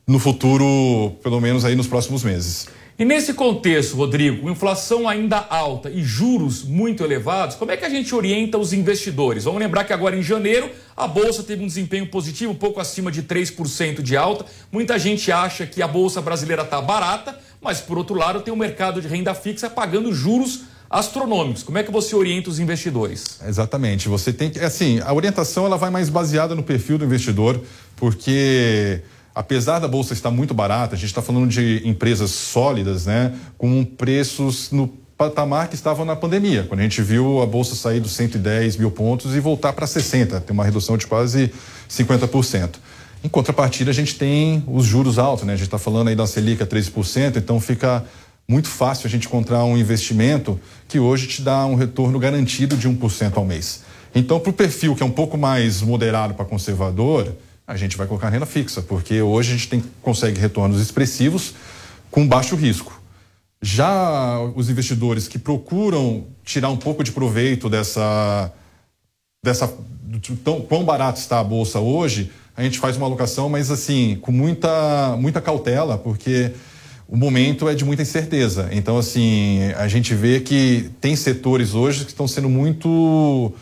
no 0.06 0.18
futuro, 0.18 1.12
pelo 1.22 1.40
menos 1.40 1.64
aí 1.64 1.74
nos 1.74 1.86
próximos 1.86 2.22
meses. 2.22 2.66
E 2.96 3.04
nesse 3.04 3.34
contexto, 3.34 3.96
Rodrigo, 3.96 4.48
inflação 4.48 5.08
ainda 5.08 5.38
alta 5.50 5.90
e 5.90 6.00
juros 6.00 6.62
muito 6.62 7.02
elevados, 7.02 7.56
como 7.56 7.72
é 7.72 7.76
que 7.76 7.84
a 7.84 7.88
gente 7.88 8.14
orienta 8.14 8.56
os 8.56 8.72
investidores? 8.72 9.42
Vamos 9.42 9.58
lembrar 9.58 9.82
que 9.82 9.92
agora 9.92 10.16
em 10.16 10.22
janeiro 10.22 10.70
a 10.96 11.08
bolsa 11.08 11.42
teve 11.42 11.64
um 11.64 11.66
desempenho 11.66 12.06
positivo, 12.06 12.52
um 12.52 12.56
pouco 12.56 12.78
acima 12.78 13.10
de 13.10 13.24
3% 13.24 14.00
de 14.00 14.16
alta. 14.16 14.46
Muita 14.70 14.96
gente 14.96 15.32
acha 15.32 15.66
que 15.66 15.82
a 15.82 15.88
bolsa 15.88 16.22
brasileira 16.22 16.62
está 16.62 16.80
barata, 16.80 17.36
mas 17.60 17.80
por 17.80 17.98
outro 17.98 18.14
lado 18.14 18.42
tem 18.42 18.54
o 18.54 18.56
mercado 18.56 19.02
de 19.02 19.08
renda 19.08 19.34
fixa 19.34 19.68
pagando 19.68 20.12
juros 20.14 20.60
astronômicos. 20.88 21.62
Como 21.62 21.78
é 21.78 21.82
que 21.82 21.90
você 21.90 22.14
orienta 22.14 22.50
os 22.50 22.58
investidores? 22.58 23.40
Exatamente. 23.46 24.08
Você 24.08 24.32
tem 24.32 24.50
que, 24.50 24.60
assim, 24.60 25.00
a 25.00 25.12
orientação 25.12 25.66
ela 25.66 25.76
vai 25.76 25.90
mais 25.90 26.08
baseada 26.08 26.54
no 26.54 26.62
perfil 26.62 26.98
do 26.98 27.04
investidor, 27.04 27.60
porque 27.96 29.02
apesar 29.34 29.80
da 29.80 29.88
bolsa 29.88 30.12
estar 30.12 30.30
muito 30.30 30.54
barata, 30.54 30.94
a 30.94 30.98
gente 30.98 31.08
está 31.08 31.20
falando 31.20 31.48
de 31.48 31.82
empresas 31.84 32.30
sólidas, 32.30 33.06
né, 33.06 33.34
com 33.58 33.84
preços 33.84 34.70
no 34.70 34.86
patamar 35.16 35.68
que 35.68 35.74
estavam 35.74 36.04
na 36.04 36.16
pandemia, 36.16 36.64
quando 36.64 36.80
a 36.80 36.82
gente 36.82 37.00
viu 37.00 37.40
a 37.40 37.46
bolsa 37.46 37.74
sair 37.74 38.00
dos 38.00 38.12
110 38.12 38.76
mil 38.76 38.90
pontos 38.90 39.34
e 39.34 39.40
voltar 39.40 39.72
para 39.72 39.86
60, 39.86 40.40
tem 40.40 40.52
uma 40.52 40.64
redução 40.64 40.96
de 40.96 41.06
quase 41.06 41.52
50%. 41.88 42.76
Em 43.22 43.28
contrapartida, 43.28 43.90
a 43.90 43.94
gente 43.94 44.16
tem 44.16 44.62
os 44.66 44.84
juros 44.84 45.18
altos, 45.18 45.46
né? 45.46 45.54
A 45.54 45.56
gente 45.56 45.66
está 45.66 45.78
falando 45.78 46.08
aí 46.08 46.16
da 46.16 46.26
Selic 46.26 46.62
a 46.62 46.66
13%, 46.66 47.36
então 47.36 47.58
fica 47.58 48.04
muito 48.48 48.68
fácil 48.68 49.06
a 49.06 49.10
gente 49.10 49.26
encontrar 49.26 49.64
um 49.64 49.76
investimento 49.76 50.60
que 50.86 50.98
hoje 50.98 51.26
te 51.26 51.42
dá 51.42 51.64
um 51.66 51.74
retorno 51.74 52.18
garantido 52.18 52.76
de 52.76 52.88
1% 52.88 53.36
ao 53.36 53.44
mês. 53.44 53.82
Então, 54.14 54.38
para 54.38 54.50
o 54.50 54.52
perfil 54.52 54.94
que 54.94 55.02
é 55.02 55.06
um 55.06 55.10
pouco 55.10 55.36
mais 55.36 55.82
moderado 55.82 56.34
para 56.34 56.44
conservador, 56.44 57.34
a 57.66 57.76
gente 57.76 57.96
vai 57.96 58.06
colocar 58.06 58.28
renda 58.28 58.46
fixa, 58.46 58.82
porque 58.82 59.22
hoje 59.22 59.50
a 59.50 59.56
gente 59.56 59.68
tem, 59.68 59.84
consegue 60.02 60.38
retornos 60.38 60.80
expressivos 60.80 61.54
com 62.10 62.26
baixo 62.26 62.54
risco. 62.54 63.00
Já 63.60 64.38
os 64.54 64.68
investidores 64.68 65.26
que 65.26 65.38
procuram 65.38 66.26
tirar 66.44 66.68
um 66.68 66.76
pouco 66.76 67.02
de 67.02 67.10
proveito 67.10 67.70
dessa, 67.70 68.52
dessa 69.42 69.72
tão, 70.44 70.60
quão 70.60 70.84
barato 70.84 71.18
está 71.18 71.40
a 71.40 71.44
bolsa 71.44 71.80
hoje, 71.80 72.30
a 72.54 72.62
gente 72.62 72.78
faz 72.78 72.96
uma 72.96 73.06
alocação, 73.06 73.48
mas 73.48 73.70
assim, 73.70 74.18
com 74.20 74.30
muita, 74.30 75.16
muita 75.16 75.40
cautela, 75.40 75.96
porque 75.96 76.52
o 77.08 77.16
momento 77.16 77.68
é 77.68 77.74
de 77.74 77.84
muita 77.84 78.02
incerteza. 78.02 78.68
Então, 78.72 78.98
assim, 78.98 79.60
a 79.76 79.86
gente 79.88 80.14
vê 80.14 80.40
que 80.40 80.90
tem 81.00 81.14
setores 81.14 81.74
hoje 81.74 82.04
que 82.04 82.10
estão 82.10 82.26
sendo 82.26 82.48
muito 82.48 83.52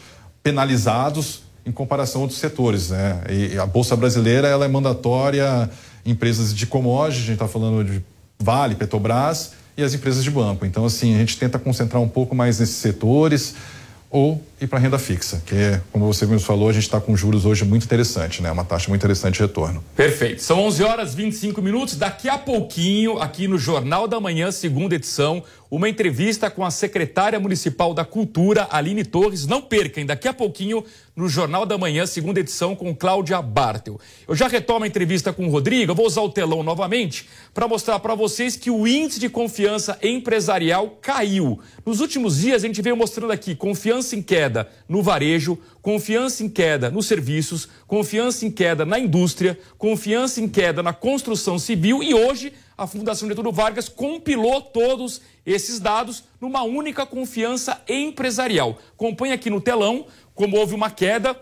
penalizados 0.43 1.43
em 1.65 1.73
comparação 1.73 2.21
a 2.21 2.25
outros 2.25 2.41
setores. 2.41 2.91
Né? 2.91 3.23
E 3.31 3.59
a 3.59 3.67
Bolsa 3.67 3.97
Brasileira 3.97 4.49
ela 4.49 4.65
é 4.65 4.69
mandatória 4.69 5.71
empresas 6.05 6.55
de 6.55 6.67
commodities, 6.67 7.23
a 7.23 7.27
gente 7.27 7.35
está 7.35 7.49
falando 7.49 7.85
de 7.85 8.05
Vale, 8.39 8.75
Petrobras 8.75 9.53
e 9.77 9.83
as 9.83 9.95
empresas 9.95 10.25
de 10.25 10.31
banco. 10.31 10.67
Então, 10.67 10.85
assim, 10.85 11.15
a 11.15 11.19
gente 11.19 11.39
tenta 11.39 11.59
concentrar 11.59 12.03
um 12.03 12.09
pouco 12.09 12.35
mais 12.35 12.59
nesses 12.59 12.77
setores 12.77 13.55
ou 14.11 14.43
ir 14.65 14.69
para 14.69 14.79
renda 14.79 14.99
fixa, 14.99 15.43
que 15.45 15.55
é, 15.55 15.81
como 15.91 16.07
você 16.07 16.27
mesmo 16.27 16.47
falou, 16.47 16.69
a 16.69 16.73
gente 16.73 16.85
está 16.85 17.01
com 17.01 17.17
juros 17.17 17.45
hoje 17.45 17.65
muito 17.65 17.85
interessante, 17.85 18.43
né? 18.43 18.51
Uma 18.51 18.65
taxa 18.65 18.89
muito 18.89 19.01
interessante 19.01 19.35
de 19.35 19.41
retorno. 19.41 19.83
Perfeito. 19.97 20.43
São 20.43 20.61
11 20.61 20.85
horas 20.85 21.15
25 21.15 21.61
minutos. 21.61 21.97
Daqui 21.97 22.29
a 22.29 22.39
pouquinho, 22.39 23.19
aqui 23.19 23.49
no 23.49 23.59
Jornal 23.59 24.07
da 24.07 24.21
Manhã, 24.21 24.51
segunda 24.53 24.95
edição, 24.95 25.43
uma 25.73 25.89
entrevista 25.89 26.51
com 26.51 26.63
a 26.67 26.71
secretária 26.71 27.41
municipal 27.41 27.95
da 27.95 28.05
Cultura, 28.05 28.69
Aline 28.71 29.07
Torres. 29.07 29.47
Não 29.47 29.63
percam, 29.63 30.05
daqui 30.05 30.29
a 30.29 30.35
pouquinho, 30.35 30.85
no 31.17 31.31
Jornal 31.31 31.65
da 31.65 31.79
Manhã, 31.79 32.05
segunda 32.05 32.41
edição, 32.41 32.77
com 32.77 32.95
Cláudia 32.95 33.41
Bartel. 33.41 33.99
Eu 34.29 34.35
já 34.35 34.49
retomo 34.49 34.85
a 34.85 34.87
entrevista 34.87 35.33
com 35.33 35.47
o 35.47 35.51
Rodrigo, 35.51 35.93
eu 35.93 35.97
vou 35.97 36.07
usar 36.07 36.21
o 36.21 36.29
telão 36.29 36.63
novamente 36.63 37.27
para 37.55 37.67
mostrar 37.67 37.99
para 38.01 38.15
vocês 38.15 38.55
que 38.55 38.71
o 38.71 38.87
índice 38.87 39.19
de 39.19 39.31
confiança 39.31 39.99
empresarial 40.03 40.99
caiu. 41.01 41.59
Nos 41.87 42.01
últimos 42.01 42.39
dias, 42.39 42.63
a 42.63 42.67
gente 42.67 42.83
veio 42.83 42.97
mostrando 42.97 43.33
aqui 43.33 43.55
confiança 43.55 44.15
em 44.15 44.21
queda 44.21 44.52
no 44.89 45.03
varejo, 45.03 45.59
confiança 45.81 46.45
em 46.45 46.49
queda 46.49 46.91
nos 46.91 47.07
serviços, 47.07 47.69
confiança 47.87 48.47
em 48.47 48.51
queda 48.51 48.85
na 48.85 48.99
indústria, 48.99 49.59
confiança 49.79 50.41
em 50.41 50.49
queda 50.49 50.83
na 50.83 50.93
construção 50.93 51.59
civil 51.59 52.03
e 52.03 52.15
hoje 52.15 52.53
a 52.77 52.87
Fundação 52.87 53.29
Getúlio 53.29 53.53
Vargas 53.53 53.89
compilou 53.89 54.61
todos 54.61 55.21
esses 55.47 55.79
dados 55.79 56.25
numa 56.41 56.63
única 56.63 57.07
confiança 57.07 57.81
empresarial. 57.89 58.79
Acompanhe 58.95 59.33
aqui 59.33 59.51
no 59.51 59.61
telão 59.61 60.07
como 60.35 60.57
houve 60.57 60.75
uma 60.75 60.91
queda 60.91 61.37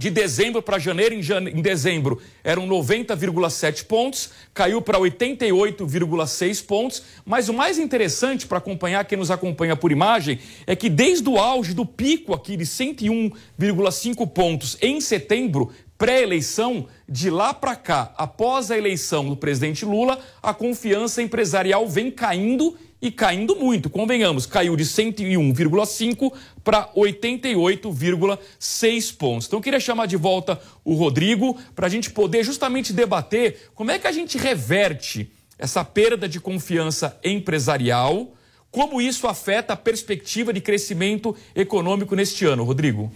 de 0.00 0.08
dezembro 0.08 0.62
para 0.62 0.78
janeiro, 0.78 1.14
em, 1.14 1.22
jane... 1.22 1.50
em, 1.50 1.60
dezembro 1.60 2.22
eram 2.42 2.66
90,7 2.66 3.84
pontos, 3.84 4.30
caiu 4.54 4.80
para 4.80 4.98
88,6 4.98 6.64
pontos. 6.64 7.02
Mas 7.22 7.50
o 7.50 7.52
mais 7.52 7.78
interessante 7.78 8.46
para 8.46 8.56
acompanhar, 8.56 9.04
quem 9.04 9.18
nos 9.18 9.30
acompanha 9.30 9.76
por 9.76 9.92
imagem, 9.92 10.38
é 10.66 10.74
que 10.74 10.88
desde 10.88 11.28
o 11.28 11.36
auge 11.36 11.74
do 11.74 11.84
pico 11.84 12.32
aqui 12.32 12.56
de 12.56 12.64
101,5 12.64 14.26
pontos 14.26 14.78
em 14.80 15.02
setembro, 15.02 15.70
pré-eleição, 16.00 16.88
de 17.06 17.28
lá 17.28 17.52
para 17.52 17.76
cá, 17.76 18.14
após 18.16 18.70
a 18.70 18.78
eleição 18.78 19.28
do 19.28 19.36
presidente 19.36 19.84
Lula, 19.84 20.18
a 20.42 20.54
confiança 20.54 21.20
empresarial 21.20 21.86
vem 21.86 22.10
caindo 22.10 22.74
e 23.02 23.10
caindo 23.10 23.54
muito. 23.54 23.90
Convenhamos, 23.90 24.46
caiu 24.46 24.76
de 24.76 24.84
101,5 24.84 26.32
para 26.64 26.88
88,6 26.94 29.14
pontos. 29.14 29.46
Então 29.46 29.58
eu 29.58 29.62
queria 29.62 29.78
chamar 29.78 30.06
de 30.06 30.16
volta 30.16 30.58
o 30.82 30.94
Rodrigo 30.94 31.54
para 31.76 31.86
a 31.86 31.90
gente 31.90 32.10
poder 32.10 32.44
justamente 32.44 32.94
debater 32.94 33.70
como 33.74 33.90
é 33.90 33.98
que 33.98 34.06
a 34.06 34.12
gente 34.12 34.38
reverte 34.38 35.30
essa 35.58 35.84
perda 35.84 36.26
de 36.26 36.40
confiança 36.40 37.20
empresarial, 37.22 38.32
como 38.70 39.02
isso 39.02 39.28
afeta 39.28 39.74
a 39.74 39.76
perspectiva 39.76 40.50
de 40.50 40.62
crescimento 40.62 41.36
econômico 41.54 42.14
neste 42.14 42.46
ano, 42.46 42.64
Rodrigo. 42.64 43.12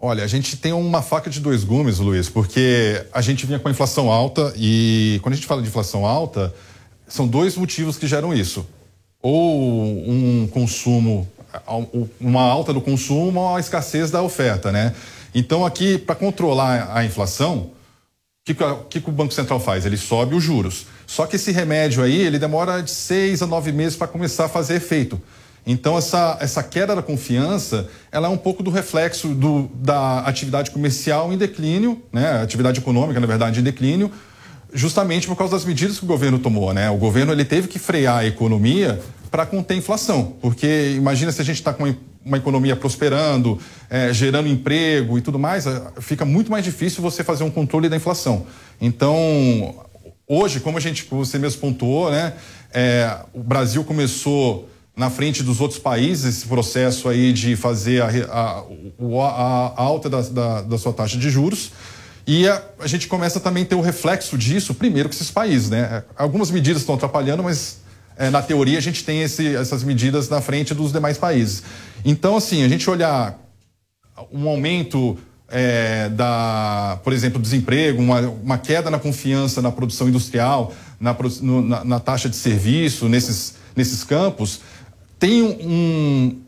Olha, 0.00 0.22
a 0.22 0.28
gente 0.28 0.56
tem 0.56 0.72
uma 0.72 1.02
faca 1.02 1.28
de 1.28 1.40
dois 1.40 1.64
gumes, 1.64 1.98
Luiz, 1.98 2.28
porque 2.28 3.04
a 3.12 3.20
gente 3.20 3.44
vinha 3.44 3.58
com 3.58 3.66
a 3.66 3.70
inflação 3.72 4.12
alta 4.12 4.52
e 4.56 5.18
quando 5.22 5.32
a 5.32 5.36
gente 5.36 5.46
fala 5.46 5.60
de 5.60 5.66
inflação 5.66 6.06
alta, 6.06 6.54
são 7.08 7.26
dois 7.26 7.56
motivos 7.56 7.96
que 7.96 8.06
geram 8.06 8.32
isso. 8.32 8.64
Ou 9.20 10.08
um 10.08 10.46
consumo, 10.46 11.28
uma 12.20 12.42
alta 12.42 12.72
do 12.72 12.80
consumo 12.80 13.40
ou 13.40 13.56
a 13.56 13.60
escassez 13.60 14.08
da 14.08 14.22
oferta, 14.22 14.70
né? 14.70 14.94
Então 15.34 15.66
aqui, 15.66 15.98
para 15.98 16.14
controlar 16.14 16.96
a 16.96 17.04
inflação, 17.04 17.56
o 17.56 17.72
que, 18.44 18.54
que, 18.54 19.00
que, 19.00 19.10
o 19.10 19.12
Banco 19.12 19.34
Central 19.34 19.58
faz? 19.58 19.84
Ele 19.84 19.96
sobe 19.96 20.36
os 20.36 20.44
juros. 20.44 20.86
Só 21.08 21.26
que 21.26 21.34
esse 21.34 21.50
remédio 21.50 22.04
aí, 22.04 22.20
ele 22.20 22.38
demora 22.38 22.80
de 22.82 22.92
seis 22.92 23.42
a 23.42 23.48
nove 23.48 23.72
meses 23.72 23.96
para 23.96 24.06
começar 24.06 24.44
a 24.44 24.48
fazer 24.48 24.76
efeito. 24.76 25.20
Então, 25.70 25.98
essa, 25.98 26.38
essa 26.40 26.62
queda 26.62 26.96
da 26.96 27.02
confiança, 27.02 27.86
ela 28.10 28.26
é 28.26 28.30
um 28.30 28.38
pouco 28.38 28.62
do 28.62 28.70
reflexo 28.70 29.28
do, 29.28 29.70
da 29.74 30.20
atividade 30.20 30.70
comercial 30.70 31.30
em 31.30 31.36
declínio, 31.36 32.02
né? 32.10 32.40
atividade 32.40 32.80
econômica, 32.80 33.20
na 33.20 33.26
verdade, 33.26 33.60
em 33.60 33.62
declínio, 33.62 34.10
justamente 34.72 35.26
por 35.26 35.36
causa 35.36 35.52
das 35.52 35.66
medidas 35.66 35.98
que 35.98 36.06
o 36.06 36.08
governo 36.08 36.38
tomou. 36.38 36.72
Né? 36.72 36.88
O 36.88 36.96
governo 36.96 37.32
ele 37.32 37.44
teve 37.44 37.68
que 37.68 37.78
frear 37.78 38.16
a 38.16 38.26
economia 38.26 38.98
para 39.30 39.44
conter 39.44 39.74
a 39.74 39.76
inflação, 39.76 40.36
porque 40.40 40.94
imagina 40.96 41.30
se 41.30 41.42
a 41.42 41.44
gente 41.44 41.56
está 41.56 41.74
com 41.74 41.94
uma 42.24 42.38
economia 42.38 42.74
prosperando, 42.74 43.58
é, 43.90 44.10
gerando 44.10 44.48
emprego 44.48 45.18
e 45.18 45.20
tudo 45.20 45.38
mais, 45.38 45.66
é, 45.66 45.82
fica 46.00 46.24
muito 46.24 46.50
mais 46.50 46.64
difícil 46.64 47.02
você 47.02 47.22
fazer 47.22 47.44
um 47.44 47.50
controle 47.50 47.90
da 47.90 47.96
inflação. 47.96 48.46
Então, 48.80 49.84
hoje, 50.26 50.60
como 50.60 50.78
a 50.78 50.80
gente, 50.80 51.06
você 51.10 51.38
mesmo 51.38 51.60
pontuou, 51.60 52.10
né, 52.10 52.32
é, 52.72 53.18
o 53.34 53.42
Brasil 53.42 53.84
começou 53.84 54.66
na 54.98 55.08
frente 55.08 55.44
dos 55.44 55.60
outros 55.60 55.78
países 55.78 56.38
esse 56.38 56.46
processo 56.46 57.08
aí 57.08 57.32
de 57.32 57.54
fazer 57.54 58.02
a, 58.02 58.08
a, 58.08 58.64
a, 58.98 59.82
alta 59.82 60.10
da, 60.10 60.20
da, 60.22 60.62
da, 60.62 60.76
sua 60.76 60.92
taxa 60.92 61.16
de 61.16 61.30
juros. 61.30 61.70
E 62.26 62.48
a, 62.48 62.60
a, 62.80 62.86
gente 62.88 63.06
começa 63.06 63.38
também 63.38 63.62
a 63.62 63.66
ter 63.66 63.76
o 63.76 63.80
reflexo 63.80 64.36
disso, 64.36 64.74
primeiro, 64.74 65.08
com 65.08 65.14
esses 65.14 65.30
países. 65.30 65.70
Né? 65.70 66.02
Algumas 66.16 66.50
medidas 66.50 66.82
estão 66.82 66.96
atrapalhando, 66.96 67.44
mas 67.44 67.78
é, 68.16 68.28
na 68.28 68.42
teoria 68.42 68.76
a 68.76 68.82
gente 68.82 69.04
tem 69.04 69.22
esse, 69.22 69.54
essas 69.54 69.84
medidas 69.84 70.28
na 70.28 70.40
frente 70.40 70.74
dos 70.74 70.92
demais 70.92 71.16
países. 71.16 71.62
Então, 72.04 72.36
assim, 72.36 72.64
a 72.64 72.68
gente 72.68 72.90
olhar 72.90 73.38
um 74.32 74.48
aumento 74.48 75.16
é, 75.48 76.08
da, 76.08 76.98
por 77.04 77.12
exemplo, 77.12 77.40
desemprego, 77.40 78.02
uma, 78.02 78.20
uma 78.20 78.58
queda 78.58 78.90
na 78.90 78.98
confiança 78.98 79.62
na 79.62 79.70
produção 79.70 80.08
industrial, 80.08 80.74
na, 80.98 81.16
no, 81.40 81.62
na, 81.62 81.84
na 81.84 82.00
taxa 82.00 82.28
de 82.28 82.34
serviço, 82.34 83.08
nesses, 83.08 83.54
nesses 83.76 84.02
campos, 84.02 84.60
tem 85.18 85.42
um, 85.42 86.40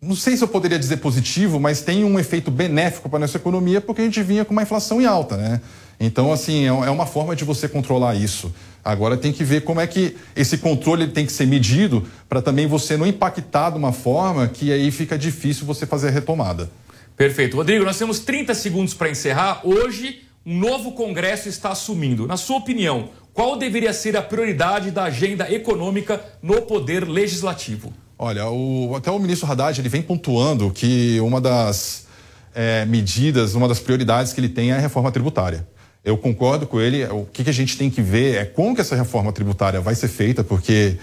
não 0.00 0.16
sei 0.16 0.36
se 0.36 0.42
eu 0.42 0.48
poderia 0.48 0.78
dizer 0.78 0.96
positivo, 0.96 1.60
mas 1.60 1.80
tem 1.80 2.02
um 2.04 2.18
efeito 2.18 2.50
benéfico 2.50 3.08
para 3.08 3.18
a 3.18 3.20
nossa 3.20 3.36
economia, 3.36 3.80
porque 3.80 4.02
a 4.02 4.04
gente 4.04 4.20
vinha 4.20 4.44
com 4.44 4.52
uma 4.52 4.62
inflação 4.62 5.00
em 5.00 5.06
alta, 5.06 5.36
né? 5.36 5.60
Então, 6.00 6.32
assim, 6.32 6.64
é, 6.64 6.66
é 6.66 6.90
uma 6.90 7.06
forma 7.06 7.36
de 7.36 7.44
você 7.44 7.68
controlar 7.68 8.16
isso. 8.16 8.52
Agora 8.84 9.16
tem 9.16 9.32
que 9.32 9.44
ver 9.44 9.62
como 9.62 9.80
é 9.80 9.86
que 9.86 10.16
esse 10.34 10.58
controle 10.58 11.06
tem 11.06 11.24
que 11.24 11.30
ser 11.30 11.46
medido 11.46 12.04
para 12.28 12.42
também 12.42 12.66
você 12.66 12.96
não 12.96 13.06
impactar 13.06 13.70
de 13.70 13.78
uma 13.78 13.92
forma 13.92 14.48
que 14.48 14.72
aí 14.72 14.90
fica 14.90 15.16
difícil 15.16 15.64
você 15.64 15.86
fazer 15.86 16.08
a 16.08 16.10
retomada. 16.10 16.68
Perfeito. 17.16 17.56
Rodrigo, 17.56 17.84
nós 17.84 17.96
temos 17.96 18.18
30 18.18 18.56
segundos 18.56 18.94
para 18.94 19.08
encerrar. 19.08 19.60
Hoje, 19.62 20.22
um 20.44 20.58
novo 20.58 20.90
Congresso 20.92 21.48
está 21.48 21.70
assumindo. 21.70 22.26
Na 22.26 22.36
sua 22.36 22.56
opinião, 22.56 23.10
qual 23.32 23.56
deveria 23.56 23.92
ser 23.92 24.16
a 24.16 24.22
prioridade 24.22 24.90
da 24.90 25.04
agenda 25.04 25.48
econômica 25.52 26.20
no 26.42 26.62
Poder 26.62 27.08
Legislativo? 27.08 27.92
Olha, 28.24 28.48
o, 28.48 28.94
até 28.94 29.10
o 29.10 29.18
ministro 29.18 29.50
Haddad 29.50 29.80
ele 29.80 29.88
vem 29.88 30.00
pontuando 30.00 30.70
que 30.70 31.18
uma 31.18 31.40
das 31.40 32.06
é, 32.54 32.84
medidas, 32.84 33.56
uma 33.56 33.66
das 33.66 33.80
prioridades 33.80 34.32
que 34.32 34.38
ele 34.38 34.48
tem 34.48 34.70
é 34.70 34.76
a 34.76 34.78
reforma 34.78 35.10
tributária. 35.10 35.66
Eu 36.04 36.16
concordo 36.16 36.64
com 36.64 36.80
ele. 36.80 37.04
O 37.06 37.24
que, 37.24 37.42
que 37.42 37.50
a 37.50 37.52
gente 37.52 37.76
tem 37.76 37.90
que 37.90 38.00
ver 38.00 38.36
é 38.36 38.44
como 38.44 38.76
que 38.76 38.80
essa 38.80 38.94
reforma 38.94 39.32
tributária 39.32 39.80
vai 39.80 39.96
ser 39.96 40.06
feita, 40.06 40.44
porque 40.44 40.98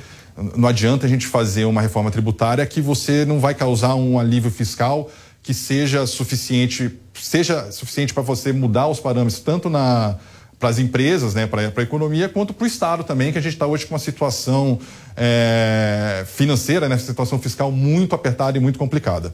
não 0.56 0.70
adianta 0.70 1.08
a 1.08 1.10
gente 1.10 1.28
fazer 1.28 1.66
uma 1.66 1.82
reforma 1.82 2.10
tributária 2.10 2.66
que 2.66 2.80
você 2.80 3.26
não 3.26 3.38
vai 3.38 3.54
causar 3.54 3.96
um 3.96 4.18
alívio 4.18 4.50
fiscal 4.50 5.12
que 5.44 5.54
seja 5.54 6.08
suficiente, 6.08 6.90
seja 7.14 7.70
suficiente 7.70 8.14
para 8.14 8.24
você 8.24 8.54
mudar 8.54 8.88
os 8.88 9.02
parâmetros 9.02 9.42
tanto 9.42 9.70
na 9.70 10.16
para 10.60 10.70
as 10.70 10.78
empresas, 10.78 11.34
né, 11.34 11.48
para 11.48 11.72
a 11.74 11.82
economia, 11.82 12.28
quanto 12.28 12.54
para 12.54 12.66
o 12.66 12.68
Estado 12.68 13.04
também, 13.04 13.32
que 13.32 13.38
a 13.38 13.42
gente 13.42 13.54
está 13.54 13.66
hoje 13.66 13.86
com 13.86 13.94
uma 13.94 14.00
situação 14.00 14.78
é, 15.16 16.26
financeira, 16.28 16.90
né, 16.90 16.98
situação 16.98 17.40
fiscal 17.40 17.72
muito 17.72 18.14
apertada 18.14 18.58
e 18.58 18.62
muito 18.62 18.78
complicada. 18.78 19.34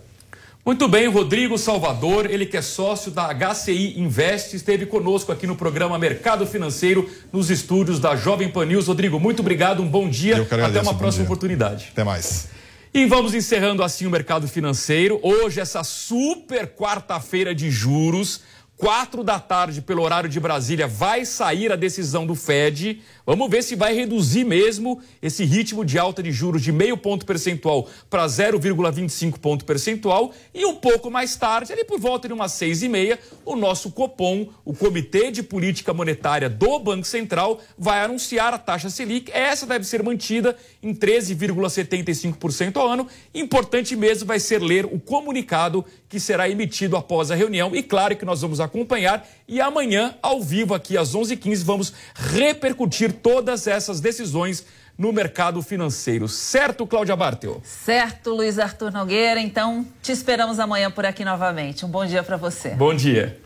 Muito 0.64 0.88
bem, 0.88 1.08
Rodrigo 1.08 1.58
Salvador, 1.60 2.26
ele 2.30 2.46
que 2.46 2.58
é 2.58 2.62
sócio 2.62 3.12
da 3.12 3.30
HCI 3.32 4.00
Invest, 4.00 4.56
esteve 4.56 4.86
conosco 4.88 5.32
aqui 5.32 5.46
no 5.46 5.56
programa 5.56 5.98
Mercado 6.00 6.46
Financeiro, 6.46 7.08
nos 7.32 7.52
estúdios 7.52 8.00
da 8.00 8.16
Jovem 8.16 8.50
Pan 8.50 8.66
News. 8.66 8.88
Rodrigo, 8.88 9.20
muito 9.20 9.42
obrigado, 9.42 9.84
um 9.84 9.88
bom 9.88 10.10
dia, 10.10 10.42
até 10.42 10.82
uma 10.82 10.96
próxima 10.96 11.24
dia. 11.24 11.26
oportunidade. 11.26 11.90
Até 11.92 12.04
mais. 12.04 12.48
E 12.92 13.06
vamos 13.06 13.36
encerrando 13.36 13.84
assim 13.84 14.08
o 14.08 14.10
mercado 14.10 14.48
financeiro. 14.48 15.20
Hoje, 15.22 15.60
essa 15.60 15.84
super 15.84 16.66
quarta-feira 16.66 17.54
de 17.54 17.70
juros. 17.70 18.42
Quatro 18.78 19.24
da 19.24 19.40
tarde, 19.40 19.82
pelo 19.82 20.04
horário 20.04 20.30
de 20.30 20.38
Brasília, 20.38 20.86
vai 20.86 21.24
sair 21.24 21.72
a 21.72 21.78
decisão 21.78 22.26
do 22.28 22.36
Fed. 22.36 23.02
Vamos 23.26 23.50
ver 23.50 23.64
se 23.64 23.74
vai 23.74 23.94
reduzir 23.94 24.44
mesmo 24.44 25.02
esse 25.22 25.46
ritmo 25.46 25.86
de 25.86 25.98
alta 25.98 26.22
de 26.22 26.30
juros 26.30 26.62
de 26.62 26.74
meio 26.74 26.98
ponto 26.98 27.26
percentual 27.26 27.88
para 28.10 28.26
0,25 28.26 29.40
ponto 29.40 29.64
percentual. 29.64 30.34
E 30.54 30.66
um 30.66 30.76
pouco 30.76 31.10
mais 31.10 31.38
tarde, 31.38 31.72
ali 31.72 31.86
por 31.86 32.02
volta 32.02 32.28
de 32.28 32.34
umas 32.34 32.52
seis 32.52 32.84
e 32.84 32.90
meia, 32.90 33.18
o 33.46 33.56
nosso 33.56 33.92
Copom, 33.92 34.50
o 34.66 34.74
Comitê 34.74 35.32
de 35.32 35.42
Política 35.42 35.94
Monetária 35.94 36.50
do 36.50 36.78
Banco 36.78 37.08
Central, 37.08 37.62
vai 37.78 38.04
anunciar 38.04 38.54
a 38.54 38.58
taxa 38.58 38.90
Selic. 38.90 39.32
Essa 39.32 39.66
deve 39.66 39.86
ser 39.86 40.04
mantida 40.04 40.54
em 40.84 40.94
13,75% 40.94 42.76
ao 42.76 42.90
ano. 42.90 43.08
Importante 43.34 43.96
mesmo 43.96 44.28
vai 44.28 44.40
ser 44.40 44.62
ler 44.62 44.86
o 44.86 45.00
comunicado 45.00 45.86
que 46.10 46.20
será 46.20 46.50
emitido 46.50 46.98
após 46.98 47.32
a 47.32 47.36
reunião. 47.36 47.74
E 47.74 47.82
claro 47.82 48.18
que 48.18 48.26
nós 48.26 48.42
vamos 48.42 48.65
acompanhar 48.66 49.28
e 49.48 49.62
amanhã, 49.62 50.16
ao 50.22 50.42
vivo, 50.42 50.74
aqui 50.74 50.98
às 50.98 51.16
11h15, 51.16 51.64
vamos 51.64 51.94
repercutir 52.14 53.14
todas 53.14 53.68
essas 53.68 54.00
decisões 54.00 54.66
no 54.98 55.12
mercado 55.12 55.62
financeiro. 55.62 56.28
Certo, 56.28 56.88
Cláudia 56.88 57.16
Bartel? 57.16 57.62
Certo, 57.64 58.32
Luiz 58.32 58.58
Arthur 58.60 58.92
Nogueira. 58.92 59.40
Então, 59.40 59.86
te 60.02 60.12
esperamos 60.12 60.60
amanhã 60.60 60.90
por 60.90 61.06
aqui 61.06 61.26
novamente. 61.26 61.86
Um 61.86 61.90
bom 61.90 62.06
dia 62.06 62.24
para 62.24 62.38
você. 62.38 62.70
Bom 62.70 62.94
dia. 62.94 63.46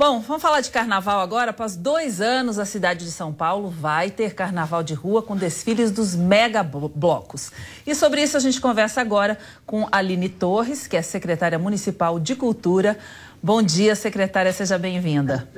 Bom, 0.00 0.20
vamos 0.20 0.40
falar 0.40 0.62
de 0.62 0.70
carnaval 0.70 1.20
agora. 1.20 1.50
Após 1.50 1.76
dois 1.76 2.22
anos, 2.22 2.58
a 2.58 2.64
cidade 2.64 3.04
de 3.04 3.10
São 3.10 3.34
Paulo 3.34 3.68
vai 3.68 4.10
ter 4.10 4.34
carnaval 4.34 4.82
de 4.82 4.94
rua 4.94 5.22
com 5.22 5.36
desfiles 5.36 5.90
dos 5.90 6.14
mega 6.14 6.62
blocos. 6.62 7.52
E 7.86 7.94
sobre 7.94 8.22
isso 8.22 8.34
a 8.34 8.40
gente 8.40 8.62
conversa 8.62 9.02
agora 9.02 9.36
com 9.66 9.86
Aline 9.92 10.30
Torres, 10.30 10.86
que 10.86 10.96
é 10.96 11.02
secretária 11.02 11.58
municipal 11.58 12.18
de 12.18 12.34
Cultura. 12.34 12.98
Bom 13.42 13.62
dia, 13.62 13.96
secretária, 13.96 14.52
seja 14.52 14.76
bem-vinda. 14.76 15.48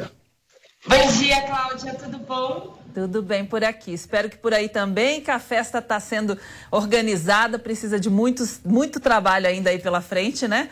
Bom 0.86 1.12
dia, 1.18 1.42
Cláudia, 1.42 1.94
tudo 1.94 2.18
bom? 2.18 2.78
Tudo 2.94 3.22
bem 3.22 3.44
por 3.44 3.64
aqui. 3.64 3.92
Espero 3.92 4.30
que 4.30 4.36
por 4.36 4.54
aí 4.54 4.68
também, 4.68 5.20
que 5.20 5.32
a 5.32 5.40
festa 5.40 5.78
está 5.78 5.98
sendo 5.98 6.38
organizada, 6.70 7.58
precisa 7.58 7.98
de 7.98 8.08
muitos, 8.08 8.60
muito 8.64 9.00
trabalho 9.00 9.48
ainda 9.48 9.70
aí 9.70 9.80
pela 9.80 10.00
frente, 10.00 10.46
né? 10.46 10.68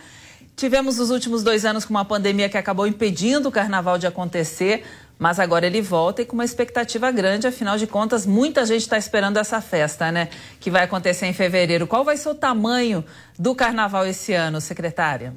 Tivemos 0.55 1.01
os 1.01 1.11
últimos 1.11 1.43
dois 1.43 1.65
anos 1.65 1.85
com 1.85 1.93
uma 1.93 2.05
pandemia 2.05 2.49
que 2.49 2.59
acabou 2.59 2.87
impedindo 2.87 3.49
o 3.49 3.53
carnaval 3.53 3.99
de 3.99 4.07
acontecer, 4.07 4.85
mas 5.19 5.41
agora 5.41 5.67
ele 5.67 5.83
volta 5.83 6.23
e 6.23 6.25
com 6.25 6.35
uma 6.35 6.45
expectativa 6.45 7.11
grande, 7.11 7.47
afinal 7.47 7.77
de 7.77 7.89
contas, 7.89 8.25
muita 8.25 8.65
gente 8.65 8.83
está 8.83 8.99
esperando 8.99 9.37
essa 9.37 9.61
festa, 9.61 10.13
né? 10.13 10.29
Que 10.61 10.71
vai 10.71 10.85
acontecer 10.85 11.27
em 11.27 11.33
fevereiro. 11.33 11.89
Qual 11.89 12.05
vai 12.05 12.17
ser 12.17 12.29
o 12.29 12.35
tamanho 12.37 13.05
do 13.37 13.53
carnaval 13.53 14.07
esse 14.07 14.33
ano, 14.33 14.61
secretária? 14.61 15.35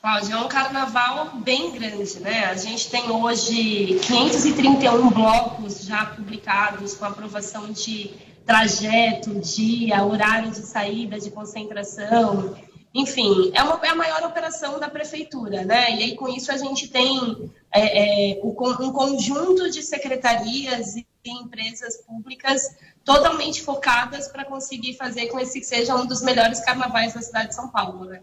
Cláudia, 0.00 0.34
é 0.34 0.36
um 0.38 0.46
carnaval 0.46 1.38
bem 1.40 1.72
grande, 1.72 2.20
né? 2.20 2.44
A 2.44 2.54
gente 2.54 2.88
tem 2.88 3.10
hoje 3.10 3.98
531 4.06 5.10
blocos 5.10 5.84
já 5.84 6.06
publicados 6.06 6.94
com 6.94 7.04
aprovação 7.04 7.72
de 7.72 8.14
trajeto, 8.46 9.40
dia, 9.40 10.04
horário 10.04 10.52
de 10.52 10.58
saída, 10.58 11.18
de 11.18 11.32
concentração, 11.32 12.56
enfim, 12.94 13.50
é, 13.52 13.62
uma, 13.62 13.78
é 13.84 13.88
a 13.88 13.94
maior 13.94 14.22
operação 14.22 14.78
da 14.78 14.88
prefeitura, 14.88 15.64
né? 15.64 15.90
E 15.90 16.02
aí, 16.04 16.16
com 16.16 16.28
isso, 16.28 16.52
a 16.52 16.56
gente 16.56 16.88
tem 16.88 17.50
é, 17.74 18.34
é, 18.34 18.40
um 18.42 18.92
conjunto 18.92 19.68
de 19.68 19.82
secretarias 19.82 20.96
e 20.96 21.06
empresas 21.26 21.98
públicas 22.06 22.62
totalmente 23.04 23.62
focadas 23.62 24.28
para 24.28 24.44
conseguir 24.44 24.94
fazer 24.94 25.26
com 25.26 25.38
esse 25.38 25.60
que 25.60 25.66
seja 25.66 25.94
um 25.94 26.06
dos 26.06 26.22
melhores 26.22 26.60
carnavais 26.60 27.12
da 27.14 27.20
cidade 27.20 27.48
de 27.48 27.56
São 27.56 27.68
Paulo, 27.68 28.04
né? 28.04 28.22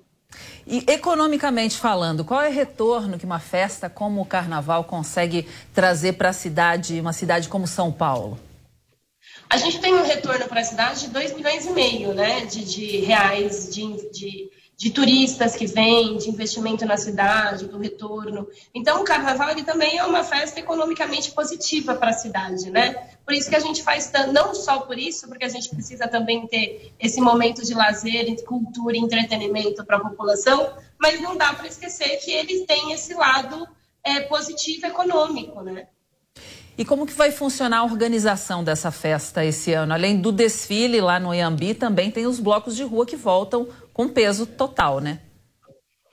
E 0.68 0.84
economicamente 0.88 1.78
falando, 1.78 2.26
qual 2.26 2.42
é 2.42 2.50
o 2.50 2.54
retorno 2.54 3.18
que 3.18 3.26
uma 3.26 3.40
festa 3.40 3.90
como 3.90 4.22
o 4.22 4.26
Carnaval 4.26 4.84
consegue 4.84 5.48
trazer 5.74 6.14
para 6.14 6.30
a 6.30 6.34
cidade, 6.34 7.00
uma 7.00 7.14
cidade 7.14 7.48
como 7.48 7.68
São 7.68 7.92
Paulo? 7.92 8.40
A 9.50 9.58
gente 9.58 9.80
tem 9.80 9.94
um 9.94 10.04
retorno 10.04 10.48
para 10.48 10.62
a 10.62 10.64
cidade 10.64 11.02
de 11.02 11.08
2 11.10 11.36
milhões 11.36 11.66
e 11.66 11.70
meio 11.70 12.14
né, 12.14 12.46
de, 12.46 12.66
de 12.66 12.98
reais 13.02 13.70
de, 13.74 14.12
de, 14.12 14.50
de, 14.78 14.90
turistas 14.90 15.56
que 15.56 15.66
vêm, 15.66 16.18
de 16.18 16.30
investimento 16.30 16.86
na 16.86 16.98
cidade, 16.98 17.66
do 17.68 17.78
retorno. 17.78 18.48
Então, 18.74 19.02
o 19.02 19.04
carnaval 19.04 19.50
ele 19.50 19.64
também 19.64 19.98
é 19.98 20.04
uma 20.04 20.24
festa 20.24 20.60
economicamente 20.60 21.32
positiva 21.32 21.96
para 21.96 22.10
a 22.10 22.14
cidade, 22.14 22.70
né? 22.70 23.10
Por 23.26 23.34
isso 23.34 23.50
que 23.50 23.56
a 23.56 23.60
gente 23.60 23.82
faz, 23.84 24.12
não 24.32 24.54
só 24.54 24.80
por 24.80 24.98
isso, 24.98 25.28
porque 25.28 25.46
a 25.46 25.50
gente 25.50 25.70
precisa 25.70 26.08
também 26.08 26.46
ter 26.48 26.94
esse 27.00 27.22
momento 27.22 27.64
de 27.64 27.74
lazer, 27.74 28.44
cultura 28.46 28.96
e 28.96 29.00
entretenimento 29.00 29.84
para 29.86 29.98
a 29.98 30.02
população, 30.02 30.74
mas 31.00 31.22
não 31.22 31.38
dá 31.38 31.54
para 31.54 31.68
esquecer 31.68 32.18
que 32.18 32.32
eles 32.32 32.66
têm 32.66 32.92
esse 32.92 33.14
lado 33.14 33.68
é, 34.04 34.22
positivo 34.22 34.86
econômico, 34.86 35.62
né? 35.62 35.88
E 36.78 36.84
como 36.84 37.06
que 37.06 37.14
vai 37.14 37.32
funcionar 37.32 37.80
a 37.80 37.84
organização 37.86 38.62
dessa 38.62 38.92
festa 38.92 39.46
esse 39.46 39.72
ano? 39.72 39.94
Além 39.94 40.20
do 40.20 40.30
desfile 40.30 41.00
lá 41.00 41.18
no 41.18 41.34
Iambi, 41.34 41.74
também 41.74 42.12
tem 42.12 42.28
os 42.28 42.38
blocos 42.38 42.76
de 42.76 42.84
rua 42.84 43.06
que 43.06 43.16
voltam 43.16 43.70
com 43.96 44.10
peso 44.10 44.46
total, 44.46 45.00
né? 45.00 45.22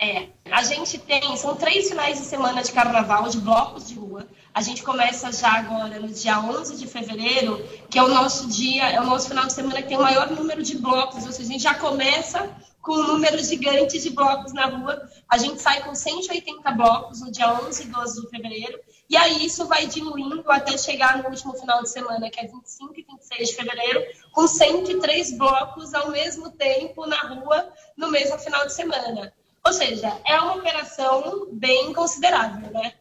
É, 0.01 0.29
a 0.51 0.63
gente 0.63 0.99
tem, 0.99 1.37
são 1.37 1.57
três 1.57 1.89
finais 1.89 2.19
de 2.19 2.25
semana 2.25 2.63
de 2.63 2.71
carnaval, 2.71 3.29
de 3.29 3.39
blocos 3.39 3.89
de 3.89 3.95
rua. 3.95 4.27
A 4.55 4.63
gente 4.63 4.85
começa 4.85 5.33
já 5.33 5.53
agora 5.53 5.99
no 5.99 6.09
dia 6.09 6.39
11 6.39 6.77
de 6.77 6.87
fevereiro, 6.87 7.61
que 7.91 7.99
é 7.99 8.03
o 8.03 8.09
nosso 8.09 8.49
dia, 8.49 8.89
é 8.89 9.01
o 9.01 9.05
nosso 9.05 9.29
final 9.29 9.47
de 9.47 9.53
semana 9.53 9.83
que 9.83 9.89
tem 9.89 9.97
o 9.97 10.03
maior 10.03 10.31
número 10.31 10.63
de 10.63 10.79
blocos, 10.79 11.27
ou 11.27 11.33
seja, 11.33 11.49
a 11.49 11.53
gente 11.53 11.63
já 11.63 11.75
começa 11.75 12.49
com 12.81 12.93
um 12.93 13.07
número 13.07 13.39
gigante 13.43 13.99
de 13.99 14.11
blocos 14.11 14.53
na 14.53 14.67
rua. 14.67 15.09
A 15.29 15.39
gente 15.39 15.61
sai 15.61 15.83
com 15.83 15.95
180 15.95 16.71
blocos 16.73 17.21
no 17.21 17.33
dia 17.33 17.53
11 17.65 17.83
e 17.83 17.87
12 17.87 18.21
de 18.23 18.29
fevereiro, 18.29 18.79
e 19.09 19.17
aí 19.17 19.45
isso 19.45 19.67
vai 19.67 19.87
diluindo 19.87 20.45
até 20.51 20.77
chegar 20.79 21.19
no 21.19 21.29
último 21.29 21.55
final 21.55 21.83
de 21.83 21.89
semana, 21.89 22.31
que 22.31 22.39
é 22.39 22.47
25 22.47 22.93
e 22.97 23.03
26 23.03 23.49
de 23.49 23.55
fevereiro, 23.55 24.05
com 24.33 24.47
103 24.47 25.37
blocos 25.37 25.95
ao 25.95 26.11
mesmo 26.11 26.51
tempo 26.51 27.07
na 27.07 27.21
rua 27.21 27.69
no 27.97 28.11
mesmo 28.11 28.39
final 28.39 28.67
de 28.67 28.73
semana. 28.73 29.33
Ou 29.65 29.73
seja, 29.73 30.13
é 30.27 30.41
uma 30.41 30.57
operação 30.57 31.49
bem 31.53 31.93
considerável, 31.93 32.71
né? 32.73 32.95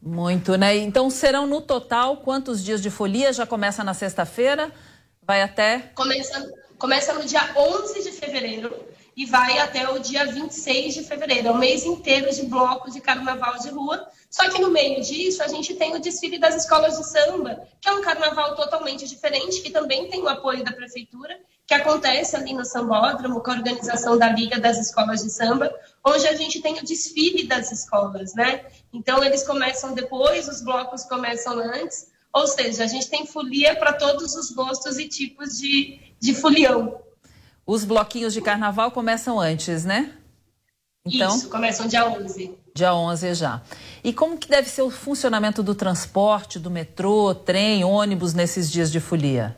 Muito, 0.00 0.56
né? 0.56 0.76
Então 0.76 1.08
serão 1.08 1.46
no 1.46 1.60
total 1.60 2.16
quantos 2.16 2.64
dias 2.64 2.82
de 2.82 2.90
folia? 2.90 3.32
Já 3.32 3.46
começa 3.46 3.84
na 3.84 3.94
sexta-feira? 3.94 4.72
Vai 5.22 5.42
até? 5.42 5.92
Começa, 5.94 6.52
começa 6.76 7.12
no 7.12 7.24
dia 7.24 7.52
11 7.56 8.02
de 8.02 8.10
fevereiro 8.10 8.91
e 9.16 9.26
vai 9.26 9.58
até 9.58 9.88
o 9.90 9.98
dia 9.98 10.26
26 10.26 10.94
de 10.94 11.04
fevereiro. 11.04 11.48
É 11.48 11.50
o 11.50 11.58
mês 11.58 11.84
inteiro 11.84 12.32
de 12.32 12.42
blocos 12.46 12.94
de 12.94 13.00
carnaval 13.00 13.58
de 13.58 13.68
rua. 13.68 14.06
Só 14.30 14.48
que 14.48 14.60
no 14.60 14.70
meio 14.70 15.02
disso, 15.02 15.42
a 15.42 15.48
gente 15.48 15.74
tem 15.74 15.94
o 15.94 16.00
desfile 16.00 16.38
das 16.38 16.54
escolas 16.54 16.96
de 16.96 17.06
samba, 17.06 17.62
que 17.80 17.88
é 17.88 17.92
um 17.92 18.00
carnaval 18.00 18.56
totalmente 18.56 19.06
diferente, 19.06 19.60
que 19.60 19.70
também 19.70 20.08
tem 20.08 20.22
o 20.22 20.28
apoio 20.28 20.64
da 20.64 20.72
prefeitura, 20.72 21.38
que 21.66 21.74
acontece 21.74 22.34
ali 22.34 22.54
no 22.54 22.64
Sambódromo, 22.64 23.40
com 23.40 23.50
a 23.50 23.54
organização 23.54 24.16
da 24.16 24.30
Liga 24.30 24.58
das 24.58 24.78
Escolas 24.78 25.22
de 25.22 25.30
Samba, 25.30 25.72
onde 26.04 26.26
a 26.26 26.34
gente 26.34 26.60
tem 26.60 26.78
o 26.78 26.84
desfile 26.84 27.46
das 27.46 27.70
escolas, 27.70 28.34
né? 28.34 28.64
Então, 28.92 29.22
eles 29.22 29.46
começam 29.46 29.94
depois, 29.94 30.48
os 30.48 30.62
blocos 30.62 31.04
começam 31.04 31.58
antes, 31.58 32.10
ou 32.32 32.46
seja, 32.46 32.84
a 32.84 32.86
gente 32.86 33.10
tem 33.10 33.26
folia 33.26 33.76
para 33.76 33.92
todos 33.92 34.34
os 34.34 34.50
gostos 34.50 34.98
e 34.98 35.06
tipos 35.06 35.58
de, 35.58 36.00
de 36.18 36.34
folião. 36.34 36.98
Os 37.66 37.84
bloquinhos 37.84 38.32
de 38.32 38.40
carnaval 38.40 38.90
começam 38.90 39.38
antes, 39.38 39.84
né? 39.84 40.12
Então, 41.04 41.36
Isso, 41.36 41.48
começam 41.48 41.86
dia 41.86 42.08
11. 42.08 42.58
Dia 42.74 42.94
11 42.94 43.34
já. 43.34 43.60
E 44.02 44.12
como 44.12 44.38
que 44.38 44.48
deve 44.48 44.68
ser 44.68 44.82
o 44.82 44.90
funcionamento 44.90 45.62
do 45.62 45.74
transporte, 45.74 46.58
do 46.58 46.70
metrô, 46.70 47.34
trem, 47.34 47.84
ônibus 47.84 48.34
nesses 48.34 48.70
dias 48.70 48.90
de 48.90 49.00
folia? 49.00 49.56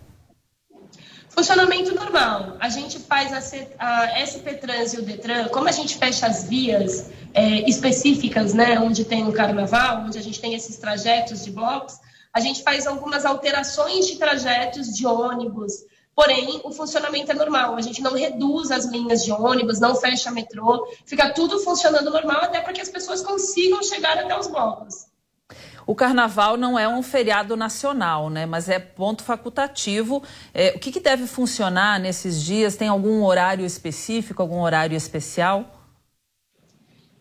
Funcionamento 1.29 1.95
normal. 1.95 2.57
A 2.61 2.69
gente 2.69 2.99
faz 3.01 3.33
a, 3.33 3.79
a 3.79 4.25
SP 4.25 4.55
Trans 4.55 4.95
e 4.95 4.99
o 4.99 5.03
Detran, 5.03 5.49
como 5.49 5.69
a 5.69 5.73
gente 5.73 5.99
fecha 5.99 6.27
as 6.27 6.45
vias 6.45 7.11
é, 7.35 7.69
específicas, 7.69 8.55
né, 8.55 8.79
onde 8.79 9.05
tem 9.05 9.27
o 9.27 9.33
carnaval, 9.33 10.05
onde 10.07 10.17
a 10.17 10.23
gente 10.23 10.41
tem 10.41 10.55
esses 10.55 10.77
trajetos 10.77 11.45
de 11.45 11.51
blocos, 11.51 11.95
a 12.33 12.39
gente 12.39 12.63
faz 12.63 12.87
algumas 12.87 13.25
alterações 13.25 14.07
de 14.07 14.17
trajetos 14.17 14.89
de 14.95 15.07
ônibus, 15.07 15.73
Porém, 16.15 16.61
o 16.63 16.71
funcionamento 16.71 17.33
é 17.33 17.35
normal. 17.35 17.75
A 17.75 17.81
gente 17.81 18.01
não 18.01 18.15
reduz 18.15 18.71
as 18.71 18.85
linhas 18.87 19.25
de 19.25 19.33
ônibus, 19.33 19.81
não 19.81 19.97
fecha 19.97 20.31
metrô, 20.31 20.87
fica 21.05 21.31
tudo 21.31 21.59
funcionando 21.59 22.11
normal 22.11 22.43
até 22.43 22.61
para 22.61 22.73
que 22.73 22.81
as 22.81 22.89
pessoas 22.89 23.21
consigam 23.21 23.83
chegar 23.83 24.17
até 24.19 24.39
os 24.39 24.47
blocos. 24.47 25.07
O 25.87 25.95
carnaval 25.95 26.57
não 26.57 26.79
é 26.79 26.89
um 26.89 27.03
feriado 27.03 27.57
nacional, 27.57 28.31
né? 28.31 28.47
Mas 28.47 28.69
é 28.69 28.79
ponto 28.79 29.23
facultativo. 29.23 30.23
É, 30.55 30.71
o 30.75 30.79
que, 30.79 30.91
que 30.91 31.01
deve 31.01 31.27
funcionar 31.27 32.01
nesses 32.01 32.43
dias? 32.43 32.77
Tem 32.77 32.89
algum 32.89 33.23
horário 33.25 33.67
específico, 33.67 34.41
algum 34.41 34.61
horário 34.61 34.97
especial? 34.97 35.85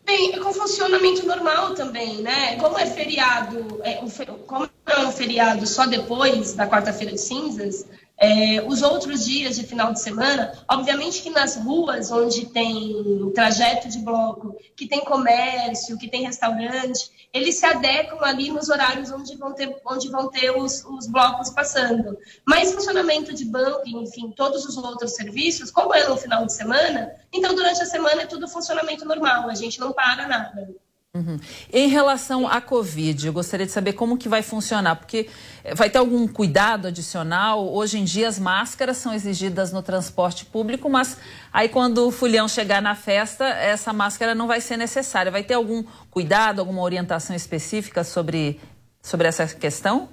Bem, 0.06 0.34
é 0.34 0.40
com 0.40 0.54
funcionamento 0.54 1.26
normal 1.26 1.74
também, 1.74 2.22
né? 2.22 2.58
Como 2.58 2.78
é 2.78 2.86
feriado, 2.86 3.82
é, 3.84 4.02
como 4.46 4.70
é 4.86 5.00
um 5.00 5.12
feriado 5.12 5.66
só 5.66 5.86
depois 5.86 6.54
da 6.54 6.68
quarta-feira 6.68 7.14
de 7.14 7.20
cinzas, 7.20 7.86
é, 8.18 8.62
os 8.62 8.82
outros 8.82 9.26
dias 9.26 9.56
de 9.56 9.64
final 9.64 9.92
de 9.92 10.00
semana, 10.00 10.54
obviamente 10.70 11.22
que 11.22 11.30
nas 11.30 11.56
ruas 11.58 12.12
onde 12.12 12.46
tem 12.46 13.32
trajeto 13.34 13.90
de 13.90 14.00
bloco, 14.00 14.56
que 14.76 14.88
tem 14.88 15.02
comércio, 15.02 15.98
que 15.98 16.08
tem 16.08 16.24
restaurante, 16.24 17.28
eles 17.34 17.58
se 17.58 17.66
adequam 17.66 18.20
ali 18.22 18.52
nos 18.52 18.70
horários 18.70 19.12
onde 19.12 19.36
vão 19.36 19.54
ter, 19.54 19.76
onde 19.86 20.10
vão 20.10 20.30
ter 20.30 20.52
os, 20.52 20.86
os 20.86 21.08
blocos 21.08 21.50
passando. 21.50 22.18
Mas 22.46 22.72
funcionamento 22.72 23.34
de 23.34 23.46
banco, 23.46 23.84
enfim, 23.88 24.32
todos 24.32 24.66
os 24.66 24.78
outros 24.78 25.16
serviços, 25.16 25.72
como 25.72 25.94
é 25.94 26.08
no 26.08 26.16
final 26.16 26.46
de 26.46 26.54
semana, 26.54 27.12
então 27.32 27.56
durante 27.56 27.82
a 27.82 27.86
semana 27.86 28.22
é 28.22 28.28
tudo 28.28 28.48
funcionamento 28.48 29.04
normal, 29.06 29.50
a 29.50 29.56
gente 29.56 29.80
não 29.80 29.92
para 29.92 30.28
nada. 30.28 30.70
Uhum. 31.16 31.40
Em 31.72 31.90
relação 31.90 32.48
à 32.48 32.60
Covid, 32.60 33.28
eu 33.28 33.32
gostaria 33.32 33.68
de 33.68 33.72
saber 33.72 33.94
como 33.94 34.18
que 34.18 34.28
vai 34.28 34.42
funcionar, 34.42 34.96
porque 34.96 35.30
eh, 35.64 35.76
vai 35.76 35.88
ter 35.88 36.00
algum 36.00 36.28
cuidado 36.28 36.88
adicional? 36.88 37.72
Hoje 37.72 38.00
em 38.00 38.04
dia 38.04 38.28
as 38.28 38.40
máscaras 38.40 38.98
são 38.98 39.14
exigidas 39.14 39.72
no 39.72 39.84
transporte 39.84 40.44
público, 40.44 40.90
mas 40.90 41.16
aí 41.54 41.70
quando 41.70 42.08
o 42.08 42.12
fulhão 42.12 42.48
chegar 42.48 42.82
na 42.82 42.96
festa, 42.96 43.46
essa 43.46 43.94
máscara 43.94 44.34
não 44.34 44.48
vai 44.48 44.60
ser 44.60 44.76
necessária. 44.76 45.32
Vai 45.32 45.44
ter 45.44 45.54
algum 45.54 45.84
cuidado, 46.10 46.58
alguma 46.58 46.82
orientação 46.82 47.36
específica 47.36 48.04
sobre, 48.04 48.60
sobre 49.00 49.28
essa 49.28 49.46
questão? 49.46 50.10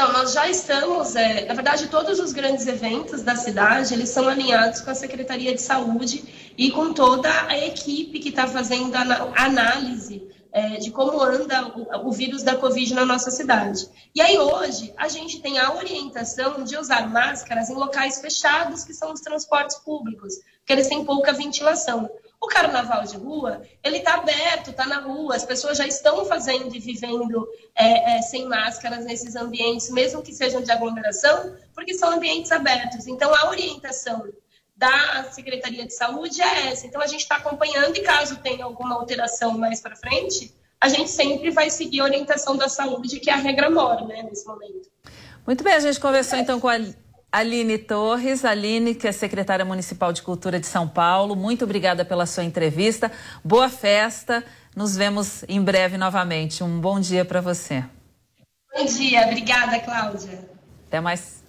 Não, 0.00 0.14
nós 0.14 0.32
já 0.32 0.48
estamos, 0.48 1.14
é, 1.14 1.44
na 1.44 1.52
verdade, 1.52 1.86
todos 1.88 2.18
os 2.18 2.32
grandes 2.32 2.66
eventos 2.66 3.20
da 3.20 3.36
cidade, 3.36 3.92
eles 3.92 4.08
são 4.08 4.26
alinhados 4.26 4.80
com 4.80 4.90
a 4.90 4.94
Secretaria 4.94 5.54
de 5.54 5.60
Saúde 5.60 6.24
e 6.56 6.70
com 6.70 6.94
toda 6.94 7.28
a 7.46 7.58
equipe 7.58 8.18
que 8.18 8.30
está 8.30 8.46
fazendo 8.46 8.96
a 8.96 9.44
análise 9.44 10.26
é, 10.52 10.78
de 10.78 10.90
como 10.90 11.20
anda 11.20 11.66
o, 11.76 12.08
o, 12.08 12.12
vírus 12.12 12.42
da 12.42 12.56
Covid 12.56 12.94
na 12.94 13.04
nossa 13.04 13.30
cidade. 13.30 13.90
E 14.14 14.22
aí 14.22 14.38
hoje 14.38 14.90
a 14.96 15.06
gente 15.06 15.38
tem 15.42 15.58
a 15.58 15.74
orientação 15.74 16.64
de 16.64 16.78
usar 16.78 17.06
máscaras 17.06 17.68
em 17.68 17.74
locais 17.74 18.22
fechados, 18.22 18.84
que 18.84 18.94
são 18.94 19.12
os 19.12 19.20
transportes 19.20 19.76
públicos, 19.76 20.32
porque 20.60 20.72
eles 20.72 20.88
têm 20.88 21.04
pouca 21.04 21.34
ventilação. 21.34 22.08
O 22.40 22.46
carnaval 22.46 23.04
de 23.04 23.16
rua, 23.18 23.62
ele 23.84 23.98
está 23.98 24.14
aberto, 24.14 24.70
está 24.70 24.86
na 24.86 25.00
rua, 25.00 25.36
as 25.36 25.44
pessoas 25.44 25.76
já 25.76 25.86
estão 25.86 26.24
fazendo 26.24 26.74
e 26.74 26.78
vivendo 26.78 27.46
é, 27.74 28.16
é, 28.16 28.22
sem 28.22 28.46
máscaras 28.46 29.04
nesses 29.04 29.36
ambientes, 29.36 29.90
mesmo 29.90 30.22
que 30.22 30.32
sejam 30.32 30.62
de 30.62 30.70
aglomeração, 30.70 31.54
porque 31.74 31.92
são 31.92 32.10
ambientes 32.10 32.50
abertos. 32.50 33.06
Então, 33.06 33.34
a 33.34 33.50
orientação 33.50 34.26
da 34.74 35.30
Secretaria 35.30 35.86
de 35.86 35.94
Saúde 35.94 36.40
é 36.40 36.68
essa. 36.68 36.86
Então, 36.86 37.02
a 37.02 37.06
gente 37.06 37.20
está 37.20 37.36
acompanhando 37.36 37.96
e 37.98 38.00
caso 38.00 38.36
tenha 38.38 38.64
alguma 38.64 38.94
alteração 38.94 39.58
mais 39.58 39.80
para 39.80 39.94
frente, 39.94 40.54
a 40.80 40.88
gente 40.88 41.10
sempre 41.10 41.50
vai 41.50 41.68
seguir 41.68 42.00
a 42.00 42.04
orientação 42.04 42.56
da 42.56 42.68
saúde, 42.68 43.20
que 43.20 43.28
é 43.28 43.34
a 43.34 43.36
regra 43.36 43.68
mora, 43.68 44.06
né, 44.06 44.22
nesse 44.22 44.46
momento. 44.46 44.88
Muito 45.46 45.62
bem, 45.62 45.74
a 45.74 45.80
gente 45.80 46.00
conversou 46.00 46.38
então 46.38 46.58
com 46.58 46.68
a 46.68 46.78
Aline 47.32 47.78
Torres, 47.78 48.44
Aline, 48.44 48.94
que 48.94 49.06
é 49.06 49.12
secretária 49.12 49.64
municipal 49.64 50.12
de 50.12 50.20
Cultura 50.20 50.58
de 50.58 50.66
São 50.66 50.88
Paulo. 50.88 51.36
Muito 51.36 51.64
obrigada 51.64 52.04
pela 52.04 52.26
sua 52.26 52.42
entrevista. 52.42 53.10
Boa 53.44 53.68
festa. 53.68 54.44
Nos 54.74 54.96
vemos 54.96 55.44
em 55.48 55.62
breve 55.62 55.96
novamente. 55.96 56.64
Um 56.64 56.80
bom 56.80 56.98
dia 56.98 57.24
para 57.24 57.40
você. 57.40 57.84
Bom 58.76 58.84
dia, 58.84 59.26
obrigada, 59.26 59.78
Cláudia. 59.78 60.48
Até 60.88 61.00
mais. 61.00 61.40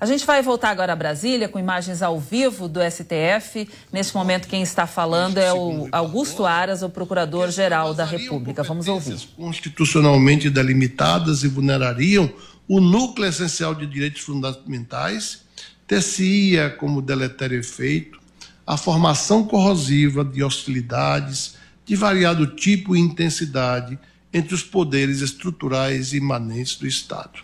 A 0.00 0.06
gente 0.06 0.24
vai 0.24 0.40
voltar 0.40 0.70
agora 0.70 0.92
a 0.92 0.96
Brasília 0.96 1.48
com 1.48 1.58
imagens 1.58 2.00
ao 2.00 2.20
vivo 2.20 2.68
do 2.68 2.78
STF. 2.80 3.68
Neste 3.92 4.14
momento, 4.14 4.46
quem 4.46 4.62
está 4.62 4.86
falando 4.86 5.38
é 5.38 5.52
o 5.52 5.88
Augusto 5.90 6.46
Aras, 6.46 6.82
o 6.82 6.88
Procurador-Geral 6.88 7.92
da 7.92 8.04
República. 8.04 8.62
Vamos 8.62 8.86
ouvir. 8.86 9.18
Constitucionalmente 9.36 10.48
delimitadas 10.48 11.42
e 11.42 11.48
vulnerariam 11.48 12.32
o 12.68 12.80
núcleo 12.80 13.28
essencial 13.28 13.74
de 13.74 13.86
direitos 13.86 14.20
fundamentais, 14.20 15.42
ter-se-ia 15.86 16.68
como 16.68 17.00
deletério 17.00 17.58
efeito 17.58 18.18
a 18.66 18.76
formação 18.76 19.44
corrosiva 19.44 20.22
de 20.22 20.44
hostilidades 20.44 21.56
de 21.86 21.96
variado 21.96 22.46
tipo 22.48 22.94
e 22.94 23.00
intensidade 23.00 23.98
entre 24.30 24.54
os 24.54 24.62
poderes 24.62 25.22
estruturais 25.22 26.12
imanentes 26.12 26.76
do 26.76 26.86
Estado. 26.86 27.40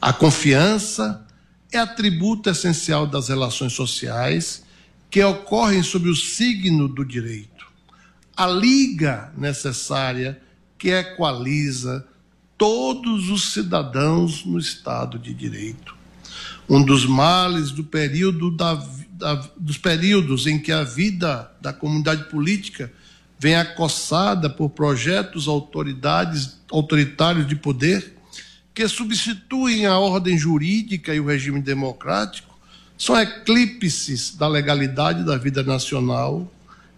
A 0.00 0.14
confiança 0.14 1.26
é 1.70 1.76
atributo 1.76 2.48
essencial 2.48 3.06
das 3.06 3.28
relações 3.28 3.74
sociais 3.74 4.64
que 5.10 5.22
ocorrem 5.22 5.82
sob 5.82 6.08
o 6.08 6.16
signo 6.16 6.88
do 6.88 7.04
direito. 7.04 7.66
A 8.34 8.46
liga 8.46 9.30
necessária 9.36 10.40
que 10.78 10.88
equaliza 10.88 12.06
todos 12.58 13.28
os 13.30 13.52
cidadãos 13.52 14.44
no 14.44 14.58
Estado 14.58 15.18
de 15.18 15.34
Direito. 15.34 15.94
Um 16.68 16.82
dos 16.82 17.06
males 17.06 17.70
do 17.70 17.84
período 17.84 18.50
da, 18.50 18.74
da, 19.12 19.34
dos 19.56 19.78
períodos 19.78 20.46
em 20.46 20.58
que 20.58 20.72
a 20.72 20.82
vida 20.82 21.50
da 21.60 21.72
comunidade 21.72 22.24
política 22.24 22.92
vem 23.38 23.54
acossada 23.54 24.48
por 24.48 24.70
projetos 24.70 25.46
autoridades 25.46 26.58
autoritários 26.70 27.46
de 27.46 27.54
poder 27.54 28.16
que 28.74 28.86
substituem 28.88 29.86
a 29.86 29.98
ordem 29.98 30.36
jurídica 30.36 31.14
e 31.14 31.20
o 31.20 31.26
regime 31.26 31.60
democrático 31.60 32.58
são 32.98 33.18
eclipses 33.18 34.34
da 34.34 34.48
legalidade 34.48 35.24
da 35.24 35.36
vida 35.36 35.62
nacional 35.62 36.50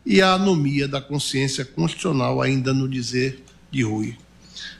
e 0.07 0.23
a 0.23 0.33
anomia 0.33 0.89
da 0.89 1.01
consciência 1.01 1.65
constitucional, 1.65 2.41
ainda 2.41 2.73
no 2.73 2.89
dizer 2.89 3.45
de 3.71 3.83
Rui. 3.83 4.17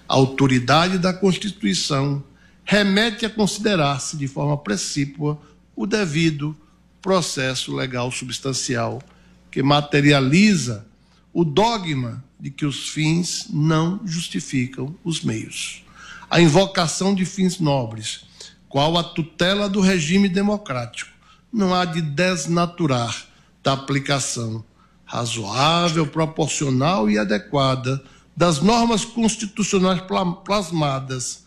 A 0.09 0.15
autoridade 0.15 0.97
da 0.97 1.13
Constituição 1.13 2.25
remete 2.65 3.27
a 3.27 3.31
considerar-se 3.31 4.17
de 4.17 4.27
forma 4.27 4.57
precípua 4.57 5.39
o 5.77 5.87
devido 5.87 6.57
processo 7.03 7.75
legal 7.77 8.11
substancial 8.11 9.03
que 9.51 9.63
materializa 9.63 10.87
o 11.33 11.45
dogma 11.45 12.25
de 12.41 12.51
que 12.51 12.65
os 12.65 12.89
fins 12.89 13.49
não 13.51 14.01
justificam 14.05 14.95
os 15.05 15.23
meios. 15.23 15.85
A 16.31 16.41
invocação 16.41 17.15
de 17.15 17.25
fins 17.25 17.59
nobres, 17.59 18.21
qual 18.69 18.97
a 18.97 19.05
tutela 19.05 19.69
do 19.69 19.81
regime 19.81 20.29
democrático, 20.29 21.11
não 21.53 21.75
há 21.75 21.85
de 21.85 22.01
desnaturar 22.01 23.27
da 23.63 23.73
aplicação 23.73 24.65
razoável, 25.05 26.07
proporcional 26.07 27.11
e 27.11 27.19
adequada 27.19 28.03
das 28.39 28.61
normas 28.61 29.05
constitucionais 29.05 30.01
plasmadas 30.45 31.43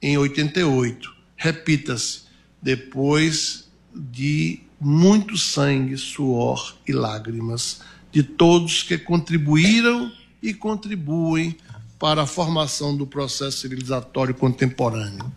em 0.00 0.16
88. 0.16 1.14
Repita-se, 1.36 2.22
depois 2.62 3.68
de 3.94 4.60
muito 4.80 5.36
sangue, 5.36 5.98
suor 5.98 6.76
e 6.88 6.94
lágrimas 6.94 7.82
de 8.10 8.22
todos 8.22 8.82
que 8.82 8.96
contribuíram 8.96 10.10
e 10.42 10.54
contribuem 10.54 11.58
para 11.98 12.22
a 12.22 12.26
formação 12.26 12.96
do 12.96 13.06
processo 13.06 13.58
civilizatório 13.58 14.34
contemporâneo. 14.34 15.30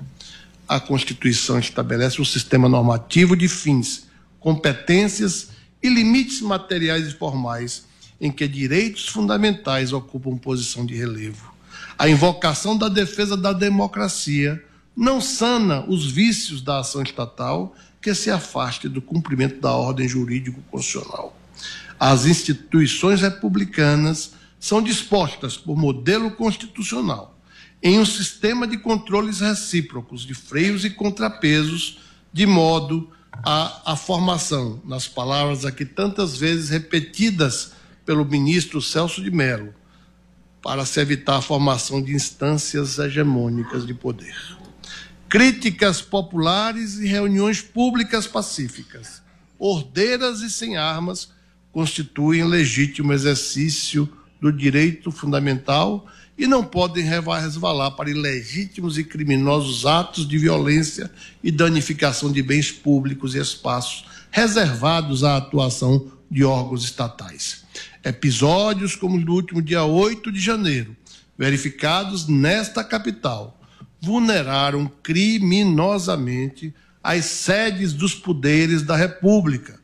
A 0.65 0.79
Constituição 0.79 1.59
estabelece 1.59 2.21
um 2.21 2.25
sistema 2.25 2.69
normativo 2.69 3.35
de 3.35 3.49
fins, 3.49 4.07
competências 4.39 5.49
e 5.83 5.89
limites 5.89 6.39
materiais 6.39 7.07
e 7.07 7.11
formais 7.11 7.91
em 8.19 8.31
que 8.31 8.47
direitos 8.47 9.07
fundamentais 9.07 9.93
ocupam 9.93 10.37
posição 10.37 10.85
de 10.85 10.95
relevo. 10.95 11.53
A 11.97 12.09
invocação 12.09 12.77
da 12.77 12.89
defesa 12.89 13.37
da 13.37 13.53
democracia 13.53 14.63
não 14.95 15.19
sana 15.19 15.83
os 15.87 16.11
vícios 16.11 16.61
da 16.61 16.79
ação 16.79 17.01
estatal 17.01 17.75
que 18.01 18.13
se 18.13 18.29
afaste 18.29 18.87
do 18.87 19.01
cumprimento 19.01 19.59
da 19.59 19.71
ordem 19.71 20.07
jurídico-constitucional. 20.07 21.37
As 21.99 22.25
instituições 22.25 23.21
republicanas 23.21 24.33
são 24.59 24.81
dispostas 24.81 25.57
por 25.57 25.77
modelo 25.77 26.31
constitucional 26.31 27.33
em 27.83 27.99
um 27.99 28.05
sistema 28.05 28.65
de 28.65 28.77
controles 28.77 29.41
recíprocos 29.41 30.25
de 30.25 30.33
freios 30.33 30.85
e 30.85 30.89
contrapesos, 30.89 31.99
de 32.31 32.45
modo 32.45 33.11
a, 33.43 33.91
a 33.91 33.95
formação, 33.97 34.81
nas 34.85 35.05
palavras 35.05 35.65
aqui 35.65 35.83
tantas 35.83 36.37
vezes 36.37 36.69
repetidas 36.69 37.72
pelo 38.05 38.25
ministro 38.25 38.81
Celso 38.81 39.21
de 39.21 39.31
Mello, 39.31 39.73
para 40.61 40.85
se 40.85 40.99
evitar 40.99 41.37
a 41.37 41.41
formação 41.41 42.01
de 42.01 42.13
instâncias 42.13 42.97
hegemônicas 42.97 43.85
de 43.85 43.93
poder. 43.93 44.35
Críticas 45.27 46.01
populares 46.01 46.99
e 46.99 47.07
reuniões 47.07 47.61
públicas 47.61 48.27
pacíficas, 48.27 49.21
ordeiras 49.57 50.41
e 50.41 50.49
sem 50.49 50.77
armas, 50.77 51.31
constituem 51.71 52.43
legítimo 52.43 53.11
exercício 53.11 54.07
do 54.39 54.51
direito 54.51 55.11
fundamental 55.11 56.07
e 56.37 56.47
não 56.47 56.63
podem 56.63 57.03
resvalar 57.03 57.91
para 57.91 58.09
ilegítimos 58.09 58.97
e 58.97 59.03
criminosos 59.03 59.85
atos 59.85 60.27
de 60.27 60.37
violência 60.37 61.11
e 61.43 61.51
danificação 61.51 62.31
de 62.31 62.41
bens 62.41 62.71
públicos 62.71 63.35
e 63.35 63.39
espaços 63.39 64.05
reservados 64.31 65.23
à 65.23 65.37
atuação 65.37 66.11
de 66.29 66.43
órgãos 66.43 66.83
estatais. 66.83 67.62
Episódios 68.03 68.95
como 68.95 69.17
o 69.17 69.23
do 69.23 69.33
último 69.33 69.61
dia 69.61 69.83
8 69.83 70.31
de 70.31 70.39
janeiro, 70.39 70.95
verificados 71.37 72.27
nesta 72.27 72.83
capital, 72.83 73.59
vulneraram 74.01 74.91
criminosamente 75.01 76.73
as 77.01 77.25
sedes 77.25 77.93
dos 77.93 78.13
poderes 78.13 78.81
da 78.81 78.95
República, 78.95 79.79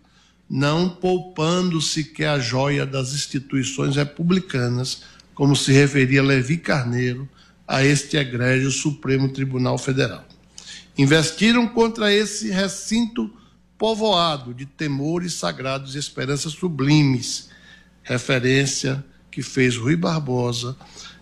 não 0.50 0.90
poupando 0.90 1.82
sequer 1.82 2.30
a 2.30 2.40
joia 2.40 2.86
das 2.86 3.14
instituições 3.14 3.96
republicanas, 3.96 5.04
como 5.36 5.56
se 5.56 5.72
referia 5.72 6.24
Levi 6.24 6.58
Carneiro 6.58 7.30
a 7.68 7.84
este 7.84 8.18
egrégio 8.18 8.72
Supremo 8.72 9.30
Tribunal 9.30 9.78
Federal. 9.78 10.26
Investiram 10.98 11.68
contra 11.68 12.14
esse 12.14 12.50
recinto 12.50 13.32
povoado 13.78 14.54
de 14.54 14.66
temores 14.66 15.34
sagrados 15.34 15.96
e 15.96 16.00
esperanças 16.00 16.52
sublimes, 16.52 17.49
referência 18.10 19.04
que 19.32 19.44
fez 19.44 19.78
Rui 19.78 19.96
Barbosa 19.96 20.76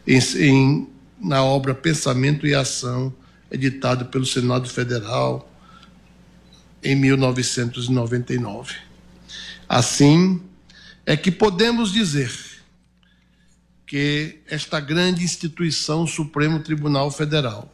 em, 0.07 0.19
em, 0.37 0.87
na 1.19 1.43
obra 1.43 1.75
Pensamento 1.75 2.47
e 2.47 2.55
Ação, 2.55 3.13
editado 3.51 4.05
pelo 4.05 4.25
Senado 4.25 4.69
Federal 4.69 5.51
em 6.81 6.95
1999. 6.95 8.75
Assim 9.67 10.41
é 11.05 11.17
que 11.17 11.29
podemos 11.29 11.91
dizer 11.91 12.31
que 13.85 14.39
esta 14.49 14.79
grande 14.79 15.23
instituição, 15.23 16.07
Supremo 16.07 16.59
Tribunal 16.59 17.09
Federal, 17.11 17.71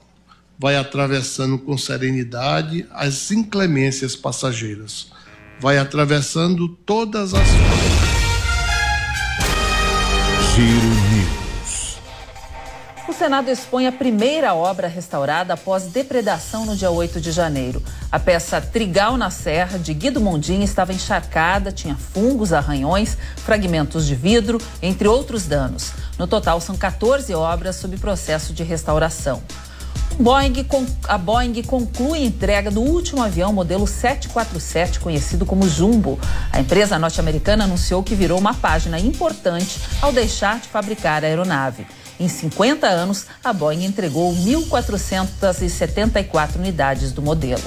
vai 0.57 0.75
atravessando 0.75 1.57
com 1.57 1.77
serenidade 1.77 2.85
as 2.91 3.31
inclemências 3.31 4.15
passageiras, 4.15 5.11
vai 5.59 5.77
atravessando 5.77 6.67
todas 6.67 7.33
as. 7.33 8.12
Giro 10.55 10.93
o 13.05 13.11
Senado 13.11 13.49
expõe 13.49 13.85
a 13.85 13.91
primeira 13.91 14.53
obra 14.53 14.87
restaurada 14.87 15.53
após 15.53 15.87
depredação 15.87 16.65
no 16.65 16.75
dia 16.75 16.89
8 16.89 17.19
de 17.19 17.31
janeiro. 17.31 17.83
A 18.11 18.17
peça 18.17 18.61
Trigal 18.61 19.17
na 19.17 19.29
Serra, 19.29 19.77
de 19.77 19.93
Guido 19.93 20.21
Mondin, 20.21 20.63
estava 20.63 20.93
encharcada, 20.93 21.71
tinha 21.71 21.95
fungos, 21.95 22.53
arranhões, 22.53 23.17
fragmentos 23.37 24.07
de 24.07 24.15
vidro, 24.15 24.57
entre 24.81 25.07
outros 25.07 25.45
danos. 25.45 25.91
No 26.17 26.27
total, 26.27 26.61
são 26.61 26.77
14 26.77 27.35
obras 27.35 27.75
sob 27.75 27.97
processo 27.97 28.53
de 28.53 28.63
restauração. 28.63 29.43
Boeing, 30.19 30.53
a 31.07 31.17
Boeing 31.17 31.63
conclui 31.63 32.19
a 32.19 32.25
entrega 32.25 32.69
do 32.69 32.81
último 32.81 33.23
avião 33.23 33.51
modelo 33.51 33.87
747, 33.87 34.99
conhecido 34.99 35.43
como 35.45 35.67
Jumbo. 35.67 36.19
A 36.51 36.59
empresa 36.59 36.99
norte-americana 36.99 37.63
anunciou 37.63 38.03
que 38.03 38.13
virou 38.13 38.37
uma 38.37 38.53
página 38.53 38.99
importante 38.99 39.79
ao 40.01 40.11
deixar 40.11 40.59
de 40.59 40.67
fabricar 40.67 41.23
a 41.23 41.27
aeronave. 41.27 41.87
Em 42.19 42.27
50 42.27 42.85
anos, 42.85 43.25
a 43.43 43.51
Boeing 43.51 43.85
entregou 43.85 44.31
1.474 44.35 46.57
unidades 46.57 47.11
do 47.11 47.23
modelo. 47.23 47.63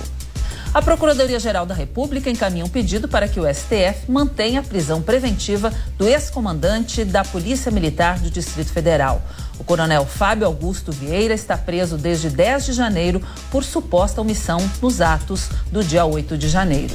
A 0.77 0.83
Procuradoria-Geral 0.83 1.65
da 1.65 1.75
República 1.75 2.29
encaminha 2.29 2.65
um 2.65 2.69
pedido 2.69 3.09
para 3.09 3.27
que 3.27 3.41
o 3.41 3.47
STF 3.47 4.11
mantenha 4.11 4.61
a 4.61 4.63
prisão 4.63 5.01
preventiva 5.01 5.73
do 5.97 6.07
ex-comandante 6.07 7.03
da 7.03 7.25
Polícia 7.25 7.73
Militar 7.73 8.19
do 8.19 8.31
Distrito 8.31 8.73
Federal. 8.73 9.23
O 9.59 9.65
coronel 9.65 10.05
Fábio 10.05 10.47
Augusto 10.47 10.93
Vieira 10.93 11.35
está 11.35 11.57
preso 11.57 11.97
desde 11.97 12.29
10 12.31 12.67
de 12.67 12.73
janeiro 12.73 13.23
por 13.51 13.65
suposta 13.65 14.21
omissão 14.21 14.59
nos 14.83 15.01
atos 15.01 15.49
do 15.71 15.83
dia 15.83 16.05
8 16.05 16.37
de 16.37 16.49
janeiro. 16.49 16.95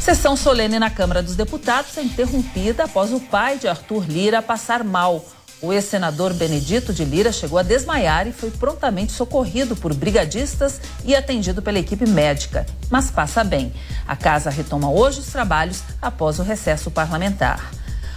Sessão 0.00 0.36
solene 0.36 0.78
na 0.78 0.90
Câmara 0.90 1.22
dos 1.22 1.36
Deputados 1.36 1.96
é 1.98 2.02
interrompida 2.02 2.84
após 2.84 3.12
o 3.12 3.20
pai 3.20 3.58
de 3.58 3.68
Arthur 3.68 4.04
Lira 4.08 4.40
passar 4.40 4.82
mal. 4.82 5.24
O 5.62 5.74
ex-senador 5.74 6.32
Benedito 6.32 6.90
de 6.90 7.04
Lira 7.04 7.30
chegou 7.30 7.58
a 7.58 7.62
desmaiar 7.62 8.26
e 8.26 8.32
foi 8.32 8.50
prontamente 8.50 9.12
socorrido 9.12 9.76
por 9.76 9.92
brigadistas 9.92 10.80
e 11.04 11.14
atendido 11.14 11.60
pela 11.60 11.78
equipe 11.78 12.08
médica, 12.08 12.64
mas 12.88 13.10
passa 13.10 13.44
bem. 13.44 13.70
A 14.08 14.16
casa 14.16 14.48
retoma 14.48 14.90
hoje 14.90 15.20
os 15.20 15.26
trabalhos 15.26 15.82
após 16.00 16.38
o 16.38 16.42
recesso 16.42 16.90
parlamentar. 16.90 17.70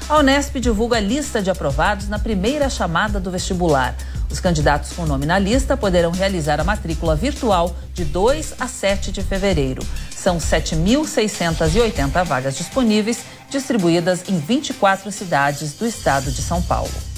A 0.10 0.18
Unesp 0.18 0.60
divulga 0.60 0.98
a 0.98 1.00
lista 1.00 1.42
de 1.42 1.50
aprovados 1.50 2.10
na 2.10 2.20
primeira 2.20 2.70
chamada 2.70 3.22
do 3.22 3.32
vestibular. 3.32 3.96
Os 4.30 4.40
candidatos 4.40 4.92
com 4.92 5.06
nome 5.06 5.26
na 5.26 5.40
lista 5.40 5.78
poderão 5.78 6.12
realizar 6.12 6.60
a 6.60 6.64
matrícula 6.64 7.16
virtual 7.16 7.74
de 7.94 8.04
2 8.04 8.56
a 8.60 8.68
7 8.68 9.14
de 9.14 9.24
fevereiro. 9.24 9.82
São 10.14 10.38
7.680 10.38 12.26
vagas 12.26 12.58
disponíveis, 12.58 13.24
distribuídas 13.50 14.28
em 14.28 14.38
24 14.38 15.10
cidades 15.10 15.74
do 15.74 15.88
estado 15.88 16.32
de 16.32 16.42
São 16.42 16.62
Paulo. 16.62 17.13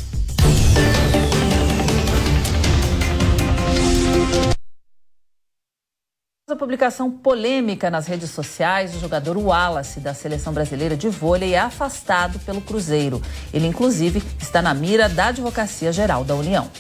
A 6.56 6.58
publicação 6.58 7.12
polêmica 7.12 7.92
nas 7.92 8.08
redes 8.08 8.30
sociais, 8.30 8.96
o 8.96 9.00
jogador 9.02 9.38
Wallace 9.38 10.00
da 10.00 10.14
seleção 10.14 10.54
brasileira 10.54 10.96
de 10.96 11.10
vôlei 11.10 11.54
é 11.54 11.60
afastado 11.60 12.40
pelo 12.40 12.62
Cruzeiro. 12.62 13.22
Ele, 13.54 13.68
inclusive, 13.68 14.24
está 14.40 14.62
na 14.62 14.74
mira 14.74 15.10
da 15.10 15.26
Advocacia 15.28 15.92
Geral 15.92 16.24
da 16.24 16.34
União. 16.34 16.72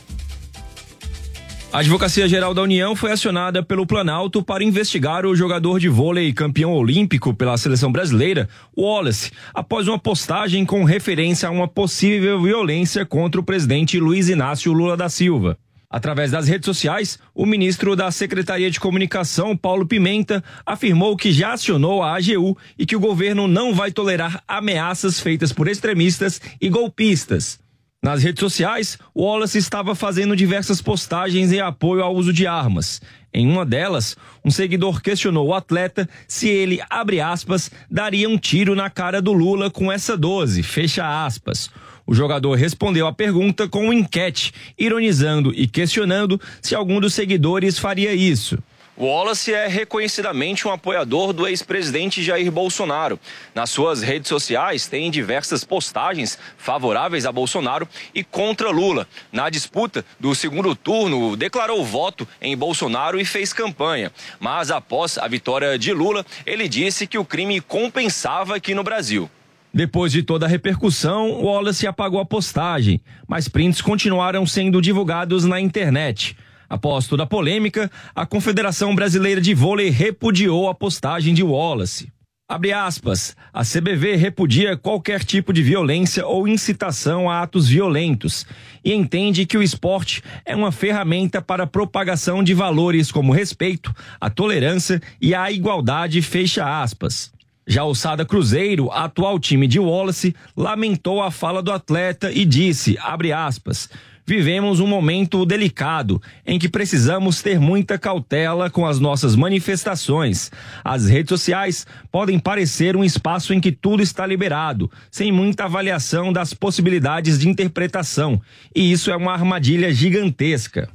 A 1.74 1.80
Advocacia 1.80 2.26
Geral 2.26 2.54
da 2.54 2.62
União 2.62 2.96
foi 2.96 3.12
acionada 3.12 3.62
pelo 3.62 3.86
Planalto 3.86 4.42
para 4.42 4.64
investigar 4.64 5.26
o 5.26 5.36
jogador 5.36 5.78
de 5.78 5.90
vôlei 5.90 6.32
campeão 6.32 6.72
olímpico 6.72 7.34
pela 7.34 7.58
seleção 7.58 7.92
brasileira, 7.92 8.48
Wallace, 8.78 9.30
após 9.54 9.90
uma 9.90 10.00
postagem 10.00 10.66
com 10.66 10.86
referência 10.86 11.50
a 11.50 11.52
uma 11.52 11.68
possível 11.68 12.42
violência 12.42 13.06
contra 13.06 13.42
o 13.42 13.44
presidente 13.44 14.00
Luiz 14.00 14.30
Inácio 14.30 14.72
Lula 14.72 14.96
da 14.96 15.10
Silva. 15.10 15.58
Através 15.90 16.32
das 16.32 16.48
redes 16.48 16.66
sociais, 16.66 17.20
o 17.34 17.46
ministro 17.46 17.96
da 17.96 18.12
Secretaria 18.12 18.70
de 18.70 18.80
Comunicação, 18.80 19.56
Paulo 19.56 19.86
Pimenta, 19.86 20.44
afirmou 20.66 21.16
que 21.16 21.32
já 21.32 21.54
acionou 21.54 22.02
a 22.02 22.16
AGU 22.16 22.58
e 22.78 22.86
que 22.86 22.96
o 22.96 23.00
governo 23.00 23.48
não 23.48 23.74
vai 23.74 23.92
tolerar 23.92 24.44
ameaças 24.48 25.20
feitas 25.20 25.54
por 25.54 25.68
extremistas 25.68 26.42
e 26.60 26.70
golpistas. 26.70 27.60
Nas 28.06 28.22
redes 28.22 28.40
sociais, 28.40 29.00
Wallace 29.18 29.58
estava 29.58 29.96
fazendo 29.96 30.36
diversas 30.36 30.80
postagens 30.80 31.52
em 31.52 31.60
apoio 31.60 32.04
ao 32.04 32.14
uso 32.14 32.32
de 32.32 32.46
armas. 32.46 33.02
Em 33.34 33.48
uma 33.48 33.66
delas, 33.66 34.16
um 34.46 34.52
seguidor 34.52 35.02
questionou 35.02 35.48
o 35.48 35.54
atleta 35.56 36.08
se 36.28 36.48
ele, 36.48 36.80
abre 36.88 37.20
aspas, 37.20 37.72
daria 37.90 38.30
um 38.30 38.38
tiro 38.38 38.76
na 38.76 38.92
cara 38.92 39.22
do 39.22 39.34
Lula 39.34 39.72
com 39.72 39.92
essa 39.92 40.16
12, 40.16 40.62
fecha 40.62 41.26
aspas. 41.26 41.72
O 42.08 42.14
jogador 42.14 42.54
respondeu 42.54 43.08
à 43.08 43.14
pergunta 43.14 43.68
com 43.68 43.92
enquete, 43.92 44.54
ironizando 44.78 45.52
e 45.56 45.68
questionando 45.68 46.40
se 46.62 46.76
algum 46.76 47.00
dos 47.00 47.14
seguidores 47.14 47.80
faria 47.80 48.14
isso. 48.14 48.58
Wallace 48.98 49.54
é 49.54 49.68
reconhecidamente 49.68 50.66
um 50.66 50.72
apoiador 50.72 51.34
do 51.34 51.46
ex-presidente 51.46 52.24
Jair 52.24 52.50
Bolsonaro. 52.50 53.20
Nas 53.54 53.70
suas 53.70 54.02
redes 54.02 54.30
sociais, 54.30 54.88
tem 54.88 55.12
diversas 55.12 55.66
postagens 55.66 56.40
favoráveis 56.58 57.26
a 57.26 57.32
Bolsonaro 57.32 57.90
e 58.14 58.24
contra 58.24 58.70
Lula. 58.70 59.06
Na 59.34 59.50
disputa 59.50 60.06
do 60.18 60.34
segundo 60.34 60.74
turno, 60.78 61.36
declarou 61.36 61.84
voto 61.84 62.26
em 62.42 62.56
Bolsonaro 62.56 63.20
e 63.20 63.26
fez 63.26 63.52
campanha. 63.52 64.14
Mas 64.40 64.72
após 64.72 65.18
a 65.18 65.28
vitória 65.28 65.78
de 65.78 65.92
Lula, 65.92 66.26
ele 66.46 66.70
disse 66.70 67.06
que 67.06 67.18
o 67.18 67.26
crime 67.26 67.60
compensava 67.60 68.56
aqui 68.56 68.74
no 68.74 68.84
Brasil. 68.84 69.30
Depois 69.76 70.10
de 70.10 70.24
toda 70.24 70.46
a 70.46 70.48
repercussão, 70.48 71.44
Wallace 71.44 71.86
apagou 71.86 72.22
a 72.22 72.26
postagem, 72.26 73.02
mas 73.28 73.50
prints 73.50 73.82
continuaram 73.82 74.48
sendo 74.48 74.82
divulgados 74.82 75.44
na 75.44 75.60
internet. 75.60 76.34
Após 76.70 77.08
toda 77.08 77.24
a 77.24 77.28
polêmica, 77.28 77.92
a 78.16 78.26
Confederação 78.26 78.96
Brasileira 78.96 79.42
de 79.42 79.54
Vôlei 79.54 79.90
repudiou 79.90 80.70
a 80.70 80.74
postagem 80.74 81.34
de 81.34 81.44
Wallace. 81.44 82.10
Abre 82.48 82.72
aspas, 82.72 83.36
a 83.52 83.64
CBV 83.66 84.16
repudia 84.16 84.78
qualquer 84.78 85.26
tipo 85.26 85.52
de 85.52 85.62
violência 85.62 86.26
ou 86.26 86.48
incitação 86.48 87.30
a 87.30 87.42
atos 87.42 87.68
violentos 87.68 88.46
e 88.82 88.94
entende 88.94 89.46
que 89.46 89.58
o 89.58 89.64
esporte 89.64 90.24
é 90.46 90.56
uma 90.56 90.72
ferramenta 90.72 91.42
para 91.42 91.64
a 91.64 91.68
propagação 91.68 92.42
de 92.42 92.54
valores 92.54 93.12
como 93.12 93.34
respeito, 93.34 93.94
a 94.22 94.30
tolerância 94.30 95.02
e 95.20 95.36
a 95.36 95.52
igualdade, 95.52 96.22
fecha 96.22 96.82
aspas. 96.82 97.35
Já 97.68 97.84
o 97.84 97.96
Sada 97.96 98.24
Cruzeiro, 98.24 98.92
atual 98.92 99.40
time 99.40 99.68
de 99.68 99.80
Wallace, 99.80 100.36
lamentou 100.56 101.24
a 101.24 101.32
fala 101.32 101.64
do 101.64 101.72
atleta 101.72 102.32
e 102.32 102.46
disse, 102.46 102.96
aspas, 103.36 103.90
vivemos 104.24 104.80
um 104.80 104.86
momento 104.86 105.44
delicado 105.48 106.22
em 106.46 106.60
que 106.60 106.70
precisamos 106.70 107.42
ter 107.42 107.60
muita 107.60 107.98
cautela 107.98 108.70
com 108.70 108.86
as 108.86 109.00
nossas 109.00 109.36
manifestações. 109.36 110.52
As 110.84 111.08
redes 111.08 111.30
sociais 111.30 111.88
podem 112.12 112.38
parecer 112.38 112.96
um 112.96 113.04
espaço 113.04 113.52
em 113.52 113.60
que 113.60 113.72
tudo 113.72 114.04
está 114.04 114.28
liberado, 114.28 114.92
sem 115.10 115.32
muita 115.32 115.66
avaliação 115.66 116.32
das 116.32 116.54
possibilidades 116.54 117.40
de 117.40 117.50
interpretação, 117.50 118.40
e 118.76 118.92
isso 118.92 119.10
é 119.10 119.16
uma 119.16 119.34
armadilha 119.34 119.92
gigantesca. 119.92 120.88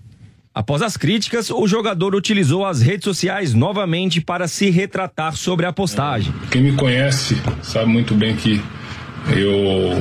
Após 0.53 0.83
as 0.83 0.97
críticas, 0.97 1.49
o 1.49 1.65
jogador 1.69 2.13
utilizou 2.13 2.67
as 2.67 2.83
redes 2.83 3.05
sociais 3.05 3.55
novamente 3.55 4.21
para 4.21 4.49
se 4.49 4.69
retratar 4.69 5.37
sobre 5.37 5.65
a 5.65 5.73
postagem. 5.73 6.35
Quem 6.51 6.61
me 6.61 6.73
conhece 6.73 7.41
sabe 7.63 7.87
muito 7.87 8.15
bem 8.15 8.35
que 8.35 8.61
eu 9.29 9.93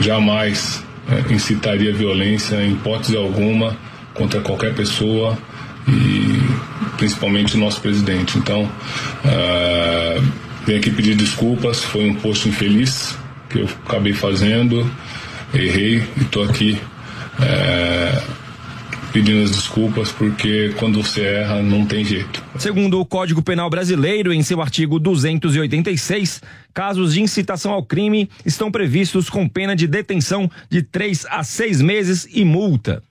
jamais 0.00 0.82
é, 1.08 1.30
incitaria 1.30 1.92
violência 1.92 2.56
em 2.64 2.72
hipótese 2.72 3.16
alguma 3.18 3.76
contra 4.14 4.40
qualquer 4.40 4.74
pessoa 4.74 5.36
e 5.86 6.40
principalmente 6.96 7.54
o 7.54 7.58
nosso 7.58 7.78
presidente. 7.82 8.38
Então, 8.38 8.62
uh, 8.62 10.24
venho 10.64 10.78
aqui 10.78 10.90
pedir 10.90 11.14
desculpas, 11.14 11.84
foi 11.84 12.08
um 12.08 12.14
post 12.14 12.48
infeliz 12.48 13.16
que 13.50 13.60
eu 13.60 13.68
acabei 13.86 14.14
fazendo, 14.14 14.90
errei 15.54 16.02
e 16.16 16.22
estou 16.22 16.42
aqui 16.42 16.80
uh, 17.38 18.45
pedindo 19.12 19.44
as 19.44 19.50
desculpas 19.50 20.12
porque 20.12 20.74
quando 20.78 21.02
você 21.02 21.22
erra 21.22 21.62
não 21.62 21.84
tem 21.84 22.04
jeito. 22.04 22.42
Segundo 22.58 23.00
o 23.00 23.06
Código 23.06 23.42
Penal 23.42 23.70
Brasileiro, 23.70 24.32
em 24.32 24.42
seu 24.42 24.60
artigo 24.60 24.98
286, 24.98 26.42
casos 26.72 27.14
de 27.14 27.22
incitação 27.22 27.72
ao 27.72 27.82
crime 27.82 28.28
estão 28.44 28.70
previstos 28.70 29.30
com 29.30 29.48
pena 29.48 29.74
de 29.74 29.86
detenção 29.86 30.50
de 30.68 30.82
três 30.82 31.26
a 31.30 31.42
seis 31.42 31.80
meses 31.80 32.26
e 32.32 32.44
multa. 32.44 33.02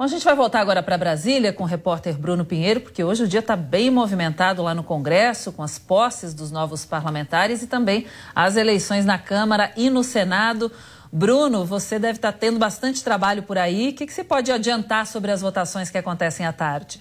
Bom, 0.00 0.04
a 0.04 0.08
gente 0.08 0.24
vai 0.24 0.34
voltar 0.34 0.60
agora 0.60 0.82
para 0.82 0.96
Brasília 0.96 1.52
com 1.52 1.62
o 1.62 1.66
repórter 1.66 2.16
Bruno 2.16 2.42
Pinheiro, 2.42 2.80
porque 2.80 3.04
hoje 3.04 3.24
o 3.24 3.28
dia 3.28 3.40
está 3.40 3.54
bem 3.54 3.90
movimentado 3.90 4.62
lá 4.62 4.74
no 4.74 4.82
Congresso, 4.82 5.52
com 5.52 5.62
as 5.62 5.78
posses 5.78 6.32
dos 6.32 6.50
novos 6.50 6.86
parlamentares 6.86 7.60
e 7.62 7.66
também 7.66 8.06
as 8.34 8.56
eleições 8.56 9.04
na 9.04 9.18
Câmara 9.18 9.70
e 9.76 9.90
no 9.90 10.02
Senado. 10.02 10.72
Bruno, 11.12 11.64
você 11.64 11.98
deve 11.98 12.18
estar 12.18 12.32
tendo 12.32 12.58
bastante 12.58 13.02
trabalho 13.02 13.42
por 13.42 13.58
aí. 13.58 13.90
O 13.90 13.92
que, 13.94 14.06
que 14.06 14.12
você 14.12 14.22
pode 14.22 14.52
adiantar 14.52 15.06
sobre 15.06 15.32
as 15.32 15.40
votações 15.40 15.90
que 15.90 15.98
acontecem 15.98 16.46
à 16.46 16.52
tarde? 16.52 17.00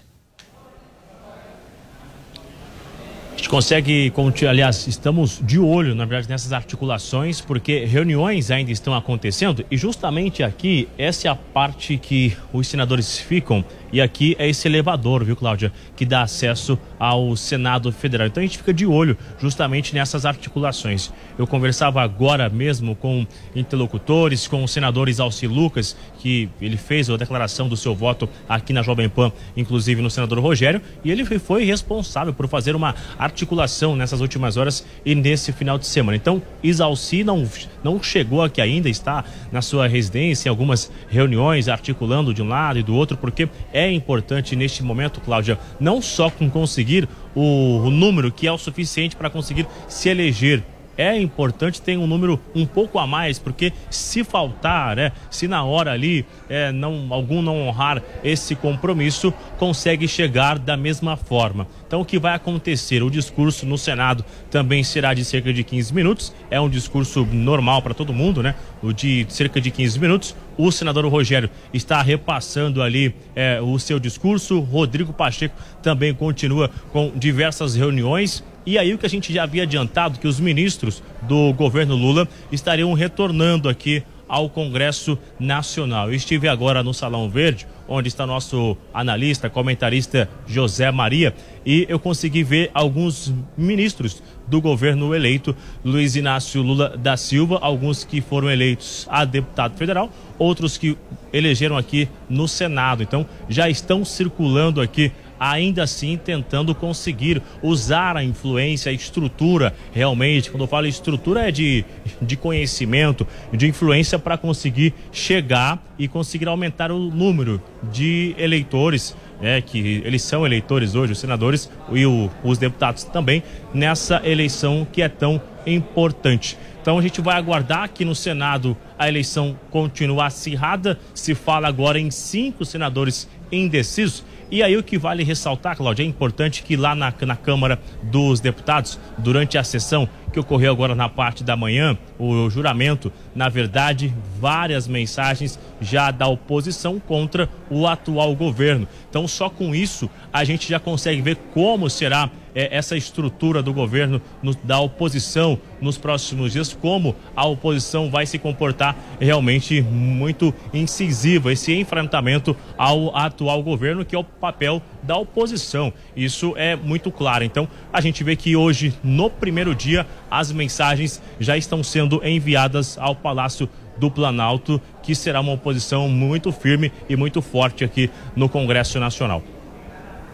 A 3.33 3.37
gente 3.37 3.49
consegue, 3.49 4.11
aliás, 4.49 4.85
estamos 4.87 5.39
de 5.41 5.57
olho, 5.57 5.95
na 5.95 6.03
verdade, 6.03 6.27
nessas 6.27 6.51
articulações, 6.51 7.39
porque 7.39 7.85
reuniões 7.85 8.51
ainda 8.51 8.71
estão 8.71 8.93
acontecendo 8.93 9.63
e 9.71 9.77
justamente 9.77 10.43
aqui, 10.43 10.89
essa 10.97 11.29
é 11.29 11.31
a 11.31 11.35
parte 11.35 11.97
que 11.97 12.35
os 12.51 12.67
senadores 12.67 13.17
ficam 13.17 13.63
e 13.91 14.01
aqui 14.01 14.35
é 14.39 14.47
esse 14.47 14.67
elevador, 14.67 15.23
viu, 15.23 15.35
Cláudia, 15.35 15.71
que 15.95 16.05
dá 16.05 16.21
acesso 16.21 16.77
ao 16.99 17.35
Senado 17.35 17.91
Federal. 17.91 18.27
Então 18.27 18.41
a 18.41 18.45
gente 18.45 18.57
fica 18.57 18.73
de 18.73 18.85
olho 18.85 19.17
justamente 19.39 19.93
nessas 19.93 20.25
articulações. 20.25 21.11
Eu 21.37 21.47
conversava 21.47 22.01
agora 22.01 22.49
mesmo 22.49 22.95
com 22.95 23.25
interlocutores, 23.55 24.47
com 24.47 24.63
o 24.63 24.67
senador 24.67 25.09
Alci 25.19 25.47
Lucas, 25.47 25.95
que 26.19 26.49
ele 26.61 26.77
fez 26.77 27.09
a 27.09 27.17
declaração 27.17 27.67
do 27.67 27.75
seu 27.77 27.95
voto 27.95 28.29
aqui 28.47 28.73
na 28.73 28.81
Jovem 28.81 29.09
Pan, 29.09 29.31
inclusive 29.55 30.01
no 30.01 30.09
senador 30.09 30.39
Rogério, 30.39 30.81
e 31.03 31.11
ele 31.11 31.23
foi 31.39 31.63
responsável 31.63 32.33
por 32.33 32.47
fazer 32.47 32.75
uma 32.75 32.93
articulação 33.17 33.95
nessas 33.95 34.21
últimas 34.21 34.57
horas 34.57 34.85
e 35.05 35.15
nesse 35.15 35.51
final 35.51 35.77
de 35.77 35.87
semana. 35.87 36.15
Então, 36.15 36.41
Isalci 36.61 37.23
não, 37.23 37.47
não 37.83 38.01
chegou 38.03 38.41
aqui 38.41 38.61
ainda, 38.61 38.89
está 38.89 39.23
na 39.51 39.61
sua 39.61 39.87
residência, 39.87 40.49
em 40.49 40.51
algumas 40.51 40.91
reuniões, 41.09 41.67
articulando 41.67 42.33
de 42.33 42.41
um 42.41 42.47
lado 42.47 42.79
e 42.79 42.83
do 42.83 42.93
outro, 42.93 43.17
porque 43.17 43.47
é 43.71 43.78
importante 43.87 44.55
neste 44.55 44.83
momento, 44.83 45.21
Cláudia, 45.21 45.59
não 45.79 46.01
só 46.01 46.29
com 46.29 46.49
conseguir 46.49 47.07
o, 47.35 47.81
o 47.85 47.89
número 47.91 48.31
que 48.31 48.47
é 48.47 48.51
o 48.51 48.57
suficiente 48.57 49.15
para 49.15 49.29
conseguir 49.29 49.67
se 49.87 50.09
eleger 50.09 50.63
é 50.99 51.17
importante 51.17 51.81
ter 51.81 51.97
um 51.97 52.05
número 52.05 52.37
um 52.53 52.65
pouco 52.65 52.99
a 52.99 53.07
mais, 53.07 53.39
porque 53.39 53.71
se 53.89 54.21
faltar, 54.21 54.97
né, 54.97 55.13
se 55.31 55.47
na 55.47 55.63
hora 55.63 55.93
ali 55.93 56.25
é, 56.49 56.73
não, 56.73 57.07
algum 57.09 57.41
não 57.41 57.65
honrar 57.65 58.03
esse 58.21 58.53
compromisso, 58.53 59.33
consegue 59.57 60.09
chegar 60.09 60.59
da 60.59 60.75
mesma 60.75 61.15
forma. 61.15 61.65
Então, 61.87 62.01
o 62.01 62.05
que 62.05 62.19
vai 62.19 62.35
acontecer? 62.35 63.01
O 63.01 63.09
discurso 63.09 63.65
no 63.65 63.77
Senado 63.77 64.25
também 64.51 64.83
será 64.83 65.13
de 65.13 65.23
cerca 65.23 65.53
de 65.53 65.63
15 65.63 65.93
minutos, 65.93 66.35
é 66.51 66.59
um 66.59 66.69
discurso 66.69 67.25
normal 67.25 67.81
para 67.81 67.93
todo 67.93 68.11
mundo, 68.11 68.43
né? 68.43 68.53
O 68.83 68.91
de 68.91 69.25
cerca 69.29 69.61
de 69.61 69.71
15 69.71 69.99
minutos. 69.99 70.35
O 70.57 70.69
senador 70.73 71.05
Rogério 71.05 71.49
está 71.73 72.01
repassando 72.01 72.83
ali 72.83 73.15
é, 73.33 73.61
o 73.61 73.79
seu 73.79 73.97
discurso. 73.97 74.59
Rodrigo 74.59 75.13
Pacheco 75.13 75.55
também 75.81 76.13
continua 76.13 76.69
com 76.91 77.13
diversas 77.15 77.75
reuniões 77.75 78.43
e 78.69 78.77
aí 78.77 78.93
o 78.93 78.99
que 78.99 79.05
a 79.07 79.09
gente 79.09 79.33
já 79.33 79.41
havia 79.41 79.63
adiantado 79.63 80.19
que 80.19 80.27
os 80.27 80.39
ministros 80.39 81.01
do 81.23 81.51
governo 81.53 81.95
Lula 81.95 82.27
estariam 82.51 82.93
retornando 82.93 83.67
aqui 83.67 84.03
ao 84.27 84.47
Congresso 84.47 85.17
Nacional. 85.39 86.09
Eu 86.09 86.13
estive 86.13 86.47
agora 86.47 86.83
no 86.83 86.93
Salão 86.93 87.27
Verde, 87.27 87.65
onde 87.87 88.09
está 88.09 88.27
nosso 88.27 88.77
analista, 88.93 89.49
comentarista 89.49 90.29
José 90.45 90.91
Maria, 90.91 91.33
e 91.65 91.87
eu 91.89 91.97
consegui 91.97 92.43
ver 92.43 92.69
alguns 92.71 93.33
ministros 93.57 94.21
do 94.45 94.61
governo 94.61 95.15
eleito, 95.15 95.55
Luiz 95.83 96.15
Inácio 96.15 96.61
Lula 96.61 96.95
da 96.95 97.17
Silva, 97.17 97.57
alguns 97.63 98.03
que 98.03 98.21
foram 98.21 98.51
eleitos 98.51 99.07
a 99.09 99.25
deputado 99.25 99.75
federal, 99.77 100.11
outros 100.37 100.77
que 100.77 100.95
elegeram 101.33 101.75
aqui 101.75 102.07
no 102.29 102.47
Senado. 102.47 103.01
Então, 103.01 103.25
já 103.49 103.67
estão 103.67 104.05
circulando 104.05 104.79
aqui 104.79 105.11
ainda 105.39 105.83
assim 105.83 106.17
tentando 106.17 106.75
conseguir 106.75 107.41
usar 107.63 108.17
a 108.17 108.23
influência, 108.23 108.91
a 108.91 108.93
estrutura 108.93 109.73
realmente. 109.91 110.51
Quando 110.51 110.63
eu 110.63 110.67
falo 110.67 110.87
estrutura 110.87 111.47
é 111.47 111.51
de, 111.51 111.85
de 112.21 112.35
conhecimento, 112.35 113.25
de 113.53 113.67
influência 113.67 114.19
para 114.19 114.37
conseguir 114.37 114.93
chegar 115.11 115.81
e 115.97 116.07
conseguir 116.07 116.47
aumentar 116.47 116.91
o 116.91 116.99
número 116.99 117.61
de 117.91 118.35
eleitores. 118.37 119.15
É, 119.41 119.61
que 119.61 120.01
eles 120.03 120.21
são 120.21 120.45
eleitores 120.45 120.95
hoje, 120.95 121.13
os 121.13 121.19
senadores 121.19 121.71
e 121.93 122.05
o, 122.05 122.29
os 122.43 122.57
deputados 122.57 123.05
também, 123.05 123.41
nessa 123.73 124.21
eleição 124.25 124.85
que 124.91 125.01
é 125.01 125.07
tão 125.07 125.41
importante. 125.65 126.57
Então 126.81 126.97
a 126.97 127.01
gente 127.01 127.21
vai 127.21 127.37
aguardar 127.37 127.89
que 127.89 128.03
no 128.03 128.15
Senado 128.15 128.75
a 128.97 129.07
eleição 129.07 129.57
continue 129.69 130.19
acirrada. 130.21 130.99
Se 131.13 131.35
fala 131.35 131.67
agora 131.67 131.99
em 131.99 132.11
cinco 132.11 132.65
senadores 132.65 133.29
indecisos 133.51 134.23
e 134.51 134.63
aí 134.63 134.75
o 134.75 134.83
que 134.83 134.97
vale 134.97 135.23
ressaltar, 135.23 135.77
Cláudia, 135.77 136.03
é 136.03 136.05
importante 136.05 136.63
que 136.63 136.75
lá 136.75 136.95
na, 136.95 137.13
na 137.21 137.35
Câmara 137.35 137.79
dos 138.01 138.39
Deputados, 138.39 138.99
durante 139.17 139.57
a 139.57 139.63
sessão, 139.63 140.09
que 140.31 140.39
ocorreu 140.39 140.71
agora 140.71 140.95
na 140.95 141.09
parte 141.09 141.43
da 141.43 141.55
manhã, 141.55 141.97
o 142.17 142.49
juramento, 142.49 143.11
na 143.35 143.49
verdade, 143.49 144.13
várias 144.39 144.87
mensagens 144.87 145.59
já 145.81 146.11
da 146.11 146.27
oposição 146.27 146.99
contra 146.99 147.49
o 147.69 147.87
atual 147.87 148.35
governo. 148.35 148.87
Então, 149.09 149.27
só 149.27 149.49
com 149.49 149.73
isso 149.73 150.09
a 150.31 150.43
gente 150.43 150.69
já 150.69 150.79
consegue 150.79 151.21
ver 151.21 151.37
como 151.53 151.89
será 151.89 152.29
é, 152.53 152.75
essa 152.75 152.95
estrutura 152.95 153.61
do 153.61 153.73
governo 153.73 154.21
no, 154.41 154.53
da 154.55 154.79
oposição 154.79 155.59
nos 155.81 155.97
próximos 155.97 156.53
dias, 156.53 156.73
como 156.73 157.15
a 157.35 157.45
oposição 157.45 158.09
vai 158.09 158.25
se 158.25 158.37
comportar 158.37 158.95
realmente 159.19 159.81
muito 159.81 160.53
incisiva, 160.73 161.51
esse 161.51 161.73
enfrentamento 161.73 162.55
ao 162.77 163.15
atual 163.15 163.61
governo, 163.63 164.05
que 164.05 164.15
é 164.15 164.19
o 164.19 164.23
papel 164.23 164.81
da 165.03 165.17
oposição. 165.17 165.93
Isso 166.15 166.53
é 166.57 166.75
muito 166.75 167.11
claro. 167.11 167.43
Então, 167.43 167.67
a 167.91 168.01
gente 168.01 168.23
vê 168.23 168.35
que 168.35 168.55
hoje, 168.55 168.93
no 169.03 169.29
primeiro 169.29 169.73
dia, 169.73 170.05
as 170.29 170.51
mensagens 170.51 171.21
já 171.39 171.57
estão 171.57 171.83
sendo 171.83 172.21
enviadas 172.25 172.97
ao 172.97 173.15
Palácio 173.15 173.69
do 173.97 174.09
Planalto, 174.09 174.81
que 175.03 175.13
será 175.13 175.41
uma 175.41 175.51
oposição 175.51 176.07
muito 176.07 176.51
firme 176.51 176.91
e 177.09 177.15
muito 177.15 177.41
forte 177.41 177.83
aqui 177.83 178.09
no 178.35 178.47
Congresso 178.47 178.99
Nacional. 178.99 179.43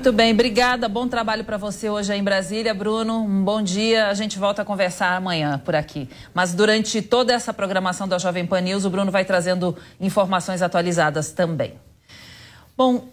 Muito 0.05 0.17
bem, 0.17 0.33
obrigada. 0.33 0.87
Bom 0.87 1.07
trabalho 1.07 1.43
para 1.43 1.57
você 1.57 1.89
hoje 1.89 2.13
aí 2.13 2.19
em 2.19 2.23
Brasília, 2.23 2.75
Bruno. 2.75 3.23
Um 3.23 3.43
bom 3.43 3.59
dia. 3.59 4.07
A 4.07 4.13
gente 4.13 4.37
volta 4.37 4.61
a 4.61 4.65
conversar 4.65 5.15
amanhã 5.15 5.59
por 5.65 5.75
aqui. 5.75 6.07
Mas 6.31 6.53
durante 6.53 7.01
toda 7.01 7.33
essa 7.33 7.51
programação 7.51 8.07
da 8.07 8.19
Jovem 8.19 8.45
Pan 8.45 8.61
News, 8.61 8.85
o 8.85 8.89
Bruno 8.91 9.11
vai 9.11 9.25
trazendo 9.25 9.75
informações 9.99 10.61
atualizadas 10.61 11.31
também. 11.31 11.73
Bom, 12.77 13.09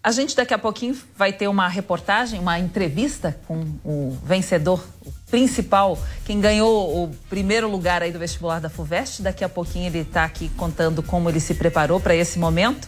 a 0.00 0.12
gente 0.12 0.36
daqui 0.36 0.54
a 0.54 0.58
pouquinho 0.58 0.96
vai 1.16 1.32
ter 1.32 1.48
uma 1.48 1.66
reportagem, 1.66 2.38
uma 2.38 2.60
entrevista 2.60 3.36
com 3.48 3.64
o 3.84 4.16
vencedor, 4.22 4.86
o 5.04 5.12
principal, 5.28 5.98
quem 6.24 6.40
ganhou 6.40 7.02
o 7.02 7.10
primeiro 7.28 7.68
lugar 7.68 8.04
aí 8.04 8.12
do 8.12 8.20
vestibular 8.20 8.60
da 8.60 8.70
FUVEST. 8.70 9.20
Daqui 9.20 9.42
a 9.42 9.48
pouquinho 9.48 9.86
ele 9.86 9.98
está 9.98 10.22
aqui 10.22 10.48
contando 10.50 11.02
como 11.02 11.28
ele 11.28 11.40
se 11.40 11.56
preparou 11.56 11.98
para 11.98 12.14
esse 12.14 12.38
momento. 12.38 12.86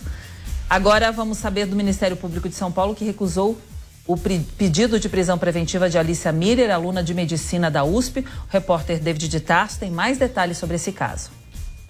Agora 0.70 1.10
vamos 1.10 1.38
saber 1.38 1.64
do 1.64 1.74
Ministério 1.74 2.14
Público 2.14 2.46
de 2.46 2.54
São 2.54 2.70
Paulo 2.70 2.94
que 2.94 3.02
recusou 3.02 3.58
o 4.06 4.18
pedido 4.18 5.00
de 5.00 5.08
prisão 5.08 5.38
preventiva 5.38 5.88
de 5.88 5.96
Alicia 5.96 6.30
Miller, 6.30 6.70
aluna 6.70 7.02
de 7.02 7.14
medicina 7.14 7.70
da 7.70 7.84
USP. 7.84 8.20
O 8.20 8.24
repórter 8.50 9.00
David 9.00 9.28
de 9.28 9.40
Tarso 9.40 9.80
tem 9.80 9.90
mais 9.90 10.18
detalhes 10.18 10.58
sobre 10.58 10.76
esse 10.76 10.92
caso. 10.92 11.30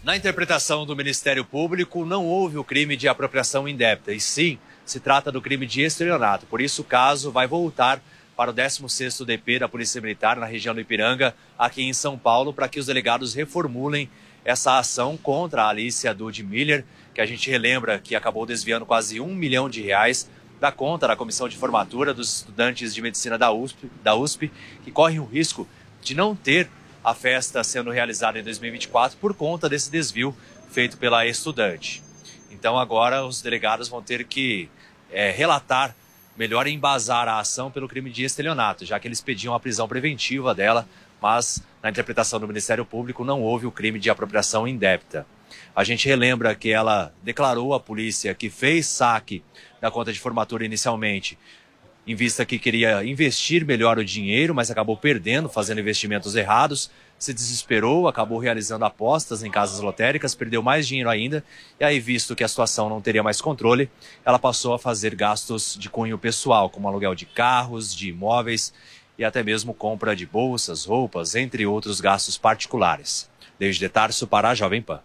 Na 0.05 0.17
interpretação 0.17 0.87
do 0.87 0.95
Ministério 0.95 1.45
Público, 1.45 2.05
não 2.05 2.25
houve 2.25 2.57
o 2.57 2.63
crime 2.63 2.97
de 2.97 3.09
apropriação 3.09 3.69
indébita, 3.69 4.13
e 4.13 4.21
sim 4.21 4.61
se 4.87 5.01
trata 5.01 5.33
do 5.33 5.43
crime 5.43 5.67
de 5.67 5.83
estelionato. 5.83 6.47
Por 6.47 6.61
isso, 6.61 6.83
o 6.83 6.85
caso 6.85 7.33
vai 7.33 7.49
voltar 7.49 8.01
para 8.37 8.53
o 8.53 8.55
16º 8.55 9.25
DP 9.25 9.59
da 9.59 9.69
Polícia 9.69 10.01
Militar 10.01 10.37
na 10.37 10.47
região 10.47 10.73
do 10.73 10.81
Ipiranga, 10.81 11.35
aqui 11.59 11.83
em 11.83 11.93
São 11.93 12.17
Paulo, 12.17 12.53
para 12.53 12.69
que 12.69 12.79
os 12.79 12.87
delegados 12.87 13.35
reformulem 13.35 14.09
essa 14.45 14.79
ação 14.79 15.17
contra 15.17 15.65
a 15.65 15.69
Alicia 15.69 16.15
Dude 16.15 16.45
Miller, 16.45 16.85
que 17.19 17.23
a 17.23 17.27
gente 17.27 17.51
relembra 17.51 17.99
que 17.99 18.15
acabou 18.15 18.47
desviando 18.47 18.87
quase 18.87 19.21
um 19.21 19.35
milhão 19.35 19.69
de 19.69 19.83
reais 19.83 20.31
da 20.61 20.71
conta 20.71 21.09
da 21.09 21.17
comissão 21.17 21.49
de 21.49 21.57
formatura 21.57 22.15
dos 22.15 22.37
estudantes 22.37 22.95
de 22.95 23.03
medicina 23.03 23.37
da 23.37 23.51
USP, 23.51 23.91
da 24.05 24.15
USP 24.15 24.53
que 24.85 24.93
correm 24.93 25.19
o 25.19 25.25
risco 25.25 25.67
de 26.01 26.15
não 26.15 26.37
ter 26.37 26.71
a 27.03 27.13
festa 27.15 27.65
sendo 27.65 27.91
realizada 27.91 28.39
em 28.39 28.45
2024 28.45 29.19
por 29.19 29.35
conta 29.35 29.69
desse 29.69 29.91
desvio 29.91 30.33
feito 30.71 30.97
pela 30.97 31.27
estudante. 31.27 32.05
Então 32.53 32.79
agora 32.79 33.27
os 33.27 33.43
delegados 33.43 33.89
vão 33.89 34.01
ter 34.01 34.23
que 34.23 34.69
é, 35.11 35.33
relatar 35.33 35.97
melhor 36.37 36.69
embasar 36.69 37.27
a 37.27 37.41
ação 37.41 37.69
pelo 37.69 37.89
crime 37.89 38.11
de 38.11 38.23
estelionato, 38.23 38.87
já 38.87 39.01
que 39.01 39.09
eles 39.09 39.21
pediam 39.21 39.57
a 39.57 39.59
prisão 39.59 39.89
preventiva 39.89 40.55
dela, 40.55 40.89
mas 41.21 41.65
na 41.83 41.91
interpretação 41.91 42.39
do 42.39 42.47
Ministério 42.47 42.85
Público 42.85 43.25
não 43.25 43.43
houve 43.43 43.67
o 43.67 43.73
crime 43.73 43.99
de 43.99 44.09
apropriação 44.09 44.69
indébita. 44.69 45.27
A 45.75 45.85
gente 45.85 46.09
relembra 46.09 46.55
que 46.55 46.71
ela 46.71 47.13
declarou 47.23 47.75
à 47.75 47.81
polícia 47.81 48.35
que 48.35 48.51
fez 48.51 48.87
saque 48.87 49.43
da 49.81 49.91
conta 49.91 50.13
de 50.13 50.19
formatura 50.19 50.65
inicialmente, 50.65 51.39
em 52.07 52.15
vista 52.15 52.47
que 52.47 52.59
queria 52.59 53.05
investir 53.05 53.67
melhor 53.67 53.99
o 53.99 54.05
dinheiro, 54.05 54.55
mas 54.55 54.71
acabou 54.71 54.97
perdendo, 54.97 55.47
fazendo 55.47 55.81
investimentos 55.81 56.35
errados, 56.35 56.91
se 57.19 57.35
desesperou, 57.35 58.09
acabou 58.09 58.39
realizando 58.39 58.85
apostas 58.87 59.43
em 59.43 59.51
casas 59.51 59.81
lotéricas, 59.81 60.35
perdeu 60.35 60.63
mais 60.63 60.89
dinheiro 60.89 61.11
ainda, 61.11 61.45
e 61.79 61.85
aí, 61.85 62.01
visto 62.01 62.35
que 62.35 62.43
a 62.43 62.49
situação 62.49 62.89
não 62.89 63.01
teria 63.01 63.23
mais 63.23 63.43
controle, 63.43 63.91
ela 64.25 64.39
passou 64.39 64.73
a 64.73 64.79
fazer 64.79 65.15
gastos 65.15 65.77
de 65.79 65.91
cunho 65.91 66.17
pessoal, 66.17 66.71
como 66.71 66.89
aluguel 66.89 67.15
de 67.15 67.27
carros, 67.27 67.95
de 67.95 68.09
imóveis 68.09 68.73
e 69.19 69.25
até 69.25 69.43
mesmo 69.43 69.75
compra 69.75 70.17
de 70.17 70.25
bolsas, 70.25 70.87
roupas, 70.87 71.35
entre 71.35 71.67
outros 71.67 72.01
gastos 72.01 72.39
particulares. 72.39 73.29
Desde 73.59 73.87
Tarso 73.89 74.27
para 74.27 74.49
a 74.49 74.55
Jovem 74.55 74.81
Pan. 74.81 75.03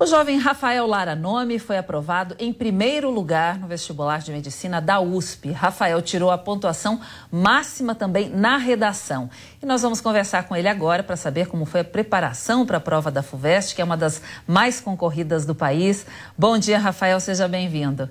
O 0.00 0.06
jovem 0.06 0.38
Rafael 0.38 0.86
Lara 0.86 1.14
Nome 1.14 1.58
foi 1.58 1.76
aprovado 1.76 2.34
em 2.38 2.54
primeiro 2.54 3.10
lugar 3.10 3.58
no 3.58 3.66
vestibular 3.66 4.20
de 4.20 4.32
medicina 4.32 4.80
da 4.80 4.98
USP. 4.98 5.52
Rafael 5.52 6.00
tirou 6.00 6.30
a 6.30 6.38
pontuação 6.38 6.98
máxima 7.30 7.94
também 7.94 8.30
na 8.30 8.56
redação. 8.56 9.28
E 9.62 9.66
nós 9.66 9.82
vamos 9.82 10.00
conversar 10.00 10.44
com 10.48 10.56
ele 10.56 10.68
agora 10.68 11.02
para 11.02 11.16
saber 11.16 11.48
como 11.48 11.66
foi 11.66 11.80
a 11.80 11.84
preparação 11.84 12.64
para 12.64 12.78
a 12.78 12.80
prova 12.80 13.10
da 13.10 13.22
FUVEST, 13.22 13.74
que 13.74 13.82
é 13.82 13.84
uma 13.84 13.94
das 13.94 14.22
mais 14.46 14.80
concorridas 14.80 15.44
do 15.44 15.54
país. 15.54 16.06
Bom 16.36 16.56
dia, 16.56 16.78
Rafael, 16.78 17.20
seja 17.20 17.46
bem-vindo. 17.46 18.08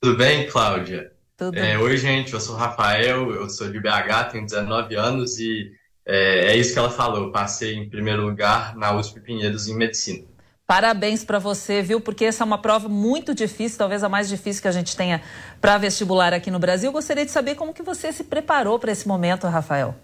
Tudo 0.00 0.16
bem, 0.16 0.48
Cláudia? 0.48 1.12
Tudo. 1.36 1.56
É, 1.56 1.78
oi, 1.78 1.96
gente, 1.96 2.32
eu 2.32 2.40
sou 2.40 2.56
o 2.56 2.58
Rafael, 2.58 3.30
eu 3.30 3.48
sou 3.48 3.70
de 3.70 3.78
BH, 3.78 4.32
tenho 4.32 4.44
19 4.44 4.96
anos 4.96 5.38
e 5.38 5.70
é, 6.08 6.52
é 6.52 6.56
isso 6.56 6.72
que 6.72 6.78
ela 6.78 6.90
falou. 6.90 7.24
Eu 7.24 7.32
passei 7.32 7.74
em 7.74 7.88
primeiro 7.88 8.22
lugar 8.22 8.74
na 8.74 8.92
USP 8.96 9.20
Pinheiros 9.20 9.68
em 9.68 9.76
medicina. 9.76 10.24
Parabéns 10.66 11.24
para 11.24 11.38
você, 11.38 11.80
viu? 11.80 12.00
Porque 12.00 12.26
essa 12.26 12.44
é 12.44 12.46
uma 12.46 12.58
prova 12.58 12.88
muito 12.88 13.34
difícil, 13.34 13.78
talvez 13.78 14.02
a 14.02 14.08
mais 14.08 14.28
difícil 14.28 14.60
que 14.60 14.68
a 14.68 14.72
gente 14.72 14.96
tenha 14.96 15.22
para 15.60 15.78
vestibular 15.78 16.34
aqui 16.34 16.50
no 16.50 16.58
Brasil. 16.58 16.88
Eu 16.88 16.92
gostaria 16.92 17.24
de 17.24 17.30
saber 17.30 17.54
como 17.54 17.72
que 17.72 17.82
você 17.82 18.12
se 18.12 18.24
preparou 18.24 18.78
para 18.78 18.92
esse 18.92 19.06
momento, 19.06 19.46
Rafael. 19.46 19.94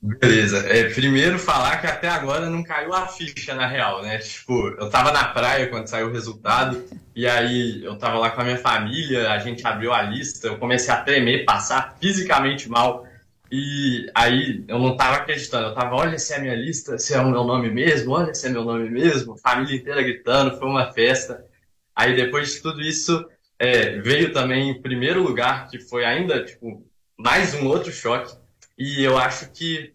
Beleza. 0.00 0.64
É, 0.68 0.84
primeiro 0.90 1.40
falar 1.40 1.80
que 1.80 1.86
até 1.88 2.08
agora 2.08 2.48
não 2.48 2.62
caiu 2.62 2.94
a 2.94 3.08
ficha 3.08 3.52
na 3.54 3.66
real, 3.66 4.00
né? 4.02 4.18
Tipo, 4.18 4.68
eu 4.78 4.88
tava 4.88 5.10
na 5.10 5.24
praia 5.24 5.66
quando 5.66 5.88
saiu 5.88 6.08
o 6.08 6.12
resultado, 6.12 6.84
e 7.16 7.26
aí 7.26 7.84
eu 7.84 7.98
tava 7.98 8.16
lá 8.18 8.30
com 8.30 8.40
a 8.40 8.44
minha 8.44 8.58
família, 8.58 9.32
a 9.32 9.38
gente 9.40 9.66
abriu 9.66 9.92
a 9.92 10.02
lista, 10.02 10.46
eu 10.46 10.58
comecei 10.58 10.94
a 10.94 10.98
tremer, 10.98 11.44
passar 11.44 11.96
fisicamente 12.00 12.68
mal. 12.68 13.07
E 13.50 14.10
aí 14.14 14.64
eu 14.68 14.78
não 14.78 14.96
tava 14.96 15.16
acreditando, 15.16 15.68
eu 15.68 15.74
tava, 15.74 15.96
olha 15.96 16.18
se 16.18 16.34
é 16.34 16.36
a 16.36 16.40
minha 16.40 16.54
lista, 16.54 16.98
se 16.98 17.14
é 17.14 17.20
o 17.20 17.30
meu 17.30 17.44
nome 17.44 17.70
mesmo, 17.70 18.12
olha 18.12 18.34
se 18.34 18.46
é 18.46 18.50
meu 18.50 18.64
nome 18.64 18.90
mesmo, 18.90 19.38
família 19.38 19.76
inteira 19.76 20.02
gritando, 20.02 20.58
foi 20.58 20.68
uma 20.68 20.92
festa. 20.92 21.44
Aí 21.96 22.14
depois 22.14 22.52
de 22.52 22.62
tudo 22.62 22.80
isso, 22.80 23.26
é, 23.58 23.98
veio 24.00 24.32
também 24.32 24.70
em 24.70 24.82
primeiro 24.82 25.22
lugar, 25.22 25.68
que 25.68 25.78
foi 25.80 26.04
ainda, 26.04 26.44
tipo, 26.44 26.86
mais 27.16 27.54
um 27.54 27.66
outro 27.66 27.90
choque. 27.90 28.36
E 28.76 29.02
eu 29.02 29.16
acho 29.16 29.50
que 29.52 29.94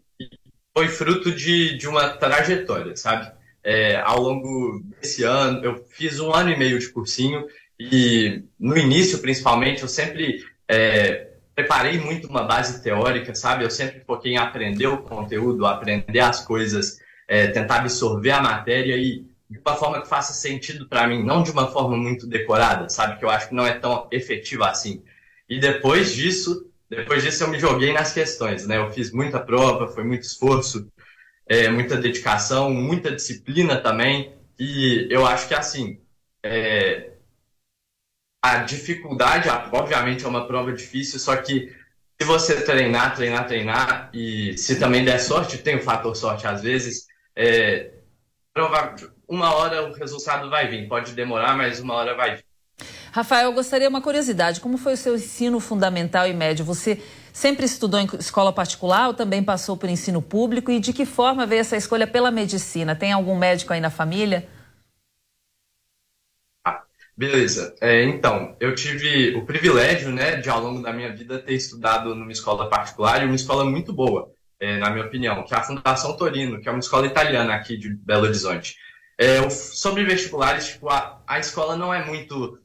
foi 0.75 0.87
fruto 0.87 1.31
de, 1.31 1.77
de 1.77 1.87
uma 1.87 2.09
trajetória, 2.09 2.95
sabe? 2.95 3.31
É, 3.63 3.97
ao 3.97 4.19
longo 4.19 4.83
desse 4.99 5.23
ano, 5.23 5.63
eu 5.63 5.85
fiz 5.91 6.19
um 6.19 6.33
ano 6.33 6.49
e 6.49 6.57
meio 6.57 6.79
de 6.79 6.89
cursinho 6.89 7.45
e 7.79 8.43
no 8.59 8.77
início, 8.77 9.19
principalmente, 9.19 9.83
eu 9.83 9.87
sempre 9.87 10.43
é, 10.67 11.32
preparei 11.55 11.99
muito 11.99 12.27
uma 12.27 12.43
base 12.43 12.81
teórica, 12.81 13.33
sabe? 13.35 13.63
Eu 13.63 13.69
sempre 13.69 14.01
foquei 14.05 14.33
em 14.33 14.37
aprender 14.37 14.87
o 14.87 15.03
conteúdo, 15.03 15.65
aprender 15.65 16.19
as 16.19 16.43
coisas, 16.45 16.99
é, 17.27 17.47
tentar 17.47 17.77
absorver 17.77 18.31
a 18.31 18.41
matéria 18.41 18.97
e 18.97 19.25
de 19.49 19.59
uma 19.59 19.75
forma 19.75 20.01
que 20.01 20.07
faça 20.07 20.33
sentido 20.33 20.87
para 20.87 21.07
mim, 21.07 21.23
não 21.23 21.43
de 21.43 21.51
uma 21.51 21.67
forma 21.71 21.95
muito 21.95 22.25
decorada, 22.25 22.89
sabe? 22.89 23.19
Que 23.19 23.25
eu 23.25 23.29
acho 23.29 23.49
que 23.49 23.55
não 23.55 23.65
é 23.65 23.73
tão 23.73 24.07
efetiva 24.11 24.67
assim. 24.67 25.03
E 25.47 25.59
depois 25.59 26.13
disso, 26.13 26.67
depois 26.89 27.21
disso 27.21 27.43
eu 27.43 27.49
me 27.49 27.59
joguei 27.59 27.93
nas 27.93 28.13
questões, 28.13 28.65
né? 28.65 28.77
Eu 28.77 28.91
fiz 28.91 29.11
muita 29.11 29.39
prova, 29.39 29.87
foi 29.87 30.03
muito 30.03 30.23
esforço, 30.23 30.87
é, 31.47 31.69
muita 31.69 31.97
dedicação, 31.97 32.71
muita 32.71 33.11
disciplina 33.11 33.77
também. 33.77 34.33
E 34.57 35.07
eu 35.11 35.25
acho 35.25 35.47
que 35.47 35.53
assim, 35.53 35.99
é, 36.41 37.12
a 38.43 38.57
dificuldade, 38.57 39.47
obviamente 39.71 40.25
é 40.25 40.27
uma 40.27 40.45
prova 40.45 40.73
difícil, 40.73 41.17
só 41.17 41.33
que 41.37 41.73
se 42.21 42.27
você 42.27 42.61
treinar, 42.61 43.15
treinar, 43.15 43.47
treinar, 43.47 44.09
e 44.13 44.57
se 44.57 44.75
também 44.77 45.05
der 45.05 45.17
sorte, 45.19 45.57
tem 45.57 45.77
o 45.77 45.81
fator 45.81 46.13
sorte 46.13 46.45
às 46.45 46.61
vezes, 46.61 47.07
é, 47.33 47.91
uma 49.29 49.55
hora 49.55 49.89
o 49.89 49.93
resultado 49.93 50.49
vai 50.49 50.67
vir. 50.67 50.89
Pode 50.89 51.13
demorar, 51.13 51.55
mas 51.55 51.79
uma 51.79 51.93
hora 51.93 52.15
vai 52.15 52.35
vir. 52.35 52.45
Rafael, 53.13 53.45
eu 53.45 53.53
gostaria 53.53 53.87
uma 53.87 54.01
curiosidade. 54.01 54.59
Como 54.59 54.77
foi 54.77 54.93
o 54.93 54.97
seu 54.97 55.15
ensino 55.15 55.59
fundamental 55.59 56.27
e 56.27 56.33
médio? 56.33 56.65
Você 56.65 57.01
sempre 57.31 57.65
estudou 57.65 57.99
em 57.99 58.09
escola 58.19 58.51
particular 58.51 59.07
ou 59.07 59.13
também 59.13 59.41
passou 59.41 59.77
por 59.77 59.89
ensino 59.89 60.21
público? 60.21 60.69
E 60.69 60.79
de 60.79 60.91
que 60.91 61.05
forma 61.05 61.45
veio 61.45 61.61
essa 61.61 61.77
escolha 61.77 62.05
pela 62.05 62.29
medicina? 62.29 62.95
Tem 62.95 63.11
algum 63.13 63.37
médico 63.37 63.71
aí 63.71 63.79
na 63.79 63.89
família? 63.89 64.49
Beleza. 67.15 67.75
É, 67.79 68.03
então, 68.03 68.55
eu 68.59 68.73
tive 68.73 69.35
o 69.35 69.45
privilégio, 69.45 70.11
né, 70.11 70.37
de 70.37 70.49
ao 70.49 70.61
longo 70.61 70.81
da 70.81 70.91
minha 70.91 71.15
vida 71.15 71.39
ter 71.39 71.53
estudado 71.53 72.15
numa 72.15 72.31
escola 72.31 72.69
particular 72.69 73.21
e 73.21 73.25
uma 73.25 73.35
escola 73.35 73.63
muito 73.63 73.93
boa, 73.93 74.31
é, 74.59 74.77
na 74.77 74.89
minha 74.89 75.05
opinião, 75.05 75.43
que 75.43 75.53
é 75.53 75.57
a 75.57 75.63
Fundação 75.63 76.17
Torino, 76.17 76.59
que 76.59 76.67
é 76.67 76.71
uma 76.71 76.79
escola 76.79 77.05
italiana 77.05 77.53
aqui 77.53 77.77
de 77.77 77.93
Belo 77.93 78.23
Horizonte. 78.23 78.77
É, 79.17 79.47
sobre 79.49 80.03
vestibulares, 80.03 80.67
tipo, 80.67 80.89
a, 80.89 81.21
a 81.27 81.39
escola 81.39 81.77
não 81.77 81.93
é 81.93 82.03
muito 82.03 82.59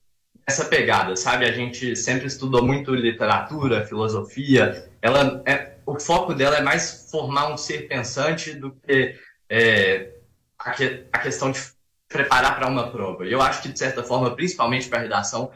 essa 0.46 0.64
pegada, 0.64 1.14
sabe? 1.14 1.44
A 1.44 1.52
gente 1.52 1.94
sempre 1.94 2.26
estudou 2.26 2.64
muito 2.64 2.94
literatura, 2.94 3.84
filosofia. 3.84 4.90
Ela 5.02 5.42
é, 5.44 5.76
o 5.84 6.00
foco 6.00 6.34
dela 6.34 6.56
é 6.56 6.62
mais 6.62 7.06
formar 7.10 7.52
um 7.52 7.56
ser 7.58 7.86
pensante 7.86 8.54
do 8.54 8.72
que 8.72 9.14
é, 9.50 10.14
a, 10.58 10.70
que, 10.70 11.04
a 11.12 11.18
questão 11.18 11.50
de 11.50 11.60
preparar 12.08 12.56
para 12.56 12.68
uma 12.68 12.90
prova. 12.90 13.24
Eu 13.24 13.40
acho 13.40 13.62
que, 13.62 13.68
de 13.68 13.78
certa 13.78 14.02
forma, 14.02 14.34
principalmente 14.34 14.88
para 14.88 14.98
a 14.98 15.02
redação, 15.02 15.50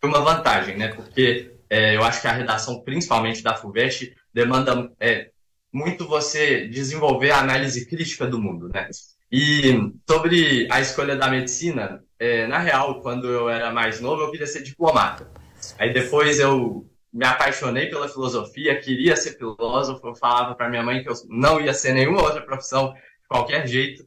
foi 0.00 0.10
uma 0.10 0.20
vantagem, 0.20 0.76
né? 0.76 0.88
Porque 0.88 1.54
é, 1.70 1.96
eu 1.96 2.02
acho 2.02 2.20
que 2.20 2.26
a 2.26 2.32
redação, 2.32 2.82
principalmente 2.82 3.42
da 3.42 3.54
FUVEST, 3.54 4.14
demanda 4.34 4.90
é, 4.98 5.30
muito 5.72 6.06
você 6.06 6.66
desenvolver 6.66 7.30
a 7.30 7.38
análise 7.38 7.86
crítica 7.86 8.26
do 8.26 8.40
mundo, 8.40 8.68
né? 8.68 8.88
E 9.30 9.92
sobre 10.06 10.68
a 10.70 10.80
escolha 10.80 11.16
da 11.16 11.28
medicina, 11.28 12.04
é, 12.18 12.46
na 12.46 12.58
real, 12.58 13.00
quando 13.00 13.26
eu 13.28 13.48
era 13.48 13.72
mais 13.72 14.00
novo, 14.00 14.22
eu 14.22 14.30
queria 14.30 14.46
ser 14.46 14.62
diplomata. 14.62 15.30
Aí 15.78 15.92
depois 15.92 16.38
eu 16.38 16.86
me 17.12 17.24
apaixonei 17.24 17.86
pela 17.86 18.08
filosofia, 18.08 18.78
queria 18.78 19.16
ser 19.16 19.36
filósofo, 19.36 20.06
eu 20.06 20.14
falava 20.14 20.54
para 20.54 20.68
minha 20.68 20.82
mãe 20.82 21.02
que 21.02 21.08
eu 21.08 21.14
não 21.28 21.60
ia 21.60 21.72
ser 21.72 21.92
nenhuma 21.92 22.22
outra 22.22 22.42
profissão 22.42 22.92
de 22.92 23.28
qualquer 23.28 23.66
jeito. 23.66 24.06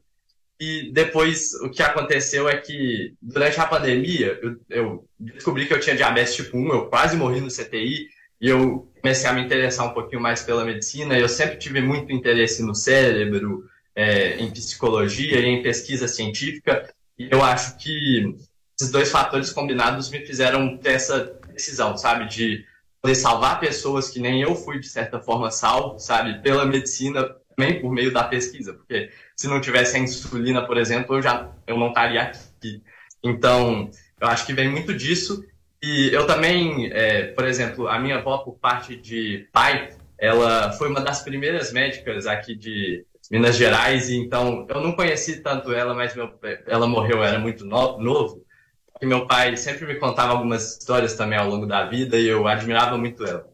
E 0.58 0.90
depois 0.92 1.52
o 1.60 1.68
que 1.68 1.82
aconteceu 1.82 2.48
é 2.48 2.56
que 2.56 3.14
durante 3.20 3.60
a 3.60 3.66
pandemia 3.66 4.38
eu, 4.42 4.56
eu, 4.70 5.08
descobri 5.18 5.66
que 5.66 5.74
eu 5.74 5.80
tinha 5.80 5.94
diabetes 5.94 6.34
tipo 6.34 6.56
1, 6.56 6.68
eu 6.72 6.86
quase 6.86 7.16
morri 7.16 7.40
no 7.40 7.48
CTI 7.48 8.08
e 8.40 8.48
eu 8.48 8.90
comecei 9.00 9.28
a 9.28 9.34
me 9.34 9.42
interessar 9.42 9.86
um 9.86 9.92
pouquinho 9.92 10.20
mais 10.20 10.42
pela 10.42 10.64
medicina. 10.64 11.18
Eu 11.18 11.28
sempre 11.28 11.58
tive 11.58 11.82
muito 11.82 12.10
interesse 12.10 12.62
no 12.62 12.74
cérebro, 12.74 13.64
é, 13.94 14.38
em 14.38 14.50
psicologia 14.50 15.40
e 15.40 15.46
em 15.46 15.62
pesquisa 15.62 16.08
científica. 16.08 16.88
E 17.18 17.28
eu 17.30 17.42
acho 17.42 17.76
que 17.76 18.34
esses 18.78 18.90
dois 18.90 19.10
fatores 19.10 19.50
combinados 19.52 20.10
me 20.10 20.24
fizeram 20.24 20.76
ter 20.78 20.92
essa 20.92 21.38
decisão, 21.52 21.96
sabe, 21.96 22.28
de 22.28 22.64
poder 23.00 23.14
salvar 23.14 23.60
pessoas 23.60 24.10
que 24.10 24.20
nem 24.20 24.42
eu 24.42 24.54
fui 24.54 24.78
de 24.78 24.88
certa 24.88 25.20
forma 25.20 25.50
salvo, 25.50 25.98
sabe, 25.98 26.42
pela 26.42 26.66
medicina 26.66 27.26
também 27.56 27.80
por 27.80 27.90
meio 27.90 28.12
da 28.12 28.24
pesquisa, 28.24 28.74
porque 28.74 29.10
se 29.36 29.46
não 29.46 29.60
tivesse 29.60 29.96
a 29.96 30.00
insulina, 30.00 30.66
por 30.66 30.78
exemplo, 30.78 31.16
eu 31.16 31.22
já 31.22 31.50
eu 31.66 31.78
não 31.78 31.88
estaria 31.88 32.22
aqui. 32.22 32.82
Então, 33.22 33.90
eu 34.20 34.28
acho 34.28 34.46
que 34.46 34.54
vem 34.54 34.70
muito 34.70 34.94
disso. 34.94 35.44
E 35.82 36.08
eu 36.12 36.26
também, 36.26 36.90
é, 36.92 37.26
por 37.26 37.44
exemplo, 37.44 37.86
a 37.86 37.98
minha 37.98 38.16
avó, 38.16 38.38
por 38.38 38.58
parte 38.58 38.96
de 38.96 39.46
pai, 39.52 39.90
ela 40.18 40.72
foi 40.72 40.88
uma 40.88 41.00
das 41.00 41.22
primeiras 41.22 41.70
médicas 41.72 42.26
aqui 42.26 42.56
de 42.56 43.04
Minas 43.30 43.56
Gerais, 43.56 44.08
e 44.08 44.16
então 44.16 44.66
eu 44.68 44.80
não 44.80 44.92
conheci 44.92 45.42
tanto 45.42 45.72
ela, 45.72 45.94
mas 45.94 46.14
meu, 46.14 46.32
ela 46.66 46.86
morreu, 46.86 47.22
era 47.22 47.38
muito 47.38 47.64
no, 47.64 47.98
novo. 47.98 48.42
E 49.00 49.04
meu 49.04 49.26
pai 49.26 49.56
sempre 49.56 49.86
me 49.86 49.96
contava 49.96 50.32
algumas 50.32 50.78
histórias 50.78 51.14
também 51.14 51.38
ao 51.38 51.48
longo 51.48 51.66
da 51.66 51.84
vida 51.84 52.18
e 52.18 52.26
eu 52.26 52.48
admirava 52.48 52.96
muito 52.96 53.24
ela. 53.24 53.46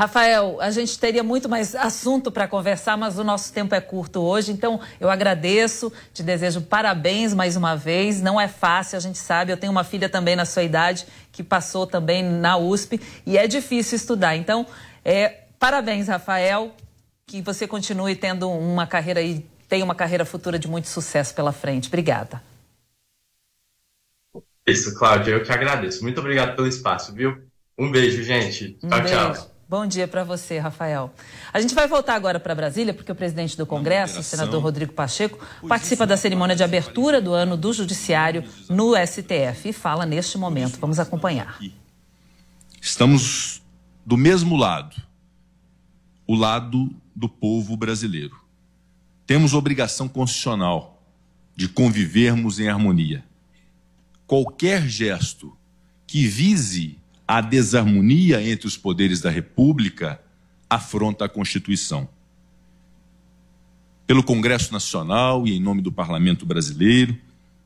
Rafael, 0.00 0.58
a 0.62 0.70
gente 0.70 0.98
teria 0.98 1.22
muito 1.22 1.46
mais 1.46 1.74
assunto 1.74 2.32
para 2.32 2.48
conversar, 2.48 2.96
mas 2.96 3.18
o 3.18 3.22
nosso 3.22 3.52
tempo 3.52 3.74
é 3.74 3.82
curto 3.82 4.22
hoje, 4.22 4.50
então 4.50 4.80
eu 4.98 5.10
agradeço, 5.10 5.92
te 6.14 6.22
desejo 6.22 6.62
parabéns 6.62 7.34
mais 7.34 7.54
uma 7.54 7.76
vez. 7.76 8.22
Não 8.22 8.40
é 8.40 8.48
fácil, 8.48 8.96
a 8.96 9.00
gente 9.00 9.18
sabe. 9.18 9.52
Eu 9.52 9.58
tenho 9.58 9.70
uma 9.70 9.84
filha 9.84 10.08
também 10.08 10.34
na 10.34 10.46
sua 10.46 10.62
idade 10.62 11.06
que 11.30 11.42
passou 11.42 11.86
também 11.86 12.22
na 12.22 12.56
USP 12.56 12.98
e 13.26 13.36
é 13.36 13.46
difícil 13.46 13.96
estudar. 13.96 14.34
Então, 14.36 14.66
é, 15.04 15.40
parabéns, 15.58 16.08
Rafael, 16.08 16.74
que 17.26 17.42
você 17.42 17.68
continue 17.68 18.16
tendo 18.16 18.50
uma 18.50 18.86
carreira 18.86 19.20
e 19.20 19.44
tenha 19.68 19.84
uma 19.84 19.94
carreira 19.94 20.24
futura 20.24 20.58
de 20.58 20.66
muito 20.66 20.88
sucesso 20.88 21.34
pela 21.34 21.52
frente. 21.52 21.88
Obrigada. 21.88 22.42
Isso, 24.66 24.94
Cláudia, 24.94 25.32
eu 25.32 25.42
que 25.42 25.52
agradeço. 25.52 26.02
Muito 26.02 26.20
obrigado 26.20 26.56
pelo 26.56 26.66
espaço, 26.66 27.12
viu? 27.12 27.36
Um 27.78 27.90
beijo, 27.90 28.22
gente. 28.22 28.78
Tchau, 28.80 28.98
um 28.98 29.02
beijo. 29.02 29.34
tchau. 29.34 29.59
Bom 29.70 29.86
dia 29.86 30.08
para 30.08 30.24
você, 30.24 30.58
Rafael. 30.58 31.14
A 31.52 31.60
gente 31.60 31.76
vai 31.76 31.86
voltar 31.86 32.16
agora 32.16 32.40
para 32.40 32.56
Brasília, 32.56 32.92
porque 32.92 33.12
o 33.12 33.14
presidente 33.14 33.56
do 33.56 33.64
Congresso, 33.64 34.18
o 34.18 34.22
senador 34.24 34.60
Rodrigo 34.60 34.92
Pacheco, 34.92 35.38
participa 35.68 36.04
da 36.04 36.16
cerimônia 36.16 36.56
de 36.56 36.64
abertura 36.64 37.20
do 37.20 37.32
ano 37.32 37.56
do 37.56 37.72
Judiciário 37.72 38.42
no 38.68 38.96
STF 38.96 39.68
e 39.68 39.72
fala 39.72 40.04
neste 40.04 40.36
momento. 40.36 40.76
Vamos 40.80 40.98
acompanhar. 40.98 41.56
Estamos 42.80 43.62
do 44.04 44.16
mesmo 44.16 44.56
lado, 44.56 45.00
o 46.26 46.34
lado 46.34 46.90
do 47.14 47.28
povo 47.28 47.76
brasileiro. 47.76 48.40
Temos 49.24 49.54
obrigação 49.54 50.08
constitucional 50.08 51.00
de 51.54 51.68
convivermos 51.68 52.58
em 52.58 52.68
harmonia. 52.68 53.24
Qualquer 54.26 54.88
gesto 54.88 55.56
que 56.08 56.26
vise 56.26 56.99
a 57.32 57.40
desarmonia 57.40 58.42
entre 58.42 58.66
os 58.66 58.76
poderes 58.76 59.20
da 59.20 59.30
República 59.30 60.20
afronta 60.68 61.26
a 61.26 61.28
Constituição. 61.28 62.08
Pelo 64.04 64.24
Congresso 64.24 64.72
Nacional 64.72 65.46
e 65.46 65.52
em 65.52 65.60
nome 65.60 65.80
do 65.80 65.92
Parlamento 65.92 66.44
Brasileiro, 66.44 67.16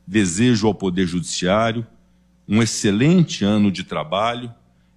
desejo 0.05 0.67
ao 0.67 0.75
Poder 0.75 1.07
Judiciário 1.07 1.83
um 2.47 2.61
excelente 2.61 3.43
ano 3.43 3.71
de 3.71 3.83
trabalho 3.83 4.53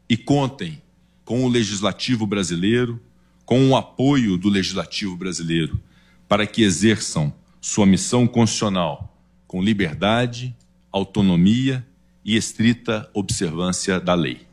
e 0.07 0.19
contem 0.19 0.83
com 1.25 1.47
o 1.47 1.49
Legislativo 1.49 2.27
brasileiro, 2.27 3.01
com 3.47 3.71
o 3.71 3.75
apoio 3.75 4.37
do 4.37 4.51
Legislativo 4.51 5.17
brasileiro, 5.17 5.81
para 6.29 6.47
que 6.47 6.61
exerçam 6.61 7.33
sua 7.59 7.87
missão 7.87 8.27
constitucional 8.27 9.19
com 9.47 9.63
liberdade, 9.63 10.55
autonomia 10.93 11.87
e 12.23 12.37
estrita 12.37 13.09
observância 13.15 13.99
da 13.99 14.13
lei. 14.13 14.48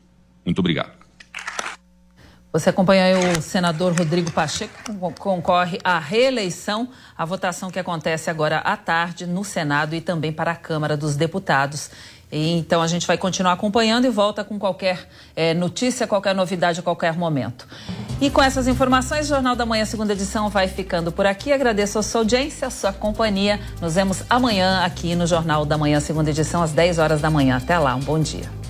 Muito 0.46 0.60
obrigado. 0.60 1.06
Você 2.52 2.70
acompanha 2.70 3.18
o 3.18 3.42
senador 3.42 3.92
Rodrigo 3.92 4.30
Pacheco, 4.30 4.72
que 4.82 5.20
concorre 5.20 5.78
à 5.84 5.98
reeleição, 5.98 6.88
a 7.14 7.22
votação 7.22 7.70
que 7.70 7.78
acontece 7.78 8.30
agora 8.30 8.58
à 8.60 8.78
tarde 8.78 9.26
no 9.26 9.44
Senado 9.44 9.94
e 9.94 10.00
também 10.00 10.32
para 10.32 10.52
a 10.52 10.56
Câmara 10.56 10.96
dos 10.96 11.16
Deputados. 11.16 11.90
Então 12.32 12.80
a 12.80 12.86
gente 12.86 13.06
vai 13.06 13.18
continuar 13.18 13.52
acompanhando 13.52 14.06
e 14.06 14.10
volta 14.10 14.42
com 14.42 14.58
qualquer 14.58 15.06
é, 15.36 15.52
notícia, 15.52 16.06
qualquer 16.06 16.34
novidade 16.34 16.80
a 16.80 16.82
qualquer 16.82 17.12
momento. 17.14 17.68
E 18.20 18.30
com 18.30 18.42
essas 18.42 18.66
informações, 18.66 19.26
o 19.26 19.28
Jornal 19.28 19.54
da 19.54 19.66
Manhã, 19.66 19.84
segunda 19.84 20.14
edição, 20.14 20.48
vai 20.48 20.66
ficando 20.66 21.12
por 21.12 21.26
aqui. 21.26 21.52
Agradeço 21.52 21.98
a 21.98 22.02
sua 22.02 22.22
audiência, 22.22 22.68
a 22.68 22.70
sua 22.70 22.92
companhia. 22.92 23.60
Nos 23.82 23.94
vemos 23.94 24.22
amanhã 24.30 24.82
aqui 24.82 25.14
no 25.14 25.26
Jornal 25.26 25.66
da 25.66 25.76
Manhã, 25.76 26.00
segunda 26.00 26.30
edição, 26.30 26.62
às 26.62 26.72
10 26.72 26.98
horas 26.98 27.20
da 27.20 27.30
manhã. 27.30 27.58
Até 27.58 27.78
lá, 27.78 27.94
um 27.94 28.00
bom 28.00 28.18
dia. 28.18 28.65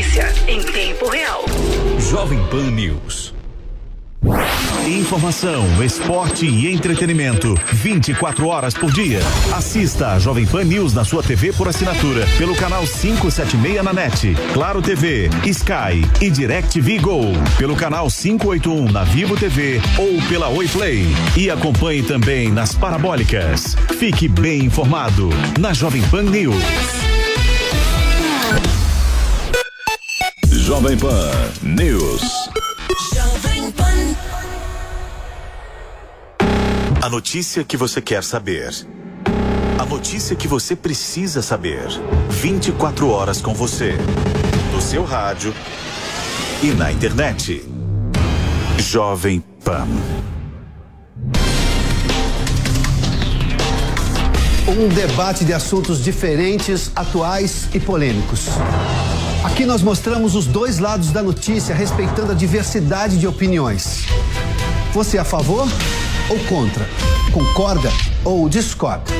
Notícia 0.00 0.32
em 0.48 0.62
tempo 0.62 1.10
real. 1.10 1.44
Jovem 1.98 2.42
Pan 2.46 2.70
News. 2.70 3.34
Informação, 4.86 5.84
esporte 5.84 6.46
e 6.46 6.72
entretenimento. 6.72 7.54
24 7.70 8.46
horas 8.46 8.72
por 8.72 8.90
dia. 8.90 9.20
Assista 9.54 10.12
a 10.12 10.18
Jovem 10.18 10.46
Pan 10.46 10.64
News 10.64 10.94
na 10.94 11.04
sua 11.04 11.22
TV 11.22 11.52
por 11.52 11.68
assinatura. 11.68 12.26
Pelo 12.38 12.56
canal 12.56 12.82
576 12.86 13.84
na 13.84 13.92
NET. 13.92 14.34
Claro 14.54 14.80
TV, 14.80 15.28
Sky 15.44 16.02
e 16.20 16.30
DirecTV 16.30 16.98
Go. 16.98 17.20
Pelo 17.58 17.76
canal 17.76 18.08
581 18.08 18.90
na 18.90 19.04
Vivo 19.04 19.36
TV 19.36 19.82
ou 19.98 20.18
pela 20.28 20.48
Oi 20.48 20.66
Play. 20.68 21.06
E 21.36 21.50
acompanhe 21.50 22.02
também 22.02 22.50
nas 22.50 22.74
parabólicas. 22.74 23.76
Fique 23.98 24.28
bem 24.28 24.64
informado 24.64 25.28
na 25.58 25.74
Jovem 25.74 26.02
Pan 26.08 26.22
News. 26.22 26.99
Jovem 30.80 30.96
Pan 30.96 31.30
News. 31.62 32.22
A 37.02 37.08
notícia 37.10 37.62
que 37.62 37.76
você 37.76 38.00
quer 38.00 38.24
saber. 38.24 38.70
A 39.78 39.84
notícia 39.84 40.34
que 40.34 40.48
você 40.48 40.74
precisa 40.74 41.42
saber. 41.42 41.86
24 42.30 43.10
horas 43.10 43.42
com 43.42 43.52
você. 43.52 43.92
No 44.72 44.80
seu 44.80 45.04
rádio 45.04 45.52
e 46.62 46.68
na 46.68 46.90
internet. 46.90 47.62
Jovem 48.78 49.44
Pan. 49.62 49.86
Um 54.66 54.88
debate 54.88 55.44
de 55.44 55.52
assuntos 55.52 56.02
diferentes, 56.02 56.90
atuais 56.96 57.68
e 57.74 57.78
polêmicos. 57.78 58.48
Aqui 59.42 59.64
nós 59.64 59.80
mostramos 59.80 60.34
os 60.34 60.46
dois 60.46 60.78
lados 60.78 61.12
da 61.12 61.22
notícia, 61.22 61.74
respeitando 61.74 62.32
a 62.32 62.34
diversidade 62.34 63.18
de 63.18 63.26
opiniões. 63.26 64.04
Você 64.92 65.16
é 65.16 65.20
a 65.20 65.24
favor 65.24 65.66
ou 66.28 66.38
contra? 66.40 66.86
Concorda 67.32 67.90
ou 68.22 68.50
discorda? 68.50 69.10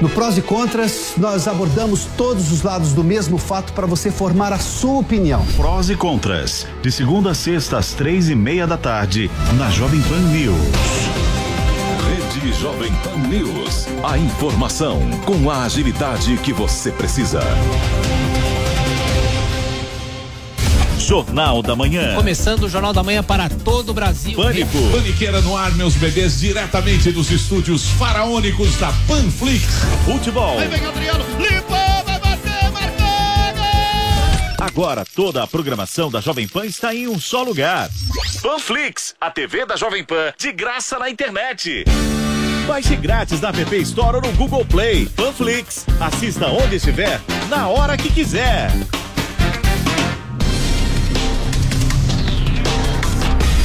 No 0.00 0.08
Prós 0.08 0.36
e 0.38 0.42
Contras, 0.42 1.12
nós 1.16 1.46
abordamos 1.46 2.04
todos 2.16 2.50
os 2.50 2.62
lados 2.62 2.92
do 2.92 3.04
mesmo 3.04 3.38
fato 3.38 3.72
para 3.72 3.86
você 3.86 4.10
formar 4.10 4.52
a 4.52 4.58
sua 4.58 4.98
opinião. 4.98 5.44
Prós 5.56 5.88
e 5.88 5.94
Contras, 5.94 6.66
de 6.82 6.90
segunda 6.90 7.30
a 7.30 7.34
sexta 7.34 7.78
às 7.78 7.92
três 7.92 8.28
e 8.28 8.34
meia 8.34 8.66
da 8.66 8.76
tarde, 8.76 9.30
na 9.56 9.70
Jovem 9.70 10.00
Pan 10.02 10.20
News. 10.32 10.58
Rede 12.08 12.52
Jovem 12.60 12.92
Pan 13.04 13.18
News. 13.28 13.86
A 14.02 14.18
informação 14.18 15.00
com 15.24 15.48
a 15.48 15.62
agilidade 15.62 16.36
que 16.38 16.52
você 16.52 16.90
precisa. 16.90 17.40
Jornal 21.08 21.62
da 21.62 21.74
Manhã. 21.74 22.14
Começando 22.14 22.64
o 22.64 22.68
Jornal 22.68 22.92
da 22.92 23.02
Manhã 23.02 23.22
para 23.22 23.48
todo 23.48 23.88
o 23.88 23.94
Brasil. 23.94 24.36
Pânico. 24.36 24.76
Paniqueira 24.92 25.40
no 25.40 25.56
ar, 25.56 25.74
meus 25.74 25.94
bebês, 25.94 26.38
diretamente 26.38 27.10
dos 27.10 27.30
estúdios 27.30 27.88
faraônicos 27.92 28.76
da 28.76 28.92
Panflix. 29.06 29.64
Futebol. 30.04 30.58
Aí 30.58 30.68
vem 30.68 30.84
Adriano, 30.84 31.24
limpou, 31.40 32.04
vai 32.04 32.20
bater, 32.20 32.70
marcou! 32.70 33.06
Agora 34.60 35.02
toda 35.16 35.42
a 35.42 35.46
programação 35.46 36.10
da 36.10 36.20
Jovem 36.20 36.46
Pan 36.46 36.66
está 36.66 36.94
em 36.94 37.08
um 37.08 37.18
só 37.18 37.42
lugar. 37.42 37.88
Panflix, 38.42 39.14
a 39.18 39.30
TV 39.30 39.64
da 39.64 39.76
Jovem 39.76 40.04
Pan, 40.04 40.34
de 40.38 40.52
graça 40.52 40.98
na 40.98 41.08
internet. 41.08 41.84
Baixe 42.66 42.96
grátis 42.96 43.40
na 43.40 43.48
App 43.48 43.74
Store 43.76 44.16
ou 44.16 44.22
no 44.22 44.32
Google 44.32 44.66
Play. 44.66 45.06
Panflix, 45.16 45.86
assista 45.98 46.48
onde 46.48 46.76
estiver, 46.76 47.18
na 47.48 47.66
hora 47.66 47.96
que 47.96 48.10
quiser. 48.10 48.70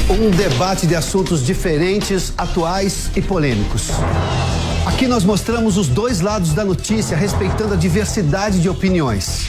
Um 0.08 0.30
debate 0.30 0.86
de 0.86 0.94
assuntos 0.94 1.44
diferentes, 1.44 2.34
atuais 2.36 3.10
e 3.16 3.22
polêmicos. 3.22 3.88
Aqui 4.84 5.08
nós 5.08 5.24
mostramos 5.24 5.78
os 5.78 5.88
dois 5.88 6.20
lados 6.20 6.52
da 6.52 6.62
notícia, 6.62 7.16
respeitando 7.16 7.72
a 7.72 7.76
diversidade 7.76 8.60
de 8.60 8.68
opiniões. 8.68 9.46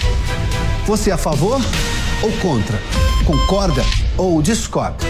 Você 0.86 1.10
é 1.10 1.14
a 1.14 1.18
favor 1.18 1.60
ou 2.24 2.32
contra? 2.38 2.80
Concorda 3.26 3.84
ou 4.18 4.42
discorda? 4.42 5.06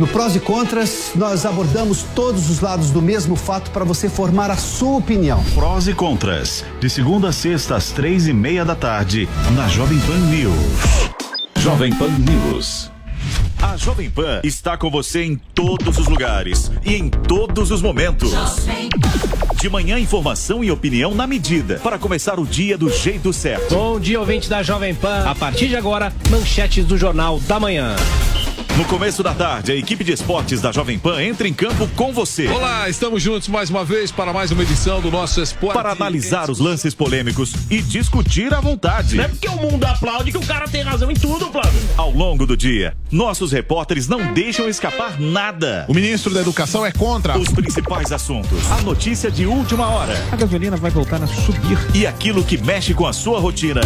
No 0.00 0.08
Prós 0.08 0.34
e 0.34 0.40
Contras, 0.40 1.12
nós 1.14 1.46
abordamos 1.46 2.04
todos 2.14 2.50
os 2.50 2.60
lados 2.60 2.90
do 2.90 3.00
mesmo 3.00 3.36
fato 3.36 3.70
para 3.70 3.84
você 3.84 4.08
formar 4.08 4.50
a 4.50 4.56
sua 4.56 4.96
opinião. 4.96 5.42
Prós 5.54 5.86
e 5.86 5.94
Contras, 5.94 6.64
de 6.80 6.90
segunda 6.90 7.28
a 7.28 7.32
sexta 7.32 7.76
às 7.76 7.90
três 7.90 8.26
e 8.26 8.32
meia 8.32 8.64
da 8.64 8.74
tarde, 8.74 9.28
na 9.54 9.68
Jovem 9.68 10.00
Pan 10.00 10.18
News. 10.18 10.54
Jovem 11.58 11.92
Pan 11.94 12.10
News. 12.10 12.97
A 13.60 13.76
Jovem 13.76 14.08
Pan 14.08 14.40
está 14.44 14.76
com 14.76 14.88
você 14.88 15.24
em 15.24 15.34
todos 15.34 15.98
os 15.98 16.06
lugares 16.06 16.70
e 16.84 16.94
em 16.94 17.08
todos 17.08 17.72
os 17.72 17.82
momentos. 17.82 18.30
De 19.60 19.68
manhã, 19.68 19.98
informação 19.98 20.62
e 20.62 20.70
opinião 20.70 21.12
na 21.12 21.26
medida 21.26 21.80
para 21.82 21.98
começar 21.98 22.38
o 22.38 22.46
dia 22.46 22.78
do 22.78 22.88
jeito 22.88 23.32
certo. 23.32 23.74
Bom 23.74 23.98
dia, 23.98 24.20
ouvinte 24.20 24.48
da 24.48 24.62
Jovem 24.62 24.94
Pan. 24.94 25.24
A 25.28 25.34
partir 25.34 25.66
de 25.66 25.76
agora, 25.76 26.12
manchetes 26.30 26.84
do 26.84 26.96
Jornal 26.96 27.40
da 27.40 27.58
Manhã. 27.58 27.96
No 28.78 28.84
começo 28.84 29.24
da 29.24 29.34
tarde, 29.34 29.72
a 29.72 29.74
equipe 29.74 30.04
de 30.04 30.12
esportes 30.12 30.60
da 30.60 30.70
Jovem 30.70 31.00
Pan 31.00 31.20
entra 31.20 31.48
em 31.48 31.52
campo 31.52 31.88
com 31.96 32.12
você. 32.12 32.46
Olá, 32.46 32.88
estamos 32.88 33.20
juntos 33.20 33.48
mais 33.48 33.68
uma 33.70 33.84
vez 33.84 34.12
para 34.12 34.32
mais 34.32 34.52
uma 34.52 34.62
edição 34.62 35.00
do 35.00 35.10
nosso 35.10 35.42
Esporte. 35.42 35.74
Para 35.74 35.90
analisar 35.90 36.48
os 36.48 36.60
lances 36.60 36.94
polêmicos 36.94 37.52
e 37.68 37.82
discutir 37.82 38.54
à 38.54 38.60
vontade. 38.60 39.16
Não 39.16 39.24
é 39.24 39.28
porque 39.28 39.48
o 39.48 39.56
mundo 39.56 39.84
aplaude 39.84 40.30
que 40.30 40.38
o 40.38 40.46
cara 40.46 40.68
tem 40.68 40.82
razão 40.82 41.10
em 41.10 41.14
tudo, 41.14 41.50
Flávio. 41.50 41.80
Ao 41.96 42.12
longo 42.12 42.46
do 42.46 42.56
dia, 42.56 42.96
nossos 43.10 43.50
repórteres 43.50 44.06
não 44.06 44.32
deixam 44.32 44.68
escapar 44.68 45.18
nada. 45.18 45.84
O 45.88 45.92
ministro 45.92 46.32
da 46.32 46.40
Educação 46.40 46.86
é 46.86 46.92
contra 46.92 47.36
os 47.36 47.48
principais 47.48 48.12
assuntos. 48.12 48.70
A 48.70 48.80
notícia 48.82 49.28
de 49.28 49.44
última 49.44 49.88
hora. 49.88 50.14
A 50.30 50.36
gasolina 50.36 50.76
vai 50.76 50.92
voltar 50.92 51.20
a 51.20 51.26
subir. 51.26 51.78
E 51.96 52.06
aquilo 52.06 52.44
que 52.44 52.56
mexe 52.56 52.94
com 52.94 53.08
a 53.08 53.12
sua 53.12 53.40
rotina. 53.40 53.80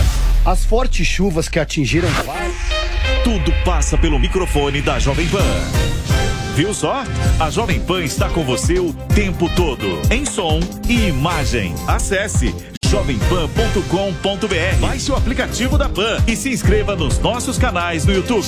As 0.45 0.67
fortes 0.67 1.07
chuvas 1.07 1.49
que 1.49 1.59
atingiram 1.59 2.11
Tudo 3.25 3.53
passa 3.65 3.97
pelo 3.97 4.19
microfone 4.19 4.83
da 4.83 4.99
Jovem 4.99 5.29
Pan. 5.29 5.39
Viu 6.57 6.75
só? 6.75 7.05
A 7.39 7.51
Jovem 7.51 7.81
Pan 7.81 8.03
está 8.03 8.29
com 8.29 8.45
você 8.45 8.79
o 8.79 8.93
tempo 9.15 9.49
todo, 9.57 9.87
em 10.11 10.27
som 10.27 10.61
e 10.89 11.09
imagem. 11.09 11.75
Acesse 11.87 12.55
jovempan.com.br. 12.85 14.81
Baixe 14.81 15.11
o 15.13 15.15
aplicativo 15.15 15.79
da 15.79 15.89
Pan 15.89 16.23
e 16.27 16.37
se 16.37 16.51
inscreva 16.51 16.95
nos 16.95 17.19
nossos 17.21 17.57
canais 17.57 18.05
no 18.05 18.13
YouTube. 18.13 18.47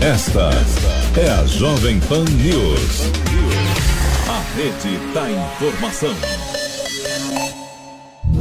Esta 0.00 0.50
é 1.20 1.28
a 1.28 1.44
Jovem 1.44 1.98
Pan 2.00 2.24
News. 2.24 3.37
Rede 4.58 4.98
da 5.14 5.30
informação. 5.30 6.12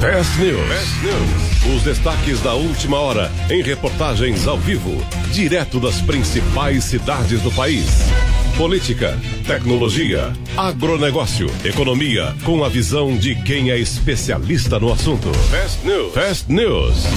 Fast 0.02 0.40
News. 0.42 1.76
Os 1.76 1.84
destaques 1.84 2.42
da 2.42 2.56
última 2.56 2.98
hora 2.98 3.32
em 3.52 3.62
reportagens 3.62 4.48
ao 4.48 4.58
vivo, 4.58 5.00
direto 5.32 5.80
das 5.80 6.02
principais 6.02 6.86
cidades 6.86 7.40
do 7.44 7.52
país. 7.52 7.86
Política, 8.58 9.16
tecnologia, 9.46 10.34
agronegócio, 10.58 11.52
economia, 11.64 12.34
com 12.44 12.64
a 12.64 12.70
visão 12.70 13.16
de 13.16 13.36
quem 13.44 13.70
é 13.70 13.78
especialista 13.78 14.80
no 14.80 14.92
assunto. 14.92 15.32
Fast 15.52 15.86
News. 15.86 16.14
Fast 16.16 16.52
News. 16.52 17.08